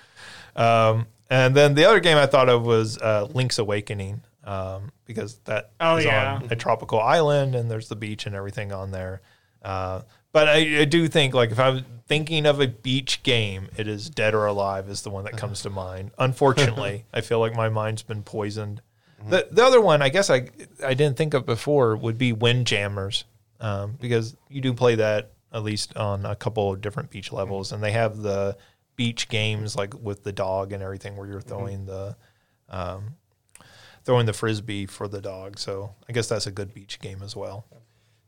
Um, 0.55 1.07
and 1.29 1.55
then 1.55 1.73
the 1.75 1.85
other 1.85 1.99
game 1.99 2.17
I 2.17 2.25
thought 2.27 2.49
of 2.49 2.65
was 2.65 2.97
uh, 2.99 3.27
Link's 3.33 3.57
Awakening, 3.57 4.21
um, 4.43 4.91
because 5.05 5.37
that 5.45 5.71
Oh, 5.79 5.95
is 5.97 6.05
yeah. 6.05 6.35
on 6.35 6.47
a 6.51 6.55
tropical 6.55 6.99
island 6.99 7.55
and 7.55 7.69
there's 7.71 7.87
the 7.89 7.95
beach 7.95 8.25
and 8.25 8.35
everything 8.35 8.71
on 8.71 8.91
there. 8.91 9.21
Uh, 9.63 10.01
but 10.35 10.49
I, 10.49 10.81
I 10.81 10.83
do 10.83 11.07
think 11.07 11.33
like 11.33 11.51
if 11.51 11.59
I'm 11.61 11.85
thinking 12.09 12.45
of 12.45 12.59
a 12.59 12.67
beach 12.67 13.23
game, 13.23 13.69
it 13.77 13.87
is 13.87 14.09
Dead 14.09 14.35
or 14.35 14.47
Alive 14.47 14.89
is 14.89 15.01
the 15.01 15.09
one 15.09 15.23
that 15.23 15.37
comes 15.37 15.61
to 15.61 15.69
mind. 15.69 16.11
Unfortunately, 16.19 17.05
I 17.13 17.21
feel 17.21 17.39
like 17.39 17.55
my 17.55 17.69
mind's 17.69 18.03
been 18.03 18.21
poisoned. 18.21 18.81
The 19.29 19.47
the 19.49 19.63
other 19.63 19.79
one 19.79 20.01
I 20.01 20.09
guess 20.09 20.29
I 20.29 20.49
I 20.83 20.93
didn't 20.93 21.15
think 21.15 21.33
of 21.35 21.45
before 21.45 21.95
would 21.95 22.17
be 22.17 22.33
Windjammers, 22.33 23.23
um, 23.61 23.95
because 24.01 24.35
you 24.49 24.59
do 24.59 24.73
play 24.73 24.95
that 24.95 25.31
at 25.53 25.63
least 25.63 25.95
on 25.95 26.25
a 26.25 26.35
couple 26.35 26.73
of 26.73 26.81
different 26.81 27.11
beach 27.11 27.31
levels, 27.31 27.71
and 27.71 27.81
they 27.81 27.93
have 27.93 28.17
the 28.17 28.57
beach 28.97 29.29
games 29.29 29.77
like 29.77 29.93
with 29.93 30.25
the 30.25 30.33
dog 30.33 30.73
and 30.73 30.83
everything 30.83 31.15
where 31.15 31.29
you're 31.29 31.39
throwing 31.39 31.85
the 31.85 32.17
um, 32.67 33.15
throwing 34.03 34.25
the 34.25 34.33
frisbee 34.33 34.85
for 34.85 35.07
the 35.07 35.21
dog. 35.21 35.57
So 35.59 35.95
I 36.09 36.11
guess 36.11 36.27
that's 36.27 36.45
a 36.45 36.51
good 36.51 36.73
beach 36.73 36.99
game 36.99 37.21
as 37.23 37.37
well. 37.37 37.65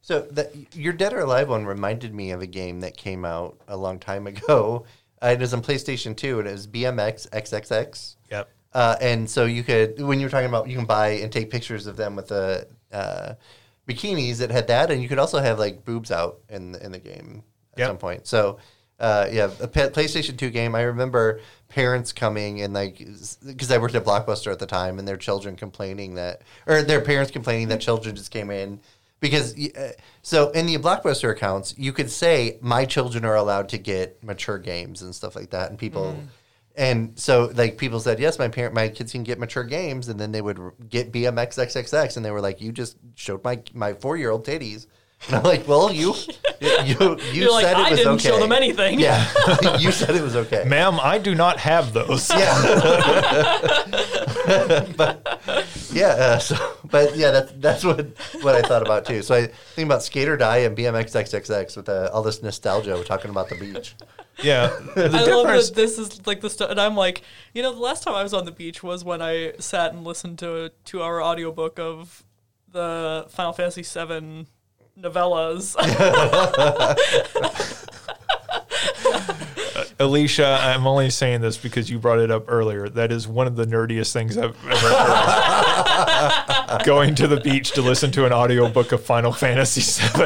So 0.02 0.22
the, 0.22 0.50
your 0.74 0.94
Dead 0.94 1.14
or 1.14 1.20
Alive 1.20 1.50
one 1.50 1.66
reminded 1.66 2.14
me 2.14 2.32
of 2.32 2.42
a 2.42 2.48
game 2.48 2.80
that 2.82 2.96
came 2.96 3.26
out 3.26 3.58
a 3.68 3.76
long 3.78 4.00
time 4.00 4.28
ago. 4.28 4.86
Uh, 5.22 5.28
it 5.30 5.40
was 5.40 5.54
on 5.54 5.62
PlayStation 5.64 6.16
2, 6.16 6.40
and 6.40 6.48
it 6.48 6.52
was 6.52 6.68
BMX 6.68 7.28
XXX. 7.30 8.16
Yep. 8.32 8.50
Uh, 8.74 8.96
and 9.02 9.30
so 9.30 9.46
you 9.46 9.64
could, 9.64 10.00
when 10.00 10.20
you 10.20 10.28
were 10.28 10.30
talking 10.30 10.48
about, 10.48 10.70
you 10.70 10.76
can 10.78 10.86
buy 10.86 11.10
and 11.10 11.32
take 11.32 11.50
pictures 11.50 11.88
of 11.88 11.98
them 11.98 12.16
with 12.16 12.28
the 12.28 12.68
uh, 12.92 13.34
bikinis 13.88 14.38
that 14.38 14.52
had 14.52 14.68
that, 14.68 14.92
and 14.92 15.02
you 15.02 15.10
could 15.10 15.18
also 15.20 15.40
have 15.40 15.58
like 15.58 15.84
boobs 15.84 16.12
out 16.12 16.40
in 16.50 16.74
the, 16.74 16.86
in 16.86 16.92
the 16.92 17.00
game 17.00 17.44
at 17.74 17.80
Yep. 17.80 17.88
some 17.90 17.98
point. 17.98 18.28
So 18.28 18.60
uh, 19.00 19.28
yeah, 19.32 19.50
a 19.60 19.68
P- 19.68 19.80
PlayStation 19.82 20.38
Two 20.38 20.50
game. 20.50 20.76
I 20.76 20.82
remember 20.82 21.40
parents 21.70 22.12
coming 22.14 22.62
and 22.62 22.74
like 22.74 22.98
because 23.46 23.72
I 23.72 23.78
worked 23.78 23.96
at 23.96 24.04
Blockbuster 24.04 24.52
at 24.52 24.60
the 24.60 24.66
time, 24.66 25.00
and 25.00 25.08
their 25.08 25.18
children 25.18 25.56
complaining 25.56 26.16
that, 26.16 26.42
or 26.68 26.82
their 26.82 27.02
parents 27.02 27.32
complaining 27.32 27.68
that 27.70 27.80
children 27.82 28.16
just 28.16 28.32
came 28.32 28.50
in. 28.52 28.80
Because 29.20 29.56
uh, 29.76 29.94
so 30.22 30.52
in 30.52 30.68
the 30.68 30.78
Blockbuster 30.78 31.32
accounts, 31.32 31.74
you 31.78 31.92
could 31.92 32.12
say 32.12 32.60
my 32.62 32.86
children 32.86 33.26
are 33.26 33.36
allowed 33.36 33.70
to 33.70 33.78
get 33.78 34.24
mature 34.24 34.60
games 34.60 35.02
and 35.02 35.16
stuff 35.16 35.36
like 35.36 35.50
that, 35.50 35.70
and 35.70 35.80
people 35.80 36.16
and 36.78 37.18
so, 37.20 37.52
like 37.56 37.80
people 37.80 38.00
said, 38.00 38.20
yes, 38.20 38.38
my 38.38 38.50
parent, 38.50 38.76
my 38.76 38.88
kids 38.88 39.12
can 39.12 39.24
get 39.24 39.40
mature 39.40 39.64
games, 39.64 40.10
and 40.10 40.20
then 40.20 40.32
they 40.32 40.44
would 40.44 40.60
get 40.88 41.12
BMX 41.12 41.58
XXX, 41.58 42.18
and 42.18 42.24
they 42.26 42.30
were 42.30 42.40
like, 42.40 42.62
you 42.62 42.72
just 42.72 42.98
showed 43.16 43.44
my 43.44 43.60
my 43.74 43.94
four 43.94 44.16
year 44.16 44.30
old 44.30 44.46
titties, 44.46 44.86
and 45.26 45.36
I'm 45.36 45.44
like, 45.44 45.68
well, 45.68 45.92
you 45.92 46.14
you 46.62 46.78
you 46.86 47.18
You're 47.34 47.52
like, 47.52 47.66
said 47.66 47.78
it 47.78 47.86
I 47.86 47.90
was 47.90 48.00
didn't 48.00 48.14
okay. 48.14 48.30
show 48.30 48.40
them 48.40 48.52
anything. 48.52 49.00
Yeah, 49.00 49.28
you 49.80 49.92
said 49.92 50.16
it 50.16 50.22
was 50.22 50.36
okay. 50.36 50.64
Ma'am, 50.66 51.00
I 51.02 51.18
do 51.18 51.36
not 51.36 51.60
have 51.60 51.92
those. 51.94 52.30
Yeah, 52.30 52.62
but 54.96 55.28
uh, 55.28 56.40
so 56.40 56.78
but 56.86 57.16
yeah, 57.18 57.32
that's 57.32 57.52
that's 57.54 57.84
what 57.84 58.08
what 58.42 58.56
I 58.56 58.62
thought 58.62 58.82
about 58.82 59.06
too. 59.06 59.22
So 59.22 59.36
I 59.36 59.48
think 59.48 59.88
about 59.88 60.04
Skate 60.04 60.30
or 60.30 60.38
Die 60.38 60.58
and 60.58 60.78
BMX 60.78 61.12
XXX 61.12 61.76
with 61.76 61.90
uh, 61.90 62.10
all 62.14 62.24
this 62.24 62.42
nostalgia. 62.42 62.96
We're 62.96 63.04
talking 63.04 63.32
about 63.32 63.50
the 63.50 63.56
beach. 63.56 63.96
Yeah. 64.44 64.68
The 64.96 65.06
I 65.06 65.24
love 65.24 65.46
difference 65.46 65.70
that 65.70 65.76
this 65.76 65.98
is 65.98 66.26
like 66.28 66.42
the 66.42 66.50
stuff, 66.50 66.70
and 66.70 66.80
I'm 66.80 66.96
like, 66.96 67.24
you 67.54 67.64
know, 67.64 67.74
the 67.74 67.80
last 67.80 68.04
time 68.04 68.14
I 68.14 68.24
was 68.24 68.34
on 68.34 68.46
the 68.46 68.52
beach 68.52 68.84
was 68.84 69.04
when 69.04 69.22
I 69.22 69.54
sat 69.60 69.94
and 69.94 70.04
listened 70.04 70.40
to 70.40 70.66
a 70.66 70.70
two-hour 70.86 71.22
audiobook 71.24 71.80
of 71.80 72.24
the 72.72 73.26
Final 73.30 73.54
Fantasy 73.54 73.82
VII 73.82 74.46
novellas. 74.98 75.76
Alicia, 80.00 80.60
I'm 80.62 80.86
only 80.86 81.10
saying 81.10 81.42
this 81.42 81.58
because 81.58 81.90
you 81.90 81.98
brought 82.00 82.20
it 82.20 82.30
up 82.30 82.46
earlier. 82.48 82.88
That 82.90 83.12
is 83.12 83.28
one 83.28 83.48
of 83.48 83.56
the 83.56 83.66
nerdiest 83.66 84.14
things 84.14 84.38
I've 84.38 84.56
ever 84.66 84.90
heard. 84.90 86.82
Going 86.86 87.16
to 87.16 87.28
the 87.28 87.42
beach 87.42 87.72
to 87.72 87.82
listen 87.82 88.12
to 88.12 88.26
an 88.26 88.34
audiobook 88.34 88.92
of 88.92 89.04
Final 89.04 89.32
Fantasy 89.32 89.82
VII. 89.82 90.20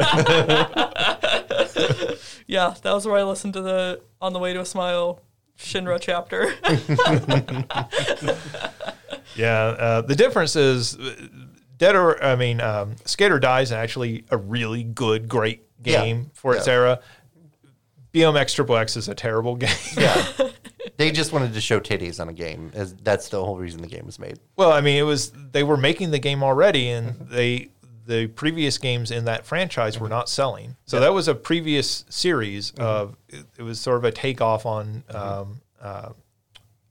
yeah, 2.46 2.74
that 2.82 2.92
was 2.92 3.06
where 3.06 3.16
I 3.16 3.22
listened 3.22 3.54
to 3.54 3.62
the 3.62 4.02
On 4.20 4.34
the 4.34 4.38
Way 4.38 4.52
to 4.52 4.60
a 4.60 4.66
Smile 4.66 5.22
Shinra 5.58 5.98
chapter. 6.00 6.52
yeah. 9.36 9.64
Uh, 9.64 10.00
the 10.02 10.16
difference 10.16 10.54
is 10.56 10.98
Dead 11.82 11.96
or, 11.96 12.22
I 12.22 12.36
mean, 12.36 12.60
um, 12.60 12.94
Skate 13.06 13.32
or 13.32 13.40
Die's 13.40 13.68
is 13.68 13.72
actually 13.72 14.24
a 14.30 14.36
really 14.36 14.84
good, 14.84 15.28
great 15.28 15.64
Yeah. 15.84 16.04
game 16.04 16.30
for 16.32 16.54
its 16.54 16.68
Yeah. 16.68 16.72
era. 16.74 17.00
BMX 18.12 18.54
Triple 18.54 18.76
X 18.76 18.96
is 18.96 19.08
a 19.08 19.14
terrible 19.16 19.56
game. 19.64 19.70
Yeah, 19.96 20.24
they 20.96 21.10
just 21.10 21.32
wanted 21.32 21.54
to 21.54 21.60
show 21.60 21.80
titties 21.80 22.20
on 22.20 22.28
a 22.28 22.32
game. 22.32 22.70
As 22.72 22.94
that's 22.94 23.30
the 23.30 23.42
whole 23.44 23.56
reason 23.56 23.82
the 23.82 23.88
game 23.88 24.06
was 24.06 24.20
made. 24.20 24.38
Well, 24.54 24.70
I 24.70 24.80
mean, 24.80 24.96
it 24.96 25.02
was 25.02 25.32
they 25.32 25.64
were 25.64 25.76
making 25.76 26.12
the 26.12 26.20
game 26.20 26.44
already, 26.44 26.88
and 26.88 27.16
they 27.28 27.70
the 28.06 28.28
previous 28.28 28.78
games 28.78 29.10
in 29.10 29.24
that 29.24 29.44
franchise 29.46 29.98
were 29.98 30.08
not 30.08 30.28
selling. 30.28 30.76
So 30.84 31.00
that 31.00 31.12
was 31.12 31.26
a 31.26 31.34
previous 31.34 32.04
series 32.10 32.70
of 32.78 33.16
it, 33.28 33.44
it 33.58 33.62
was 33.62 33.80
sort 33.80 33.96
of 33.96 34.04
a 34.04 34.12
takeoff 34.12 34.66
on 34.66 35.02
um, 35.10 35.60
uh, 35.80 36.10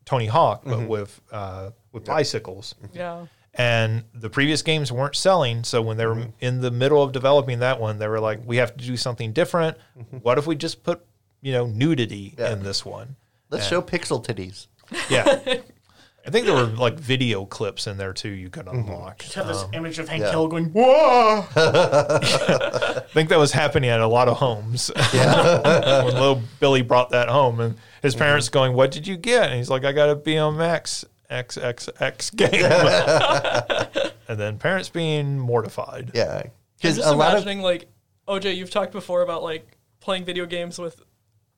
Tony 0.05 0.25
Hawk, 0.25 0.63
but 0.65 0.87
with 0.87 1.21
uh, 1.31 1.69
with 1.93 2.03
bicycles. 2.03 2.75
yeah. 2.93 3.27
And 3.53 4.05
the 4.13 4.29
previous 4.29 4.61
games 4.61 4.91
weren't 4.91 5.15
selling, 5.15 5.65
so 5.65 5.81
when 5.81 5.97
they 5.97 6.05
were 6.05 6.15
mm-hmm. 6.15 6.29
in 6.39 6.61
the 6.61 6.71
middle 6.71 7.03
of 7.03 7.11
developing 7.11 7.59
that 7.59 7.81
one, 7.81 7.99
they 7.99 8.07
were 8.07 8.21
like, 8.21 8.39
"We 8.45 8.57
have 8.57 8.77
to 8.77 8.85
do 8.85 8.95
something 8.95 9.33
different. 9.33 9.77
Mm-hmm. 9.97 10.17
What 10.17 10.37
if 10.37 10.47
we 10.47 10.55
just 10.55 10.83
put, 10.83 11.05
you 11.41 11.51
know, 11.51 11.65
nudity 11.65 12.33
Yeah. 12.37 12.53
in 12.53 12.63
this 12.63 12.85
one?" 12.85 13.17
Let's 13.49 13.67
show 13.67 13.81
pixel 13.81 14.25
titties. 14.25 14.67
Yeah. 15.09 15.59
I 16.25 16.29
think 16.29 16.45
there 16.45 16.55
were 16.55 16.65
like 16.65 16.99
video 16.99 17.45
clips 17.45 17.87
in 17.87 17.97
there 17.97 18.13
too 18.13 18.29
you 18.29 18.49
could 18.49 18.67
mm-hmm. 18.67 18.89
unlock. 18.89 19.19
Just 19.19 19.33
have 19.33 19.47
this 19.47 19.63
um, 19.63 19.73
image 19.73 19.97
of 19.97 20.07
Hank 20.07 20.21
yeah. 20.21 20.29
Hill 20.29 20.47
going, 20.47 20.65
whoa! 20.65 21.45
I 21.55 23.01
think 23.13 23.29
that 23.29 23.39
was 23.39 23.51
happening 23.51 23.89
at 23.89 23.99
a 23.99 24.07
lot 24.07 24.27
of 24.27 24.37
homes. 24.37 24.91
Yeah. 25.13 26.03
when 26.05 26.13
little 26.13 26.41
Billy 26.59 26.83
brought 26.83 27.09
that 27.09 27.27
home 27.27 27.59
and 27.59 27.75
his 28.03 28.15
parents 28.15 28.49
going, 28.49 28.73
What 28.73 28.91
did 28.91 29.07
you 29.07 29.17
get? 29.17 29.49
And 29.49 29.55
he's 29.55 29.69
like, 29.69 29.83
I 29.83 29.91
got 29.91 30.09
a 30.09 30.15
BMX 30.15 31.05
XXX 31.31 32.35
game. 32.35 34.11
and 34.27 34.39
then 34.39 34.57
parents 34.57 34.89
being 34.89 35.39
mortified. 35.39 36.11
Yeah, 36.13 36.41
I'm 36.45 36.51
because 36.77 36.97
just 36.97 37.07
a 37.07 37.11
lot 37.13 37.29
of 37.29 37.43
imagining 37.43 37.61
like 37.61 37.87
OJ, 38.27 38.55
you've 38.55 38.69
talked 38.71 38.91
before 38.91 39.21
about 39.21 39.43
like 39.43 39.77
playing 39.99 40.25
video 40.25 40.45
games 40.45 40.77
with 40.79 41.01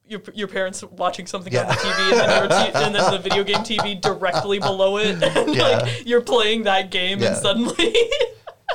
your, 0.06 0.22
your 0.34 0.48
parents 0.50 0.84
watching 0.84 1.26
something 1.26 1.56
on 1.56 1.66
the 1.68 1.74
TV 1.74 2.12
and 2.12 2.52
then, 2.52 2.66
t- 2.66 2.72
and 2.78 2.95
then 2.95 3.12
the 3.12 3.20
video 3.20 3.44
game 3.44 3.60
TV 3.60 4.00
directly 4.00 4.60
below 4.60 4.98
it, 4.98 5.22
and 5.24 5.24
Yeah. 5.56 5.64
like 5.80 6.06
you're 6.06 6.22
playing 6.22 6.64
that 6.64 6.91
game 6.91 7.20
Yeah. 7.20 7.30
and 7.30 7.38
suddenly 7.38 7.95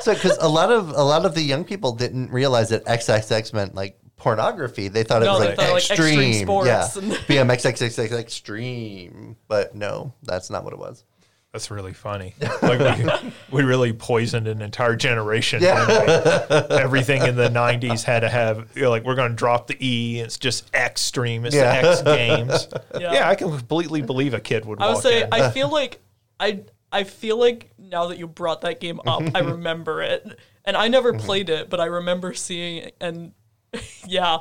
So, 0.01 0.13
because 0.13 0.37
a 0.39 0.47
lot 0.47 0.71
of 0.71 0.89
a 0.89 1.03
lot 1.03 1.25
of 1.25 1.35
the 1.35 1.41
young 1.41 1.65
people 1.65 1.91
didn't 1.91 2.31
realize 2.31 2.69
that 2.69 2.85
XXX 2.85 3.53
meant 3.53 3.75
like 3.75 3.98
pornography. 4.19 4.87
They 4.87 5.03
thought 5.03 5.23
it 5.23 5.25
No, 5.25 5.33
was 5.33 5.41
they 5.41 5.47
like, 5.47 5.55
thought, 5.55 5.71
like, 5.71 5.89
extreme, 5.89 6.19
extreme 6.19 6.45
sports 6.45 6.67
yeah, 6.67 6.89
and- 7.01 7.11
BMX 7.27 7.65
XXX 7.65 8.11
extreme. 8.19 9.37
But 9.47 9.75
no, 9.75 10.13
that's 10.23 10.49
not 10.49 10.63
what 10.63 10.73
it 10.73 10.79
was. 10.79 11.03
That's 11.51 11.71
really 11.71 11.93
funny. 11.93 12.35
Like 12.61 12.79
we, 12.99 13.31
we 13.51 13.63
really 13.63 13.91
poisoned 13.91 14.47
an 14.47 14.61
entire 14.61 14.95
generation. 14.95 15.63
Yeah. 15.63 15.87
didn't 15.87 16.69
we? 16.69 16.75
Everything 16.75 17.23
in 17.23 17.35
the 17.35 17.49
'90s 17.49 18.03
had 18.03 18.19
to 18.19 18.29
have 18.29 18.69
you 18.75 18.83
know, 18.83 18.91
like 18.91 19.03
we're 19.03 19.15
going 19.15 19.31
to 19.31 19.35
drop 19.35 19.65
the 19.65 19.75
E. 19.79 20.19
It's 20.19 20.37
just 20.37 20.69
X 20.75 21.01
stream. 21.01 21.45
It's 21.45 21.55
Yeah. 21.55 21.81
the 21.81 21.89
X 21.89 22.01
Games. 22.03 22.67
Yeah. 22.99 23.13
Yeah. 23.13 23.29
I 23.29 23.35
can 23.35 23.49
completely 23.49 24.01
believe 24.03 24.35
a 24.35 24.39
kid 24.39 24.65
would. 24.65 24.79
I 24.79 24.87
would 24.87 24.93
walk 24.95 25.03
say 25.03 25.23
in. 25.23 25.29
I 25.31 25.49
feel 25.49 25.69
like 25.69 25.99
I 26.39 26.61
I 26.91 27.03
feel 27.03 27.37
like 27.37 27.71
now 27.77 28.07
that 28.07 28.19
you 28.19 28.27
brought 28.27 28.61
that 28.61 28.79
game 28.79 28.99
up, 29.07 29.23
I 29.33 29.39
remember 29.39 30.01
it, 30.03 30.27
and 30.65 30.77
I 30.77 30.87
never 30.87 31.13
mm-hmm. 31.13 31.25
played 31.25 31.49
it, 31.49 31.69
but 31.69 31.79
I 31.79 31.85
remember 31.85 32.33
seeing 32.33 32.77
it, 32.83 32.95
and 32.99 33.31
yeah, 34.07 34.37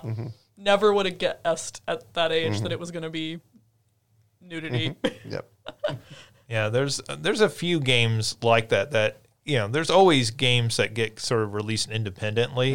never 0.57 0.93
would 0.93 1.07
have 1.07 1.19
guessed 1.19 1.83
at 1.87 2.13
that 2.15 2.33
age 2.33 2.61
that 2.61 2.73
it 2.73 2.79
was 2.81 2.91
going 2.91 3.03
to 3.03 3.11
be 3.11 3.41
nudity. 4.41 4.95
Yep. 5.29 5.51
Yeah, 6.49 6.71
there's 6.71 7.01
there's 7.19 7.43
a 7.43 7.49
few 7.51 7.79
games 7.81 8.37
like 8.43 8.71
that 8.71 8.93
that 8.93 9.21
you 9.45 9.59
know. 9.59 9.69
There's 9.69 9.91
always 9.91 10.31
games 10.31 10.79
that 10.79 10.95
get 10.95 11.21
sort 11.21 11.43
of 11.43 11.53
released 11.53 11.91
independently, 11.91 12.73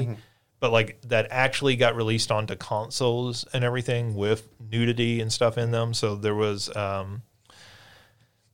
but 0.59 0.71
like 0.71 1.01
that 1.07 1.27
actually 1.31 1.75
got 1.75 1.95
released 1.95 2.31
onto 2.31 2.55
consoles 2.55 3.45
and 3.51 3.63
everything 3.63 4.13
with 4.15 4.47
nudity 4.59 5.21
and 5.21 5.33
stuff 5.33 5.57
in 5.57 5.71
them. 5.71 5.95
So 5.95 6.15
there 6.15 6.35
was 6.35 6.73
um, 6.75 7.23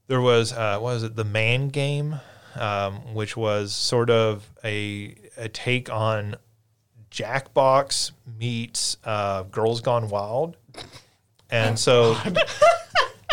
there 0.08 0.22
was 0.22 0.54
uh, 0.54 0.80
what 0.80 0.94
was 0.94 1.04
it 1.04 1.18
the 1.18 1.26
Man 1.26 1.68
game, 1.68 2.22
um, 2.56 3.14
which 3.14 3.36
was 3.36 3.74
sort 3.74 4.10
of 4.10 4.50
a 4.64 5.16
a 5.36 5.50
take 5.50 5.90
on 5.90 6.38
Jackbox 7.12 8.12
meets 8.40 8.98
uh, 9.04 9.44
Girls 9.44 9.82
Gone 9.82 10.10
Wild, 10.10 10.58
and 11.50 11.78
so. 11.78 12.16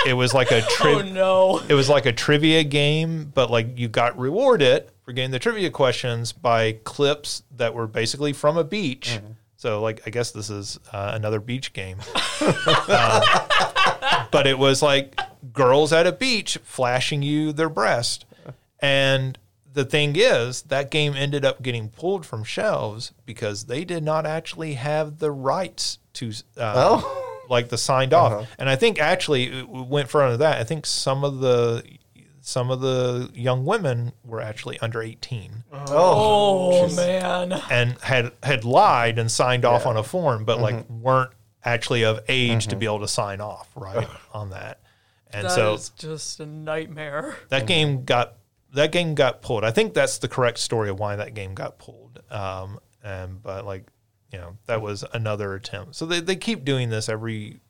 It 0.06 0.12
was 0.12 0.32
like 0.32 0.52
a 0.52 0.62
oh 0.82 1.02
no! 1.02 1.60
it 1.68 1.74
was 1.74 1.88
like 1.88 2.06
a 2.06 2.12
trivia 2.12 2.62
game, 2.62 3.32
but 3.34 3.50
like 3.50 3.76
you 3.76 3.88
got 3.88 4.16
rewarded 4.16 4.88
for 5.02 5.12
getting 5.12 5.32
the 5.32 5.40
trivia 5.40 5.68
questions 5.68 6.32
by 6.32 6.74
clips 6.84 7.42
that 7.56 7.74
were 7.74 7.88
basically 7.88 8.32
from 8.32 8.56
a 8.56 8.62
beach. 8.62 9.18
So 9.56 9.80
like 9.80 10.02
I 10.06 10.10
guess 10.10 10.30
this 10.30 10.48
is 10.48 10.78
uh, 10.92 11.10
another 11.14 11.40
beach 11.40 11.72
game, 11.72 11.98
Um, 12.88 13.22
but 14.30 14.46
it 14.46 14.56
was 14.58 14.80
like 14.80 15.18
girls 15.52 15.92
at 15.92 16.06
a 16.06 16.12
beach 16.12 16.56
flashing 16.62 17.22
you 17.22 17.52
their 17.52 17.68
breast, 17.68 18.26
and 18.78 19.36
the 19.76 19.84
thing 19.84 20.16
is 20.16 20.62
that 20.62 20.90
game 20.90 21.14
ended 21.14 21.44
up 21.44 21.60
getting 21.60 21.90
pulled 21.90 22.24
from 22.24 22.42
shelves 22.42 23.12
because 23.26 23.64
they 23.64 23.84
did 23.84 24.02
not 24.02 24.24
actually 24.24 24.72
have 24.72 25.18
the 25.18 25.30
rights 25.30 25.98
to 26.14 26.32
uh, 26.56 26.72
Oh. 26.74 27.42
like 27.50 27.68
the 27.68 27.76
signed 27.76 28.14
off. 28.14 28.32
Uh-huh. 28.32 28.44
And 28.58 28.70
I 28.70 28.76
think 28.76 28.98
actually 28.98 29.58
it 29.58 29.68
went 29.68 30.08
further 30.08 30.30
than 30.30 30.40
that. 30.40 30.58
I 30.58 30.64
think 30.64 30.86
some 30.86 31.24
of 31.24 31.40
the 31.40 31.84
some 32.40 32.70
of 32.70 32.80
the 32.80 33.30
young 33.34 33.66
women 33.66 34.12
were 34.24 34.40
actually 34.40 34.78
under 34.78 35.02
18 35.02 35.64
Oh. 35.70 35.84
Oh, 35.90 36.88
oh 36.90 36.96
man! 36.96 37.52
and 37.70 37.98
had 38.00 38.32
had 38.42 38.64
lied 38.64 39.18
and 39.18 39.30
signed 39.30 39.66
off 39.66 39.84
on 39.84 39.98
a 39.98 40.02
form 40.02 40.46
but 40.46 40.58
like 40.58 40.76
mm-hmm. 40.76 41.02
weren't 41.02 41.32
actually 41.66 42.02
of 42.02 42.20
age 42.28 42.64
to 42.64 42.70
mm-hmm. 42.70 42.78
be 42.78 42.86
able 42.86 43.00
to 43.00 43.08
sign 43.08 43.42
off 43.42 43.68
right 43.76 44.08
on 44.32 44.50
that. 44.50 44.80
And 45.34 45.44
That 45.48 45.50
so 45.50 45.74
is 45.74 45.90
just 45.90 46.40
a 46.40 46.46
nightmare. 46.46 47.36
that 47.50 47.66
game 47.66 48.06
got 48.06 48.36
that 48.76 48.92
game 48.92 49.14
got 49.14 49.42
pulled. 49.42 49.64
I 49.64 49.70
think 49.70 49.94
that's 49.94 50.18
the 50.18 50.28
correct 50.28 50.58
story 50.58 50.90
of 50.90 50.98
why 50.98 51.16
that 51.16 51.34
game 51.34 51.54
got 51.54 51.78
pulled. 51.78 52.20
Um, 52.30 52.78
and 53.02 53.42
but 53.42 53.64
like 53.64 53.86
you 54.32 54.38
know 54.38 54.56
that 54.66 54.82
was 54.82 55.04
another 55.12 55.54
attempt. 55.54 55.96
So 55.96 56.06
they 56.06 56.20
they 56.20 56.36
keep 56.36 56.64
doing 56.64 56.90
this 56.90 57.08
every. 57.08 57.60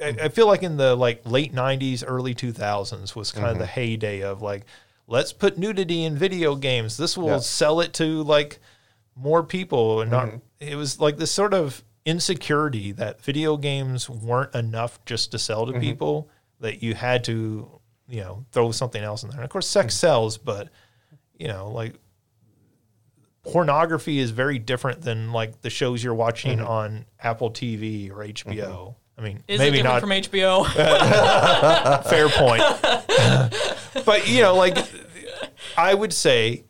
I, 0.00 0.16
I 0.24 0.28
feel 0.28 0.46
like 0.46 0.62
in 0.62 0.76
the 0.76 0.94
like 0.94 1.22
late 1.24 1.54
'90s, 1.54 2.04
early 2.06 2.34
2000s 2.34 3.16
was 3.16 3.32
kind 3.32 3.48
of 3.48 3.58
the 3.58 3.64
mm-hmm. 3.64 3.72
heyday 3.72 4.22
of 4.22 4.42
like, 4.42 4.64
let's 5.06 5.32
put 5.32 5.58
nudity 5.58 6.04
in 6.04 6.16
video 6.16 6.56
games. 6.56 6.96
This 6.96 7.16
will 7.16 7.28
Yeah. 7.28 7.38
sell 7.38 7.80
it 7.80 7.92
to 7.94 8.22
like 8.22 8.58
more 9.16 9.42
people, 9.42 10.02
and 10.02 10.10
not. 10.10 10.28
Mm-hmm. 10.28 10.36
It 10.60 10.76
was 10.76 11.00
like 11.00 11.16
this 11.16 11.32
sort 11.32 11.54
of 11.54 11.82
insecurity 12.04 12.92
that 12.92 13.22
video 13.22 13.56
games 13.56 14.10
weren't 14.10 14.54
enough 14.54 15.02
just 15.04 15.30
to 15.32 15.38
sell 15.38 15.66
to 15.66 15.72
mm-hmm. 15.72 15.80
people 15.80 16.28
that 16.60 16.82
you 16.82 16.94
had 16.94 17.24
to 17.24 17.80
you 18.12 18.20
know 18.20 18.44
throw 18.52 18.70
something 18.70 19.02
else 19.02 19.22
in 19.22 19.30
there. 19.30 19.38
And 19.38 19.44
of 19.44 19.50
course, 19.50 19.66
sex 19.66 19.94
hmm. 19.94 19.98
sells, 19.98 20.38
but 20.38 20.68
you 21.38 21.48
know 21.48 21.70
like 21.70 21.94
pornography 23.42 24.18
is 24.18 24.30
very 24.30 24.58
different 24.58 25.00
than 25.00 25.32
like 25.32 25.62
the 25.62 25.70
shows 25.70 26.04
you're 26.04 26.14
watching 26.14 26.58
mm-hmm. 26.58 26.68
on 26.68 27.06
Apple 27.18 27.50
TV 27.50 28.10
or 28.10 28.18
HBO. 28.18 28.54
Mm-hmm. 28.54 28.90
I 29.18 29.22
mean, 29.22 29.42
Is 29.48 29.58
maybe 29.58 29.78
different 29.78 29.94
not 29.94 30.00
from 30.00 30.10
HBO? 30.10 30.66
fair 32.08 32.28
point. 32.28 32.62
but 34.04 34.28
you 34.28 34.42
know, 34.42 34.54
like 34.54 34.76
I 35.76 35.94
would 35.94 36.12
say 36.12 36.64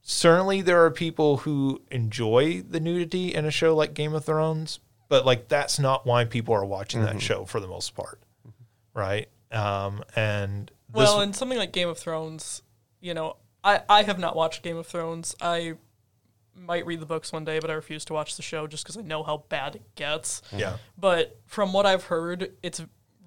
certainly 0.00 0.62
there 0.62 0.84
are 0.84 0.90
people 0.90 1.38
who 1.38 1.82
enjoy 1.90 2.62
the 2.62 2.80
nudity 2.80 3.34
in 3.34 3.44
a 3.44 3.50
show 3.50 3.76
like 3.76 3.94
Game 3.94 4.14
of 4.14 4.24
Thrones, 4.24 4.80
but 5.08 5.26
like 5.26 5.48
that's 5.48 5.78
not 5.78 6.06
why 6.06 6.24
people 6.24 6.54
are 6.54 6.64
watching 6.64 7.02
that 7.02 7.10
mm-hmm. 7.10 7.18
show 7.18 7.44
for 7.44 7.60
the 7.60 7.68
most 7.68 7.94
part. 7.94 8.18
Right? 8.94 9.28
Um 9.52 10.02
and 10.16 10.68
this, 10.88 10.96
Well, 10.96 11.20
in 11.20 11.32
something 11.32 11.58
like 11.58 11.72
Game 11.72 11.88
of 11.88 11.98
Thrones, 11.98 12.62
you 13.00 13.14
know, 13.14 13.36
I, 13.62 13.82
I 13.88 14.02
have 14.02 14.18
not 14.18 14.34
watched 14.36 14.62
Game 14.62 14.76
of 14.76 14.86
Thrones. 14.86 15.34
I 15.40 15.74
might 16.54 16.84
read 16.86 17.00
the 17.00 17.06
books 17.06 17.32
one 17.32 17.44
day, 17.44 17.58
but 17.58 17.70
I 17.70 17.74
refuse 17.74 18.04
to 18.06 18.12
watch 18.12 18.36
the 18.36 18.42
show 18.42 18.66
just 18.66 18.84
because 18.84 18.96
I 18.96 19.02
know 19.02 19.22
how 19.22 19.44
bad 19.48 19.76
it 19.76 19.94
gets. 19.94 20.42
yeah. 20.52 20.76
But 20.98 21.38
from 21.46 21.72
what 21.72 21.86
I've 21.86 22.04
heard, 22.04 22.52
it's 22.62 22.82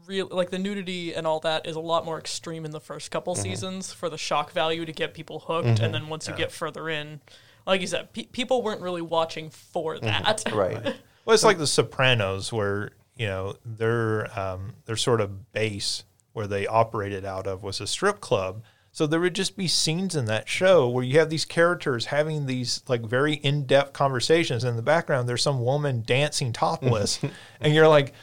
real 0.05 0.27
like 0.29 0.49
the 0.49 0.59
nudity 0.59 1.13
and 1.13 1.25
all 1.25 1.39
that 1.39 1.65
is 1.65 1.75
a 1.77 1.79
lot 1.79 2.03
more 2.03 2.19
extreme 2.19 2.65
in 2.65 2.71
the 2.71 2.79
first 2.81 3.09
couple 3.11 3.33
seasons 3.35 3.93
for 3.93 4.09
the 4.09 4.17
shock 4.17 4.51
value 4.51 4.85
to 4.85 4.91
get 4.91 5.13
people 5.13 5.39
hooked, 5.39 5.79
and 5.79 5.93
then 5.93 6.07
once 6.09 6.27
you 6.27 6.33
get 6.35 6.51
further 6.51 6.89
in, 6.89 7.21
like 7.65 7.79
you 7.79 7.87
said, 7.87 8.11
pe- 8.11 8.25
people 8.25 8.61
weren't 8.61 8.81
really 8.81 9.01
watching 9.01 9.49
for 9.49 9.97
that. 9.99 10.43
Right. 10.53 10.95
Well, 11.25 11.33
it's 11.33 11.45
like 11.45 11.57
The 11.57 11.67
Sopranos, 11.67 12.51
where 12.51 12.91
you 13.15 13.27
know 13.27 13.55
their 13.63 14.37
um, 14.37 14.73
their 14.85 14.97
sort 14.97 15.21
of 15.21 15.53
base 15.53 16.03
where 16.33 16.47
they 16.47 16.67
operated 16.67 17.23
out 17.23 17.47
of 17.47 17.63
was 17.63 17.79
a 17.79 17.87
strip 17.87 18.19
club. 18.19 18.63
So 18.93 19.07
there 19.07 19.19
would 19.19 19.33
just 19.33 19.57
be 19.57 19.67
scenes 19.67 20.15
in 20.15 20.25
that 20.25 20.47
show 20.47 20.87
where 20.87 21.03
you 21.03 21.17
have 21.17 21.31
these 21.31 21.45
characters 21.45 22.05
having 22.05 22.45
these 22.45 22.83
like 22.87 23.01
very 23.01 23.33
in 23.33 23.65
depth 23.65 23.93
conversations. 23.93 24.63
In 24.63 24.75
the 24.75 24.83
background, 24.83 25.27
there's 25.27 25.41
some 25.41 25.63
woman 25.63 26.03
dancing 26.05 26.53
topless, 26.53 27.19
and 27.61 27.73
you're 27.73 27.87
like. 27.87 28.13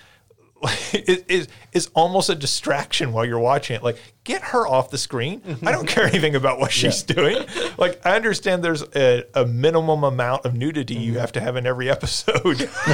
It 0.92 1.24
is 1.30 1.48
it's 1.72 1.86
almost 1.94 2.28
a 2.28 2.34
distraction 2.34 3.14
while 3.14 3.24
you're 3.24 3.38
watching 3.38 3.76
it. 3.76 3.82
Like, 3.82 3.96
get 4.24 4.42
her 4.42 4.66
off 4.66 4.90
the 4.90 4.98
screen. 4.98 5.40
Mm-hmm. 5.40 5.66
I 5.66 5.72
don't 5.72 5.88
care 5.88 6.04
anything 6.04 6.34
about 6.34 6.60
what 6.60 6.70
she's 6.70 7.02
doing. 7.02 7.46
Like, 7.78 8.04
I 8.04 8.14
understand 8.14 8.62
there's 8.62 8.82
a, 8.94 9.24
a 9.32 9.46
minimum 9.46 10.04
amount 10.04 10.44
of 10.44 10.54
nudity 10.54 10.96
you 10.96 11.12
mm-hmm. 11.12 11.20
have 11.20 11.32
to 11.32 11.40
have 11.40 11.56
in 11.56 11.64
every 11.64 11.88
episode, 11.88 12.58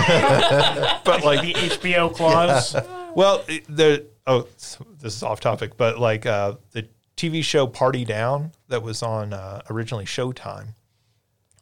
but 1.05 1.25
like 1.25 1.41
The 1.41 1.55
HBO 1.55 2.15
clause. 2.15 2.77
well, 3.17 3.43
the 3.69 4.07
oh, 4.27 4.43
this 5.01 5.17
is 5.17 5.23
off 5.23 5.41
topic, 5.41 5.77
but 5.77 5.99
like 5.99 6.27
uh, 6.27 6.55
the 6.73 6.89
TV 7.17 7.43
show 7.43 7.67
Party 7.67 8.05
Down 8.05 8.53
that 8.69 8.83
was 8.83 9.03
on 9.03 9.33
uh, 9.33 9.63
originally 9.71 10.05
Showtime. 10.05 10.75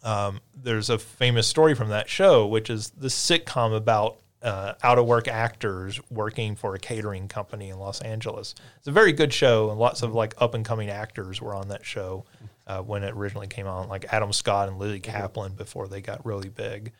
Um, 0.02 0.40
there's 0.54 0.90
a 0.90 0.98
famous 0.98 1.46
story 1.46 1.74
from 1.74 1.88
that 1.88 2.08
show, 2.08 2.46
which 2.46 2.68
is 2.68 2.90
the 2.90 3.08
sitcom 3.08 3.74
about 3.74 4.18
uh, 4.42 4.74
out 4.82 4.98
of 4.98 5.06
work 5.06 5.26
actors 5.26 5.98
working 6.10 6.54
for 6.54 6.74
a 6.74 6.78
catering 6.78 7.28
company 7.28 7.70
in 7.70 7.78
Los 7.78 8.02
Angeles. 8.02 8.54
It's 8.76 8.86
a 8.86 8.92
very 8.92 9.12
good 9.12 9.32
show, 9.32 9.70
and 9.70 9.78
lots 9.78 10.02
of 10.02 10.14
like 10.14 10.34
up 10.38 10.54
and 10.54 10.64
coming 10.64 10.90
actors 10.90 11.40
were 11.40 11.54
on 11.54 11.68
that 11.68 11.86
show 11.86 12.26
uh, 12.66 12.82
when 12.82 13.02
it 13.02 13.14
originally 13.14 13.46
came 13.46 13.66
on, 13.66 13.88
like 13.88 14.12
Adam 14.12 14.32
Scott 14.32 14.68
and 14.68 14.78
Lizzy 14.78 15.00
Caplan 15.00 15.56
before 15.56 15.88
they 15.88 16.02
got 16.02 16.24
really 16.26 16.50
big. 16.50 16.92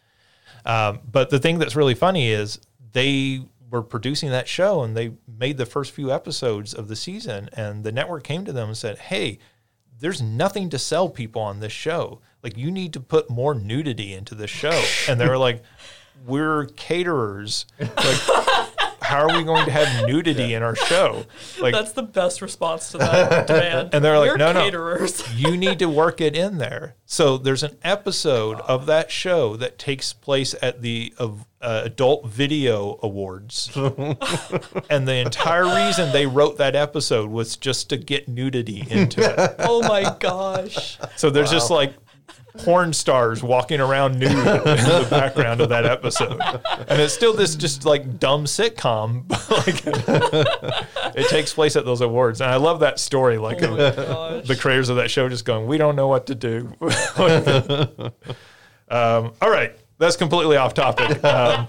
Um, 0.65 1.01
but 1.11 1.28
the 1.28 1.39
thing 1.39 1.59
that's 1.59 1.77
really 1.77 1.95
funny 1.95 2.31
is 2.31 2.61
they 2.93 3.43
were 3.74 3.82
producing 3.82 4.30
that 4.30 4.48
show 4.48 4.82
and 4.82 4.96
they 4.96 5.12
made 5.26 5.59
the 5.59 5.66
first 5.66 5.90
few 5.92 6.12
episodes 6.12 6.72
of 6.72 6.86
the 6.88 6.96
season, 6.96 7.51
and 7.52 7.82
the 7.82 7.92
network 7.92 8.22
came 8.22 8.44
to 8.44 8.52
them 8.52 8.68
and 8.68 8.76
said, 8.76 8.98
"Hey, 8.98 9.38
there's 9.98 10.22
nothing 10.22 10.70
to 10.70 10.78
sell 10.78 11.09
people 11.09 11.42
on 11.42 11.60
this 11.60 11.72
show. 11.72 12.20
Like, 12.42 12.56
you 12.56 12.70
need 12.70 12.92
to 12.92 13.01
put 13.01 13.28
more 13.28 13.55
nudity 13.55 14.14
into 14.14 14.34
this 14.34 14.51
show." 14.51 14.82
And 15.09 15.20
they 15.20 15.28
were 15.28 15.38
like, 15.38 15.62
"We're 16.24 16.66
caterers. 16.76 17.66
Like, 17.80 18.44
how 19.05 19.28
are 19.28 19.36
we 19.36 19.44
going 19.44 19.64
to 19.66 19.70
have 19.70 20.06
nudity 20.09 20.55
in 20.55 20.62
our 20.62 20.74
show? 20.74 21.24
Like, 21.60 21.74
That's 21.74 21.93
the 21.93 22.02
best 22.02 22.43
response 22.43 22.90
to 22.93 22.98
that 22.98 23.47
demand. 23.47 23.90
And 23.93 24.05
they're 24.05 24.18
like, 24.18 24.31
We're 24.31 24.36
"No, 24.36 24.52
no." 24.52 25.06
you 25.36 25.56
need 25.56 25.78
to 25.78 25.89
work 25.89 26.20
it 26.20 26.35
in 26.35 26.59
there. 26.59 26.97
So 27.06 27.36
there's 27.36 27.62
an 27.62 27.76
episode 27.82 28.60
of 28.60 28.86
that 28.86 29.10
show 29.10 29.56
that 29.56 29.78
takes 29.78 30.12
place 30.12 30.55
at 30.62 30.82
the 30.82 31.12
uh, 31.18 31.28
uh, 31.60 31.82
Adult 31.85 32.26
Video 32.26 32.98
Awards, 33.02 33.70
and 34.90 35.09
the 35.09 35.22
entire 35.24 35.64
reason 35.64 36.12
they 36.12 36.26
wrote 36.26 36.59
that 36.59 36.74
episode 36.74 37.31
was 37.31 37.56
just 37.56 37.89
to 37.90 37.97
get 37.97 38.28
nudity 38.28 38.85
into 38.90 39.20
it. 39.22 39.55
oh 39.60 39.82
my 39.82 40.14
gosh. 40.18 40.98
So 41.16 41.31
there's 41.31 41.51
just 41.51 41.70
like 41.70 41.94
porn 42.59 42.93
stars 42.93 43.43
walking 43.43 43.81
around 43.81 44.18
nude 44.18 44.31
in 44.31 44.36
the 44.36 45.06
background 45.10 45.60
of 45.60 45.68
that 45.70 45.85
episode, 45.85 46.40
and 46.89 47.01
it's 47.01 47.12
still 47.12 47.32
this 47.32 47.55
just 47.56 47.85
like 47.85 48.18
dumb 48.18 48.44
sitcom. 48.44 49.24
Like, 49.55 49.86
it 51.16 51.28
takes 51.28 51.55
place 51.55 51.76
at 51.76 51.85
those 51.85 52.01
awards, 52.01 52.40
and 52.40 52.51
I 52.51 52.56
love 52.56 52.81
that 52.81 52.98
story. 52.98 53.39
Like 53.39 53.62
Oh 53.62 53.70
my 53.70 54.40
the 54.40 54.56
creators 54.59 54.89
of 54.89 54.97
that 54.97 55.10
show 55.10 55.28
just 55.28 55.44
going, 55.44 55.66
"We 55.66 55.78
don't 55.78 55.94
know 55.97 56.09
what 56.09 56.26
to 56.26 56.35
do." 56.35 56.74
um, 58.89 59.32
all 59.40 59.51
right, 59.51 59.76
that's 59.98 60.16
completely 60.16 60.56
off 60.56 60.74
topic. 60.74 61.22
Um, 61.22 61.66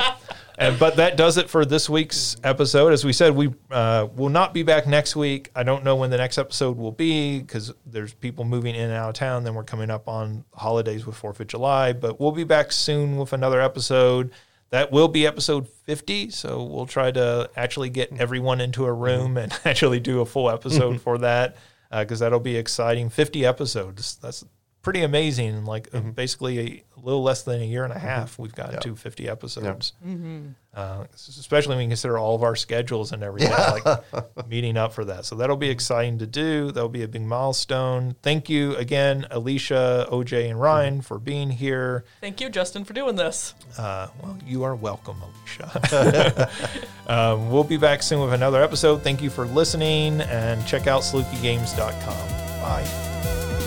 and 0.58 0.80
but 0.80 0.96
that 0.98 1.18
does 1.18 1.38
it 1.38 1.50
for 1.50 1.66
this 1.66 1.90
week's 1.90 2.38
episode. 2.44 2.94
As 2.94 3.04
we 3.04 3.14
said, 3.14 3.36
we 3.36 3.54
uh, 3.72 4.08
will 4.16 4.30
not 4.30 4.54
be 4.54 4.64
back 4.64 4.88
next 4.88 5.16
week. 5.16 5.52
I 5.56 5.64
don't 5.64 5.84
know 5.84 5.96
when 5.96 6.10
the 6.10 6.18
next 6.18 6.38
episode 6.38 6.78
will 6.78 6.92
be 6.92 7.40
because 7.40 7.74
there's 7.86 8.14
people 8.14 8.46
moving 8.46 8.76
in 8.76 8.86
and 8.86 8.94
out 8.94 9.10
of 9.10 9.16
town. 9.16 9.44
Then 9.44 9.54
we're 9.54 9.64
coming 9.64 9.90
up 9.90 10.08
on 10.08 10.46
holidays 10.54 11.06
with 11.06 11.16
Fourth 11.16 11.40
of 11.40 11.48
July, 11.48 11.94
but 11.94 12.20
we'll 12.20 12.32
be 12.32 12.44
back 12.44 12.72
soon 12.72 13.18
with 13.18 13.34
another 13.34 13.62
episode. 13.62 14.32
That 14.70 14.92
will 14.92 15.08
be 15.08 15.28
episode 15.28 15.68
50. 15.68 16.30
So 16.32 16.64
we'll 16.64 16.88
try 16.88 17.12
to 17.12 17.50
actually 17.56 17.90
get 17.90 18.12
everyone 18.18 18.62
into 18.62 18.86
a 18.86 18.94
room 18.94 19.38
and 19.38 19.58
actually 19.66 20.00
do 20.00 20.22
a 20.22 20.26
full 20.26 20.50
episode 20.50 21.02
for 21.02 21.18
that 21.20 21.58
because 21.92 22.20
that'll 22.20 22.40
be 22.40 22.58
exciting. 22.58 23.10
50 23.10 23.46
episodes. 23.46 24.18
That's 24.22 24.44
pretty 24.86 25.02
amazing. 25.02 25.66
Like 25.66 25.90
uh, 25.94 26.00
basically 26.00 26.84
a 26.96 27.00
little 27.00 27.24
less 27.24 27.42
than 27.42 27.60
a 27.60 27.66
year 27.66 27.84
and 27.84 27.92
a 27.92 27.98
half, 27.98 28.38
we've 28.38 28.54
got 28.54 28.84
to 28.84 28.96
50 28.96 29.28
episodes. 29.28 29.94
Uh, 30.76 31.06
especially 31.16 31.76
when 31.76 31.86
you 31.86 31.90
consider 31.90 32.20
all 32.20 32.36
of 32.36 32.44
our 32.44 32.56
schedules 32.56 33.12
and 33.12 33.24
everything, 33.24 33.50
like 33.50 34.48
meeting 34.48 34.78
up 34.78 34.94
for 34.94 35.04
that. 35.06 35.26
So 35.26 35.36
that'll 35.38 35.58
be 35.58 35.70
exciting 35.70 36.20
to 36.20 36.28
do. 36.28 36.72
That'll 36.72 36.88
be 36.88 37.02
a 37.02 37.08
big 37.08 37.24
milestone. 37.24 38.16
Thank 38.22 38.48
you 38.48 38.76
again, 38.76 39.26
Alicia, 39.32 40.08
OJ, 40.12 40.52
and 40.52 40.62
Ryan 40.62 41.02
for 41.02 41.18
being 41.18 41.50
here. 41.50 42.06
Thank 42.22 42.40
you, 42.40 42.50
Justin, 42.50 42.86
for 42.86 42.94
doing 42.94 43.16
this. 43.16 43.56
Uh, 43.80 44.10
well, 44.22 44.38
you 44.46 44.64
are 44.64 44.76
welcome, 44.76 45.18
Alicia. 45.24 46.50
um, 47.08 47.50
we'll 47.50 47.64
be 47.64 47.78
back 47.78 48.04
soon 48.04 48.22
with 48.22 48.34
another 48.34 48.62
episode. 48.62 49.02
Thank 49.02 49.24
you 49.24 49.32
for 49.32 49.48
listening 49.48 50.22
and 50.22 50.64
check 50.68 50.86
out 50.86 51.02
sleukygames.com. 51.02 52.62
Bye. 52.62 53.65